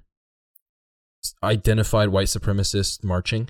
identified 1.43 2.09
white 2.09 2.27
supremacists 2.27 3.03
marching. 3.03 3.49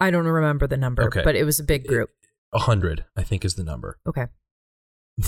I 0.00 0.10
don't 0.10 0.26
remember 0.26 0.66
the 0.66 0.76
number, 0.76 1.04
Okay. 1.04 1.22
but 1.24 1.36
it 1.36 1.44
was 1.44 1.58
a 1.58 1.64
big 1.64 1.86
group. 1.86 2.10
A 2.52 2.60
hundred, 2.60 3.04
I 3.16 3.22
think, 3.22 3.44
is 3.44 3.54
the 3.54 3.64
number. 3.64 3.98
Okay. 4.06 4.26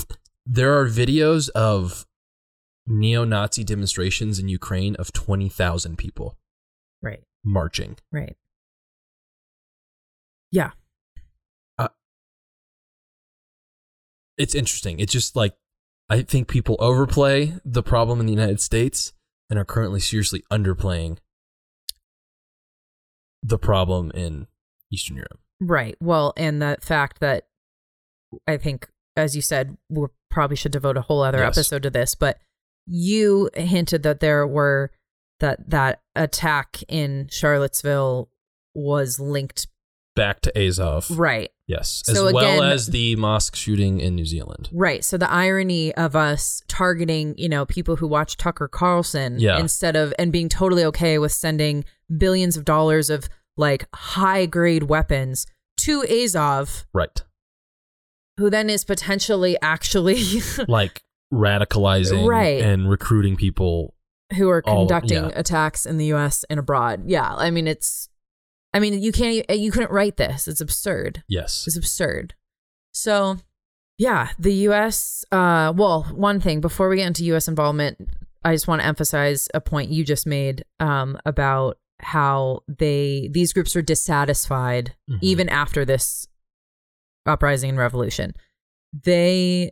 There 0.51 0.79
are 0.79 0.87
videos 0.87 1.49
of 1.49 2.07
neo-Nazi 2.87 3.63
demonstrations 3.63 4.39
in 4.39 4.47
Ukraine 4.47 4.95
of 4.95 5.13
twenty 5.13 5.47
thousand 5.47 5.97
people 5.99 6.37
Right. 7.03 7.21
marching. 7.43 7.97
Right. 8.11 8.35
Yeah. 10.51 10.71
Uh, 11.77 11.89
it's 14.39 14.55
interesting. 14.55 14.99
It's 14.99 15.13
just 15.13 15.35
like 15.35 15.55
I 16.09 16.23
think 16.23 16.47
people 16.47 16.75
overplay 16.79 17.53
the 17.63 17.83
problem 17.83 18.19
in 18.19 18.25
the 18.25 18.33
United 18.33 18.59
States 18.61 19.13
and 19.49 19.57
are 19.59 19.65
currently 19.65 19.99
seriously 19.99 20.43
underplaying 20.51 21.17
the 23.41 23.57
problem 23.57 24.11
in 24.13 24.47
Eastern 24.91 25.17
Europe. 25.17 25.39
Right. 25.61 25.95
Well, 25.99 26.33
and 26.37 26.61
the 26.61 26.77
fact 26.81 27.19
that 27.19 27.47
I 28.47 28.57
think, 28.57 28.87
as 29.15 29.35
you 29.35 29.41
said, 29.41 29.77
we 29.89 30.07
probably 30.29 30.55
should 30.55 30.71
devote 30.71 30.97
a 30.97 31.01
whole 31.01 31.21
other 31.21 31.39
Yes. 31.39 31.57
episode 31.57 31.83
to 31.83 31.89
this, 31.89 32.15
but 32.15 32.39
you 32.85 33.49
hinted 33.55 34.03
that 34.03 34.19
there 34.19 34.45
were 34.47 34.91
that 35.39 35.69
that 35.69 36.01
attack 36.15 36.79
in 36.87 37.27
Charlottesville 37.31 38.29
was 38.75 39.19
linked. 39.19 39.67
Back 40.15 40.41
to 40.41 40.57
Azov. 40.57 41.09
Right. 41.11 41.51
Yes. 41.69 42.01
So 42.05 42.27
as 42.27 42.33
well 42.33 42.55
again- 42.59 42.63
as 42.71 42.87
the 42.87 43.15
mosque 43.15 43.55
shooting 43.55 43.99
in 44.01 44.15
New 44.15 44.25
Zealand. 44.25 44.69
Right. 44.73 45.05
So 45.05 45.17
the 45.17 45.29
irony 45.31 45.93
of 45.95 46.15
us 46.15 46.63
targeting, 46.67 47.35
you 47.37 47.47
know, 47.47 47.65
people 47.65 47.95
who 47.97 48.07
watch 48.07 48.35
Tucker 48.37 48.67
Carlson 48.67 49.39
Yeah. 49.39 49.59
instead 49.59 49.95
of 49.95 50.11
and 50.17 50.31
being 50.31 50.49
totally 50.49 50.83
okay 50.85 51.19
with 51.19 51.31
sending 51.31 51.85
billions 52.17 52.57
of 52.57 52.65
dollars 52.65 53.11
of 53.11 53.29
like 53.55 53.85
high 53.93 54.47
grade 54.47 54.83
weapons 54.83 55.45
to 55.81 56.03
Azov, 56.09 56.85
Right. 56.91 57.23
who 58.37 58.49
then 58.49 58.69
is 58.69 58.83
potentially 58.83 59.55
actually 59.61 60.23
Like 60.67 61.03
radicalizing 61.31 62.25
Right. 62.27 62.61
and 62.61 62.89
recruiting 62.89 63.35
people. 63.35 63.93
who 64.37 64.49
are 64.49 64.61
All- 64.67 64.85
conducting 64.85 65.23
yeah. 65.23 65.31
attacks 65.35 65.85
in 65.87 65.97
the 65.97 66.05
U.S. 66.07 66.45
and 66.51 66.59
abroad. 66.59 67.03
Yeah, 67.07 67.33
I 67.35 67.49
mean 67.51 67.67
it's, 67.67 68.08
I 68.73 68.79
mean 68.79 69.01
you 69.01 69.11
can't 69.11 69.49
you 69.49 69.71
couldn't 69.71 69.91
write 69.91 70.17
this. 70.17 70.47
It's 70.47 70.61
absurd. 70.61 71.23
Yes. 71.27 71.65
It's 71.67 71.77
absurd. 71.77 72.35
So, 72.91 73.37
yeah, 73.97 74.29
the 74.39 74.53
U.S. 74.69 75.23
Uh, 75.31 75.73
well, 75.75 76.03
one 76.13 76.39
thing 76.39 76.59
before 76.61 76.89
we 76.89 76.97
get 76.97 77.07
into 77.07 77.23
U.S. 77.25 77.47
involvement, 77.47 77.97
I 78.43 78.53
just 78.55 78.67
want 78.67 78.81
to 78.81 78.87
emphasize 78.87 79.47
a 79.53 79.61
point 79.61 79.91
you 79.91 80.03
just 80.03 80.25
made 80.25 80.63
um, 80.79 81.19
about 81.25 81.77
how 82.01 82.61
they 82.67 83.29
these 83.31 83.51
groups 83.53 83.75
are 83.75 83.81
dissatisfied 83.81 84.95
Mhm. 85.09 85.19
even 85.21 85.49
after 85.49 85.83
this 85.85 86.27
uprising 87.25 87.69
and 87.71 87.77
revolution. 87.79 88.33
They 88.93 89.71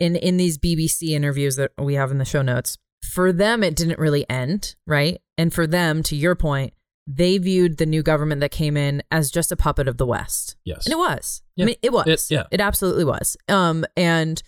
in 0.00 0.16
in 0.16 0.36
these 0.36 0.58
BBC 0.58 1.10
interviews 1.10 1.56
that 1.56 1.70
we 1.78 1.94
have 1.94 2.10
in 2.10 2.18
the 2.18 2.24
show 2.24 2.42
notes, 2.42 2.76
for 3.04 3.32
them 3.32 3.62
it 3.62 3.76
didn't 3.76 3.98
really 3.98 4.28
end, 4.28 4.74
right? 4.86 5.20
And 5.38 5.52
for 5.54 5.66
them, 5.66 6.02
to 6.04 6.16
your 6.16 6.34
point, 6.34 6.74
they 7.06 7.38
viewed 7.38 7.78
the 7.78 7.86
new 7.86 8.02
government 8.02 8.40
that 8.40 8.50
came 8.50 8.76
in 8.76 9.02
as 9.10 9.30
just 9.30 9.50
a 9.52 9.56
puppet 9.56 9.88
of 9.88 9.96
the 9.96 10.06
West. 10.06 10.56
Yes. 10.64 10.86
And 10.86 10.92
it 10.92 10.98
was. 10.98 11.42
Yeah. 11.56 11.64
I 11.64 11.66
mean, 11.66 11.76
it 11.82 11.92
was. 11.92 12.06
It- 12.06 12.30
yeah. 12.34 12.44
It 12.50 12.60
absolutely 12.60 13.04
was. 13.04 13.36
Um, 13.48 13.84
and 13.96 14.42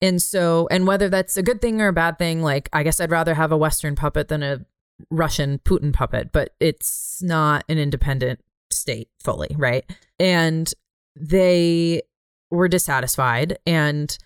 and 0.00 0.22
so, 0.22 0.68
and 0.70 0.86
whether 0.86 1.08
that's 1.08 1.36
a 1.36 1.42
good 1.42 1.60
thing 1.60 1.80
or 1.80 1.88
a 1.88 1.92
bad 1.92 2.18
thing, 2.18 2.42
like 2.42 2.68
I 2.72 2.82
guess 2.82 3.00
I'd 3.00 3.10
rather 3.10 3.34
have 3.34 3.52
a 3.52 3.56
Western 3.56 3.94
puppet 3.96 4.28
than 4.28 4.42
a 4.42 4.64
Russian 5.10 5.58
Putin 5.60 5.92
puppet, 5.92 6.32
but 6.32 6.54
it's 6.60 7.20
not 7.22 7.64
an 7.68 7.78
independent 7.78 8.40
state 8.70 9.08
fully, 9.20 9.54
right? 9.56 9.84
And 10.18 10.72
they 11.16 12.02
were 12.50 12.68
dissatisfied 12.68 13.58
and 13.66 14.16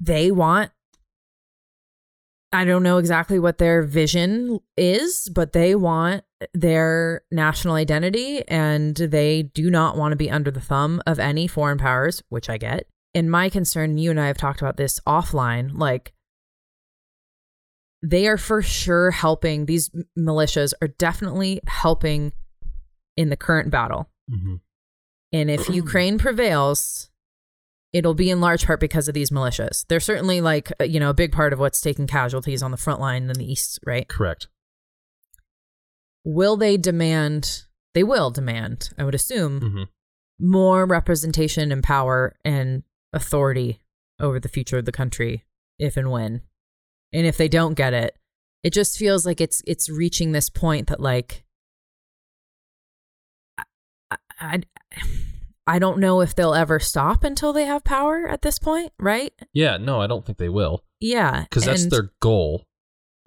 they 0.00 0.30
want 0.30 0.70
I 2.52 2.64
don't 2.64 2.82
know 2.82 2.98
exactly 2.98 3.38
what 3.38 3.58
their 3.58 3.82
vision 3.82 4.60
is, 4.76 5.28
but 5.34 5.52
they 5.52 5.74
want 5.74 6.24
their 6.52 7.22
national 7.30 7.74
identity 7.74 8.46
and 8.46 8.94
they 8.94 9.44
do 9.44 9.70
not 9.70 9.96
want 9.96 10.12
to 10.12 10.16
be 10.16 10.30
under 10.30 10.50
the 10.50 10.60
thumb 10.60 11.02
of 11.06 11.18
any 11.18 11.46
foreign 11.46 11.78
powers, 11.78 12.22
which 12.28 12.50
I 12.50 12.58
get. 12.58 12.86
And 13.14 13.30
my 13.30 13.48
concern, 13.48 13.96
you 13.98 14.10
and 14.10 14.20
I 14.20 14.26
have 14.26 14.36
talked 14.36 14.60
about 14.60 14.76
this 14.76 15.00
offline, 15.06 15.78
like 15.78 16.12
they 18.02 18.26
are 18.26 18.38
for 18.38 18.60
sure 18.60 19.12
helping, 19.12 19.66
these 19.66 19.90
militias 20.18 20.72
are 20.82 20.88
definitely 20.88 21.60
helping 21.66 22.32
in 23.16 23.28
the 23.28 23.36
current 23.36 23.70
battle. 23.70 24.10
Mhm. 24.30 24.60
And 25.32 25.50
if 25.50 25.68
Ukraine 25.74 26.18
prevails, 26.18 27.08
it'll 27.92 28.14
be 28.14 28.30
in 28.30 28.40
large 28.40 28.66
part 28.66 28.80
because 28.80 29.08
of 29.08 29.14
these 29.14 29.30
militias. 29.30 29.84
They're 29.88 30.00
certainly 30.00 30.40
like, 30.40 30.72
uh, 30.80 30.84
you 30.84 30.98
know, 30.98 31.10
a 31.10 31.14
big 31.14 31.32
part 31.32 31.52
of 31.52 31.58
what's 31.58 31.80
taking 31.80 32.06
casualties 32.06 32.62
on 32.62 32.70
the 32.70 32.76
front 32.76 33.00
line 33.00 33.28
in 33.28 33.38
the 33.38 33.50
east, 33.50 33.78
right? 33.84 34.08
Correct. 34.08 34.48
Will 36.24 36.56
they 36.56 36.76
demand, 36.76 37.64
they 37.94 38.02
will 38.04 38.30
demand, 38.30 38.90
I 38.96 39.04
would 39.04 39.14
assume, 39.14 39.60
Mhm. 39.60 39.88
more 40.38 40.86
representation 40.86 41.70
and 41.72 41.82
power 41.82 42.36
and 42.44 42.84
authority 43.12 43.80
over 44.20 44.40
the 44.40 44.48
future 44.48 44.78
of 44.78 44.84
the 44.84 44.92
country 44.92 45.44
if 45.78 45.96
and 45.96 46.10
when. 46.10 46.42
And 47.12 47.26
if 47.26 47.36
they 47.36 47.48
don't 47.48 47.74
get 47.74 47.92
it, 47.92 48.16
it 48.62 48.72
just 48.72 48.96
feels 48.96 49.26
like 49.26 49.40
it's 49.40 49.60
it's 49.66 49.90
reaching 49.90 50.32
this 50.32 50.48
point 50.48 50.88
that 50.88 51.00
like 51.00 51.44
I, 53.58 53.64
I 54.10 54.62
I 54.92 55.02
don't 55.78 55.98
know 55.98 56.20
if 56.20 56.34
they'll 56.34 56.54
ever 56.54 56.78
stop 56.80 57.22
until 57.24 57.52
they 57.52 57.64
have 57.66 57.84
power 57.84 58.26
at 58.28 58.42
this 58.42 58.58
point, 58.58 58.92
right? 58.98 59.32
Yeah, 59.52 59.76
no, 59.76 60.00
I 60.00 60.06
don't 60.06 60.24
think 60.26 60.38
they 60.38 60.48
will 60.48 60.84
Yeah, 61.00 61.42
because 61.42 61.64
that's 61.64 61.82
and- 61.84 61.92
their 61.92 62.10
goal. 62.20 62.64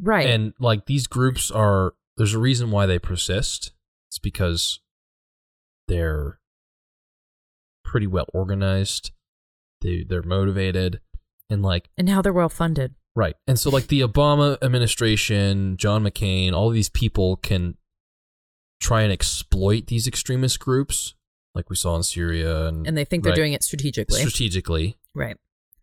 right. 0.01 0.27
And 0.29 0.53
like 0.59 0.85
these 0.85 1.07
groups 1.07 1.49
are, 1.51 1.93
there's 2.17 2.33
a 2.33 2.39
reason 2.39 2.71
why 2.71 2.85
they 2.85 2.99
persist. 2.99 3.71
It's 4.09 4.19
because 4.19 4.79
they're 5.87 6.39
pretty 7.83 8.07
well 8.07 8.27
organized. 8.33 9.11
They 9.81 10.03
they're 10.07 10.23
motivated, 10.23 10.99
and 11.49 11.61
like 11.61 11.89
and 11.97 12.09
how 12.09 12.21
they're 12.21 12.33
well 12.33 12.49
funded. 12.49 12.95
right. 13.15 13.35
And 13.47 13.59
so 13.59 13.69
like 13.69 13.87
the 13.87 14.01
Obama 14.01 14.57
administration, 14.63 15.77
John 15.77 16.03
McCain, 16.03 16.53
all 16.53 16.69
these 16.69 16.89
people 16.89 17.37
can 17.37 17.75
try 18.81 19.01
and 19.03 19.11
exploit 19.11 19.87
these 19.87 20.07
extremist 20.07 20.59
groups, 20.59 21.13
like 21.55 21.69
we 21.69 21.75
saw 21.75 21.95
in 21.95 22.03
Syria, 22.03 22.67
and 22.67 22.85
And 22.85 22.95
they 22.97 23.05
think 23.05 23.23
they're 23.23 23.31
right, 23.31 23.35
doing 23.35 23.53
it 23.53 23.63
strategically. 23.63 24.19
strategically. 24.19 24.97
right. 25.13 25.37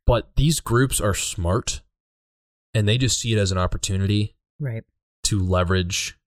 But 0.07 0.35
these 0.37 0.61
groups 0.61 1.01
are 1.01 1.15
smart, 1.15 1.81
and 2.75 2.87
they 2.89 2.99
just 2.99 3.19
see 3.21 3.33
it 3.33 3.39
as 3.39 3.51
an 3.53 3.59
opportunity 3.59 4.37
Right. 4.61 4.85
to 5.25 5.41
leverage. 5.43 6.19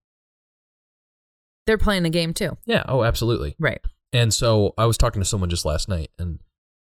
They're 1.66 1.78
playing 1.78 2.04
a 2.06 2.10
game 2.10 2.32
too. 2.32 2.56
Yeah. 2.64 2.84
Oh, 2.88 3.02
absolutely. 3.04 3.54
Right. 3.58 3.80
And 4.12 4.32
so 4.32 4.72
I 4.78 4.86
was 4.86 4.96
talking 4.96 5.20
to 5.20 5.26
someone 5.28 5.50
just 5.50 5.64
last 5.64 5.88
night, 5.88 6.10
and 6.18 6.38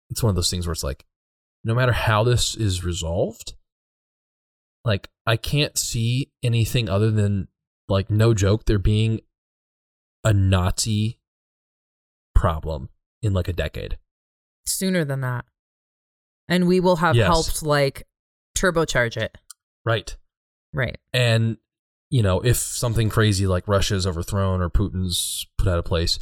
it's 0.10 0.24
one 0.24 0.30
of 0.30 0.36
those 0.36 0.50
things 0.50 0.66
where 0.68 0.72
it's 0.74 0.84
like, 0.84 1.06
no 1.64 1.74
matter 1.76 1.92
how 1.92 2.24
this 2.24 2.56
is 2.56 2.84
resolved, 2.84 3.56
like 4.86 5.10
I 5.26 5.36
can't 5.36 5.78
see 5.78 6.32
anything 6.44 6.88
other 6.88 7.12
than 7.12 7.48
like 7.90 8.10
no 8.10 8.34
joke 8.34 8.66
there 8.66 8.80
being 8.80 9.20
a 10.24 10.34
Nazi 10.34 11.20
problem 12.40 12.90
in 13.22 13.34
like 13.34 13.48
a 13.48 13.54
decade. 13.54 13.98
Sooner 14.66 15.04
than 15.06 15.22
that. 15.22 15.46
And 16.50 16.68
we 16.68 16.80
will 16.80 16.98
have 16.98 17.16
Yes. 17.16 17.28
helped 17.28 17.64
like 17.64 18.08
turbocharge 18.58 19.18
it. 19.18 19.36
Right. 19.86 20.16
Right. 20.74 20.98
And 21.14 21.58
you 22.10 22.24
know, 22.24 22.40
if 22.40 22.56
something 22.56 23.10
crazy 23.10 23.46
like 23.48 23.68
Russia 23.68 23.96
is 23.96 24.08
overthrown 24.08 24.62
or 24.62 24.70
Putin's 24.70 25.46
put 25.58 25.68
out 25.68 25.78
of 25.80 25.84
place, 25.86 26.20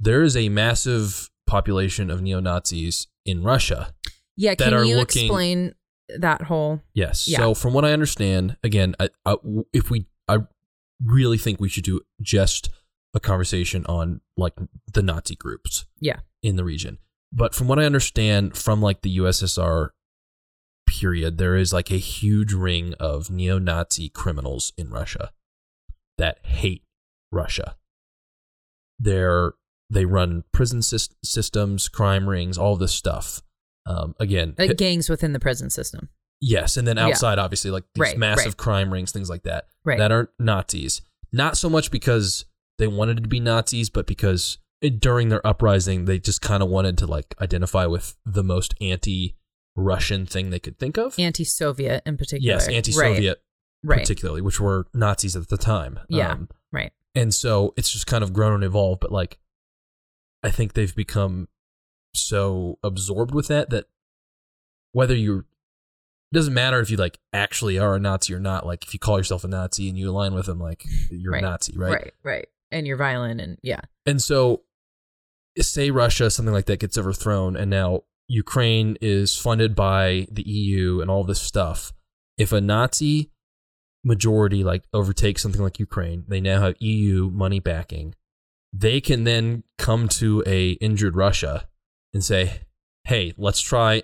there 0.00 0.22
is 0.22 0.34
a 0.36 0.48
massive 0.48 1.30
population 1.46 2.10
of 2.10 2.22
neo 2.22 2.40
Nazis 2.40 3.06
in 3.26 3.42
Russia. 3.42 3.94
Yeah, 4.36 4.54
That 4.54 4.64
can 4.64 4.74
are 4.74 4.84
you 4.84 4.96
looking- 4.96 5.24
explain 5.26 5.74
that 6.18 6.42
whole 6.42 6.80
Yes. 6.94 7.28
Yeah. 7.28 7.38
So 7.38 7.54
from 7.54 7.74
what 7.74 7.84
I 7.84 7.92
understand, 7.92 8.56
again, 8.62 8.94
I, 9.00 9.08
I, 9.26 9.36
if 9.74 9.90
we, 9.90 10.06
I 10.28 10.38
really 11.04 11.36
think 11.38 11.60
we 11.60 11.68
should 11.68 11.84
do 11.84 12.00
just 12.22 12.70
a 13.16 13.20
conversation 13.20 13.84
on 13.86 14.20
like 14.36 14.52
the 14.92 15.02
Nazi 15.02 15.34
groups 15.34 15.86
Yeah. 16.00 16.20
in 16.42 16.54
the 16.56 16.64
region. 16.64 16.98
But 17.32 17.54
from 17.54 17.66
what 17.66 17.78
I 17.80 17.84
understand 17.84 18.56
from 18.56 18.80
like 18.80 19.00
the 19.00 19.16
USSR 19.18 19.88
period, 20.88 21.38
there 21.38 21.56
is 21.56 21.72
like 21.72 21.90
a 21.90 21.96
huge 21.96 22.52
ring 22.52 22.94
of 23.00 23.30
neo-Nazi 23.30 24.10
criminals 24.10 24.72
in 24.78 24.90
Russia 24.90 25.32
that 26.18 26.38
hate 26.44 26.84
Russia. 27.32 27.76
They're 28.98 29.54
they 29.90 30.04
run 30.04 30.42
prison 30.52 30.80
sys- 30.80 31.14
systems, 31.24 31.88
crime 31.88 32.28
rings, 32.28 32.58
all 32.58 32.76
this 32.76 32.92
stuff. 32.94 33.42
Um, 33.86 34.14
again, 34.18 34.54
like 34.58 34.76
gangs 34.76 35.08
within 35.08 35.32
the 35.32 35.38
prison 35.38 35.70
system. 35.70 36.08
Yes, 36.40 36.76
and 36.76 36.86
then 36.88 36.96
Yeah. 36.96 37.06
outside, 37.06 37.38
obviously, 37.38 37.70
like 37.70 37.84
these 37.94 38.00
Right, 38.02 38.18
massive 38.18 38.46
right. 38.46 38.56
crime 38.56 38.92
rings, 38.92 39.12
things 39.12 39.30
like 39.30 39.44
that, 39.44 39.68
Right. 39.84 39.98
that 39.98 40.10
are 40.12 40.32
Nazis. 40.40 41.02
Not 41.32 41.56
so 41.56 41.70
much 41.70 41.90
because 41.92 42.46
they 42.78 42.86
wanted 42.86 43.22
to 43.22 43.28
be 43.28 43.40
Nazis, 43.40 43.88
but 43.90 44.06
because 44.06 44.58
it, 44.82 45.00
during 45.00 45.28
their 45.28 45.44
uprising, 45.46 46.04
they 46.04 46.18
just 46.18 46.42
kind 46.42 46.62
of 46.62 46.68
wanted 46.68 46.98
to 46.98 47.06
like 47.06 47.34
identify 47.40 47.86
with 47.86 48.16
the 48.26 48.44
most 48.44 48.74
anti-Russian 48.80 50.26
thing 50.26 50.50
they 50.50 50.58
could 50.58 50.78
think 50.78 50.98
of. 50.98 51.18
Anti-Soviet 51.18 52.02
in 52.06 52.16
particular. 52.16 52.54
yes, 52.54 52.68
anti-Soviet, 52.68 53.42
Right. 53.82 53.96
right. 53.96 54.00
particularly, 54.00 54.40
which 54.42 54.60
were 54.60 54.86
Nazis 54.94 55.36
at 55.36 55.48
the 55.48 55.56
time. 55.56 56.00
Yeah. 56.08 56.32
Um, 56.32 56.48
Right. 56.72 56.92
and 57.14 57.34
so 57.34 57.72
it's 57.76 57.90
just 57.90 58.06
kind 58.06 58.22
of 58.22 58.32
grown 58.32 58.52
and 58.54 58.64
evolved. 58.64 59.00
But 59.00 59.12
like, 59.12 59.38
I 60.42 60.50
think 60.50 60.74
they've 60.74 60.94
become 60.94 61.48
so 62.14 62.78
absorbed 62.82 63.34
with 63.34 63.48
that 63.48 63.70
that 63.70 63.86
whether 64.92 65.14
you 65.14 65.40
it 66.32 66.34
doesn't 66.34 66.54
matter 66.54 66.80
if 66.80 66.90
you 66.90 66.96
like 66.96 67.18
actually 67.32 67.78
are 67.78 67.94
a 67.94 68.00
Nazi 68.00 68.34
or 68.34 68.40
not. 68.40 68.66
Like 68.66 68.84
if 68.84 68.92
you 68.92 68.98
call 68.98 69.16
yourself 69.18 69.44
a 69.44 69.48
Nazi 69.48 69.88
and 69.88 69.96
you 69.98 70.10
align 70.10 70.34
with 70.34 70.46
them, 70.46 70.58
like 70.58 70.84
you're 71.10 71.32
Right. 71.32 71.42
a 71.42 71.46
Nazi, 71.46 71.76
right? 71.76 71.92
Right. 71.92 72.14
Right. 72.22 72.48
And 72.76 72.86
you're 72.86 72.96
violent 72.96 73.40
and 73.40 73.58
yeah. 73.62 73.80
And 74.04 74.20
so, 74.20 74.62
say 75.58 75.90
Russia, 75.90 76.30
something 76.30 76.52
like 76.52 76.66
that 76.66 76.80
gets 76.80 76.98
overthrown, 76.98 77.56
and 77.56 77.70
now 77.70 78.02
Ukraine 78.28 78.96
is 79.00 79.36
funded 79.36 79.74
by 79.74 80.26
the 80.30 80.42
EU 80.42 81.00
and 81.00 81.10
all 81.10 81.24
this 81.24 81.40
stuff. 81.40 81.92
If 82.36 82.52
a 82.52 82.60
Nazi 82.60 83.30
majority 84.04 84.62
like 84.62 84.84
overtakes 84.92 85.42
something 85.42 85.62
like 85.62 85.78
Ukraine, 85.80 86.24
they 86.28 86.40
now 86.40 86.60
have 86.60 86.74
EU 86.80 87.30
money 87.30 87.60
backing. 87.60 88.14
They 88.72 89.00
can 89.00 89.24
then 89.24 89.64
come 89.78 90.08
to 90.20 90.44
a 90.46 90.72
injured 90.72 91.16
Russia 91.16 91.66
and 92.12 92.22
say, 92.22 92.60
"Hey, 93.04 93.32
let's 93.38 93.60
try." 93.60 94.02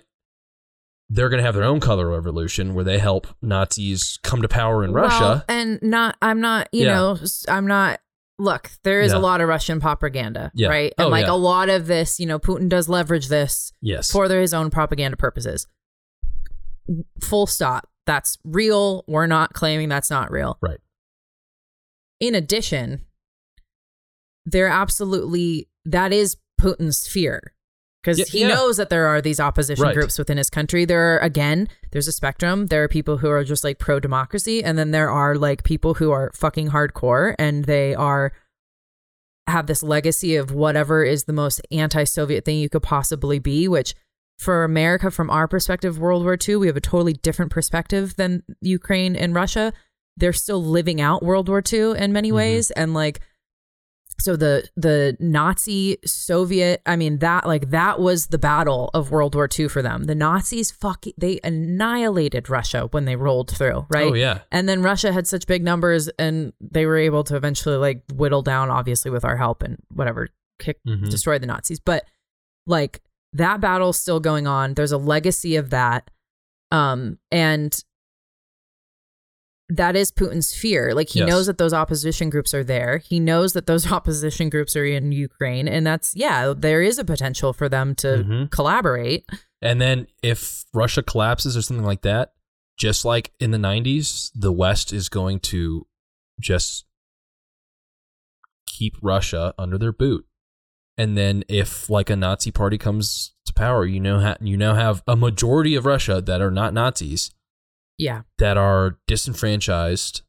They're 1.09 1.29
going 1.29 1.39
to 1.41 1.45
have 1.45 1.53
their 1.53 1.63
own 1.65 1.79
color 1.79 2.09
revolution 2.09 2.73
where 2.73 2.83
they 2.85 2.97
help 2.97 3.27
Nazis 3.41 4.17
come 4.23 4.41
to 4.41 4.47
power 4.47 4.83
in 4.83 4.93
Well, 4.93 5.03
Russia. 5.03 5.45
and 5.47 5.79
not 5.83 6.17
I'm 6.23 6.41
not, 6.41 6.69
you 6.71 6.85
Yeah. 6.85 6.95
know, 6.95 7.17
I'm 7.47 7.67
not 7.67 7.99
look, 8.43 8.69
there 8.83 9.01
is 9.01 9.11
Yeah. 9.11 9.17
a 9.17 9.21
lot 9.21 9.41
of 9.41 9.47
Russian 9.47 9.79
propaganda, 9.79 10.51
Yeah. 10.53 10.67
right? 10.67 10.93
And 10.97 11.07
Oh, 11.07 11.09
like 11.09 11.25
yeah. 11.27 11.31
a 11.33 11.35
lot 11.35 11.69
of 11.69 11.87
this, 11.87 12.19
you 12.19 12.25
know, 12.25 12.37
Putin 12.39 12.67
does 12.69 12.89
leverage 12.89 13.27
this 13.29 13.71
Yes. 13.81 14.11
for 14.11 14.27
their, 14.27 14.41
his 14.41 14.53
own 14.53 14.69
propaganda 14.69 15.15
purposes. 15.17 15.65
Full 17.21 17.47
stop. 17.47 17.87
That's 18.05 18.37
real. 18.43 19.05
We're 19.07 19.27
not 19.27 19.53
claiming 19.53 19.87
that's 19.89 20.09
not 20.09 20.29
real. 20.31 20.57
Right. 20.61 20.79
In 22.19 22.35
addition, 22.35 23.05
there 24.45 24.67
absolutely 24.67 25.69
that 25.85 26.11
is 26.11 26.35
Putin's 26.59 27.07
fear 27.07 27.53
because 28.03 28.19
Yeah, 28.19 28.25
he 28.27 28.41
yeah. 28.41 28.49
knows 28.49 28.77
that 28.77 28.89
there 28.89 29.07
are 29.07 29.21
these 29.21 29.39
opposition 29.39 29.83
Right. 29.83 29.95
groups 29.95 30.19
within 30.19 30.37
his 30.37 30.49
country. 30.49 30.83
There 30.85 31.15
are 31.15 31.19
again, 31.19 31.69
there's 31.91 32.07
a 32.07 32.11
spectrum. 32.11 32.67
There 32.67 32.83
are 32.83 32.87
people 32.89 33.17
who 33.19 33.29
are 33.29 33.43
just 33.43 33.63
like 33.63 33.79
pro 33.79 33.99
democracy, 33.99 34.63
and 34.63 34.77
then 34.77 34.91
there 34.91 35.09
are 35.09 35.35
like 35.35 35.63
people 35.63 35.93
who 35.95 36.11
are 36.11 36.29
fucking 36.35 36.69
hardcore 36.69 37.33
and 37.39 37.65
they 37.65 37.95
are 37.95 38.33
have 39.47 39.67
this 39.67 39.83
legacy 39.83 40.35
of 40.37 40.51
whatever 40.53 41.03
is 41.03 41.25
the 41.25 41.33
most 41.33 41.61
anti-Soviet 41.71 42.45
thing 42.45 42.57
you 42.59 42.69
could 42.69 42.83
possibly 42.83 43.39
be, 43.39 43.67
which 43.67 43.93
for 44.39 44.63
America, 44.63 45.11
from 45.11 45.29
our 45.29 45.47
perspective, 45.47 45.99
World 45.99 46.23
War 46.23 46.37
II, 46.47 46.55
we 46.57 46.67
have 46.67 46.77
a 46.77 46.81
totally 46.81 47.13
different 47.13 47.51
perspective 47.51 48.15
than 48.15 48.43
Ukraine 48.61 49.15
and 49.15 49.35
Russia. 49.35 49.73
They're 50.17 50.33
still 50.33 50.63
living 50.63 51.01
out 51.01 51.23
World 51.23 51.49
War 51.49 51.61
II 51.61 51.91
in 51.97 52.13
many 52.13 52.31
Mhm. 52.31 52.35
ways. 52.35 52.71
And 52.71 52.93
like, 52.93 53.19
so 54.19 54.35
the 54.35 54.67
the 54.75 55.17
Nazi 55.19 55.97
Soviet, 56.05 56.81
I 56.85 56.95
mean 56.95 57.19
that 57.19 57.45
like 57.47 57.69
that 57.71 57.99
was 57.99 58.27
the 58.27 58.37
battle 58.37 58.89
of 58.93 59.11
World 59.11 59.35
War 59.35 59.47
II 59.57 59.67
for 59.67 59.81
them. 59.81 60.03
The 60.05 60.15
Nazis 60.15 60.71
fucking 60.71 61.13
they 61.17 61.39
annihilated 61.43 62.49
Russia 62.49 62.87
when 62.91 63.05
they 63.05 63.15
rolled 63.15 63.51
through, 63.51 63.85
right? 63.89 64.11
Oh 64.11 64.13
yeah. 64.13 64.39
And 64.51 64.69
then 64.69 64.81
Russia 64.81 65.11
had 65.11 65.27
such 65.27 65.47
big 65.47 65.63
numbers 65.63 66.09
and 66.19 66.53
they 66.61 66.85
were 66.85 66.97
able 66.97 67.23
to 67.25 67.35
eventually 67.35 67.75
like 67.77 68.03
whittle 68.13 68.41
down, 68.41 68.69
obviously 68.69 69.11
with 69.11 69.25
our 69.25 69.35
help 69.37 69.63
and 69.63 69.77
whatever, 69.93 70.29
kick 70.59 70.79
Mhm. 70.87 71.09
destroy 71.09 71.39
the 71.39 71.47
Nazis. 71.47 71.79
But 71.79 72.05
Like 72.65 73.01
that 73.33 73.59
battle's 73.59 73.97
still 73.99 74.19
going 74.19 74.47
on. 74.47 74.75
There's 74.75 74.91
a 74.93 74.97
legacy 74.97 75.55
of 75.57 75.71
that. 75.71 76.09
Um, 76.71 77.17
and 77.31 77.77
that 79.69 79.95
is 79.95 80.11
Putin's 80.11 80.53
fear. 80.53 80.93
Like 80.93 81.09
he 81.09 81.19
Yes. 81.19 81.29
knows 81.29 81.45
that 81.47 81.57
those 81.57 81.73
opposition 81.73 82.29
groups 82.29 82.53
are 82.53 82.63
there. 82.63 82.97
He 82.99 83.19
knows 83.19 83.53
that 83.53 83.65
those 83.65 83.91
opposition 83.91 84.49
groups 84.49 84.75
are 84.75 84.85
in 84.85 85.11
Ukraine. 85.11 85.67
And 85.67 85.87
that's, 85.87 86.15
yeah, 86.15 86.53
there 86.55 86.81
is 86.81 86.99
a 86.99 87.05
potential 87.05 87.53
for 87.53 87.69
them 87.69 87.95
to 87.95 88.07
Mhm. 88.27 88.51
collaborate. 88.51 89.25
And 89.61 89.79
then 89.81 90.07
if 90.21 90.65
Russia 90.73 91.01
collapses 91.01 91.55
or 91.55 91.61
something 91.61 91.85
like 91.85 92.01
that, 92.01 92.33
just 92.77 93.05
like 93.05 93.31
in 93.39 93.51
the 93.51 93.57
90s, 93.57 94.31
the 94.35 94.51
West 94.51 94.91
is 94.91 95.07
going 95.07 95.39
to 95.41 95.87
just 96.41 96.85
keep 98.67 98.95
Russia 99.01 99.53
under 99.57 99.77
their 99.77 99.93
boot. 99.93 100.25
And 100.97 101.17
then 101.17 101.43
if 101.47 101.89
like 101.89 102.09
a 102.09 102.15
Nazi 102.15 102.51
party 102.51 102.77
comes 102.77 103.33
to 103.45 103.53
power, 103.53 103.85
you 103.85 103.99
know 103.99 104.19
ha- 104.19 104.37
you 104.41 104.57
now 104.57 104.75
have 104.75 105.01
a 105.07 105.15
majority 105.15 105.75
of 105.75 105.85
Russia 105.85 106.21
that 106.21 106.41
are 106.41 106.51
not 106.51 106.73
Nazis 106.73 107.31
Yeah. 107.97 108.21
that 108.39 108.57
are 108.57 108.97
disenfranchised, 109.07 110.21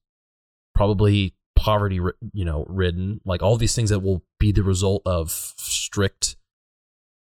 probably 0.75 1.35
poverty, 1.57 2.01
you 2.33 2.45
know, 2.45 2.65
ridden, 2.69 3.21
like 3.25 3.43
all 3.43 3.57
these 3.57 3.75
things 3.75 3.91
that 3.91 4.01
will 4.01 4.23
be 4.39 4.53
the 4.53 4.63
result 4.63 5.03
of 5.07 5.31
strict 5.31 6.37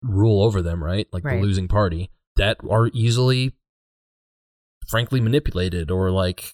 rule 0.01 0.43
over 0.43 0.61
them, 0.61 0.83
right? 0.83 1.07
Like 1.11 1.23
Right. 1.25 1.37
the 1.37 1.41
losing 1.41 1.67
party 1.67 2.11
that 2.37 2.57
are 2.69 2.89
easily, 2.93 3.53
frankly, 4.87 5.19
manipulated 5.19 5.91
or 5.91 6.11
like 6.11 6.53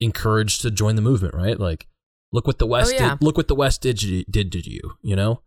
encouraged 0.00 0.62
to 0.62 0.70
join 0.70 0.96
the 0.96 1.02
movement, 1.02 1.34
right? 1.34 1.58
Like, 1.58 1.86
look 2.32 2.46
what 2.46 2.58
the 2.58 2.64
oh, 2.66 2.70
West 2.70 2.94
Oh, 2.94 2.96
yeah. 3.02 3.10
did. 3.10 3.22
Look 3.22 3.36
what 3.36 3.48
the 3.48 3.54
West 3.54 3.82
did 3.82 3.98
did 4.30 4.52
to 4.52 4.70
you, 4.70 4.94
you 5.02 5.14
know. 5.16 5.42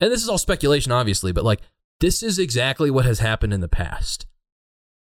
And 0.00 0.10
this 0.12 0.22
is 0.22 0.28
all 0.28 0.38
speculation, 0.38 0.92
obviously, 0.92 1.32
but 1.32 1.44
like 1.44 1.60
this 2.00 2.22
is 2.22 2.38
exactly 2.38 2.90
what 2.90 3.04
has 3.04 3.20
happened 3.20 3.52
in 3.54 3.60
the 3.60 3.68
past 3.68 4.26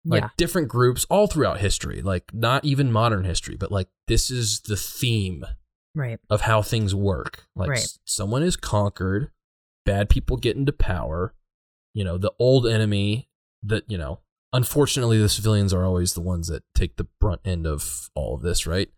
like 0.06 0.24
yeah. 0.24 0.30
different 0.38 0.68
groups 0.68 1.06
all 1.10 1.28
throughout 1.28 1.60
history, 1.60 2.02
like 2.02 2.34
not 2.34 2.66
even 2.66 2.92
modern 2.92 3.24
history, 3.24 3.56
but 3.56 3.72
like 3.72 3.88
this 4.08 4.32
is 4.32 4.62
the 4.62 4.76
theme 4.78 5.46
Right. 5.94 6.20
of 6.30 6.42
how 6.42 6.62
things 6.62 6.96
work. 6.96 7.46
Like 7.56 7.70
Right. 7.70 7.80
s- 7.80 8.00
someone 8.06 8.44
is 8.44 8.56
conquered, 8.56 9.32
bad 9.86 10.10
people 10.10 10.38
get 10.38 10.56
into 10.56 10.72
power, 10.72 11.34
you 11.94 12.04
know, 12.04 12.18
the 12.18 12.34
old 12.40 12.66
enemy 12.66 13.30
that, 13.64 13.84
you 13.90 13.98
know, 13.98 14.22
unfortunately 14.54 15.20
the 15.20 15.30
civilians 15.30 15.74
are 15.74 15.86
always 15.86 16.14
the 16.14 16.22
ones 16.22 16.48
that 16.48 16.64
take 16.74 16.96
the 16.96 17.08
brunt 17.20 17.42
end 17.46 17.68
of 17.68 18.10
all 18.16 18.36
of 18.36 18.42
this, 18.42 18.66
right? 18.66 18.90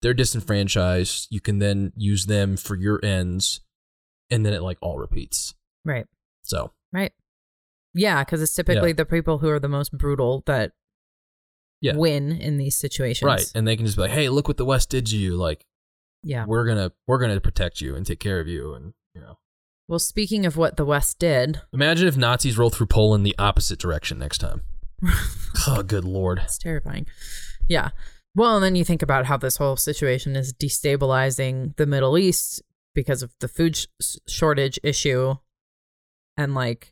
They're 0.00 0.14
disenfranchised, 0.14 1.28
you 1.30 1.40
can 1.40 1.58
then 1.60 1.92
use 1.96 2.26
them 2.26 2.56
for 2.56 2.74
your 2.74 2.98
ends 3.04 3.60
and 4.30 4.44
then 4.44 4.52
it 4.54 4.62
like 4.62 4.78
all 4.80 4.98
repeats. 4.98 5.54
Right. 5.84 6.06
So, 6.42 6.72
Right. 6.92 7.12
Yeah, 7.94 8.24
because 8.24 8.40
it's 8.42 8.54
typically 8.54 8.90
Yeah. 8.90 8.94
the 8.96 9.04
people 9.04 9.38
who 9.38 9.48
are 9.50 9.60
the 9.60 9.68
most 9.68 9.92
brutal 9.92 10.42
that 10.46 10.72
Yeah. 11.80 11.96
win 11.96 12.32
in 12.32 12.58
these 12.58 12.76
situations. 12.76 13.26
right, 13.26 13.50
and 13.54 13.66
they 13.66 13.76
can 13.76 13.84
just 13.86 13.96
be 13.96 14.02
like, 14.02 14.12
"Hey, 14.12 14.28
look 14.28 14.48
what 14.48 14.56
the 14.56 14.64
West 14.64 14.88
did 14.90 15.06
to 15.06 15.16
you." 15.16 15.36
Like 15.36 15.66
Yeah. 16.22 16.44
we're 16.46 16.66
gonna 16.66 16.92
we're 17.06 17.18
gonna 17.18 17.40
protect 17.40 17.80
you 17.80 17.94
and 17.96 18.06
take 18.06 18.20
care 18.20 18.38
of 18.40 18.46
you 18.48 18.74
and 18.74 18.94
you 19.14 19.20
know 19.20 19.38
Well, 19.88 19.98
speaking 19.98 20.46
of 20.46 20.56
what 20.56 20.76
the 20.76 20.84
West 20.84 21.18
did, 21.18 21.60
imagine 21.72 22.06
if 22.08 22.16
nazis 22.16 22.56
rolled 22.56 22.74
through 22.76 22.86
poland 22.86 23.26
the 23.26 23.34
opposite 23.38 23.78
direction 23.80 24.18
next 24.18 24.38
time 24.38 24.62
oh 25.66 25.82
good 25.82 26.04
lord 26.04 26.38
it's 26.44 26.58
terrifying. 26.58 27.06
Yeah. 27.68 27.90
Well, 28.34 28.54
and 28.56 28.64
then 28.64 28.76
you 28.76 28.84
think 28.84 29.02
about 29.02 29.26
how 29.26 29.36
this 29.36 29.56
whole 29.58 29.76
situation 29.76 30.36
is 30.36 30.54
destabilizing 30.54 31.76
the 31.76 31.84
Middle 31.84 32.16
East 32.16 32.62
because 32.94 33.22
of 33.22 33.34
the 33.40 33.48
food 33.48 33.76
sh- 33.76 33.86
shortage 34.26 34.78
issue 34.82 35.34
and 36.38 36.54
like 36.54 36.91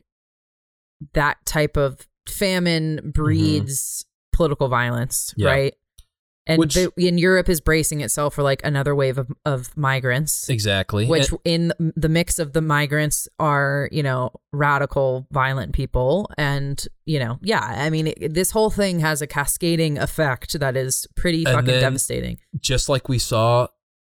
that 1.13 1.37
type 1.45 1.77
of 1.77 2.07
famine 2.27 3.11
breeds 3.13 4.05
political 4.33 4.67
violence, 4.67 5.31
Mm-hmm. 5.31 5.41
Yeah. 5.41 5.49
right? 5.49 5.73
And 6.47 6.57
Which- 6.59 6.73
the, 6.73 6.91
and 6.97 7.19
Europe 7.19 7.49
is 7.49 7.61
bracing 7.61 8.01
itself 8.01 8.33
for 8.33 8.41
like 8.41 8.61
another 8.65 8.95
wave 8.95 9.19
of, 9.19 9.31
of 9.45 9.77
migrants. 9.77 10.49
exactly 10.49 11.05
which 11.05 11.29
in 11.45 11.71
the 11.95 12.09
mix 12.09 12.39
of 12.39 12.53
the 12.53 12.61
migrants 12.61 13.27
are 13.39 13.87
you 13.91 14.01
know 14.01 14.31
radical 14.51 15.27
violent 15.31 15.71
people 15.73 16.29
and 16.39 16.87
you 17.05 17.19
know 17.19 17.37
yeah 17.43 17.61
i 17.85 17.91
mean 17.91 18.07
it, 18.07 18.33
this 18.33 18.49
whole 18.51 18.71
thing 18.71 18.99
has 18.99 19.21
a 19.21 19.27
cascading 19.27 19.99
effect 19.99 20.59
that 20.59 20.75
is 20.75 21.05
pretty 21.15 21.45
fucking 21.45 21.65
then- 21.65 21.81
devastating 21.81 22.37
just 22.59 22.89
like 22.89 23.07
we 23.07 23.19
saw 23.19 23.67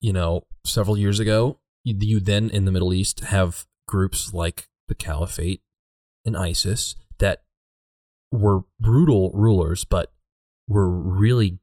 you 0.01 0.13
know 0.13 0.43
several 0.65 0.97
years 0.97 1.19
ago 1.19 1.59
you, 1.83 1.97
you 2.01 2.21
then 2.21 2.49
in 2.51 2.65
the 2.67 2.73
middle 2.73 2.95
east 2.95 3.21
have 3.21 3.67
groups 3.89 4.33
like 4.33 4.69
the 4.87 4.95
caliphate 4.95 5.61
and 6.25 6.37
isis 6.37 6.95
that 7.19 7.43
were 8.31 8.61
brutal 8.81 9.31
rulers 9.35 9.85
but 9.85 10.13
were 10.69 10.89
really 10.89 11.59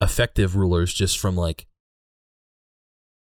effective 0.00 0.56
rulers 0.56 0.92
just 0.92 1.18
from 1.18 1.36
like 1.36 1.66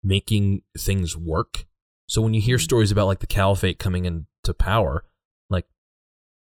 making 0.02 0.62
things 0.78 1.16
work. 1.16 1.66
So 2.08 2.22
when 2.22 2.34
you 2.34 2.40
hear 2.40 2.56
mm-hmm. 2.56 2.62
stories 2.62 2.90
about 2.90 3.06
like 3.06 3.18
the 3.20 3.26
caliphate 3.26 3.78
coming 3.78 4.04
into 4.04 4.54
power 4.54 5.04
like 5.50 5.66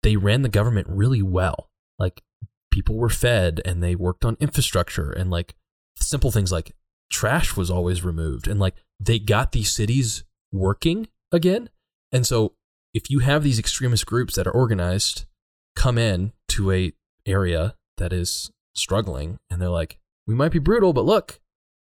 they 0.03 0.15
ran 0.15 0.41
the 0.41 0.49
government 0.49 0.87
really 0.89 1.21
well. 1.21 1.69
Like 1.99 2.21
people 2.71 2.95
were 2.95 3.09
fed 3.09 3.61
and 3.65 3.81
they 3.81 3.95
worked 3.95 4.25
on 4.25 4.37
infrastructure 4.39 5.11
and 5.11 5.29
like 5.29 5.55
simple 5.97 6.31
things 6.31 6.51
like 6.51 6.73
trash 7.09 7.55
was 7.55 7.69
always 7.69 8.03
removed 8.03 8.47
and 8.47 8.59
like 8.59 8.75
they 8.99 9.19
got 9.19 9.51
these 9.51 9.71
cities 9.71 10.23
working 10.51 11.07
again. 11.31 11.69
And 12.11 12.25
so 12.25 12.53
if 12.95 13.09
you 13.09 13.19
have 13.19 13.43
these 13.43 13.59
extremist 13.59 14.05
groups 14.05 14.35
that 14.35 14.47
are 14.47 14.51
organized 14.51 15.25
come 15.75 15.97
in 15.97 16.31
to 16.47 16.71
a 16.71 16.93
area 17.25 17.75
that 17.97 18.13
is 18.13 18.49
struggling 18.73 19.37
and 19.49 19.61
they're 19.61 19.67
like 19.67 19.99
we 20.25 20.33
might 20.33 20.51
be 20.51 20.59
brutal 20.59 20.93
but 20.93 21.05
look 21.05 21.41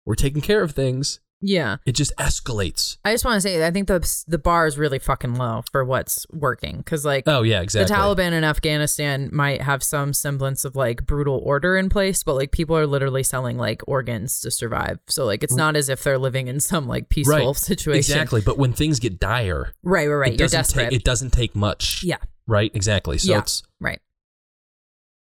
we're 0.06 0.14
taking 0.14 0.42
care 0.42 0.62
of 0.62 0.72
things 0.72 1.20
yeah 1.42 1.78
it 1.86 1.94
just 1.94 2.12
escalates 2.18 2.98
i 3.06 3.14
just 3.14 3.24
want 3.24 3.36
to 3.38 3.42
say 3.42 3.66
i 3.66 3.72
think 3.72 3.88
the 3.88 4.24
the 4.28 4.38
bar 4.38 4.68
is 4.68 4.78
really 4.78 5.00
fucking 5.00 5.36
low 5.36 5.64
for 5.72 5.86
what's 5.86 6.26
working 6.32 6.78
because 6.78 7.06
like 7.06 7.24
oh 7.28 7.44
yeah 7.44 7.62
exactly 7.62 7.88
The 7.88 8.02
Taliban 8.02 8.34
in 8.34 8.44
Afghanistan 8.44 9.30
might 9.32 9.62
have 9.62 9.82
some 9.82 10.14
semblance 10.14 10.66
of 10.66 10.76
like 10.76 11.06
brutal 11.06 11.42
order 11.44 11.78
in 11.78 11.88
place, 11.90 12.24
but 12.24 12.36
like 12.36 12.52
people 12.52 12.76
are 12.78 12.86
literally 12.86 13.24
selling 13.24 13.58
like 13.58 13.82
organs 13.88 14.42
to 14.42 14.52
survive. 14.52 15.00
So 15.08 15.26
like 15.26 15.44
it's 15.44 15.54
mm. 15.54 15.58
not 15.58 15.76
as 15.76 15.88
if 15.90 16.04
they're 16.04 16.18
living 16.18 16.48
in 16.48 16.60
some 16.60 16.88
like 16.88 17.10
peaceful 17.10 17.36
right 17.38 17.56
situation. 17.56 17.98
exactly 18.00 18.42
but 18.42 18.58
when 18.58 18.74
things 18.74 19.00
get 19.00 19.20
dire 19.20 19.74
Right, 19.84 20.08
right, 20.08 20.16
right. 20.16 20.34
it 20.34 20.40
You're 20.40 20.48
doesn't 20.48 20.60
desperate. 20.60 20.90
take 20.90 20.94
it 21.00 21.04
doesn't 21.06 21.32
take 21.32 21.56
much 21.56 22.04
yeah, 22.04 22.18
right 22.48 22.72
exactly 22.76 23.18
so 23.18 23.32
Yeah. 23.32 23.40
it's 23.40 23.64
right. 23.80 24.02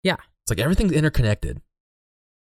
Yeah. 0.04 0.16
it's 0.44 0.50
like 0.50 0.60
everything's 0.60 0.92
interconnected 0.94 1.62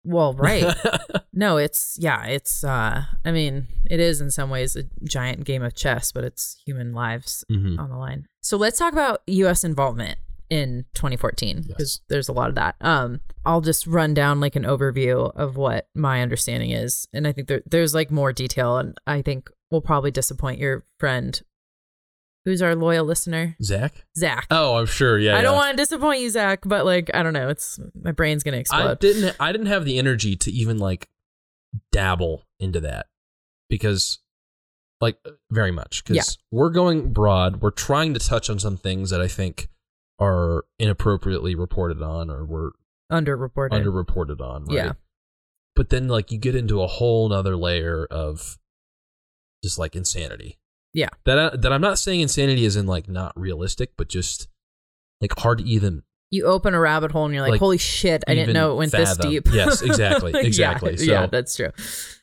Well, 0.05 0.35
right. 0.35 0.65
no, 1.41 1.57
it's 1.57 1.97
yeah, 1.99 2.27
it's 2.27 2.63
uh 2.63 3.05
I 3.25 3.33
mean, 3.33 3.67
it 3.91 3.99
is 3.99 4.21
in 4.21 4.31
some 4.31 4.51
ways 4.51 4.77
a 4.77 4.85
giant 5.05 5.45
game 5.45 5.63
of 5.63 5.75
chess, 5.75 6.13
but 6.13 6.23
it's 6.23 6.61
human 6.67 6.93
lives 6.93 7.45
Mhm. 7.51 7.79
on 7.79 7.89
the 7.89 7.97
line. 7.97 8.27
So 8.43 8.57
let's 8.57 8.79
talk 8.79 8.93
about 8.93 9.23
US 9.27 9.65
involvement 9.65 10.19
in 10.51 10.85
2014 10.95 11.63
because 11.69 12.01
there's 12.09 12.29
a 12.29 12.33
lot 12.33 12.49
of 12.51 12.55
that. 12.57 12.77
Um 12.81 13.21
I'll 13.47 13.61
just 13.63 13.87
run 13.87 14.13
down 14.15 14.39
like 14.41 14.55
an 14.57 14.65
overview 14.65 15.35
of 15.35 15.57
what 15.57 15.89
my 15.95 16.21
understanding 16.23 16.71
is 16.73 17.07
and 17.15 17.27
I 17.27 17.33
think 17.33 17.49
there 17.49 17.63
there's 17.67 17.95
like 17.95 18.11
more 18.11 18.33
detail 18.33 18.77
and 18.77 18.97
I 19.07 19.23
think 19.23 19.49
we'll 19.71 19.81
probably 19.81 20.11
disappoint 20.11 20.59
your 20.59 20.85
friend 20.99 21.41
who's 22.45 22.63
our 22.63 22.75
loyal 22.75 23.05
listener, 23.05 23.55
Zach? 23.63 24.05
Zach. 24.17 24.47
Oh, 24.51 24.77
I'm 24.79 24.87
sure. 24.87 25.19
Yeah. 25.19 25.37
I 25.37 25.43
don't 25.43 25.57
want 25.57 25.71
to 25.73 25.77
disappoint 25.77 26.21
you, 26.21 26.31
Zach, 26.31 26.61
but 26.65 26.85
like 26.85 27.11
I 27.15 27.23
don't 27.23 27.33
know, 27.35 27.49
it's 27.49 27.79
my 27.95 28.13
brain's 28.13 28.43
gonna 28.43 28.57
explode. 28.59 28.91
I 28.91 28.95
didn't. 28.95 29.37
I 29.39 29.53
didn't 29.53 29.69
have 29.69 29.85
the 29.85 29.99
energy 29.99 30.37
to 30.37 30.51
even 30.51 30.79
like 30.79 31.09
dabble 31.93 32.45
into 32.59 32.81
that 32.81 33.07
because, 33.69 34.19
like, 35.01 35.19
very 35.51 35.71
much 35.71 36.03
because 36.05 36.17
Yeah. 36.17 36.43
we're 36.59 36.71
going 36.71 37.13
broad. 37.13 37.61
We're 37.61 37.71
trying 37.71 38.15
to 38.15 38.21
touch 38.21 38.51
on 38.51 38.59
some 38.59 38.77
things 38.77 39.11
that 39.11 39.21
I 39.21 39.29
think 39.29 39.69
are 40.19 40.65
inappropriately 40.79 41.55
reported 41.55 42.03
on 42.03 42.31
or 42.31 42.45
were 42.45 42.73
Underreported. 43.11 43.71
underreported 43.71 44.41
on. 44.41 44.65
Right? 44.67 44.75
Yeah. 44.75 44.93
But 45.75 45.89
then, 45.91 46.09
like, 46.09 46.31
you 46.31 46.39
get 46.39 46.55
into 46.55 46.83
a 46.83 46.87
whole 46.87 47.29
nother 47.29 47.57
layer 47.57 48.07
of 48.11 48.59
just 49.65 49.79
like 49.79 49.95
insanity. 49.97 50.59
Yeah. 50.93 51.09
That 51.25 51.39
I, 51.39 51.57
that 51.57 51.73
I'm 51.73 51.81
not 51.81 51.99
saying 51.99 52.21
insanity 52.21 52.65
is 52.65 52.77
in 52.77 52.87
like 52.87 53.09
not 53.09 53.39
realistic, 53.39 53.93
but 53.97 54.09
just 54.09 54.49
like 55.21 55.39
hard 55.39 55.59
to 55.59 55.65
even 55.65 56.03
you 56.31 56.45
open 56.47 56.75
a 56.75 56.81
rabbit 56.81 57.11
hole 57.11 57.25
and 57.25 57.35
you're 57.35 57.43
like, 57.43 57.53
Like, 57.53 57.61
holy 57.61 57.79
shit, 57.79 58.23
I 58.29 58.35
didn't 58.35 58.55
know 58.55 58.73
it 58.73 58.77
went 58.77 58.93
this 58.93 59.17
deep. 59.17 59.47
Yes, 59.53 59.83
exactly, 59.91 60.33
exactly. 60.35 60.93
Yeah, 60.99 61.25
So- 61.25 61.29
that's 61.31 61.57
true. 61.57 61.71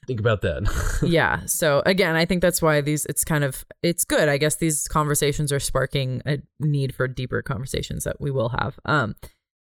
think 0.08 0.20
about 0.22 0.42
that. 0.42 1.00
yeah. 1.04 1.42
So 1.46 1.84
again, 1.86 2.16
I 2.16 2.24
think 2.26 2.42
that's 2.42 2.62
why 2.62 2.80
these 2.82 3.06
it's 3.08 3.26
kind 3.26 3.44
of 3.44 3.66
it's 3.84 4.06
good. 4.06 4.30
I 4.30 4.38
guess 4.38 4.56
these 4.56 4.88
conversations 4.88 5.52
are 5.52 5.60
sparking 5.60 6.22
a 6.26 6.38
need 6.60 6.96
for 6.96 7.08
deeper 7.10 7.42
conversations 7.42 8.06
that 8.06 8.22
we 8.22 8.32
will 8.32 8.50
have. 8.50 8.80
Um 8.86 9.16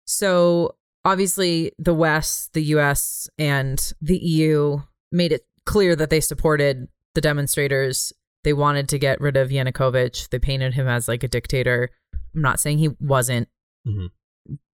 so 0.06 0.76
obviously 1.06 1.72
the 1.80 1.94
West, 1.94 2.54
the 2.54 2.64
US 2.76 3.30
and 3.38 3.94
the 4.02 4.18
EU 4.18 4.80
made 5.12 5.32
it 5.32 5.46
clear 5.66 5.96
that 5.96 6.10
they 6.10 6.20
supported 6.20 6.88
the 7.16 7.22
demonstrators 7.22 8.12
They 8.44 8.52
wanted 8.54 8.90
to 8.90 9.00
get 9.00 9.22
rid 9.22 9.38
of 9.38 9.50
Yanukovych. 9.52 10.28
They 10.30 10.40
painted 10.40 10.74
him 10.74 10.88
as 10.90 11.08
like 11.08 11.24
a 11.24 11.30
dictator. 11.30 11.90
I'm 12.36 12.42
not 12.42 12.60
saying 12.60 12.80
he 12.80 12.90
wasn't, 13.00 13.48
Mhm. 13.88 14.10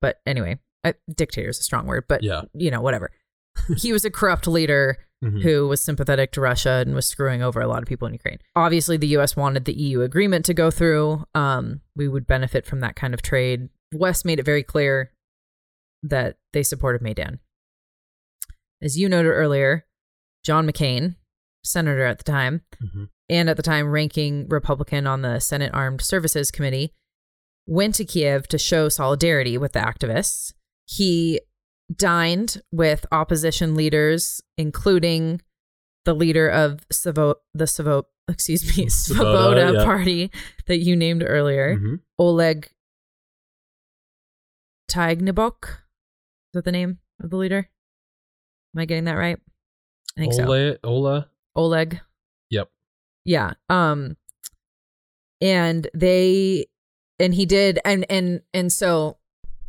But 0.01 0.19
anyway, 0.25 0.59
uh, 0.83 0.93
dictator 1.15 1.49
is 1.49 1.59
a 1.59 1.63
strong 1.63 1.85
word, 1.87 2.05
but 2.07 2.23
Yeah. 2.23 2.43
you 2.53 2.71
know, 2.71 2.81
whatever. 2.81 3.11
he 3.77 3.91
was 3.91 4.05
a 4.05 4.11
corrupt 4.11 4.47
leader 4.47 4.97
Mhm. 5.23 5.41
who 5.43 5.67
was 5.67 5.81
sympathetic 5.81 6.31
to 6.31 6.39
Russia 6.41 6.81
and 6.85 6.95
was 6.95 7.05
screwing 7.05 7.41
over 7.43 7.59
a 7.59 7.67
lot 7.67 7.81
of 7.83 7.89
people 7.89 8.07
in 8.07 8.13
Ukraine. 8.13 8.39
Obviously, 8.55 8.95
the 8.95 9.07
US 9.17 9.35
wanted 9.35 9.65
the 9.65 9.73
EU 9.73 10.01
agreement 10.01 10.45
to 10.45 10.53
go 10.53 10.71
through. 10.71 11.25
Um, 11.35 11.81
we 11.95 12.07
would 12.07 12.25
benefit 12.25 12.65
from 12.65 12.79
that 12.79 12.95
kind 12.95 13.13
of 13.13 13.21
trade. 13.21 13.67
West 13.93 14.23
made 14.23 14.39
it 14.39 14.45
very 14.45 14.63
clear 14.63 15.11
that 16.03 16.37
they 16.53 16.63
supported 16.63 17.01
Maidan. 17.01 17.39
As 18.81 18.97
you 18.97 19.09
noted 19.09 19.29
earlier, 19.31 19.85
John 20.45 20.65
McCain, 20.65 21.15
senator 21.65 22.05
at 22.05 22.17
the 22.19 22.23
time, 22.23 22.61
Mhm. 22.81 23.09
and 23.27 23.49
at 23.49 23.57
the 23.57 23.63
time 23.63 23.89
ranking 23.91 24.47
Republican 24.47 25.05
on 25.05 25.21
the 25.21 25.39
Senate 25.39 25.71
Armed 25.73 26.01
Services 26.01 26.49
Committee, 26.49 26.93
went 27.67 27.95
to 27.95 28.05
Kiev 28.05 28.47
to 28.49 28.57
show 28.57 28.89
solidarity 28.89 29.57
with 29.57 29.73
the 29.73 29.79
activists. 29.79 30.53
He 30.85 31.39
dined 31.95 32.61
with 32.71 33.05
opposition 33.11 33.75
leaders, 33.75 34.41
including 34.57 35.41
the 36.05 36.13
leader 36.13 36.47
of 36.49 36.85
Savo- 36.91 37.35
the 37.53 37.67
Savo- 37.67 38.07
excuse 38.27 38.77
me, 38.77 38.85
Svoboda, 38.89 39.73
yeah. 39.77 39.83
party 39.83 40.31
that 40.67 40.77
you 40.79 40.95
named 40.95 41.23
earlier, 41.25 41.77
Mhm. 41.77 41.99
Oleg 42.17 42.69
Tyahnybok. 44.91 45.63
Is 45.69 46.53
that 46.53 46.65
the 46.65 46.71
name 46.71 46.99
of 47.21 47.29
the 47.29 47.37
leader? 47.37 47.69
Am 48.75 48.81
I 48.81 48.85
getting 48.85 49.05
that 49.05 49.13
right? 49.13 49.39
I 50.17 50.21
think 50.21 50.33
so. 50.33 50.45
Ola, 50.45 50.77
Ola. 50.83 51.29
Oleg. 51.55 51.99
Yep. 52.49 52.69
Yeah. 53.25 53.53
Um 53.69 54.17
and 55.41 55.87
they 55.93 56.65
and 57.19 57.33
he 57.33 57.45
did 57.45 57.79
and 57.85 58.05
and 58.09 58.41
and 58.53 58.71
so 58.71 59.17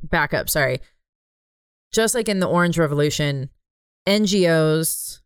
back 0.02 0.32
up, 0.35 0.48
sorry. 0.48 0.81
Just 1.93 2.14
like 2.14 2.28
in 2.28 2.40
the 2.40 2.47
Orange 2.48 2.78
Revolution, 2.78 3.51
NGOs 4.09 5.20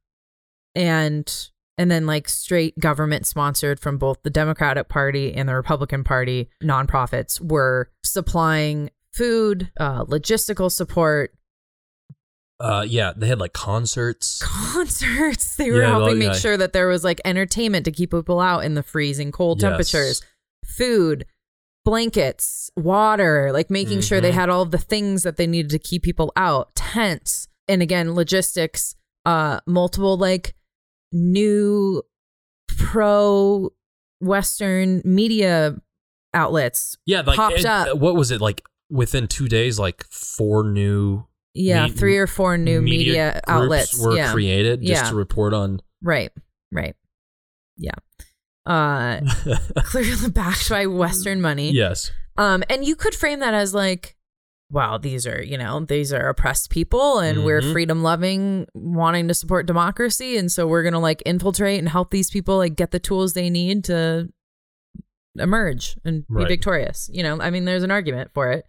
and 0.74 1.48
and 1.76 1.90
then 1.90 2.06
like 2.06 2.28
straight 2.28 2.78
government 2.78 3.26
sponsored 3.26 3.80
from 3.80 3.98
both 3.98 4.22
the 4.22 4.30
Democratic 4.30 4.88
Party 4.88 5.34
and 5.34 5.48
the 5.48 5.54
Republican 5.54 6.04
Party 6.04 6.48
nonprofits 6.62 7.40
were 7.40 7.90
supplying 8.04 8.90
food, 9.12 9.70
uh, 9.78 10.04
logistical 10.04 10.70
support, 10.70 11.32
Uh, 12.60 12.86
yeah, 12.88 13.12
they 13.16 13.26
had 13.26 13.40
like 13.40 13.52
concerts. 13.52 14.40
concerts. 14.44 15.56
They 15.56 15.70
were 15.72 15.80
Yeah, 15.82 15.88
helping 15.90 16.06
well, 16.06 16.16
make 16.16 16.26
yeah. 16.34 16.38
sure 16.38 16.56
that 16.56 16.72
there 16.72 16.86
was 16.88 17.02
like 17.02 17.20
entertainment 17.24 17.84
to 17.86 17.92
keep 17.92 18.12
people 18.12 18.38
out 18.40 18.60
in 18.60 18.74
the 18.74 18.82
freezing 18.82 19.32
cold 19.32 19.60
Yes. 19.60 19.68
temperatures, 19.70 20.22
food, 20.64 21.26
blankets, 21.84 22.70
water, 22.76 23.50
like 23.52 23.70
making 23.70 24.00
sure 24.00 24.20
they 24.20 24.30
Mhm. 24.30 24.34
had 24.34 24.48
all 24.50 24.62
of 24.62 24.70
the 24.70 24.78
things 24.78 25.22
that 25.22 25.36
they 25.36 25.46
needed 25.46 25.70
to 25.70 25.78
keep 25.78 26.02
people 26.02 26.32
out, 26.36 26.74
tents, 26.74 27.48
and 27.68 27.82
again, 27.82 28.14
logistics, 28.14 28.94
uh, 29.26 29.60
multiple 29.66 30.16
like 30.16 30.54
new 31.12 32.02
pro 32.68 33.70
Western 34.20 35.02
media 35.04 35.76
outlets. 36.32 36.96
Yeah, 37.06 37.20
like 37.20 37.36
Popped 37.36 37.58
it- 37.60 37.66
up. 37.66 37.98
What 37.98 38.16
was 38.16 38.30
it 38.30 38.40
like? 38.40 38.62
Within 38.90 39.26
two 39.28 39.48
days, 39.48 39.78
like 39.78 40.04
four 40.10 40.62
new 40.64 41.24
Yeah, 41.56 41.86
Me- 41.86 41.92
three 41.92 42.18
or 42.18 42.26
four 42.26 42.58
new 42.58 42.82
media, 42.82 43.30
groups 43.32 43.44
outlets 43.48 43.98
were 43.98 44.16
yeah. 44.16 44.32
created 44.32 44.80
just 44.82 45.04
Yeah. 45.04 45.10
to 45.10 45.14
report 45.14 45.54
on. 45.54 45.80
Right, 46.02 46.32
right. 46.72 46.96
Yeah. 47.78 47.94
Uh 48.66 49.20
clearly 49.84 50.30
backed 50.30 50.68
by 50.70 50.86
Western 50.86 51.40
money. 51.40 51.70
yes. 51.72 52.10
Um, 52.36 52.64
and 52.68 52.84
you 52.84 52.96
could 52.96 53.14
frame 53.14 53.38
that 53.40 53.54
as 53.54 53.74
like, 53.74 54.16
wow, 54.70 54.98
these 54.98 55.24
are, 55.26 55.40
you 55.42 55.56
know, 55.56 55.80
these 55.80 56.12
are 56.12 56.28
oppressed 56.28 56.68
people 56.70 57.18
and 57.20 57.44
we're 57.44 57.60
Mhm. 57.60 57.72
freedom 57.72 58.02
loving, 58.02 58.66
wanting 58.74 59.28
to 59.28 59.34
support 59.34 59.66
democracy. 59.66 60.36
And 60.36 60.50
so 60.50 60.66
we're 60.66 60.82
going 60.82 60.94
to 60.94 60.98
like 60.98 61.22
infiltrate 61.26 61.78
and 61.78 61.88
help 61.88 62.10
these 62.10 62.30
people 62.30 62.56
like 62.56 62.74
get 62.74 62.90
the 62.90 62.98
tools 62.98 63.34
they 63.34 63.50
need 63.50 63.84
to 63.84 64.30
emerge 65.36 65.96
and 66.04 66.26
be 66.28 66.34
Right. 66.34 66.48
victorious. 66.48 67.08
You 67.12 67.22
know, 67.22 67.40
I 67.40 67.50
mean, 67.50 67.64
there's 67.66 67.82
an 67.82 67.90
argument 67.90 68.30
for 68.34 68.50
it. 68.50 68.64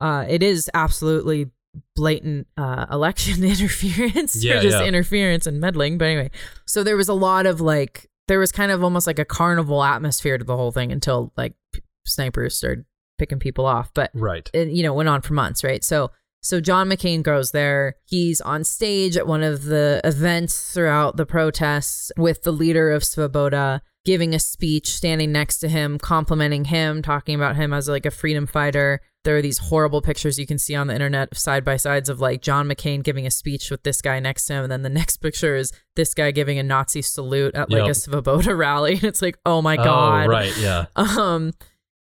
Uh, 0.00 0.24
it 0.28 0.42
is 0.42 0.70
absolutely 0.74 1.50
blatant 1.96 2.46
uh, 2.56 2.86
election 2.90 3.44
interference 3.52 4.42
Yeah, 4.42 4.58
or 4.58 4.62
just 4.62 4.78
yeah. 4.80 4.86
interference 4.86 5.46
and 5.46 5.60
meddling. 5.60 5.98
But 5.98 6.06
anyway, 6.06 6.30
so 6.66 6.82
there 6.82 6.96
was 6.96 7.08
a 7.08 7.14
lot 7.14 7.46
of 7.46 7.60
like, 7.60 8.08
there 8.30 8.38
was 8.38 8.52
kind 8.52 8.70
of 8.70 8.84
almost 8.84 9.08
like 9.08 9.18
a 9.18 9.24
carnival 9.24 9.82
atmosphere 9.82 10.38
to 10.38 10.44
the 10.44 10.56
whole 10.56 10.70
thing 10.70 10.92
until 10.92 11.32
like 11.36 11.54
p- 11.72 11.82
snipers 12.06 12.54
started 12.54 12.84
picking 13.18 13.40
people 13.40 13.66
off. 13.66 13.92
But 13.92 14.12
Right. 14.14 14.48
it, 14.54 14.68
you 14.68 14.84
know, 14.84 14.94
went 14.94 15.08
on 15.08 15.20
for 15.20 15.34
months, 15.34 15.64
right? 15.64 15.82
So, 15.82 16.12
so 16.40 16.60
John 16.60 16.88
McCain 16.88 17.24
goes 17.24 17.50
there. 17.50 17.96
He's 18.04 18.40
on 18.40 18.62
stage 18.62 19.16
at 19.16 19.26
one 19.26 19.42
of 19.42 19.64
the 19.64 20.00
events 20.04 20.72
throughout 20.72 21.16
the 21.16 21.26
protests 21.26 22.12
with 22.16 22.44
the 22.44 22.52
leader 22.52 22.92
of 22.92 23.02
Svoboda, 23.02 23.80
giving 24.04 24.32
a 24.32 24.38
speech, 24.38 24.86
standing 24.94 25.32
next 25.32 25.58
to 25.58 25.68
him, 25.68 25.98
complimenting 25.98 26.66
him, 26.66 27.02
talking 27.02 27.34
about 27.34 27.56
him 27.56 27.72
as 27.72 27.88
like 27.88 28.06
a 28.06 28.12
freedom 28.12 28.46
fighter. 28.46 29.00
There 29.24 29.36
are 29.36 29.42
these 29.42 29.58
horrible 29.58 30.00
pictures 30.00 30.38
you 30.38 30.46
can 30.46 30.58
see 30.58 30.74
on 30.74 30.86
the 30.86 30.94
internet 30.94 31.36
side 31.36 31.64
by 31.64 31.76
sides 31.76 32.08
of 32.08 32.20
like 32.20 32.40
John 32.40 32.66
McCain 32.66 33.02
giving 33.02 33.26
a 33.26 33.30
speech 33.30 33.70
with 33.70 33.82
this 33.82 34.00
guy 34.00 34.18
next 34.18 34.46
to 34.46 34.54
him. 34.54 34.62
And 34.64 34.72
then 34.72 34.82
the 34.82 34.88
next 35.00 35.18
picture 35.18 35.56
is 35.56 35.72
this 35.94 36.14
guy 36.14 36.30
giving 36.30 36.58
a 36.58 36.62
Nazi 36.62 37.02
salute 37.02 37.54
at 37.54 37.70
like 37.70 37.80
Yep. 37.82 37.88
a 37.88 37.90
Svoboda 37.90 38.56
rally. 38.56 38.92
And 39.00 39.04
it's 39.04 39.20
like, 39.20 39.38
oh 39.44 39.60
my 39.60 39.76
God. 39.76 40.26
Oh, 40.26 40.30
right. 40.30 40.56
Yeah. 40.56 40.86
Um, 40.96 41.52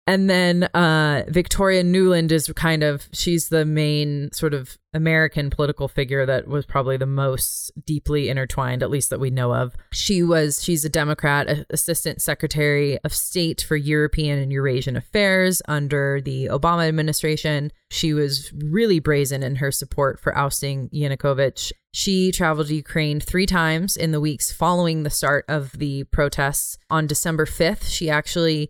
and 0.07 0.30
then 0.30 0.64
uh, 0.76 1.23
Victoria 1.27 1.84
Nuland 1.84 2.32
is 2.32 2.52
kind 2.56 2.84
of 2.84 3.10
she's 3.11 3.49
the 3.49 3.65
main 3.65 4.32
sort 4.32 4.53
of 4.53 4.77
American 4.94 5.49
political 5.49 5.88
figure 5.88 6.26
that 6.27 6.48
was 6.48 6.65
probably 6.65 6.95
the 6.95 7.07
most 7.07 7.72
deeply 7.86 8.30
intertwined, 8.30 8.84
at 8.84 8.91
least 8.91 9.10
that 9.10 9.19
we 9.19 9.32
know 9.32 9.53
of. 9.53 9.76
She 9.91 10.22
was 10.22 10.64
she's 10.64 10.86
a 10.86 10.90
Democrat, 10.90 11.49
a- 11.49 11.65
Assistant 11.72 12.22
Secretary 12.22 12.99
of 12.99 13.14
State 13.14 13.61
for 13.68 13.76
European 13.76 14.38
and 14.38 14.53
Eurasian 14.53 14.95
Affairs 14.95 15.61
under 15.68 16.22
the 16.22 16.45
Obama 16.45 16.88
administration. 16.88 17.72
She 17.90 18.14
was 18.14 18.53
really 18.53 18.99
brazen 18.99 19.41
in 19.41 19.56
her 19.56 19.72
support 19.72 20.19
for 20.19 20.38
ousting 20.38 20.88
Yanukovych. 20.90 21.72
She 21.94 22.32
traveled 22.32 22.68
to 22.68 22.76
Ukraine 22.76 23.19
three 23.19 23.45
times 23.48 23.98
in 23.98 24.11
the 24.11 24.22
weeks 24.22 24.52
following 24.52 25.02
the 25.02 25.10
start 25.10 25.45
of 25.48 25.72
the 25.72 26.03
protests. 26.06 26.77
On 26.91 27.07
December 27.07 27.45
5th, 27.45 27.90
she 27.90 28.10
actually 28.10 28.69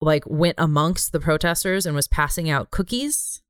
like 0.00 0.24
went 0.26 0.54
amongst 0.58 1.12
the 1.12 1.20
protesters 1.20 1.86
and 1.86 1.94
was 1.96 2.08
passing 2.08 2.48
out 2.48 2.70
cookies 2.70 3.42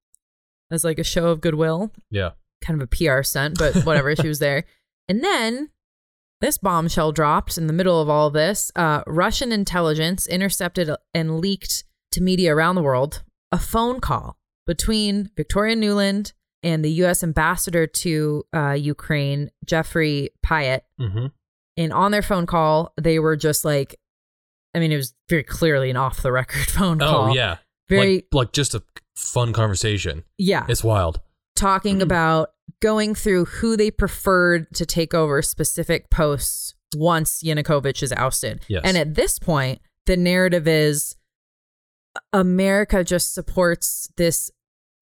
as 0.71 0.85
like 0.85 0.99
a 0.99 1.05
show 1.05 1.29
of 1.29 1.41
goodwill 1.41 1.93
Yeah. 2.11 2.31
kind 2.65 2.81
of 2.81 2.89
a 2.91 2.97
PR 2.97 3.23
stunt, 3.23 3.59
but 3.59 3.75
whatever. 3.85 4.15
she 4.17 4.29
was 4.29 4.39
there. 4.39 4.65
And 5.09 5.23
then 5.23 5.71
this 6.41 6.59
bombshell 6.59 7.13
dropped 7.13 7.59
in 7.59 7.67
the 7.67 7.73
middle 7.73 8.01
of 8.01 8.09
all 8.09 8.31
this. 8.31 8.71
Uh, 8.77 9.03
Russian 9.07 9.51
intelligence 9.53 10.27
intercepted 10.27 10.91
and 11.15 11.41
leaked 11.41 11.85
to 12.13 12.23
media 12.23 12.55
around 12.55 12.75
the 12.77 12.83
world 12.83 13.23
a 13.51 13.59
phone 13.59 14.01
call 14.01 14.37
between 14.67 15.31
Victoria 15.37 15.75
Nuland 15.75 16.33
and 16.63 16.85
the 16.85 16.91
U.S. 16.93 17.23
ambassador 17.23 17.87
to 17.87 18.45
uh, 18.55 18.73
Ukraine, 18.73 19.51
Jeffrey 19.65 20.31
Pyatt. 20.45 20.81
Mm-hmm. 21.01 21.27
And 21.77 21.93
on 21.93 22.11
their 22.11 22.23
phone 22.23 22.47
call, 22.47 22.93
they 23.01 23.19
were 23.19 23.37
just 23.37 23.65
like, 23.65 23.97
I 24.79 24.81
mean, 24.81 24.93
it 24.93 24.97
was 24.97 25.13
very 25.29 25.43
clearly 25.43 25.91
an 25.91 25.97
off 25.97 26.23
the 26.23 26.31
record 26.31 26.67
phone 26.69 27.03
oh, 27.03 27.11
call. 27.11 27.31
Oh 27.31 27.35
yeah. 27.35 27.57
Very, 27.89 28.15
like, 28.15 28.27
like 28.33 28.53
just 28.53 28.75
a 28.75 28.83
fun 29.17 29.53
conversation. 29.53 30.23
yeah. 30.39 30.65
It's 30.69 30.85
wild. 30.85 31.21
talking 31.57 31.97
mm-hmm. 31.97 32.03
about 32.03 32.51
going 32.81 33.15
through 33.15 33.47
who 33.47 33.77
they 33.77 33.91
preferred 33.91 34.73
to 34.75 34.87
take 34.87 35.15
over 35.15 35.43
specific 35.43 36.11
posts 36.11 36.75
once 36.95 37.43
Yanukovych 37.43 38.03
is 38.03 38.13
ousted. 38.13 38.65
Yes. 38.69 38.83
And 38.85 38.97
at 38.97 39.17
this 39.17 39.41
point, 39.41 39.81
the 40.07 40.17
narrative 40.17 40.69
is 40.69 41.17
America 42.33 43.03
just 43.03 43.35
supports 43.35 44.09
this 44.17 44.51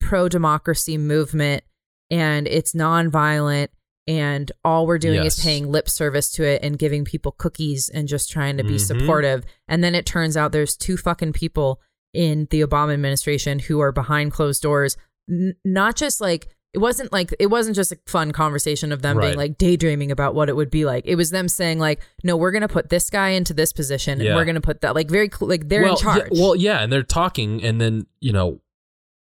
pro 0.00 0.28
democracy 0.28 0.96
movement 0.96 1.64
and 2.10 2.46
it's 2.48 2.72
nonviolent. 2.72 3.68
And 4.08 4.52
all 4.64 4.86
we're 4.86 4.98
doing 4.98 5.22
Yes. 5.24 5.38
is 5.38 5.44
paying 5.44 5.70
lip 5.70 5.88
service 5.88 6.30
to 6.32 6.44
it 6.44 6.62
and 6.62 6.78
giving 6.78 7.04
people 7.04 7.32
cookies 7.32 7.88
and 7.88 8.06
just 8.06 8.30
trying 8.30 8.56
to 8.56 8.62
be 8.64 8.74
Mhm. 8.76 8.80
supportive. 8.80 9.44
And 9.66 9.82
then 9.82 9.94
it 9.96 10.06
turns 10.06 10.36
out 10.36 10.52
there's 10.52 10.76
two 10.76 10.96
fucking 10.96 11.32
people 11.32 11.80
in 12.14 12.46
the 12.50 12.60
Obama 12.60 12.92
administration 12.94 13.58
who 13.58 13.80
are 13.80 13.92
behind 13.92 14.32
closed 14.32 14.62
doors 14.62 14.96
n- 15.28 15.54
not 15.64 15.96
just 15.96 16.20
like 16.20 16.48
it 16.72 16.78
wasn't 16.78 17.10
like 17.10 17.34
it 17.40 17.46
wasn't 17.46 17.74
just 17.74 17.90
a 17.90 17.98
fun 18.06 18.32
conversation 18.32 18.92
of 18.92 19.00
them 19.02 19.18
being 19.18 19.36
like 19.36 19.56
daydreaming 19.56 20.12
about 20.12 20.34
what 20.34 20.48
it 20.50 20.54
would 20.54 20.70
be 20.70 20.84
like. 20.84 21.04
It 21.06 21.14
was 21.16 21.30
them 21.30 21.48
saying 21.48 21.78
like, 21.78 22.00
no, 22.22 22.36
we're 22.36 22.50
gonna 22.52 22.68
put 22.68 22.90
this 22.90 23.08
guy 23.08 23.30
into 23.30 23.54
this 23.54 23.72
position, 23.72 24.20
Yeah. 24.20 24.26
and 24.28 24.36
we're 24.36 24.44
gonna 24.44 24.60
put 24.60 24.82
that 24.82 24.94
like 24.94 25.10
very 25.10 25.30
cl- 25.32 25.48
like 25.48 25.68
they're 25.70 25.82
well, 25.82 25.92
in 25.92 25.98
charge. 25.98 26.28
Yeah, 26.30 26.42
well, 26.42 26.54
yeah, 26.54 26.82
and 26.82 26.92
they're 26.92 27.02
talking, 27.02 27.62
and 27.64 27.80
then 27.80 28.06
you 28.20 28.30
know, 28.32 28.60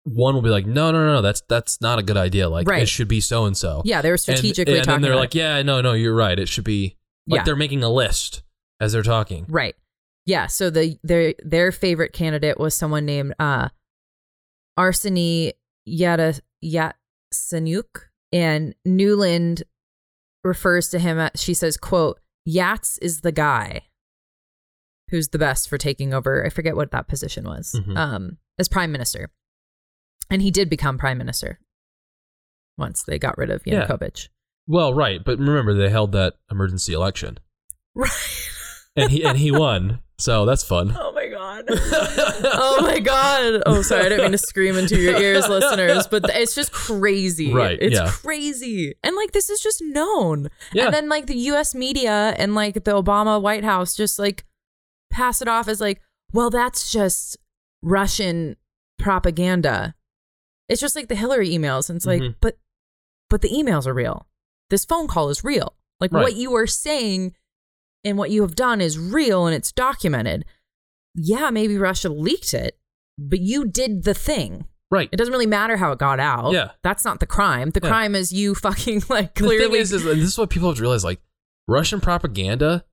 one 0.04 0.34
will 0.34 0.42
be 0.42 0.48
like, 0.48 0.66
no, 0.66 0.90
no, 0.90 1.06
no, 1.06 1.22
that's 1.22 1.42
that's 1.48 1.80
not 1.80 1.98
a 1.98 2.02
good 2.02 2.16
idea. 2.16 2.48
Like 2.48 2.66
Right. 2.68 2.82
it 2.82 2.88
should 2.88 3.08
be 3.08 3.20
so 3.20 3.44
and 3.44 3.56
so. 3.56 3.82
yeah, 3.84 4.02
they 4.02 4.08
were 4.08 4.14
And, 4.14 4.20
strategically 4.20 4.76
and, 4.76 4.84
talking. 4.84 5.02
then 5.02 5.10
they're 5.10 5.18
like, 5.18 5.34
it. 5.34 5.38
yeah, 5.38 5.62
no, 5.62 5.80
no, 5.80 5.92
you're 5.92 6.14
right. 6.14 6.38
It 6.38 6.48
should 6.48 6.64
be 6.64 6.96
like 7.28 7.38
Yeah. 7.40 7.44
they're 7.44 7.56
making 7.56 7.82
a 7.84 7.88
list 7.90 8.42
as 8.80 8.92
they're 8.92 9.02
talking. 9.02 9.46
right. 9.48 9.76
Yeah, 10.26 10.46
so 10.46 10.70
the 10.70 10.98
their 11.02 11.34
their 11.44 11.72
favorite 11.72 12.12
candidate 12.12 12.58
was 12.58 12.74
someone 12.76 13.04
named 13.04 13.34
uh 13.40 13.68
Arseny 14.78 15.52
Yata 15.88 16.40
Yatsenyuk 16.64 18.08
and 18.32 18.74
Nuland 18.86 19.62
refers 20.44 20.88
to 20.88 20.98
him 20.98 21.18
as 21.18 21.30
she 21.40 21.54
says, 21.54 21.76
quote, 21.76 22.20
Yats 22.48 22.98
is 23.02 23.20
the 23.20 23.32
guy 23.32 23.82
who's 25.10 25.28
the 25.28 25.38
best 25.38 25.68
for 25.68 25.76
taking 25.78 26.14
over. 26.14 26.44
I 26.44 26.48
forget 26.48 26.74
what 26.76 26.90
that 26.92 27.08
position 27.08 27.44
was. 27.44 27.72
Mhm. 27.78 27.96
Um 27.96 28.38
as 28.58 28.68
prime 28.68 28.92
minister. 28.92 29.30
And 30.32 30.42
he 30.42 30.50
did 30.50 30.68
become 30.70 30.98
prime 30.98 31.18
minister 31.18 31.60
once 32.78 33.04
they 33.06 33.18
got 33.18 33.36
rid 33.38 33.50
of 33.50 33.62
Yeah. 33.66 33.86
Yanukovych. 33.86 34.28
Well, 34.66 34.94
right, 34.94 35.22
but 35.24 35.38
remember 35.38 35.74
they 35.74 35.90
held 35.90 36.12
that 36.12 36.34
emergency 36.50 36.92
election, 36.92 37.38
Right. 37.94 38.10
and 38.96 39.10
he 39.10 39.24
and 39.24 39.36
he 39.36 39.50
won, 39.50 40.00
so 40.18 40.46
that's 40.46 40.62
fun. 40.64 40.96
Oh 40.98 41.12
my 41.12 41.26
god. 41.26 41.64
oh 41.68 42.78
my 42.82 42.98
god. 43.00 43.62
Oh, 43.66 43.82
sorry. 43.82 44.06
I 44.06 44.08
didn't 44.08 44.22
mean 44.22 44.32
to 44.32 44.38
scream 44.38 44.76
into 44.76 44.98
your 45.00 45.16
ears, 45.20 45.48
listeners, 45.48 46.06
but 46.06 46.22
it's 46.34 46.54
just 46.54 46.72
crazy. 46.72 47.52
Right, 47.52 47.76
It's 47.80 47.96
yeah. 47.96 48.08
crazy. 48.08 48.94
And 49.02 49.16
like 49.16 49.32
this 49.32 49.50
is 49.50 49.60
just 49.60 49.82
known. 49.82 50.48
Yeah. 50.72 50.86
And 50.86 50.94
then 50.94 51.08
like 51.08 51.26
the 51.26 51.36
US 51.50 51.74
media 51.74 52.34
and 52.38 52.54
like 52.54 52.74
the 52.74 52.92
Obama 53.02 53.42
White 53.42 53.64
House 53.64 53.94
just 53.96 54.18
like 54.18 54.44
pass 55.10 55.42
it 55.42 55.48
off 55.48 55.66
as 55.68 55.80
like, 55.80 56.00
well, 56.32 56.50
that's 56.50 56.90
just 56.92 57.36
Russian 57.82 58.56
propaganda. 58.98 59.94
It's 60.72 60.80
just 60.80 60.96
like 60.96 61.08
the 61.08 61.14
Hillary 61.14 61.50
emails. 61.50 61.88
And 61.88 61.96
it's 61.96 62.06
like, 62.06 62.22
Mhm. 62.22 62.36
but 62.40 62.58
but 63.30 63.40
the 63.42 63.48
emails 63.50 63.86
are 63.86 63.94
real. 63.94 64.26
This 64.70 64.84
phone 64.84 65.06
call 65.08 65.28
is 65.30 65.42
real. 65.44 65.74
Like 66.00 66.12
Right. 66.12 66.22
what 66.22 66.36
you 66.36 66.54
are 66.56 66.66
saying 66.66 67.34
and 68.04 68.18
what 68.18 68.30
you 68.30 68.42
have 68.42 68.54
done 68.56 68.80
is 68.80 68.98
real 68.98 69.46
and 69.46 69.54
it's 69.54 69.72
documented. 69.72 70.44
Yeah, 71.14 71.50
maybe 71.50 71.76
Russia 71.78 72.08
leaked 72.08 72.52
it, 72.54 72.78
but 73.18 73.40
you 73.40 73.64
did 73.66 74.04
the 74.04 74.14
thing. 74.14 74.66
Right. 74.90 75.08
It 75.12 75.16
doesn't 75.16 75.32
really 75.32 75.46
matter 75.46 75.76
how 75.78 75.92
it 75.92 75.98
got 75.98 76.20
out. 76.20 76.52
Yeah. 76.52 76.72
That's 76.82 77.04
not 77.04 77.20
the 77.20 77.26
crime. 77.26 77.70
The 77.70 77.80
Yeah. 77.82 77.88
crime 77.88 78.14
is 78.14 78.32
you 78.32 78.54
fucking 78.66 79.04
like 79.08 79.34
The 79.34 79.44
clearly 79.44 79.72
thing 79.72 79.80
is, 79.80 79.92
is 79.92 80.04
this 80.04 80.18
is 80.18 80.38
what 80.38 80.50
people 80.50 80.68
have 80.68 80.76
to 80.76 80.82
realize: 80.82 81.04
like 81.04 81.22
Russian 81.68 82.00
propaganda 82.00 82.84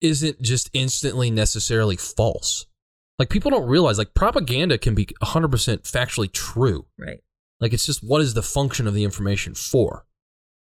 isn't 0.00 0.40
just 0.42 0.70
instantly 0.74 1.30
necessarily 1.30 1.96
false. 1.96 2.66
Like 3.18 3.30
people 3.30 3.50
don't 3.50 3.68
realize, 3.68 3.96
like 3.98 4.14
propaganda 4.14 4.76
can 4.78 4.94
be 4.94 5.06
100% 5.06 5.48
factually 5.82 6.30
true. 6.32 6.86
Right. 6.98 7.20
Like 7.60 7.72
it's 7.72 7.86
just 7.86 8.02
what 8.02 8.20
is 8.20 8.34
the 8.34 8.42
function 8.42 8.86
of 8.86 8.94
the 8.94 9.04
information 9.04 9.54
for? 9.54 10.04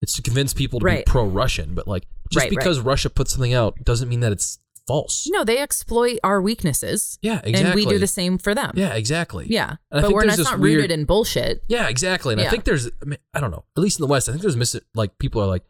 It's 0.02 0.14
to 0.14 0.22
convince 0.24 0.54
people 0.54 0.80
to 0.80 0.86
Right. 0.86 1.06
be 1.06 1.10
pro-Russian, 1.12 1.76
but 1.76 1.88
like 1.88 2.08
just 2.32 2.46
Right, 2.46 2.50
because 2.50 2.80
Russia 2.80 3.10
puts 3.10 3.34
something 3.34 3.54
out 3.54 3.76
doesn't 3.84 4.10
mean 4.10 4.22
that 4.22 4.32
it's 4.32 4.58
false. 4.88 5.28
No, 5.32 5.44
they 5.44 5.60
exploit 5.60 6.18
our 6.24 6.42
weaknesses. 6.42 7.20
Yeah, 7.22 7.40
exactly. 7.44 7.64
And 7.64 7.76
we 7.76 7.86
do 7.86 8.00
the 8.00 8.08
same 8.08 8.40
for 8.40 8.56
them. 8.56 8.72
Yeah, 8.74 8.94
exactly. 8.96 9.46
Yeah. 9.48 9.76
And 9.92 10.02
but 10.02 10.12
we're 10.12 10.26
not, 10.26 10.40
not 10.40 10.60
weird- 10.60 10.78
rooted 10.78 10.92
in 10.92 11.06
bullshit. 11.06 11.64
Yeah, 11.68 11.88
exactly. 11.88 12.34
And 12.34 12.42
I 12.42 12.50
think 12.50 12.64
there's, 12.64 12.88
I, 12.88 13.06
mean, 13.06 13.20
I 13.36 13.40
don't 13.40 13.52
know, 13.52 13.66
at 13.78 13.82
least 13.82 14.00
in 14.00 14.04
the 14.04 14.08
West, 14.12 14.28
I 14.28 14.32
think 14.32 14.42
there's 14.42 14.58
mis- 14.58 14.80
like 14.96 15.20
people 15.20 15.40
are 15.44 15.48
like, 15.48 15.64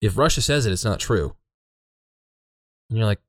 if 0.00 0.16
Russia 0.16 0.40
says 0.40 0.64
it, 0.66 0.72
it's 0.72 0.84
not 0.84 1.00
true. 1.00 1.34
And 2.88 2.98
you're 2.98 3.06
like, 3.06 3.20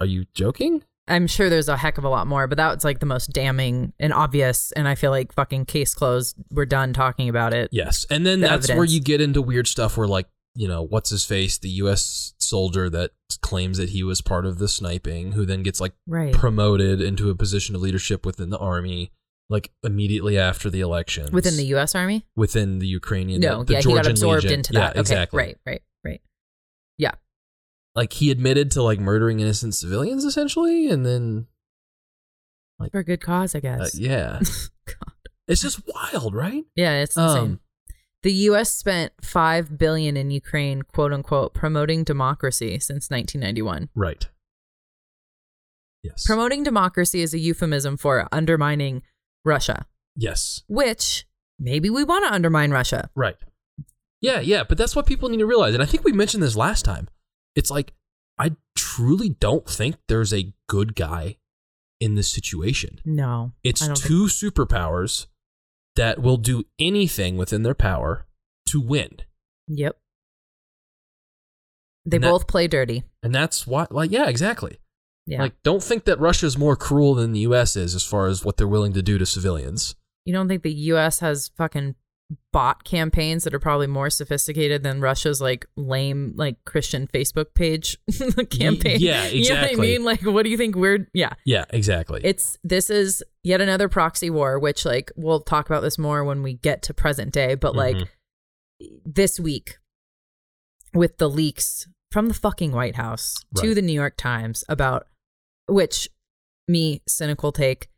are 0.00 0.06
you 0.06 0.24
joking? 0.34 0.82
I'm 1.10 1.26
sure 1.26 1.50
there's 1.50 1.68
a 1.68 1.76
heck 1.76 1.98
of 1.98 2.04
a 2.04 2.08
lot 2.08 2.26
more, 2.26 2.46
but 2.46 2.56
that 2.56 2.74
was 2.74 2.84
like 2.84 3.00
the 3.00 3.06
most 3.06 3.32
damning 3.32 3.92
and 3.98 4.12
obvious. 4.12 4.72
And 4.72 4.86
I 4.88 4.94
feel 4.94 5.10
like 5.10 5.32
fucking 5.32 5.66
case 5.66 5.94
closed. 5.94 6.36
We're 6.50 6.66
done 6.66 6.92
talking 6.92 7.28
about 7.28 7.52
it. 7.52 7.68
Yes. 7.72 8.06
And 8.10 8.24
then 8.24 8.40
The 8.40 8.48
that's 8.48 8.68
where 8.68 8.84
you 8.84 9.00
get 9.00 9.20
into 9.20 9.42
weird 9.42 9.66
stuff 9.66 9.96
where, 9.96 10.06
like, 10.08 10.26
you 10.54 10.66
know, 10.68 10.82
what's 10.82 11.10
his 11.10 11.24
face, 11.24 11.58
the 11.58 11.68
U.S. 11.68 12.34
soldier 12.38 12.88
that 12.90 13.10
claims 13.40 13.78
that 13.78 13.90
he 13.90 14.02
was 14.02 14.20
part 14.20 14.44
of 14.46 14.58
the 14.58 14.68
sniping, 14.68 15.32
who 15.32 15.44
then 15.44 15.62
gets 15.62 15.80
like 15.80 15.92
Right. 16.06 16.32
promoted 16.34 17.00
into 17.00 17.30
a 17.30 17.34
position 17.34 17.74
of 17.74 17.80
leadership 17.82 18.26
within 18.26 18.50
the 18.50 18.58
army, 18.58 19.12
like 19.48 19.70
immediately 19.84 20.36
after 20.38 20.68
the 20.70 20.80
election. 20.80 21.28
Within 21.32 21.56
the 21.56 21.64
U.S. 21.66 21.94
Army? 21.94 22.26
within 22.36 22.78
the 22.80 22.86
Ukrainian, 22.86 23.40
no, 23.40 23.62
the 23.64 23.74
yeah, 23.74 23.80
Georgian 23.80 23.90
he 23.98 24.02
got 24.02 24.10
absorbed 24.10 24.42
Legion. 24.44 24.58
into 24.58 24.72
Yeah, 24.74 24.80
that. 24.80 24.90
Okay, 24.90 25.00
exactly. 25.00 25.38
Right, 25.38 25.56
right, 25.66 25.82
right. 26.04 26.20
Yeah. 26.98 27.12
Like 28.00 28.14
he 28.14 28.30
admitted 28.30 28.70
to 28.70 28.82
like 28.82 28.98
murdering 28.98 29.40
innocent 29.40 29.74
civilians 29.74 30.24
essentially, 30.24 30.88
and 30.88 31.04
then 31.04 31.48
like 32.78 32.92
For 32.92 33.00
a 33.00 33.04
good 33.04 33.20
cause, 33.20 33.54
I 33.54 33.58
uh, 33.58 33.60
guess. 33.60 33.98
yeah, 33.98 34.40
God. 34.86 35.14
it's 35.46 35.60
just 35.60 35.82
wild, 35.86 36.34
right? 36.34 36.64
Yeah, 36.74 37.02
it's 37.02 37.14
insane. 37.14 37.38
Um, 37.38 37.60
the 38.22 38.32
U.S. 38.32 38.74
spent 38.74 39.12
five 39.20 39.76
billion 39.76 40.16
in 40.16 40.30
Ukraine, 40.30 40.80
quote 40.80 41.12
unquote, 41.12 41.52
promoting 41.52 42.02
democracy 42.02 42.78
since 42.78 43.10
1991. 43.10 43.90
right. 43.94 44.26
Yes. 46.02 46.24
Promoting 46.26 46.62
democracy 46.62 47.20
is 47.20 47.34
a 47.34 47.38
euphemism 47.38 47.98
for 47.98 48.26
undermining 48.32 49.02
Russia, 49.44 49.84
yes. 50.16 50.62
which 50.68 51.26
maybe 51.58 51.90
we 51.90 52.02
want 52.02 52.24
to 52.24 52.32
undermine 52.32 52.70
Russia. 52.70 53.10
Right. 53.14 53.36
Yeah, 54.22 54.40
yeah, 54.40 54.64
but 54.66 54.78
that's 54.78 54.96
what 54.96 55.04
people 55.04 55.28
need 55.28 55.40
to 55.40 55.46
realize. 55.46 55.74
And 55.74 55.82
I 55.82 55.86
think 55.86 56.02
we 56.02 56.12
mentioned 56.12 56.42
this 56.42 56.56
last 56.56 56.86
time. 56.86 57.08
It's 57.60 57.70
like, 57.70 57.92
I 58.38 58.52
truly 58.74 59.28
don't 59.28 59.68
think 59.68 59.96
there's 60.08 60.32
a 60.32 60.54
good 60.66 60.94
guy 60.96 61.36
in 62.00 62.14
this 62.14 62.32
situation. 62.32 62.98
No, 63.04 63.52
It's 63.62 63.86
two 64.00 64.24
superpowers 64.24 65.26
that 65.94 66.20
will 66.22 66.38
do 66.38 66.64
anything 66.78 67.36
within 67.36 67.62
their 67.62 67.74
power 67.74 68.26
to 68.70 68.80
win. 68.80 69.18
Yep. 69.68 69.98
They 72.06 72.16
And 72.16 72.24
that- 72.24 72.30
both 72.30 72.46
play 72.46 72.66
dirty. 72.66 73.04
And 73.22 73.34
that's 73.34 73.66
why, 73.66 73.86
like, 73.90 74.10
yeah, 74.10 74.26
exactly. 74.30 74.78
Yeah. 75.26 75.42
Like, 75.42 75.62
don't 75.62 75.82
think 75.82 76.04
that 76.04 76.18
Russia's 76.18 76.56
more 76.56 76.76
cruel 76.76 77.14
than 77.14 77.32
the 77.32 77.40
US 77.40 77.76
is 77.76 77.94
as 77.94 78.04
far 78.06 78.26
as 78.26 78.42
what 78.42 78.56
they're 78.56 78.66
willing 78.66 78.94
to 78.94 79.02
do 79.02 79.18
to 79.18 79.26
civilians. 79.26 79.94
you 80.24 80.32
don't 80.32 80.48
think 80.48 80.62
the 80.62 80.72
U.S. 80.92 81.20
has 81.20 81.48
fucking 81.56 81.94
bot 82.52 82.84
campaigns 82.84 83.44
that 83.44 83.54
are 83.54 83.58
probably 83.58 83.86
more 83.86 84.10
sophisticated 84.10 84.82
than 84.82 85.00
Russia's 85.00 85.40
like 85.40 85.66
lame 85.76 86.32
like 86.36 86.56
Christian 86.64 87.06
Facebook 87.06 87.54
page 87.54 87.98
campaign? 88.50 88.98
yeah, 89.00 89.26
You 89.28 89.48
know 89.54 89.60
what 89.62 89.72
I 89.72 89.74
mean? 89.74 90.04
Like, 90.04 90.22
what 90.22 90.44
do 90.44 90.50
you 90.50 90.56
think 90.56 90.76
we're? 90.76 91.06
Yeah. 91.12 91.32
Yeah, 91.44 91.64
exactly. 91.70 92.20
It's 92.24 92.56
this 92.64 92.90
is 92.90 93.22
yet 93.42 93.60
another 93.60 93.88
proxy 93.88 94.30
war, 94.30 94.58
which 94.58 94.84
like 94.84 95.10
we'll 95.16 95.40
talk 95.40 95.66
about 95.66 95.82
this 95.82 95.98
more 95.98 96.24
when 96.24 96.42
we 96.42 96.54
get 96.54 96.82
to 96.84 96.94
present 96.94 97.32
day. 97.32 97.54
But 97.54 97.74
like 97.74 97.96
Mhm. 97.96 98.06
this 99.04 99.38
week, 99.40 99.78
with 100.94 101.18
the 101.18 101.28
leaks 101.28 101.86
from 102.10 102.26
the 102.28 102.34
fucking 102.34 102.72
White 102.72 102.96
House 102.96 103.34
to 103.56 103.74
the 103.74 103.82
New 103.82 103.92
York 103.92 104.16
Times 104.16 104.64
about 104.68 105.06
which 105.68 106.08
me 106.66 107.02
cynical 107.06 107.52
take. 107.52 107.88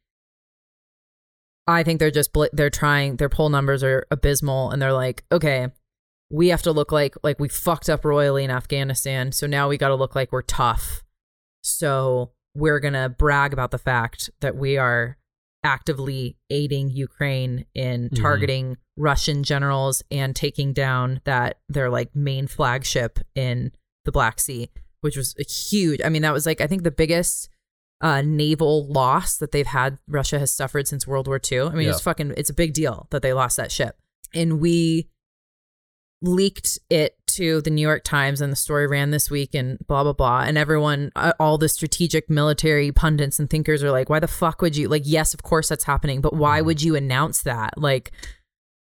I 1.66 1.82
think 1.82 1.98
they're 2.00 2.10
just 2.10 2.32
bl- 2.32 2.46
they're 2.52 2.70
trying 2.70 3.16
their 3.16 3.28
poll 3.28 3.48
numbers 3.48 3.82
are 3.84 4.06
abysmal 4.10 4.70
and 4.70 4.80
they're 4.82 4.92
like 4.92 5.24
okay 5.30 5.68
we 6.30 6.48
have 6.48 6.62
to 6.62 6.72
look 6.72 6.90
like 6.92 7.14
like 7.22 7.38
we 7.38 7.48
fucked 7.48 7.88
up 7.90 8.04
royally 8.04 8.42
in 8.44 8.50
Afghanistan 8.50 9.32
so 9.32 9.46
now 9.46 9.68
we 9.68 9.76
got 9.78 9.88
to 9.88 9.94
look 9.94 10.14
like 10.16 10.32
we're 10.32 10.42
tough 10.42 11.04
so 11.62 12.32
we're 12.54 12.80
going 12.80 12.94
to 12.94 13.08
brag 13.08 13.52
about 13.52 13.70
the 13.70 13.78
fact 13.78 14.30
that 14.40 14.56
we 14.56 14.76
are 14.76 15.16
actively 15.64 16.36
aiding 16.50 16.90
Ukraine 16.90 17.66
in 17.74 18.10
Mhm. 18.10 18.20
targeting 18.20 18.76
Russian 18.96 19.44
generals 19.44 20.02
and 20.10 20.34
taking 20.34 20.72
down 20.72 21.20
that 21.24 21.60
their 21.68 21.88
like 21.88 22.14
main 22.16 22.46
flagship 22.48 23.20
in 23.34 23.72
the 24.04 24.10
Black 24.12 24.40
Sea, 24.40 24.68
which 25.02 25.16
was 25.16 25.34
a 25.38 25.44
huge. 25.44 26.00
I 26.04 26.08
mean, 26.08 26.22
that 26.22 26.32
was 26.32 26.46
like 26.46 26.60
I 26.60 26.66
think 26.66 26.82
the 26.82 26.90
biggest 26.90 27.48
uh, 28.02 28.20
naval 28.22 28.86
loss 28.92 29.36
that 29.38 29.52
they've 29.52 29.66
had. 29.66 29.98
Russia 30.08 30.38
has 30.38 30.50
suffered 30.52 30.86
since 30.88 31.06
World 31.06 31.26
War 31.28 31.40
II. 31.50 31.60
I 31.60 31.70
mean, 31.70 31.88
it's 31.88 32.00
fucking. 32.02 32.34
It's 32.36 32.50
a 32.50 32.54
big 32.54 32.74
deal 32.74 33.06
that 33.10 33.22
they 33.22 33.32
lost 33.32 33.56
that 33.56 33.72
ship, 33.72 33.96
and 34.34 34.60
we 34.60 35.08
leaked 36.24 36.78
it 36.88 37.16
to 37.26 37.60
the 37.62 37.70
New 37.70 37.82
York 37.82 38.04
Times 38.04 38.40
and 38.40 38.52
the 38.52 38.56
story 38.56 38.86
ran 38.86 39.10
this 39.10 39.28
week 39.28 39.54
and 39.56 39.76
blah 39.88 40.04
blah 40.04 40.12
blah 40.12 40.42
and 40.42 40.56
everyone 40.56 41.10
uh, 41.16 41.32
all 41.40 41.58
the 41.58 41.68
strategic 41.68 42.30
military 42.30 42.92
pundits 42.92 43.40
and 43.40 43.50
thinkers 43.50 43.82
are 43.82 43.90
like 43.90 44.08
why 44.08 44.20
the 44.20 44.28
fuck 44.28 44.62
would 44.62 44.76
you 44.76 44.86
like 44.86 45.02
yes 45.04 45.34
of 45.34 45.42
course 45.42 45.68
that's 45.68 45.82
happening 45.82 46.20
but 46.20 46.32
why 46.32 46.60
Mhm. 46.60 46.66
would 46.66 46.82
you 46.82 46.94
announce 46.94 47.42
that 47.42 47.76
like 47.76 48.12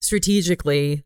strategically 0.00 1.04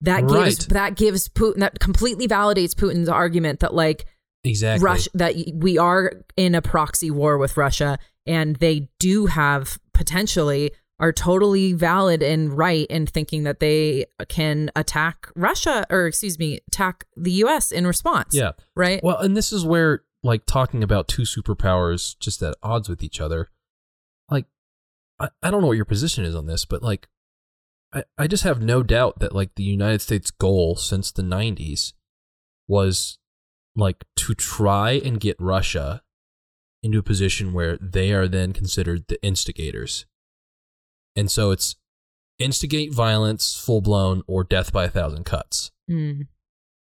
that 0.00 0.22
gives 0.22 0.32
Right. 0.32 0.68
that 0.70 0.96
gives 0.96 1.28
Putin 1.28 1.58
that 1.58 1.78
completely 1.78 2.26
validates 2.26 2.74
Putin's 2.74 3.08
argument 3.08 3.60
that 3.60 3.72
like 3.74 4.06
exactly. 4.44 4.84
Russia 4.84 5.10
that 5.14 5.34
we 5.54 5.78
are 5.78 6.12
in 6.36 6.54
a 6.54 6.62
proxy 6.62 7.10
war 7.10 7.38
with 7.38 7.56
Russia 7.56 7.98
and 8.26 8.56
they 8.56 8.88
do 8.98 9.26
have 9.26 9.78
potentially 9.92 10.72
are 10.98 11.12
totally 11.12 11.72
valid 11.72 12.22
and 12.22 12.52
right 12.52 12.86
in 12.88 13.06
thinking 13.06 13.44
that 13.44 13.58
they 13.58 14.04
can 14.28 14.70
attack 14.76 15.28
Russia 15.34 15.86
or 15.90 16.06
excuse 16.06 16.38
me 16.38 16.60
attack 16.68 17.06
the 17.16 17.32
US 17.44 17.72
in 17.72 17.86
response. 17.86 18.34
Yeah. 18.34 18.52
Right? 18.76 19.02
Well, 19.02 19.18
and 19.18 19.36
this 19.36 19.52
is 19.52 19.64
where 19.64 20.02
like 20.22 20.44
talking 20.44 20.82
about 20.82 21.08
two 21.08 21.22
superpowers 21.22 22.18
just 22.20 22.42
at 22.42 22.54
odds 22.62 22.88
with 22.88 23.02
each 23.02 23.20
other. 23.20 23.48
Like 24.30 24.44
I, 25.18 25.28
I 25.42 25.50
don't 25.50 25.62
know 25.62 25.68
what 25.68 25.76
your 25.76 25.86
position 25.86 26.24
is 26.24 26.34
on 26.34 26.46
this, 26.46 26.66
but 26.66 26.82
like 26.82 27.08
I, 27.94 28.04
I 28.18 28.26
just 28.26 28.44
have 28.44 28.60
no 28.60 28.82
doubt 28.82 29.20
that 29.20 29.34
like 29.34 29.54
the 29.54 29.64
United 29.64 30.02
States 30.02 30.30
goal 30.30 30.76
since 30.76 31.10
the 31.10 31.22
90s 31.22 31.94
was 32.68 33.18
like 33.76 34.04
to 34.16 34.34
try 34.34 34.92
and 34.92 35.20
get 35.20 35.36
Russia 35.38 36.02
into 36.82 36.98
a 36.98 37.02
position 37.02 37.52
where 37.52 37.76
they 37.76 38.12
are 38.12 38.26
then 38.26 38.52
considered 38.52 39.06
the 39.08 39.22
instigators. 39.22 40.06
And 41.14 41.30
so 41.30 41.50
it's 41.50 41.76
instigate 42.38 42.92
violence, 42.92 43.54
full 43.54 43.80
blown, 43.80 44.22
or 44.26 44.44
death 44.44 44.72
by 44.72 44.84
a 44.84 44.90
thousand 44.90 45.24
cuts. 45.24 45.70
Mm. 45.90 46.28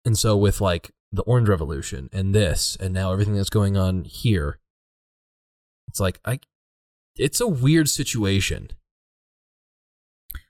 And 0.03 0.18
so 0.18 0.35
with 0.35 0.60
like 0.60 0.91
the 1.11 1.22
Orange 1.23 1.49
Revolution 1.49 2.10
and 2.11 2.34
this, 2.34 2.76
and 2.80 2.93
now 2.93 3.11
everything 3.11 3.35
that's 3.35 3.49
going 3.49 3.77
on 3.77 4.03
here, 4.06 4.60
it's 5.88 5.99
like 5.99 6.19
I, 6.26 6.39
it's 7.15 7.39
a 7.39 7.47
weird 7.47 7.89
situation. 7.89 8.69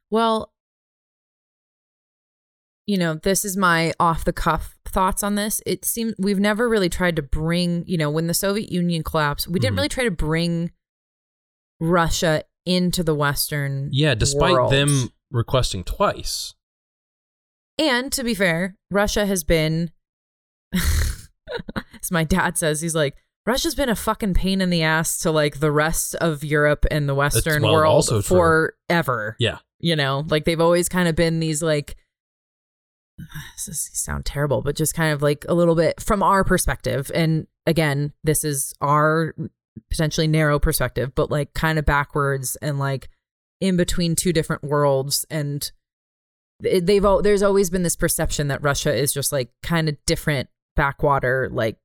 Well, 0.10 0.54
you 2.88 2.98
know, 2.98 3.16
this 3.16 3.44
is 3.46 3.58
my 3.58 3.94
off 4.00 4.24
the 4.26 4.34
cuff 4.34 4.78
thoughts 4.86 5.24
on 5.24 5.36
this. 5.36 5.62
It 5.66 5.84
seems 5.86 6.14
we've 6.20 6.40
never 6.40 6.70
really 6.70 6.90
tried 6.90 7.16
to 7.16 7.22
bring, 7.22 7.84
you 7.88 7.98
know, 7.98 8.10
when 8.10 8.28
the 8.28 8.34
Soviet 8.34 8.72
Union 8.72 9.04
collapsed, 9.04 9.48
we 9.48 9.60
didn't 9.60 9.74
Mhm. 9.74 9.78
really 9.78 9.90
try 9.90 10.04
to 10.04 10.12
bring 10.12 10.72
Russia 11.80 12.44
into 12.66 13.04
the 13.04 13.16
Western. 13.16 13.90
Yeah, 13.92 14.16
despite 14.16 14.54
world. 14.54 14.72
them 14.72 15.10
requesting 15.32 15.84
twice. 15.84 16.54
And 17.78 18.12
to 18.14 18.24
be 18.24 18.34
fair, 18.34 18.78
Russia 18.90 19.26
has 19.26 19.44
been, 19.44 19.92
as 20.74 22.12
my 22.12 22.24
dad 22.24 22.58
says, 22.58 22.82
he's 22.82 22.96
like, 22.96 23.16
Russia's 23.46 23.76
been 23.76 23.90
a 23.90 23.96
fucking 23.96 24.34
pain 24.34 24.62
in 24.62 24.70
the 24.72 24.82
ass 24.82 25.20
to 25.20 25.30
like 25.32 25.60
the 25.60 25.72
rest 25.72 26.16
of 26.16 26.44
Europe 26.44 26.86
and 26.90 27.08
the 27.08 27.14
Western 27.16 27.62
well, 27.62 27.74
world 27.74 27.94
also 27.94 28.22
true. 28.22 28.72
forever. 28.90 29.36
Yeah. 29.40 29.60
You 29.80 29.96
know, 29.96 30.24
like 30.30 30.46
they've 30.46 30.60
always 30.62 30.90
kind 30.90 31.08
of 31.08 31.16
been 31.16 31.40
these 31.40 31.62
like, 31.62 31.96
this 33.56 33.68
is- 33.68 33.90
sound 33.94 34.26
terrible, 34.26 34.62
but 34.62 34.76
just 34.76 34.94
kind 34.94 35.14
of 35.14 35.22
like 35.22 35.46
a 35.48 35.54
little 35.54 35.76
bit 35.76 36.02
from 36.02 36.22
our 36.24 36.44
perspective. 36.44 37.12
And 37.14 37.48
again, 37.66 38.14
this 38.24 38.44
is 38.44 38.74
our 38.82 39.34
potentially 39.90 40.28
narrow 40.28 40.60
perspective, 40.60 41.14
but 41.16 41.30
like 41.32 41.54
kind 41.54 41.78
of 41.80 41.86
backwards 41.86 42.56
and 42.62 42.80
like 42.80 43.10
in 43.62 43.78
between 43.78 44.16
two 44.16 44.32
different 44.34 44.64
worlds. 44.64 45.26
And 45.30 45.70
they've 46.62 47.04
all, 47.04 47.22
there's 47.22 47.44
always 47.44 47.70
been 47.70 47.84
this 47.84 47.96
perception 47.96 48.48
that 48.48 48.62
Russia 48.64 48.94
is 48.94 49.14
just 49.14 49.32
like 49.32 49.50
kind 49.64 49.90
of 49.90 49.98
different 50.06 50.50
backwater, 50.76 51.50
like 51.52 51.78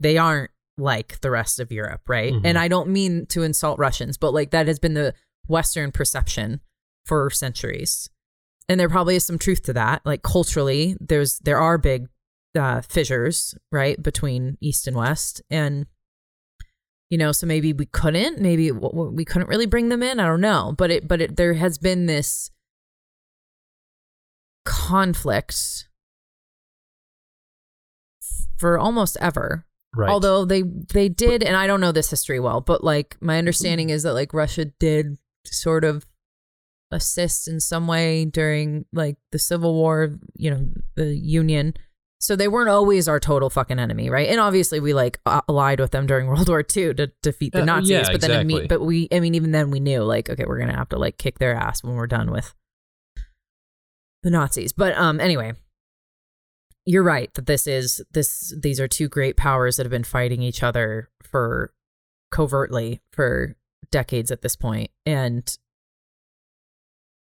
they 0.00 0.18
aren't 0.18 0.50
like 0.76 1.20
the 1.22 1.30
rest 1.30 1.58
of 1.58 1.72
Europe, 1.72 2.02
right? 2.08 2.32
Mhm. 2.32 2.42
And 2.44 2.58
I 2.58 2.68
don't 2.68 2.88
mean 2.90 3.26
to 3.26 3.42
insult 3.42 3.78
Russians, 3.78 4.16
but 4.16 4.32
like 4.32 4.50
that 4.50 4.66
has 4.68 4.78
been 4.78 4.94
the 4.94 5.14
Western 5.46 5.90
perception 5.92 6.60
for 7.06 7.30
centuries. 7.30 8.10
And 8.68 8.78
there 8.78 8.88
probably 8.88 9.16
is 9.16 9.24
some 9.24 9.38
truth 9.38 9.62
to 9.64 9.72
that. 9.72 10.02
Like 10.04 10.22
culturally, 10.22 10.96
there's 11.00 11.38
there 11.40 11.58
are 11.58 11.78
big 11.78 12.08
uh, 12.58 12.82
fissures, 12.82 13.56
right, 13.72 14.02
between 14.02 14.58
East 14.60 14.86
and 14.86 14.96
West, 14.96 15.40
and 15.50 15.86
you 17.10 17.16
know, 17.16 17.32
so 17.32 17.46
maybe 17.46 17.72
we 17.72 17.86
couldn't, 17.86 18.40
maybe 18.40 18.70
we 18.70 19.24
couldn't 19.24 19.48
really 19.48 19.66
bring 19.66 19.88
them 19.88 20.02
in. 20.02 20.20
I 20.20 20.26
don't 20.26 20.42
know, 20.42 20.74
but 20.76 20.90
it, 20.90 21.08
but 21.08 21.22
it, 21.22 21.36
there 21.36 21.54
has 21.54 21.78
been 21.78 22.06
this 22.06 22.50
conflict 24.66 25.88
for 28.58 28.78
almost 28.78 29.16
ever. 29.20 29.64
Right. 29.96 30.10
Although 30.10 30.44
they 30.44 30.62
they 30.62 31.08
did, 31.08 31.42
and 31.42 31.56
I 31.56 31.66
don't 31.66 31.80
know 31.80 31.92
this 31.92 32.10
history 32.10 32.38
well, 32.38 32.60
but 32.60 32.84
like 32.84 33.16
my 33.20 33.38
understanding 33.38 33.88
is 33.88 34.02
that 34.02 34.12
like 34.12 34.34
Russia 34.34 34.66
did 34.66 35.16
sort 35.46 35.82
of 35.84 36.04
assist 36.90 37.48
in 37.48 37.60
some 37.60 37.86
way 37.86 38.24
during 38.24 38.86
like 38.92 39.16
the 39.32 39.38
Civil 39.38 39.74
War, 39.74 40.14
you 40.36 40.50
know, 40.50 40.66
the 40.96 41.14
Union. 41.14 41.74
So 42.20 42.34
they 42.34 42.48
weren't 42.48 42.68
always 42.70 43.06
our 43.06 43.20
total 43.20 43.48
fucking 43.48 43.78
enemy, 43.78 44.10
right? 44.10 44.28
And 44.28 44.40
obviously 44.40 44.80
we 44.80 44.92
like 44.92 45.20
allied 45.48 45.78
with 45.80 45.92
them 45.92 46.06
during 46.06 46.26
World 46.28 46.48
War 46.48 46.60
II 46.60 46.94
to 46.94 47.12
defeat 47.22 47.52
the 47.52 47.62
Uh, 47.62 47.64
Nazis. 47.66 47.90
yeah, 47.90 48.02
but 48.10 48.20
then, 48.20 48.30
exactly. 48.30 48.64
imme- 48.64 48.68
but 48.68 48.80
we, 48.80 49.06
I 49.12 49.20
mean, 49.20 49.34
even 49.36 49.52
then 49.52 49.70
we 49.70 49.78
knew 49.80 50.02
like, 50.02 50.28
okay, 50.28 50.44
we're 50.46 50.58
gonna 50.58 50.76
have 50.76 50.88
to 50.88 50.98
like 50.98 51.16
kick 51.18 51.38
their 51.38 51.54
ass 51.54 51.84
when 51.84 51.94
we're 51.94 52.06
done 52.08 52.30
with 52.32 52.54
the 54.22 54.30
Nazis. 54.30 54.72
But 54.72 54.96
um, 54.96 55.20
anyway, 55.20 55.52
you're 56.86 57.04
right 57.04 57.32
that 57.34 57.46
this 57.46 57.66
is 57.66 58.00
this 58.12 58.52
these 58.60 58.80
are 58.80 58.88
two 58.88 59.08
great 59.08 59.36
powers 59.36 59.76
that 59.76 59.84
have 59.84 59.90
been 59.90 60.02
fighting 60.04 60.42
each 60.42 60.62
other 60.62 61.10
for 61.22 61.72
covertly 62.32 63.00
for 63.12 63.54
decades 63.90 64.30
at 64.30 64.42
this 64.42 64.56
point 64.56 64.90
and 65.06 65.56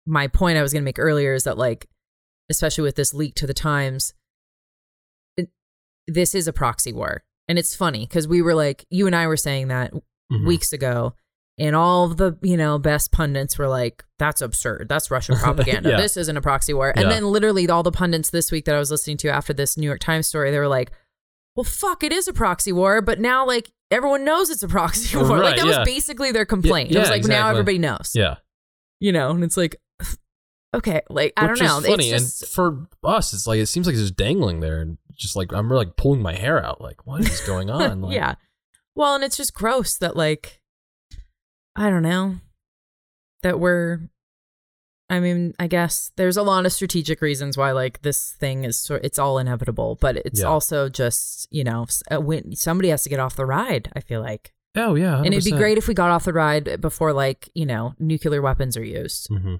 my 0.05 0.27
point 0.27 0.57
i 0.57 0.61
was 0.61 0.73
going 0.73 0.81
to 0.81 0.85
make 0.85 0.99
earlier 0.99 1.33
is 1.33 1.43
that 1.43 1.57
like 1.57 1.87
especially 2.49 2.83
with 2.83 2.95
this 2.95 3.13
leak 3.13 3.35
to 3.35 3.47
the 3.47 3.53
times 3.53 4.13
it, 5.37 5.49
this 6.07 6.35
is 6.35 6.47
a 6.47 6.53
proxy 6.53 6.93
war 6.93 7.23
and 7.47 7.57
it's 7.59 7.75
funny 7.75 8.05
because 8.05 8.27
we 8.27 8.41
were 8.41 8.55
like 8.55 8.85
you 8.89 9.07
and 9.07 9.15
i 9.15 9.27
were 9.27 9.37
saying 9.37 9.67
that 9.69 9.91
Mhm. 10.31 10.47
weeks 10.47 10.71
ago 10.73 11.13
and 11.59 11.75
all 11.75 12.07
the 12.07 12.37
you 12.41 12.57
know 12.57 12.79
best 12.79 13.11
pundits 13.11 13.57
were 13.57 13.67
like 13.67 14.03
that's 14.17 14.41
absurd 14.41 14.87
that's 14.89 15.11
russian 15.11 15.35
propaganda 15.39 15.89
Yeah. 15.91 15.97
this 15.97 16.17
isn't 16.17 16.35
a 16.37 16.41
proxy 16.41 16.73
war 16.73 16.89
and 16.95 17.03
Yeah. 17.03 17.09
then 17.09 17.25
literally 17.27 17.67
all 17.69 17.83
the 17.83 17.91
pundits 17.91 18.29
this 18.31 18.51
week 18.51 18.65
that 18.65 18.73
i 18.75 18.79
was 18.79 18.89
listening 18.89 19.17
to 19.17 19.29
after 19.29 19.53
this 19.53 19.77
new 19.77 19.85
york 19.87 19.99
times 19.99 20.27
story 20.27 20.49
they 20.51 20.59
were 20.59 20.67
like 20.67 20.91
well 21.55 21.63
fuck 21.65 22.03
it 22.03 22.11
is 22.11 22.27
a 22.27 22.33
proxy 22.33 22.71
war 22.71 23.01
but 23.01 23.19
now 23.19 23.45
like 23.45 23.71
everyone 23.91 24.23
knows 24.23 24.49
it's 24.49 24.63
a 24.63 24.67
proxy 24.67 25.15
war 25.17 25.27
Right, 25.27 25.39
like 25.43 25.55
that 25.57 25.67
yeah. 25.67 25.79
was 25.79 25.85
basically 25.85 26.31
their 26.31 26.45
complaint 26.45 26.91
it 26.91 26.97
was 26.99 27.09
like 27.09 27.25
now 27.25 27.49
everybody 27.49 27.77
knows 27.77 28.13
Yeah. 28.15 28.37
you 28.99 29.11
know 29.11 29.31
and 29.31 29.43
it's 29.43 29.57
like 29.57 29.75
okay 30.73 31.01
like 31.09 31.33
i 31.37 31.47
Which 31.47 31.59
don't 31.59 31.67
know 31.67 31.77
is 31.79 31.85
funny. 31.85 32.09
it's 32.09 32.39
just, 32.39 32.55
funny. 32.55 32.77
and 32.77 32.87
for 33.03 33.09
us, 33.09 33.33
it's 33.33 33.45
like 33.47 33.59
it 33.59 33.67
seems 33.67 33.85
like 33.87 33.93
it's 33.93 34.01
just 34.03 34.15
dangling 34.15 34.59
there, 34.59 34.81
and 34.81 34.97
just 35.15 35.35
like 35.35 35.51
I'm 35.53 35.71
really 35.71 35.85
like 35.85 35.95
pulling 35.95 36.21
my 36.21 36.33
hair 36.33 36.63
out. 36.65 36.81
Like, 36.81 37.05
what 37.05 37.21
is 37.21 37.39
going 37.47 37.69
on? 37.69 38.01
Like, 38.01 38.13
yeah 38.15 38.35
well 38.95 39.15
and 39.15 39.23
it's 39.23 39.37
just 39.37 39.55
gross 39.55 39.97
that 39.97 40.15
like 40.15 40.61
i 41.75 41.89
don't 41.89 42.03
know 42.03 42.35
that 43.41 43.59
we're 43.59 44.01
i 45.09 45.19
mean 45.19 45.51
i 45.57 45.65
guess 45.65 46.11
there's 46.15 46.37
a 46.37 46.43
lot 46.43 46.63
of 46.63 46.71
strategic 46.71 47.19
reasons 47.19 47.57
why 47.57 47.71
like 47.71 48.03
this 48.03 48.33
thing 48.33 48.63
is 48.63 48.77
sort 48.77 49.03
it's 49.03 49.17
all 49.17 49.39
inevitable 49.39 49.97
but 49.99 50.17
it's 50.17 50.41
Yeah. 50.41 50.45
also 50.45 50.89
just 50.89 51.47
you 51.51 51.63
know 51.63 51.87
uh, 52.11 52.21
when 52.21 52.55
somebody 52.55 52.89
has 52.89 53.01
to 53.01 53.09
get 53.09 53.19
off 53.19 53.35
the 53.35 53.47
ride 53.47 53.91
i 53.95 53.99
feel 53.99 54.21
like 54.21 54.53
Oh 54.75 54.93
yeah. 54.93 55.17
and 55.17 55.33
it'd 55.33 55.43
be 55.43 55.51
great 55.57 55.77
if 55.79 55.87
we 55.87 55.95
got 55.95 56.11
off 56.11 56.25
the 56.25 56.33
ride 56.33 56.79
before 56.79 57.13
like 57.13 57.49
you 57.55 57.65
know 57.65 57.95
nuclear 57.97 58.43
weapons 58.43 58.77
are 58.77 58.83
used 58.85 59.27
Mhm. 59.31 59.59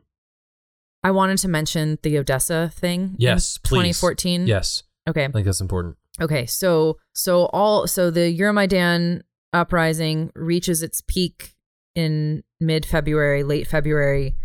I 1.04 1.12
wanted 1.12 1.38
to 1.38 1.48
mention 1.48 1.98
the 2.04 2.18
odessa 2.18 2.72
thing 2.74 3.02
in 3.02 3.16
Yes, 3.18 3.58
please. 3.58 3.98
2014 3.98 4.48
Yes, 4.48 4.84
okay 5.08 5.26
I 5.26 5.32
think 5.32 5.46
that's 5.46 5.62
important. 5.62 5.98
Okay, 6.22 6.46
so 6.46 6.98
so 7.14 7.46
all 7.48 7.88
so 7.88 8.12
the 8.12 8.38
Euromaidan 8.38 9.22
uprising 9.52 10.32
reaches 10.36 10.84
its 10.84 11.02
peak 11.02 11.54
in 11.96 12.44
mid 12.60 12.86
February, 12.86 13.44
late 13.44 13.68
February. 13.68 14.36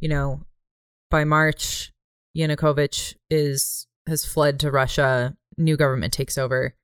You 0.00 0.08
know, 0.08 0.42
by 1.10 1.24
March, 1.24 1.92
Yanukovych 2.36 3.14
is 3.28 3.86
has 4.06 4.24
fled 4.24 4.58
to 4.60 4.70
Russia. 4.70 5.36
New 5.58 5.76
government 5.76 6.12
takes 6.12 6.38
over, 6.38 6.74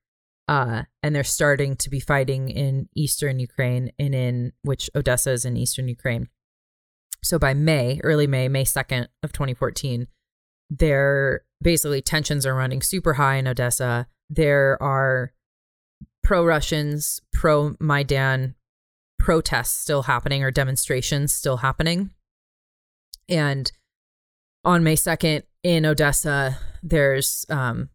uh, 0.48 0.82
and 1.02 1.14
they're 1.14 1.24
starting 1.24 1.76
to 1.76 1.88
be 1.88 2.00
fighting 2.00 2.50
in 2.50 2.88
eastern 2.94 3.38
Ukraine 3.38 3.92
and 3.98 4.14
in 4.14 4.52
which 4.62 4.90
Odessa 4.94 5.30
is 5.30 5.44
in 5.44 5.56
eastern 5.56 5.88
Ukraine. 5.88 6.28
So 7.24 7.38
by 7.38 7.54
May, 7.54 8.00
early 8.04 8.26
May, 8.26 8.48
May 8.48 8.64
second 8.64 9.08
of 9.22 9.32
2014, 9.32 10.06
there 10.68 11.42
basically 11.62 12.02
tensions 12.02 12.44
are 12.44 12.54
running 12.54 12.82
super 12.82 13.14
high 13.14 13.36
in 13.36 13.48
Odessa. 13.48 14.06
There 14.28 14.80
are 14.82 15.32
pro 16.22 16.44
Russians, 16.44 17.20
pro 17.32 17.76
Maidan 17.80 18.54
protests 19.18 19.78
still 19.78 20.02
happening 20.02 20.42
or 20.42 20.50
demonstrations 20.50 21.32
still 21.32 21.58
happening. 21.58 22.10
And 23.26 23.72
on 24.62 24.84
May 24.84 24.96
2nd 24.96 25.44
in 25.62 25.86
Odessa, 25.86 26.58
there's 26.82 27.46
um, 27.48 27.88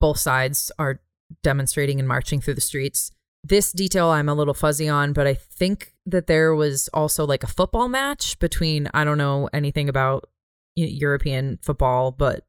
both 0.00 0.18
sides 0.18 0.72
are 0.78 1.02
demonstrating 1.42 1.98
and 1.98 2.08
marching 2.08 2.40
through 2.40 2.54
the 2.54 2.60
streets. 2.62 3.10
This 3.48 3.70
detail 3.70 4.08
I'm 4.08 4.28
a 4.28 4.34
little 4.34 4.54
fuzzy 4.54 4.88
on, 4.88 5.12
but 5.12 5.26
I 5.26 5.34
think 5.34 5.92
that 6.06 6.26
there 6.26 6.54
was 6.54 6.88
also 6.92 7.24
like 7.26 7.44
a 7.44 7.46
football 7.46 7.88
match 7.88 8.38
between, 8.40 8.88
I 8.92 9.04
don't 9.04 9.18
know 9.18 9.48
anything 9.52 9.88
about 9.88 10.28
European 10.74 11.58
football, 11.62 12.10
but 12.10 12.44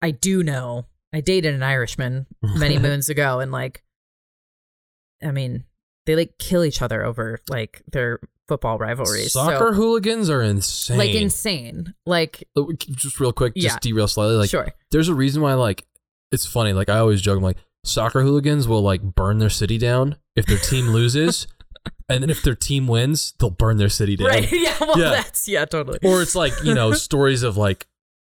I 0.00 0.10
do 0.10 0.42
know 0.42 0.86
I 1.12 1.20
dated 1.20 1.54
an 1.54 1.62
Irishman 1.62 2.26
many 2.42 2.78
moons 2.86 3.08
ago, 3.08 3.38
and 3.40 3.52
like, 3.52 3.84
I 5.22 5.30
mean, 5.30 5.64
they 6.06 6.16
like 6.16 6.38
kill 6.38 6.64
each 6.64 6.82
other 6.82 7.04
over 7.04 7.38
like 7.48 7.82
their 7.90 8.18
football 8.48 8.78
rivalries. 8.78 9.32
So- 9.34 9.44
Soccer 9.44 9.72
hooligans 9.74 10.28
are 10.30 10.42
insane. 10.42 10.98
like 10.98 11.14
insane. 11.14 11.94
Like, 12.06 12.48
Uh, 12.56 12.64
Just 12.76 13.20
real 13.20 13.32
quick, 13.32 13.54
just 13.54 13.76
Yeah. 13.76 13.78
derail 13.80 14.08
slightly. 14.08 14.34
Like, 14.34 14.50
sure, 14.50 14.68
there's 14.90 15.08
a 15.08 15.14
reason 15.14 15.42
why. 15.42 15.54
Like, 15.54 15.86
it's 16.32 16.46
funny. 16.46 16.72
Like, 16.72 16.88
I 16.88 16.98
always 16.98 17.22
joke. 17.22 17.36
I'm 17.36 17.44
like, 17.44 17.58
soccer 17.84 18.22
hooligans 18.22 18.66
will 18.68 18.82
like 18.82 19.02
burn 19.02 19.38
their 19.38 19.50
city 19.50 19.78
down 19.78 20.16
if 20.36 20.46
their 20.46 20.58
team 20.58 20.88
loses, 20.88 21.46
and 22.08 22.22
then 22.22 22.30
if 22.30 22.42
their 22.42 22.54
team 22.54 22.86
wins, 22.86 23.34
they'll 23.38 23.50
burn 23.50 23.76
their 23.76 23.88
city 23.88 24.16
down. 24.16 24.28
right? 24.28 24.48
Yeah, 24.52 24.76
well, 24.80 24.98
Yeah. 24.98 25.10
that's 25.10 25.48
yeah, 25.48 25.64
totally. 25.64 25.98
Or 26.02 26.22
it's 26.22 26.34
like 26.34 26.52
you 26.64 26.74
know 26.74 26.92
stories 27.08 27.42
of 27.42 27.56
like 27.56 27.86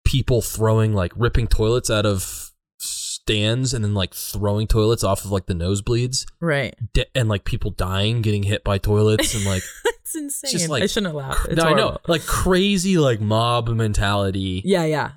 people 0.07 0.41
throwing 0.43 0.93
like 0.95 1.13
ripping 1.17 1.47
toilets 1.47 1.91
out 1.91 2.07
of 2.07 2.53
stands 2.79 3.75
and 3.75 3.85
then 3.85 3.93
like 3.95 4.15
throwing 4.15 4.67
toilets 4.67 5.05
off 5.05 5.25
of 5.25 5.31
like 5.31 5.47
the 5.47 5.55
nosebleeds 5.55 6.25
Right. 6.41 6.75
di- 6.95 7.05
and 7.15 7.29
like 7.29 7.45
people 7.45 7.71
dying, 7.71 8.23
getting 8.23 8.43
hit 8.45 8.65
by 8.65 8.79
toilets 8.79 9.35
and 9.35 9.45
like 9.45 9.63
It's 9.85 10.17
insane. 10.17 10.51
just 10.51 10.69
like 10.69 10.83
I 10.83 10.87
shouldn't 10.87 11.15
laugh. 11.15 11.39
It's 11.47 11.57
no, 11.57 11.65
I 11.65 11.75
know 11.75 11.99
like 12.09 12.23
crazy 12.23 12.97
like 12.99 13.21
mob 13.21 13.69
mentality, 13.69 14.63
Yeah, 14.65 14.85
yeah. 14.85 15.13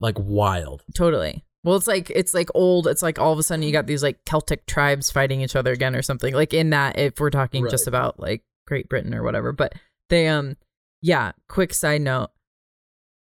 like 0.00 0.16
wild. 0.18 0.84
Totally. 0.94 1.44
Well, 1.62 1.76
it's 1.76 1.86
like 1.86 2.10
it's 2.10 2.32
like 2.32 2.48
old. 2.54 2.86
It's 2.86 3.02
like 3.02 3.18
all 3.18 3.32
of 3.32 3.38
a 3.38 3.42
sudden 3.42 3.62
you 3.62 3.72
got 3.72 3.86
these 3.86 4.02
like 4.02 4.24
Celtic 4.24 4.66
tribes 4.66 5.10
fighting 5.10 5.42
each 5.42 5.56
other 5.56 5.72
again 5.72 5.94
or 5.94 6.02
something. 6.02 6.32
Like 6.34 6.54
in 6.54 6.70
that, 6.70 6.98
if 6.98 7.20
we're 7.20 7.30
talking 7.30 7.68
just 7.68 7.86
about 7.86 8.18
like 8.18 8.42
Great 8.66 8.88
Britain 8.88 9.14
or 9.14 9.22
whatever. 9.22 9.52
But 9.52 9.74
they 10.08 10.28
um 10.28 10.56
yeah. 11.02 11.32
Quick 11.48 11.74
side 11.74 12.02
note. 12.02 12.30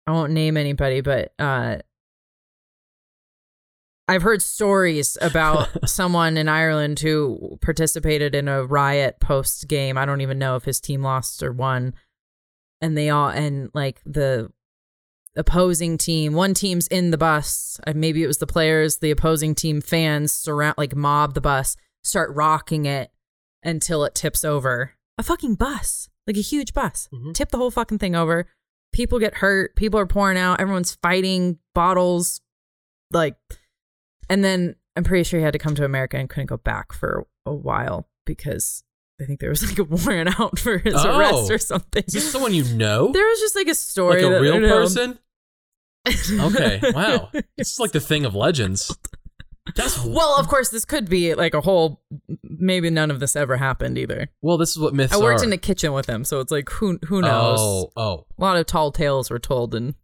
I 0.06 0.12
won't 0.12 0.34
name 0.34 0.58
anybody, 0.58 1.02
but 1.02 1.34
uh, 1.40 1.78
I've 4.08 4.22
heard 4.22 4.42
stories 4.42 5.18
about 5.22 5.70
someone 5.90 6.36
in 6.36 6.50
Ireland 6.50 7.00
who 7.00 7.58
participated 7.62 8.36
in 8.36 8.48
a 8.48 8.66
riot 8.66 9.20
post 9.22 9.68
game. 9.68 9.98
I 9.98 10.06
don't 10.06 10.22
even 10.22 10.40
know 10.40 10.56
if 10.56 10.66
his 10.66 10.82
team 10.82 11.02
lost 11.02 11.42
or 11.42 11.54
won. 11.54 11.94
And 12.82 12.98
they 12.98 13.10
all 13.10 13.30
and 13.30 13.70
like 13.74 14.02
the 14.06 14.52
opposing 15.36 15.98
team, 15.98 16.34
one 16.34 16.54
team's 16.54 16.88
in 16.88 17.12
the 17.12 17.18
bus. 17.18 17.80
uh, 17.88 17.94
Maybe 17.96 18.24
it 18.24 18.28
was 18.28 18.38
the 18.38 18.48
players, 18.48 18.98
the 18.98 19.12
opposing 19.12 19.56
team 19.56 19.82
fans 19.82 20.32
surround 20.32 20.76
like 20.78 20.96
mob 20.96 21.34
the 21.34 21.42
bus, 21.42 21.76
start 22.04 22.30
rocking 22.36 22.86
it 22.86 23.12
until 23.64 24.04
it 24.04 24.14
tips 24.16 24.44
over. 24.44 24.94
A 25.18 25.24
fucking 25.24 25.56
bus, 25.56 26.10
like 26.28 26.38
a 26.38 26.42
huge 26.42 26.74
bus, 26.74 27.08
Mhm. 27.14 27.34
tip 27.34 27.50
the 27.50 27.58
whole 27.58 27.72
fucking 27.72 28.00
thing 28.00 28.16
over. 28.16 28.48
People 28.94 29.20
get 29.20 29.36
hurt. 29.36 29.76
People 29.76 30.00
are 30.00 30.06
pouring 30.06 30.38
out. 30.38 30.60
Everyone's 30.62 30.96
fighting 31.02 31.58
bottles, 31.74 32.42
like, 33.12 33.36
and 34.30 34.44
then 34.44 34.76
I'm 34.96 35.04
pretty 35.04 35.24
sure 35.24 35.40
he 35.40 35.44
had 35.44 35.54
to 35.54 35.60
come 35.60 35.74
to 35.76 35.86
America 35.86 36.18
and 36.18 36.30
couldn't 36.30 36.48
go 36.48 36.58
back 36.58 36.94
for 36.94 37.26
a 37.46 37.54
while 37.54 38.08
because 38.26 38.84
I 39.22 39.26
think 39.26 39.40
there 39.40 39.50
was 39.50 39.68
like 39.68 39.80
a 39.80 39.84
warrant 39.84 40.30
out 40.40 40.60
for 40.60 40.78
his 40.78 40.94
Oh. 40.96 41.18
arrest 41.18 41.52
or 41.52 41.58
something. 41.58 42.04
Is 42.08 42.14
this 42.14 42.32
someone 42.32 42.54
you 42.54 42.64
know? 42.76 43.12
There 43.12 43.26
was 43.26 43.40
just 43.40 43.56
like 43.56 43.68
a 43.68 43.76
story, 43.76 44.22
like 44.22 44.32
a 44.32 44.36
that- 44.36 44.42
real 44.42 44.54
I 44.56 44.60
don't 44.60 44.70
know. 44.70 44.76
person? 44.82 45.20
Okay, 46.08 46.82
wow. 46.94 47.30
This 47.58 47.72
is 47.72 47.80
like 47.80 47.92
the 47.92 48.00
thing 48.00 48.26
of 48.26 48.36
legends. 48.36 48.96
That's 49.76 50.04
Well, 50.04 50.38
of 50.38 50.50
course, 50.50 50.70
this 50.70 50.84
could 50.84 51.10
be 51.10 51.34
like 51.36 51.54
a 51.54 51.62
whole. 51.62 52.02
Maybe 52.44 52.90
none 52.90 53.10
of 53.10 53.20
this 53.22 53.36
ever 53.36 53.56
happened 53.58 53.98
either. 53.98 54.28
well, 54.42 54.58
this 54.58 54.72
is 54.72 54.80
what 54.80 54.94
myths 54.94 55.14
I 55.14 55.18
worked 55.18 55.42
are. 55.42 55.46
in 55.46 55.54
a 55.54 55.58
kitchen 55.58 55.94
with 55.94 56.08
him, 56.08 56.26
so 56.26 56.42
it's 56.42 56.52
like 56.52 56.70
who 56.70 57.00
who 57.06 57.22
knows. 57.22 57.60
Oh, 57.62 57.92
oh. 57.96 58.26
A 58.38 58.42
lot 58.42 58.58
of 58.58 58.66
tall 58.66 58.92
tales 58.92 59.30
were 59.30 59.40
told, 59.40 59.74
and 59.74 59.96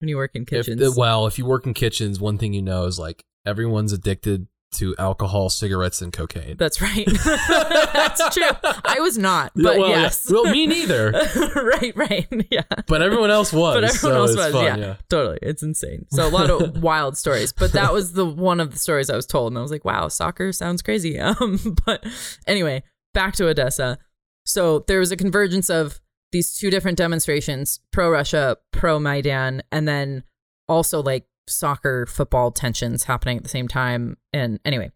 when 0.00 0.08
you 0.08 0.16
work 0.16 0.32
in 0.34 0.42
If, 0.42 0.48
kitchens, 0.48 0.96
well, 0.96 1.26
if 1.26 1.38
you 1.38 1.46
work 1.46 1.66
in 1.66 1.74
kitchens, 1.74 2.18
one 2.18 2.36
thing 2.36 2.52
you 2.52 2.62
know 2.62 2.84
is 2.86 2.98
like 2.98 3.24
everyone's 3.46 3.92
addicted 3.92 4.48
to 4.72 4.94
alcohol, 4.98 5.48
cigarettes, 5.50 6.00
and 6.00 6.12
cocaine. 6.12 6.56
that's 6.56 6.80
right. 6.80 7.06
that's 7.24 8.34
true. 8.34 8.50
I 8.84 8.98
was 9.00 9.18
not, 9.18 9.52
but 9.54 9.78
well, 9.78 9.88
yeah. 9.88 10.02
yes. 10.02 10.30
Well, 10.30 10.44
me 10.44 10.66
neither. 10.66 11.10
right, 11.56 11.92
right, 11.96 12.26
yeah. 12.50 12.62
But 12.86 13.02
everyone 13.02 13.30
else 13.30 13.52
was. 13.52 13.74
but 13.74 13.84
everyone 13.84 13.96
so 13.98 14.20
else 14.20 14.36
was, 14.36 14.52
fun, 14.52 14.64
yeah, 14.64 14.76
yeah. 14.76 14.96
totally. 15.08 15.38
It's 15.42 15.62
insane. 15.62 16.06
So 16.10 16.26
a 16.26 16.30
lot 16.30 16.50
of 16.50 16.82
wild 16.82 17.16
stories, 17.16 17.52
but 17.52 17.72
that 17.72 17.92
was 17.92 18.12
the 18.12 18.26
one 18.26 18.60
of 18.60 18.70
the 18.72 18.78
stories 18.78 19.10
I 19.10 19.16
was 19.16 19.26
told, 19.26 19.52
and 19.52 19.58
I 19.58 19.62
was 19.62 19.70
like, 19.70 19.84
"Wow, 19.84 20.08
soccer 20.08 20.52
sounds 20.52 20.82
crazy." 20.82 21.18
Um, 21.18 21.76
but 21.86 22.04
anyway, 22.46 22.82
back 23.14 23.34
to 23.34 23.48
Odessa. 23.48 23.98
So 24.44 24.84
there 24.88 24.98
was 24.98 25.12
a 25.12 25.16
convergence 25.16 25.70
of 25.70 26.00
these 26.32 26.54
two 26.56 26.70
different 26.70 26.98
demonstrations: 26.98 27.80
pro 27.92 28.10
Russia, 28.10 28.56
pro 28.72 28.98
Maidan, 28.98 29.62
and 29.70 29.86
then 29.86 30.24
also 30.68 31.02
like 31.02 31.26
soccer, 31.50 32.06
football 32.06 32.50
tensions 32.50 33.04
happening 33.04 33.36
at 33.36 33.42
the 33.42 33.48
same 33.48 33.68
time. 33.68 34.16
And 34.32 34.60
anyway, 34.64 34.90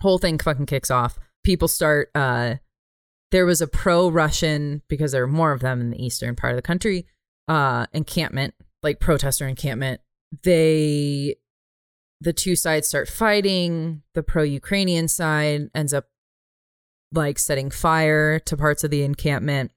whole 0.00 0.18
thing 0.18 0.38
fucking 0.38 0.66
kicks 0.66 0.90
off. 0.90 1.18
People 1.44 1.68
start. 1.68 2.10
uh 2.14 2.56
There 3.30 3.46
was 3.46 3.60
a 3.60 3.66
pro 3.66 4.08
Russian 4.08 4.82
because 4.88 5.12
there 5.12 5.24
are 5.24 5.28
more 5.28 5.52
of 5.52 5.60
them 5.60 5.80
in 5.80 5.90
the 5.90 6.04
eastern 6.04 6.36
part 6.36 6.52
of 6.52 6.56
the 6.56 6.62
country 6.62 7.06
uh 7.48 7.86
encampment 7.92 8.54
like 8.82 9.00
protester 9.00 9.46
encampment 9.46 10.00
they 10.42 11.36
the 12.20 12.32
two 12.32 12.54
sides 12.54 12.88
start 12.88 13.08
fighting 13.08 14.02
the 14.14 14.22
pro-ukrainian 14.22 15.08
side 15.08 15.68
ends 15.74 15.92
up 15.92 16.06
like 17.12 17.38
setting 17.38 17.70
fire 17.70 18.38
to 18.38 18.56
parts 18.56 18.84
of 18.84 18.90
the 18.90 19.02
encampment 19.02 19.72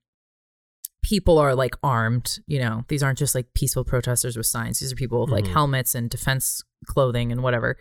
people 1.14 1.38
are 1.38 1.54
like 1.54 1.76
armed 1.84 2.40
you 2.48 2.60
know? 2.60 2.84
These 2.88 3.04
aren't 3.04 3.20
just 3.20 3.36
like 3.36 3.54
peaceful 3.54 3.84
protesters 3.84 4.36
with 4.36 4.48
signs. 4.48 4.80
These 4.80 4.92
are 4.92 4.96
people 4.96 5.22
with 5.22 5.30
like 5.30 5.46
Mhm. 5.46 5.54
helmets 5.54 5.94
and 5.94 6.10
defense 6.10 6.64
clothing 6.88 7.32
and 7.32 7.44
whatever. 7.44 7.78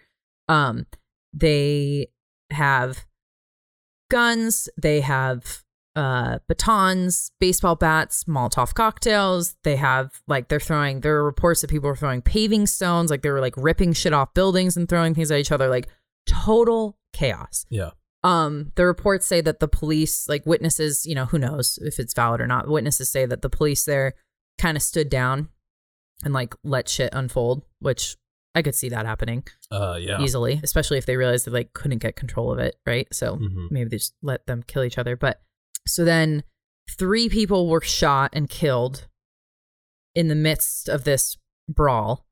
Um 0.48 0.84
they 1.32 2.08
have 2.50 3.06
guns. 4.10 4.68
They 4.80 5.00
have 5.00 5.62
uh 5.96 6.38
batons 6.48 7.30
baseball 7.38 7.76
bats 7.76 8.24
molotov 8.24 8.74
cocktails. 8.74 9.54
They 9.62 9.76
have 9.76 10.20
like 10.26 10.48
they're 10.48 10.60
throwing 10.60 11.00
there 11.00 11.16
are 11.16 11.24
reports 11.24 11.60
that 11.62 11.70
people 11.70 11.88
were 11.88 11.96
throwing 11.96 12.20
paving 12.20 12.66
stones. 12.66 13.10
Like 13.10 13.22
they 13.22 13.30
were 13.30 13.40
like 13.40 13.54
ripping 13.56 13.92
shit 13.94 14.12
off 14.12 14.34
buildings 14.34 14.76
and 14.76 14.88
throwing 14.88 15.14
things 15.14 15.30
at 15.30 15.38
each 15.38 15.52
other. 15.52 15.68
Like 15.68 15.88
total 16.28 16.98
chaos. 17.12 17.64
Yeah. 17.70 17.90
Um 18.24 18.72
the 18.74 18.84
reports 18.86 19.26
say 19.26 19.40
that 19.40 19.60
the 19.60 19.68
police 19.68 20.28
like 20.28 20.44
witnesses 20.46 21.04
you 21.06 21.14
know 21.14 21.26
who 21.26 21.38
knows 21.38 21.78
if 21.82 21.98
it's 22.00 22.14
valid 22.14 22.40
or 22.40 22.46
not 22.46 22.66
witnesses 22.68 23.08
say 23.08 23.24
that 23.26 23.42
the 23.42 23.50
police 23.50 23.84
there 23.84 24.14
kind 24.58 24.76
of 24.76 24.82
stood 24.82 25.08
down 25.10 25.48
and 26.24 26.32
like 26.34 26.54
let 26.64 26.88
shit 26.88 27.10
unfold 27.12 27.62
which 27.80 28.16
i 28.54 28.62
could 28.62 28.74
see 28.74 28.88
that 28.88 29.04
happening 29.06 29.44
Uh, 29.70 29.98
yeah. 30.00 30.20
easily 30.20 30.58
especially 30.64 30.96
if 30.98 31.04
they 31.06 31.16
realized 31.16 31.46
they 31.46 31.50
like 31.52 31.72
couldn't 31.74 31.98
get 31.98 32.16
control 32.16 32.50
of 32.50 32.58
it 32.58 32.76
right 32.86 33.06
so 33.12 33.36
Mhm. 33.36 33.70
maybe 33.70 33.90
they 33.90 33.98
just 33.98 34.14
let 34.22 34.46
them 34.46 34.62
kill 34.66 34.84
each 34.84 34.96
other 34.98 35.16
but 35.16 35.42
so 35.86 36.04
then 36.04 36.42
three 36.98 37.28
people 37.28 37.68
were 37.68 37.80
shot 37.82 38.30
and 38.32 38.48
killed 38.48 39.06
in 40.14 40.28
the 40.28 40.34
midst 40.34 40.88
of 40.88 41.04
this 41.04 41.36
brawl 41.68 42.24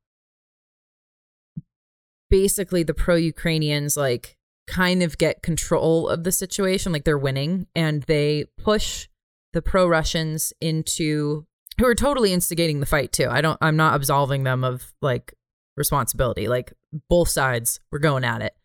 basically 2.29 2.81
the 2.83 2.93
pro-ukrainians 2.93 3.95
like 3.97 4.37
kind 4.67 5.03
of 5.03 5.17
get 5.17 5.43
control 5.43 6.07
of 6.07 6.23
the 6.23 6.31
situation 6.31 6.91
like 6.91 7.03
they're 7.03 7.17
winning 7.17 7.67
and 7.75 8.03
they 8.03 8.45
push 8.57 9.07
the 9.51 9.61
pro-russians 9.61 10.53
into 10.61 11.45
who 11.77 11.85
are 11.85 11.95
totally 11.95 12.31
instigating 12.31 12.79
the 12.79 12.85
fight 12.85 13.11
too. 13.11 13.27
I 13.29 13.41
don't 13.41 13.57
i'm 13.61 13.75
not 13.75 13.95
absolving 13.95 14.43
them 14.43 14.63
of 14.63 14.93
like 15.01 15.33
responsibility. 15.75 16.47
Like 16.47 16.73
both 17.09 17.29
sides 17.29 17.79
were 17.91 17.99
going 17.99 18.23
at 18.23 18.41
it. 18.41 18.55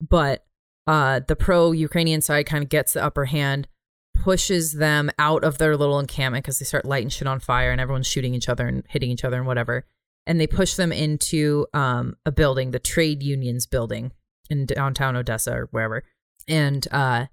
But 0.00 0.44
uh 0.86 1.20
the 1.26 1.36
pro-ukrainian 1.36 2.20
side 2.20 2.46
kind 2.46 2.62
of 2.62 2.70
gets 2.70 2.94
the 2.94 3.04
upper 3.04 3.26
hand 3.26 3.68
pushes 4.14 4.72
them 4.72 5.10
out 5.18 5.44
of 5.44 5.58
their 5.58 5.76
little 5.76 6.00
encampment 6.00 6.44
because 6.44 6.58
they 6.58 6.64
start 6.64 6.84
lighting 6.84 7.08
shit 7.08 7.28
on 7.28 7.38
fire 7.38 7.70
and 7.70 7.80
everyone's 7.80 8.06
shooting 8.06 8.34
each 8.34 8.48
other 8.48 8.66
and 8.66 8.82
hitting 8.88 9.10
each 9.10 9.24
other 9.24 9.36
and 9.36 9.46
whatever. 9.46 9.86
And 10.26 10.40
they 10.40 10.46
push 10.46 10.74
them 10.74 10.92
into 10.92 11.66
um, 11.72 12.16
a 12.26 12.32
building, 12.32 12.72
the 12.72 12.78
trade 12.78 13.22
unions 13.22 13.66
building 13.66 14.12
in 14.50 14.66
downtown 14.66 15.16
Odessa 15.16 15.52
or 15.52 15.68
wherever. 15.70 16.04
And 16.46 16.86
uh, 16.90 17.26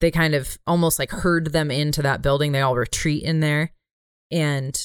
they 0.00 0.10
kind 0.10 0.34
of 0.34 0.58
almost 0.66 0.98
like 0.98 1.10
herd 1.10 1.52
them 1.52 1.70
into 1.70 2.02
that 2.02 2.22
building. 2.22 2.52
They 2.52 2.60
all 2.60 2.76
retreat 2.76 3.22
in 3.22 3.40
there. 3.40 3.72
And 4.30 4.78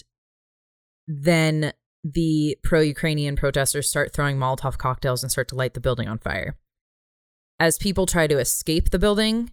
then 1.07 1.73
the 2.03 2.57
pro 2.63 2.81
Ukrainian 2.81 3.35
protesters 3.35 3.89
start 3.89 4.13
throwing 4.13 4.37
Molotov 4.37 4.77
cocktails 4.77 5.23
and 5.23 5.31
start 5.31 5.47
to 5.49 5.55
light 5.55 5.73
the 5.73 5.79
building 5.79 6.07
on 6.07 6.17
fire. 6.17 6.57
As 7.59 7.77
people 7.77 8.05
try 8.05 8.27
to 8.27 8.39
escape 8.39 8.89
the 8.89 8.99
building, 8.99 9.51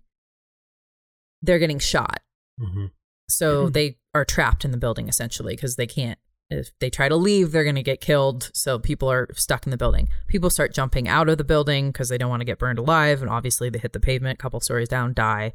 they're 1.42 1.58
getting 1.58 1.78
shot. 1.78 2.20
Mhm. 2.60 2.90
So 3.28 3.68
they 3.68 3.98
are 4.14 4.24
trapped 4.24 4.64
in 4.64 4.72
the 4.72 4.76
building 4.76 5.08
essentially 5.08 5.54
because 5.54 5.76
they 5.76 5.86
can't. 5.86 6.18
If 6.50 6.70
they 6.80 6.90
try 6.90 7.08
to 7.08 7.16
leave, 7.16 7.52
they're 7.52 7.62
going 7.64 7.76
to 7.76 7.82
get 7.82 8.00
killed. 8.00 8.50
So 8.52 8.78
people 8.78 9.10
are 9.10 9.28
stuck 9.34 9.66
in 9.66 9.70
the 9.70 9.76
building. 9.76 10.08
People 10.26 10.50
start 10.50 10.74
jumping 10.74 11.06
out 11.06 11.28
of 11.28 11.38
the 11.38 11.44
building 11.44 11.92
because 11.92 12.08
they 12.08 12.18
don't 12.18 12.30
want 12.30 12.40
to 12.40 12.44
get 12.46 12.58
burned 12.58 12.78
alive. 12.80 13.22
And 13.22 13.30
obviously, 13.30 13.70
they 13.70 13.78
hit 13.78 13.92
the 13.92 14.00
pavement, 14.00 14.38
a 14.38 14.42
couple 14.42 14.58
stories 14.60 14.88
down, 14.88 15.14
die 15.14 15.52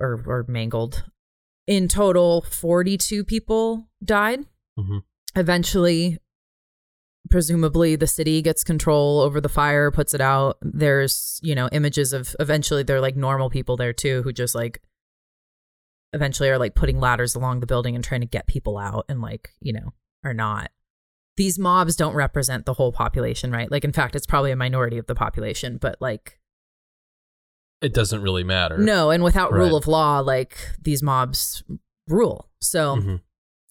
or, 0.00 0.22
or 0.26 0.44
mangled. 0.48 1.04
In 1.66 1.88
total, 1.88 2.40
42 2.42 3.24
people 3.24 3.88
died. 4.02 4.46
Mhm. 4.78 5.02
Eventually, 5.36 6.18
presumably, 7.30 7.94
the 7.94 8.06
city 8.06 8.40
gets 8.40 8.64
control 8.64 9.20
over 9.20 9.40
the 9.40 9.48
fire, 9.50 9.90
puts 9.90 10.14
it 10.14 10.20
out. 10.22 10.56
There's, 10.62 11.38
you 11.42 11.54
know, 11.54 11.68
images 11.70 12.14
of 12.14 12.34
eventually, 12.40 12.82
they're 12.82 13.02
like 13.02 13.16
normal 13.16 13.50
people 13.50 13.76
there 13.76 13.92
too 13.92 14.22
who 14.22 14.32
just 14.32 14.54
like 14.54 14.80
eventually 16.12 16.48
are 16.48 16.58
like 16.58 16.74
putting 16.74 16.98
ladders 17.00 17.34
along 17.34 17.60
the 17.60 17.66
building 17.66 17.94
and 17.94 18.02
trying 18.04 18.20
to 18.22 18.26
get 18.26 18.46
people 18.46 18.78
out 18.78 19.04
and 19.08 19.20
like 19.20 19.50
you 19.60 19.72
know 19.72 19.92
are 20.24 20.34
not 20.34 20.70
these 21.36 21.58
mobs 21.58 21.94
don't 21.96 22.14
represent 22.14 22.64
the 22.66 22.72
whole 22.74 22.92
population 22.92 23.50
right 23.52 23.70
like 23.70 23.84
in 23.84 23.92
fact 23.92 24.16
it's 24.16 24.26
probably 24.26 24.50
a 24.50 24.56
minority 24.56 24.98
of 24.98 25.06
the 25.06 25.14
population 25.14 25.76
but 25.76 25.96
like 26.00 26.40
It 27.82 27.92
doesn't 27.94 28.22
really 28.22 28.42
matter. 28.44 28.78
no 28.78 29.10
and 29.10 29.22
without 29.22 29.52
Right. 29.52 29.58
rule 29.60 29.76
of 29.76 29.86
law 29.86 30.20
like 30.20 30.56
these 30.82 31.02
mobs 31.02 31.62
rule 32.08 32.48
so 32.60 32.96
Mhm. 32.96 33.20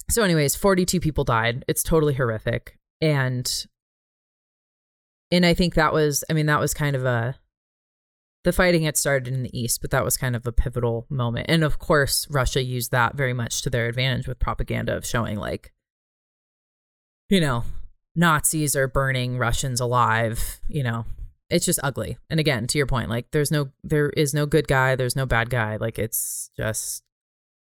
so 0.10 0.22
anyways 0.24 0.56
42 0.56 1.00
people 1.00 1.24
died 1.24 1.66
it's 1.68 1.84
totally 1.84 2.14
horrific 2.14 2.78
and 3.02 3.66
and 5.30 5.46
I 5.46 5.54
think 5.54 5.74
that 5.74 5.92
was, 5.92 6.24
I 6.30 6.34
mean, 6.34 6.46
that 6.46 6.62
was 6.62 6.74
kind 6.74 6.96
of 6.96 7.04
a, 7.04 7.36
the 8.48 8.54
fighting 8.54 8.84
had 8.84 8.96
started 8.96 9.34
in 9.34 9.44
the 9.44 9.60
east, 9.60 9.82
but 9.82 9.92
that 9.92 10.06
was 10.06 10.16
kind 10.16 10.34
of 10.34 10.48
a 10.48 10.54
pivotal 10.54 11.06
moment. 11.10 11.48
And 11.50 11.66
of 11.66 11.80
course, 11.80 12.26
Russia 12.30 12.64
used 12.64 12.92
that 12.92 13.14
very 13.14 13.34
much 13.34 13.62
to 13.64 13.70
their 13.70 13.88
advantage 13.88 14.26
with 14.26 14.40
propaganda 14.40 14.96
of 14.96 15.06
showing 15.06 15.36
like, 15.38 15.74
you 17.28 17.42
know, 17.42 17.66
Nazis 18.16 18.74
are 18.74 18.88
burning 18.88 19.38
Russians 19.38 19.82
alive, 19.82 20.62
you 20.70 20.82
know. 20.82 21.04
It's 21.50 21.66
just 21.66 21.80
ugly. 21.84 22.18
And 22.30 22.40
again, 22.40 22.68
to 22.68 22.78
your 22.78 22.88
point, 22.88 23.10
like 23.10 23.32
there's 23.32 23.52
no 23.52 23.70
there 23.84 24.12
is 24.12 24.34
no 24.34 24.46
good 24.46 24.66
guy, 24.70 24.96
there's 24.96 25.18
no 25.18 25.26
bad 25.26 25.50
guy. 25.50 25.76
Like 25.76 26.00
it's 26.00 26.50
just 26.56 27.04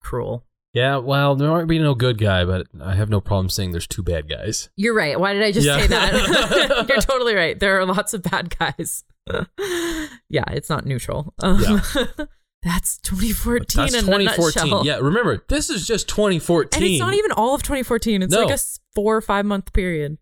cruel. 0.02 0.46
Yeah, 0.74 0.96
well, 0.98 1.36
there 1.36 1.50
might 1.50 1.66
be 1.68 1.80
no 1.80 1.94
good 1.94 2.18
guy, 2.18 2.46
but 2.46 2.68
I 2.82 2.96
have 2.96 3.10
no 3.10 3.20
problem 3.20 3.50
saying 3.50 3.72
there's 3.72 3.88
two 3.88 4.04
bad 4.04 4.30
guys. 4.30 4.70
You're 4.78 4.96
right. 4.96 5.20
Why 5.20 5.34
did 5.34 5.44
I 5.44 5.52
just 5.52 5.68
Yeah. 5.68 5.78
say 5.80 5.88
that? 5.88 6.86
You're 6.90 7.02
totally 7.02 7.36
right. 7.36 7.60
There 7.60 7.78
are 7.82 7.86
lots 7.86 8.14
of 8.14 8.22
bad 8.24 8.58
guys. 8.58 9.04
yeah, 10.30 10.44
it's 10.50 10.70
not 10.70 10.86
neutral. 10.86 11.34
Um, 11.40 11.62
that's 12.64 12.98
2014 13.00 13.66
That's 13.76 13.94
2014. 14.06 14.26
nutshell. 14.26 14.86
Yeah, 14.86 14.98
remember, 14.98 15.44
this 15.48 15.70
is 15.70 15.88
just 15.88 16.08
2014. 16.10 16.82
And 16.82 16.92
it's 16.92 17.00
not 17.00 17.14
even 17.14 17.32
all 17.32 17.56
of 17.56 17.64
2014. 17.64 18.22
It's 18.22 18.34
No. 18.34 18.44
like 18.44 18.56
a 18.56 18.60
four 18.94 19.16
or 19.16 19.22
five 19.22 19.46
month 19.46 19.72
period. 19.74 20.18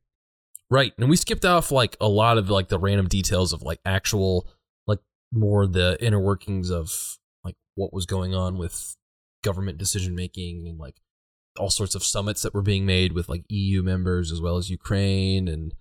Right. 0.69 0.93
And 0.97 1.09
we 1.09 1.15
skipped 1.15 1.45
off 1.45 1.71
like 1.71 1.95
a 2.01 2.07
lot 2.09 2.37
of 2.37 2.49
like 2.49 2.67
the 2.67 2.77
random 2.79 3.07
details 3.07 3.53
of 3.53 3.61
like 3.61 3.79
actual 3.85 4.47
like 4.85 4.99
more 5.31 5.65
the 5.65 5.97
inner 6.01 6.19
workings 6.19 6.69
of 6.69 7.17
like 7.43 7.55
what 7.75 7.93
was 7.93 8.05
going 8.05 8.35
on 8.35 8.57
with 8.57 8.95
government 9.43 9.77
decision 9.77 10.13
making 10.13 10.67
and 10.67 10.77
like 10.77 10.95
all 11.57 11.69
sorts 11.69 11.95
of 11.95 12.03
summits 12.03 12.41
that 12.41 12.53
were 12.53 12.61
being 12.61 12.85
made 12.85 13.13
with 13.13 13.29
like 13.29 13.43
EU 13.49 13.81
members 13.81 14.31
as 14.31 14.41
well 14.41 14.57
as 14.57 14.69
Ukraine 14.69 15.47
and 15.47 15.73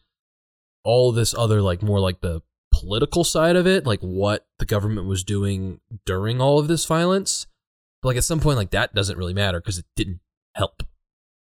all 0.84 1.10
this 1.12 1.34
other 1.36 1.60
like 1.60 1.82
more 1.82 1.98
like 2.00 2.20
the 2.20 2.40
political 2.80 3.24
side 3.24 3.56
of 3.56 3.66
it, 3.66 3.86
like 3.86 4.00
what 4.00 4.46
the 4.58 4.64
government 4.66 5.06
was 5.06 5.24
doing 5.24 5.80
during 6.04 6.40
all 6.40 6.58
of 6.58 6.68
this 6.68 6.84
violence. 6.86 7.46
But 8.02 8.08
like 8.10 8.16
at 8.18 8.24
some 8.24 8.40
point 8.40 8.56
like 8.58 8.70
that 8.70 8.94
doesn't 8.94 9.18
really 9.18 9.34
matter 9.34 9.60
because 9.60 9.78
it 9.78 9.86
didn't 9.96 10.20
help. 10.54 10.82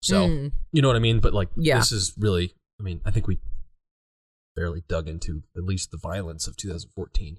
So 0.03 0.27
Mm. 0.27 0.51
you 0.71 0.81
know 0.81 0.87
what 0.87 0.97
I 0.97 0.99
mean? 0.99 1.19
But 1.19 1.33
like, 1.33 1.49
Yeah. 1.55 1.77
this 1.77 1.91
is 1.91 2.13
really, 2.17 2.53
I 2.79 2.83
mean, 2.83 3.01
I 3.05 3.11
think 3.11 3.27
we 3.27 3.39
barely 4.55 4.81
dug 4.87 5.07
into 5.07 5.43
at 5.55 5.63
least 5.63 5.91
the 5.91 5.97
violence 5.97 6.47
of 6.47 6.57
2014. 6.57 7.37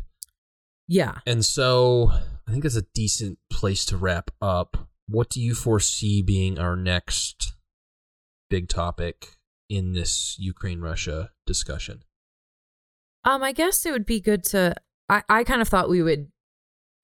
Yeah. 0.88 1.18
And 1.26 1.44
so 1.44 2.10
I 2.46 2.50
think 2.50 2.62
that's 2.62 2.76
a 2.76 2.86
decent 2.94 3.38
place 3.50 3.84
to 3.86 3.96
wrap 3.96 4.30
up. 4.40 4.88
What 5.08 5.28
do 5.30 5.40
you 5.40 5.54
foresee 5.54 6.22
being 6.22 6.58
our 6.58 6.76
next 6.76 7.54
big 8.48 8.68
topic 8.68 9.36
in 9.68 9.92
this 9.92 10.36
Ukraine 10.38 10.80
Russia 10.80 11.30
discussion? 11.46 12.02
Um, 13.24 13.42
I 13.42 13.52
guess 13.52 13.84
it 13.86 13.92
would 13.92 14.06
be 14.06 14.20
good 14.20 14.44
to. 14.44 14.74
I, 15.08 15.22
I 15.28 15.44
kind 15.44 15.60
of 15.62 15.68
thought 15.68 15.88
we 15.88 16.02
would 16.02 16.28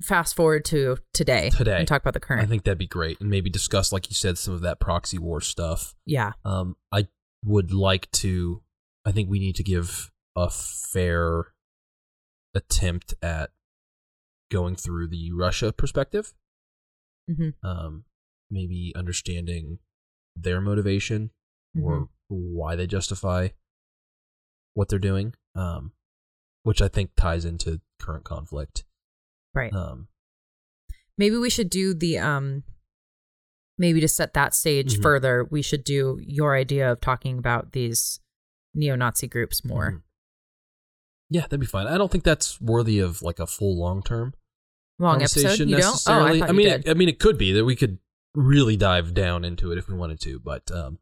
fast 0.03 0.37
forward 0.37 0.65
to 0.67 0.99
today. 1.13 1.51
Today. 1.51 1.79
And 1.79 1.89
talk 1.89 2.01
about 2.03 2.15
the 2.15 2.21
current. 2.21 2.43
I 2.43 2.47
think 2.47 2.65
that'd 2.65 2.79
be 2.79 2.87
great. 2.87 3.21
And 3.21 3.31
maybe 3.31 3.51
discuss, 3.51 3.93
like 3.93 4.09
you 4.09 4.15
said, 4.15 4.39
some 4.39 4.55
of 4.55 4.61
that 4.63 4.81
proxy 4.81 5.19
war 5.19 5.41
stuff. 5.41 5.95
yeah. 6.07 6.33
Um, 6.45 6.77
I 6.93 7.09
would 7.45 7.73
like 7.73 8.11
to. 8.13 8.63
I 9.05 9.13
think 9.13 9.29
we 9.31 9.39
need 9.39 9.55
to 9.57 9.63
give 9.63 10.11
a 10.37 10.51
fair 10.51 11.47
attempt 12.55 13.15
at 13.23 13.51
going 14.51 14.77
through 14.77 15.09
the 15.09 15.31
Russia 15.33 15.73
perspective. 15.73 16.35
hmm 17.29 17.51
Um, 17.63 18.05
maybe 18.51 18.93
understanding 18.97 19.79
their 20.35 20.61
motivation 20.61 21.31
or 21.81 22.09
why 22.29 22.75
they 22.77 22.87
justify 22.87 23.49
what 24.75 24.89
they're 24.89 24.99
doing. 24.99 25.35
Um, 25.55 25.93
which 26.63 26.83
I 26.83 26.89
think 26.89 27.11
ties 27.17 27.45
into 27.45 27.81
current 27.99 28.25
conflict. 28.25 28.85
Right. 29.55 29.73
Um, 29.73 30.09
maybe 31.17 31.37
we 31.37 31.51
should 31.51 31.71
do 31.71 31.95
the 31.95 32.19
um 32.19 32.63
maybe 33.77 34.01
to 34.01 34.09
set 34.09 34.35
that 34.35 34.55
stage 34.55 34.99
Mhm. 34.99 35.03
further 35.03 35.45
we 35.45 35.63
should 35.63 35.85
do 35.85 36.19
your 36.21 36.57
idea 36.57 36.91
of 36.93 37.01
talking 37.01 37.39
about 37.39 37.73
these 37.73 38.21
neo-nazi 38.75 39.27
groups 39.27 39.65
more 39.65 39.91
mhm. 39.93 40.03
Yeah, 41.31 41.43
that'd 41.43 41.61
be 41.61 41.67
fine. 41.67 41.87
I 41.87 41.99
don't 41.99 42.11
think 42.11 42.25
that's 42.25 42.59
worthy 42.59 43.01
of 43.01 43.21
like 43.21 43.39
a 43.39 43.47
full 43.47 43.79
long 43.79 44.03
term 44.03 44.33
long 44.99 45.17
episode 45.21 45.43
conversation 45.43 45.69
you 45.69 45.77
don't 45.77 46.03
oh 46.09 46.25
i 46.25 46.33
you 46.33 46.53
mean. 46.55 46.69
It, 46.69 46.89
I 46.89 46.95
mean, 46.95 47.09
it 47.09 47.19
could 47.21 47.37
be 47.39 47.53
that 47.53 47.65
we 47.65 47.77
could 47.77 47.99
really 48.35 48.77
dive 48.77 49.15
down 49.15 49.45
into 49.45 49.71
it 49.71 49.79
if 49.79 49.89
we 49.89 49.95
wanted 49.95 50.21
to, 50.21 50.39
but 50.41 50.71
um, 50.73 50.99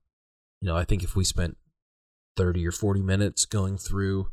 you 0.60 0.68
know, 0.68 0.76
I 0.76 0.84
think 0.84 1.02
if 1.04 1.14
we 1.16 1.24
spent 1.24 1.56
thirty 2.36 2.66
or 2.66 2.72
forty 2.72 3.02
minutes 3.02 3.44
going 3.44 3.78
through 3.78 4.30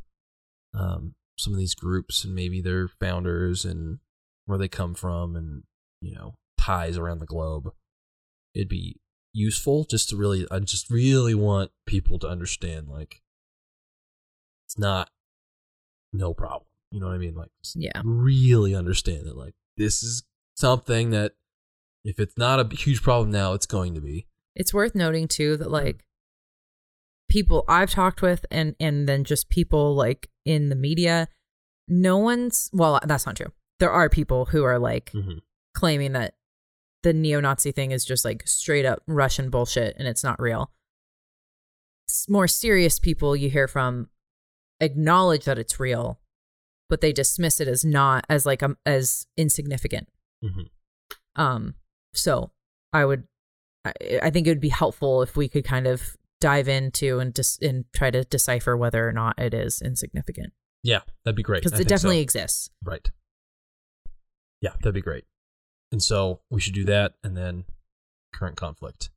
um 0.74 1.14
some 1.36 1.52
of 1.52 1.58
these 1.58 1.74
groups 1.74 2.24
and 2.24 2.34
maybe 2.34 2.60
their 2.60 2.86
founders 2.88 3.64
and 3.64 3.98
where 4.46 4.58
they 4.58 4.68
come 4.68 4.94
from 4.94 5.34
and 5.36 5.62
you 6.00 6.14
know 6.14 6.34
ties 6.58 6.96
around 6.96 7.18
the 7.18 7.26
globe, 7.26 7.72
it'd 8.54 8.68
be 8.68 9.00
useful 9.32 9.84
just 9.84 10.08
to 10.10 10.16
really. 10.16 10.46
I 10.50 10.60
just 10.60 10.90
really 10.90 11.34
want 11.34 11.70
people 11.86 12.18
to 12.20 12.28
understand 12.28 12.88
like 12.88 13.20
it's 14.66 14.78
not 14.78 15.10
no 16.12 16.32
problem. 16.34 16.68
You 16.90 17.00
know 17.00 17.06
what 17.06 17.14
I 17.14 17.18
mean? 17.18 17.34
Like 17.34 17.50
yeah 17.74 18.00
really 18.04 18.74
understand 18.74 19.26
that 19.26 19.36
like 19.36 19.54
this 19.76 20.02
is 20.02 20.22
something 20.54 21.10
that 21.10 21.32
if 22.04 22.20
it's 22.20 22.38
not 22.38 22.60
a 22.60 22.76
huge 22.76 23.02
problem 23.02 23.30
now, 23.30 23.54
it's 23.54 23.66
going 23.66 23.94
to 23.94 24.00
be. 24.00 24.26
it's 24.54 24.72
worth 24.72 24.94
noting 24.94 25.26
too 25.26 25.56
that 25.56 25.70
like 25.70 26.04
people 27.28 27.64
i've 27.68 27.90
talked 27.90 28.20
with 28.20 28.44
and 28.50 28.76
and 28.78 29.08
then 29.08 29.24
just 29.24 29.48
people 29.48 29.94
like 29.96 30.28
in 30.44 30.68
the 30.68 30.76
media 30.76 31.28
no 31.88 32.18
one's 32.18 32.70
well 32.72 33.00
that's 33.04 33.26
not 33.26 33.36
true 33.36 33.52
there 33.80 33.90
are 33.90 34.08
people 34.08 34.46
who 34.46 34.64
are 34.64 34.78
like 34.78 35.10
Mhm. 35.12 35.40
claiming 35.74 36.12
that 36.12 36.34
the 37.02 37.12
neo-nazi 37.12 37.72
thing 37.72 37.90
is 37.92 38.04
just 38.04 38.24
like 38.24 38.46
straight 38.46 38.84
up 38.86 39.02
russian 39.06 39.50
bullshit 39.50 39.94
and 39.98 40.08
it's 40.08 40.24
not 40.24 40.40
real 40.40 40.70
more 42.28 42.46
serious 42.48 42.98
people 42.98 43.34
you 43.34 43.50
hear 43.50 43.66
from 43.68 44.08
acknowledge 44.80 45.44
that 45.44 45.58
it's 45.58 45.80
real 45.80 46.20
but 46.88 47.00
they 47.00 47.12
dismiss 47.12 47.60
it 47.60 47.68
as 47.68 47.84
not 47.84 48.24
as 48.28 48.46
like 48.46 48.62
um 48.62 48.76
as 48.86 49.26
insignificant 49.36 50.08
Mhm. 50.42 50.68
um 51.36 51.74
so 52.14 52.50
i 52.92 53.04
would 53.04 53.26
I, 53.84 53.92
I 54.22 54.30
think 54.30 54.46
it 54.46 54.50
would 54.50 54.60
be 54.60 54.68
helpful 54.70 55.22
if 55.22 55.36
we 55.36 55.48
could 55.48 55.64
kind 55.64 55.86
of 55.86 56.16
dive 56.44 56.68
into 56.68 57.18
and 57.20 57.34
just 57.34 57.62
and 57.62 57.86
try 57.96 58.10
to 58.10 58.22
decipher 58.24 58.76
whether 58.76 59.08
or 59.08 59.12
not 59.12 59.38
it 59.38 59.54
is 59.54 59.80
insignificant 59.80 60.52
Yeah, 60.82 61.00
that'd 61.24 61.34
be 61.36 61.42
great. 61.42 61.62
because 61.62 61.72
it 61.72 61.76
think 61.78 61.88
so. 61.88 61.94
definitely 61.94 62.20
exists 62.20 62.68
right. 62.84 63.10
Yeah, 64.60 64.72
that'd 64.80 64.94
be 64.94 65.00
great. 65.00 65.24
And 65.90 66.02
so 66.02 66.40
we 66.50 66.60
should 66.60 66.74
do 66.74 66.84
that, 66.84 67.14
and 67.22 67.36
then 67.36 67.64
current 68.34 68.56
conflict 68.56 69.10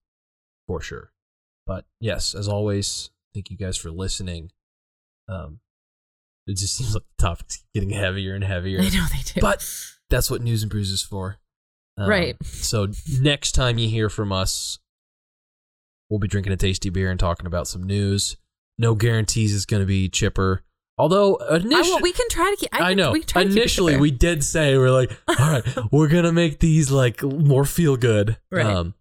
for 0.68 0.80
sure. 0.82 1.12
But 1.66 1.86
yes, 2.00 2.34
as 2.36 2.48
always, 2.48 3.10
thank 3.34 3.50
you 3.50 3.58
guys 3.58 3.78
for 3.78 3.90
listening. 3.92 4.52
Um, 5.28 5.60
it 6.46 6.56
just 6.58 6.76
seems 6.78 6.94
like 6.94 7.04
the 7.18 7.24
topics 7.26 7.64
getting 7.74 7.90
heavier 7.90 8.36
and 8.36 8.44
heavier. 8.44 8.80
i 8.82 8.84
know 8.84 9.06
they 9.12 9.34
do 9.34 9.42
But 9.42 9.66
that's 10.10 10.30
what 10.32 10.42
News 10.42 10.64
and 10.64 10.72
Brews 10.72 10.92
is 10.92 11.04
for. 11.04 11.38
Um, 11.98 12.08
Right. 12.10 12.38
So 12.46 12.88
next 13.20 13.52
time 13.54 13.78
you 13.78 13.90
hear 13.90 14.10
from 14.10 14.32
us, 14.32 14.80
we'll 16.10 16.20
be 16.20 16.28
drinking 16.28 16.54
a 16.54 16.58
tasty 16.58 16.90
beer 16.90 17.12
and 17.12 17.20
talking 17.20 17.46
about 17.46 17.68
some 17.68 17.84
news. 17.84 18.38
No 18.78 18.96
guarantees 18.96 19.56
it's 19.56 19.66
going 19.66 19.82
to 19.82 19.88
be 19.88 20.10
chipper. 20.10 20.64
Although 21.00 21.36
initially, 21.36 21.92
well, 21.92 22.00
we 22.02 22.12
can 22.12 22.28
try 22.30 22.50
to 22.50 22.58
keep 22.60 22.74
I, 22.74 22.92
I, 22.92 22.94
know 22.96 23.12
we 23.12 23.20
can 23.20 23.28
try 23.28 23.44
to 23.44 23.50
keep 23.50 23.58
it 23.58 23.62
initially 23.62 23.98
we 23.98 24.10
did 24.10 24.44
say 24.44 24.78
we're 24.78 24.90
like, 24.90 25.12
all 25.28 25.36
right, 25.36 25.64
we're 25.92 26.08
gonna 26.08 26.32
make 26.32 26.58
these 26.60 26.90
like 26.90 27.22
more 27.22 27.66
feel 27.66 27.98
good. 27.98 28.38
Right. 28.52 28.66
Um, 28.66 28.96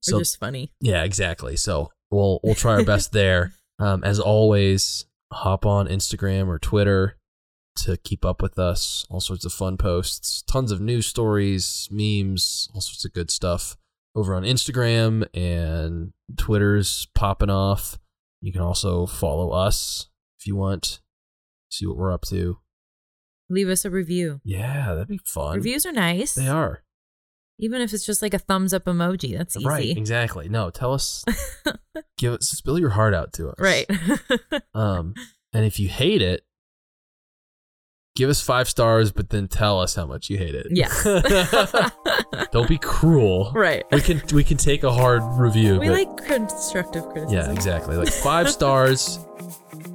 so 0.00 0.18
just 0.18 0.40
funny 0.40 0.72
yeah, 0.80 1.04
exactly. 1.04 1.56
So 1.56 1.92
we'll 2.10 2.40
we'll 2.42 2.56
try 2.56 2.72
our 2.74 2.84
best 2.84 3.12
there. 3.12 3.52
Um, 3.78 4.04
as 4.04 4.20
always, 4.20 5.06
hop 5.32 5.66
on 5.66 5.88
Instagram 5.88 6.46
or 6.46 6.56
Twitter 6.60 7.16
to 7.78 7.96
keep 7.96 8.24
up 8.24 8.40
with 8.40 8.56
us. 8.56 9.04
All 9.10 9.18
sorts 9.18 9.44
of 9.44 9.52
fun 9.52 9.76
posts, 9.76 10.42
tons 10.42 10.70
of 10.70 10.80
news 10.80 11.06
stories, 11.06 11.88
memes, 11.90 12.68
all 12.74 12.80
sorts 12.80 13.04
of 13.04 13.12
good 13.12 13.28
stuff 13.28 13.76
over 14.14 14.34
on 14.34 14.42
Instagram 14.42 15.26
and 15.34 16.12
Twitter's 16.36 17.06
popping 17.14 17.50
off. 17.50 17.98
You 18.40 18.52
can 18.52 18.60
also 18.62 19.06
follow 19.06 19.50
us 19.50 20.08
if 20.40 20.46
you 20.46 20.56
want. 20.56 21.00
See 21.70 21.86
what 21.86 21.96
we're 21.96 22.12
up 22.12 22.22
to. 22.26 22.58
leave 23.48 23.68
us 23.68 23.84
a 23.84 23.90
review 23.90 24.40
Yeah, 24.44 24.92
that'd 24.94 25.08
be 25.08 25.20
fun. 25.24 25.56
reviews 25.56 25.84
are 25.86 25.92
nice 25.92 26.34
They 26.34 26.48
are. 26.48 26.82
even 27.58 27.80
if 27.80 27.92
it's 27.94 28.04
just 28.06 28.20
like 28.22 28.34
a 28.34 28.38
thumbs 28.38 28.72
up 28.74 28.84
emoji 28.84 29.36
that's 29.36 29.56
easy 29.56 29.66
Right, 29.66 29.96
exactly. 29.96 30.48
No, 30.48 30.68
tell 30.70 30.92
us 30.92 31.24
give 32.18 32.34
us 32.34 32.48
spill 32.50 32.78
your 32.78 32.90
heart 32.90 33.14
out 33.14 33.32
to 33.34 33.48
us. 33.50 33.54
right 33.58 33.86
Um, 34.74 35.14
and 35.54 35.64
if 35.64 35.78
you 35.78 35.88
hate 35.88 36.20
it, 36.22 36.42
give 38.14 38.28
us 38.28 38.40
five 38.40 38.68
stars, 38.68 39.10
but 39.12 39.30
then 39.30 39.48
tell 39.48 39.80
us 39.80 39.94
how 39.94 40.06
much 40.06 40.28
you 40.30 40.38
hate 40.38 40.54
it. 40.54 40.66
yes 40.70 41.02
Don't 42.52 42.68
be 42.68 42.78
cruel. 42.78 43.50
right 43.54 43.84
We 43.90 44.00
can 44.00 44.22
we 44.32 44.44
can 44.44 44.56
take 44.56 44.82
a 44.84 44.92
hard 44.92 45.22
review. 45.38 45.78
we 45.80 45.88
but 45.88 45.94
like 45.98 46.16
constructive 46.26 47.04
criticism 47.06 47.34
yeah, 47.34 47.50
exactly. 47.52 47.96
Like 47.96 48.12
five 48.12 48.50
stars, 48.58 49.18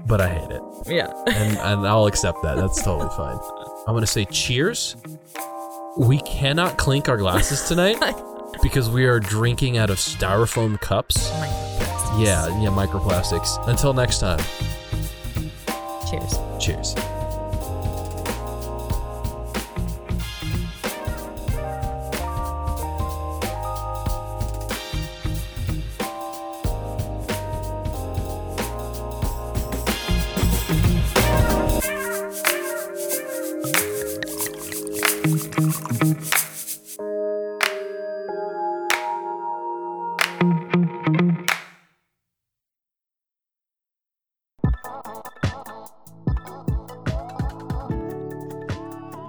but 0.08 0.22
I 0.22 0.30
hate 0.30 0.52
it. 0.52 0.62
Yeah. 0.88 1.12
and, 1.28 1.58
and 1.58 1.88
I'll 1.88 2.08
accept 2.08 2.42
that. 2.44 2.56
That's 2.56 2.82
totally 2.82 3.10
fine. 3.16 3.38
I'm 3.88 3.94
gonna 3.94 4.08
say 4.08 4.26
cheers. 4.26 4.96
We 5.98 6.20
cannot 6.20 6.78
clink 6.78 7.10
our 7.10 7.18
glasses 7.18 7.68
tonight 7.68 7.98
because 8.64 8.90
we 8.90 9.06
are 9.06 9.20
drinking 9.20 9.78
out 9.78 9.90
of 9.90 9.98
styrofoam 9.98 10.80
cups. 10.80 11.30
Yeah, 12.20 12.48
yeah, 12.62 12.70
microplastics. 12.70 13.66
Until 13.68 13.94
next 13.94 14.20
time, 14.20 14.40
Cheers. 16.10 16.40
cheers. 16.60 16.96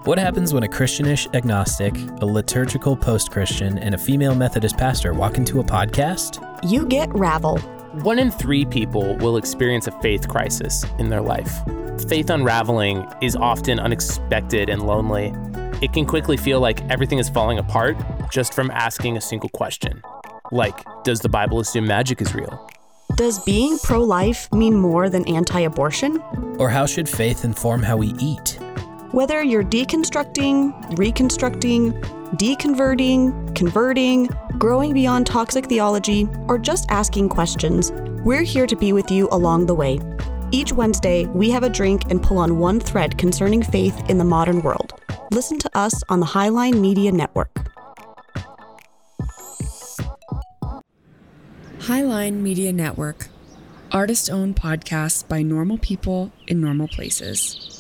What 0.08 0.18
happens 0.18 0.54
when 0.54 0.62
a 0.62 0.68
Christianish 0.68 1.28
agnostic, 1.34 1.94
a 2.22 2.24
liturgical 2.24 2.96
post 2.96 3.30
Christian, 3.30 3.76
and 3.76 3.94
a 3.94 3.98
female 3.98 4.34
Methodist 4.34 4.78
pastor 4.78 5.12
walk 5.12 5.36
into 5.36 5.60
a 5.60 5.62
podcast? 5.62 6.42
You 6.66 6.86
get 6.86 7.14
Ravel. 7.14 7.58
One 8.00 8.18
in 8.18 8.30
three 8.30 8.64
people 8.64 9.18
will 9.18 9.36
experience 9.36 9.86
a 9.86 9.90
faith 10.00 10.26
crisis 10.26 10.82
in 10.98 11.10
their 11.10 11.20
life. 11.20 11.52
Faith 12.08 12.30
unraveling 12.30 13.06
is 13.20 13.36
often 13.36 13.78
unexpected 13.78 14.70
and 14.70 14.86
lonely. 14.86 15.34
It 15.82 15.92
can 15.92 16.06
quickly 16.06 16.38
feel 16.38 16.58
like 16.58 16.80
everything 16.88 17.18
is 17.18 17.28
falling 17.28 17.58
apart 17.58 17.98
just 18.32 18.54
from 18.54 18.70
asking 18.70 19.18
a 19.18 19.20
single 19.20 19.50
question. 19.50 20.02
Like, 20.50 20.86
does 21.04 21.20
the 21.20 21.28
Bible 21.28 21.60
assume 21.60 21.86
magic 21.86 22.22
is 22.22 22.34
real? 22.34 22.66
Does 23.16 23.44
being 23.44 23.78
pro 23.82 24.02
life 24.02 24.50
mean 24.54 24.74
more 24.74 25.10
than 25.10 25.28
anti 25.28 25.60
abortion? 25.60 26.22
Or 26.58 26.70
how 26.70 26.86
should 26.86 27.10
faith 27.10 27.44
inform 27.44 27.82
how 27.82 27.98
we 27.98 28.14
eat? 28.18 28.58
Whether 29.12 29.42
you're 29.42 29.64
deconstructing, 29.64 30.98
reconstructing, 30.98 31.94
deconverting, 32.34 33.56
converting, 33.56 34.26
growing 34.58 34.92
beyond 34.92 35.26
toxic 35.26 35.64
theology, 35.64 36.28
or 36.46 36.58
just 36.58 36.84
asking 36.90 37.30
questions, 37.30 37.90
we're 38.22 38.42
here 38.42 38.66
to 38.66 38.76
be 38.76 38.92
with 38.92 39.10
you 39.10 39.26
along 39.32 39.64
the 39.64 39.74
way. 39.74 39.98
Each 40.50 40.74
Wednesday, 40.74 41.24
we 41.24 41.48
have 41.50 41.62
a 41.62 41.70
drink 41.70 42.10
and 42.10 42.22
pull 42.22 42.36
on 42.36 42.58
one 42.58 42.80
thread 42.80 43.16
concerning 43.16 43.62
faith 43.62 43.98
in 44.10 44.18
the 44.18 44.26
modern 44.26 44.60
world. 44.60 44.92
Listen 45.30 45.58
to 45.58 45.70
us 45.78 46.02
on 46.10 46.20
the 46.20 46.26
Highline 46.26 46.78
Media 46.78 47.10
Network. 47.10 47.54
Highline 51.78 52.42
Media 52.42 52.74
Network. 52.74 53.28
Artist 53.90 54.28
owned 54.28 54.56
podcasts 54.56 55.26
by 55.26 55.40
normal 55.40 55.78
people 55.78 56.30
in 56.46 56.60
normal 56.60 56.88
places. 56.88 57.77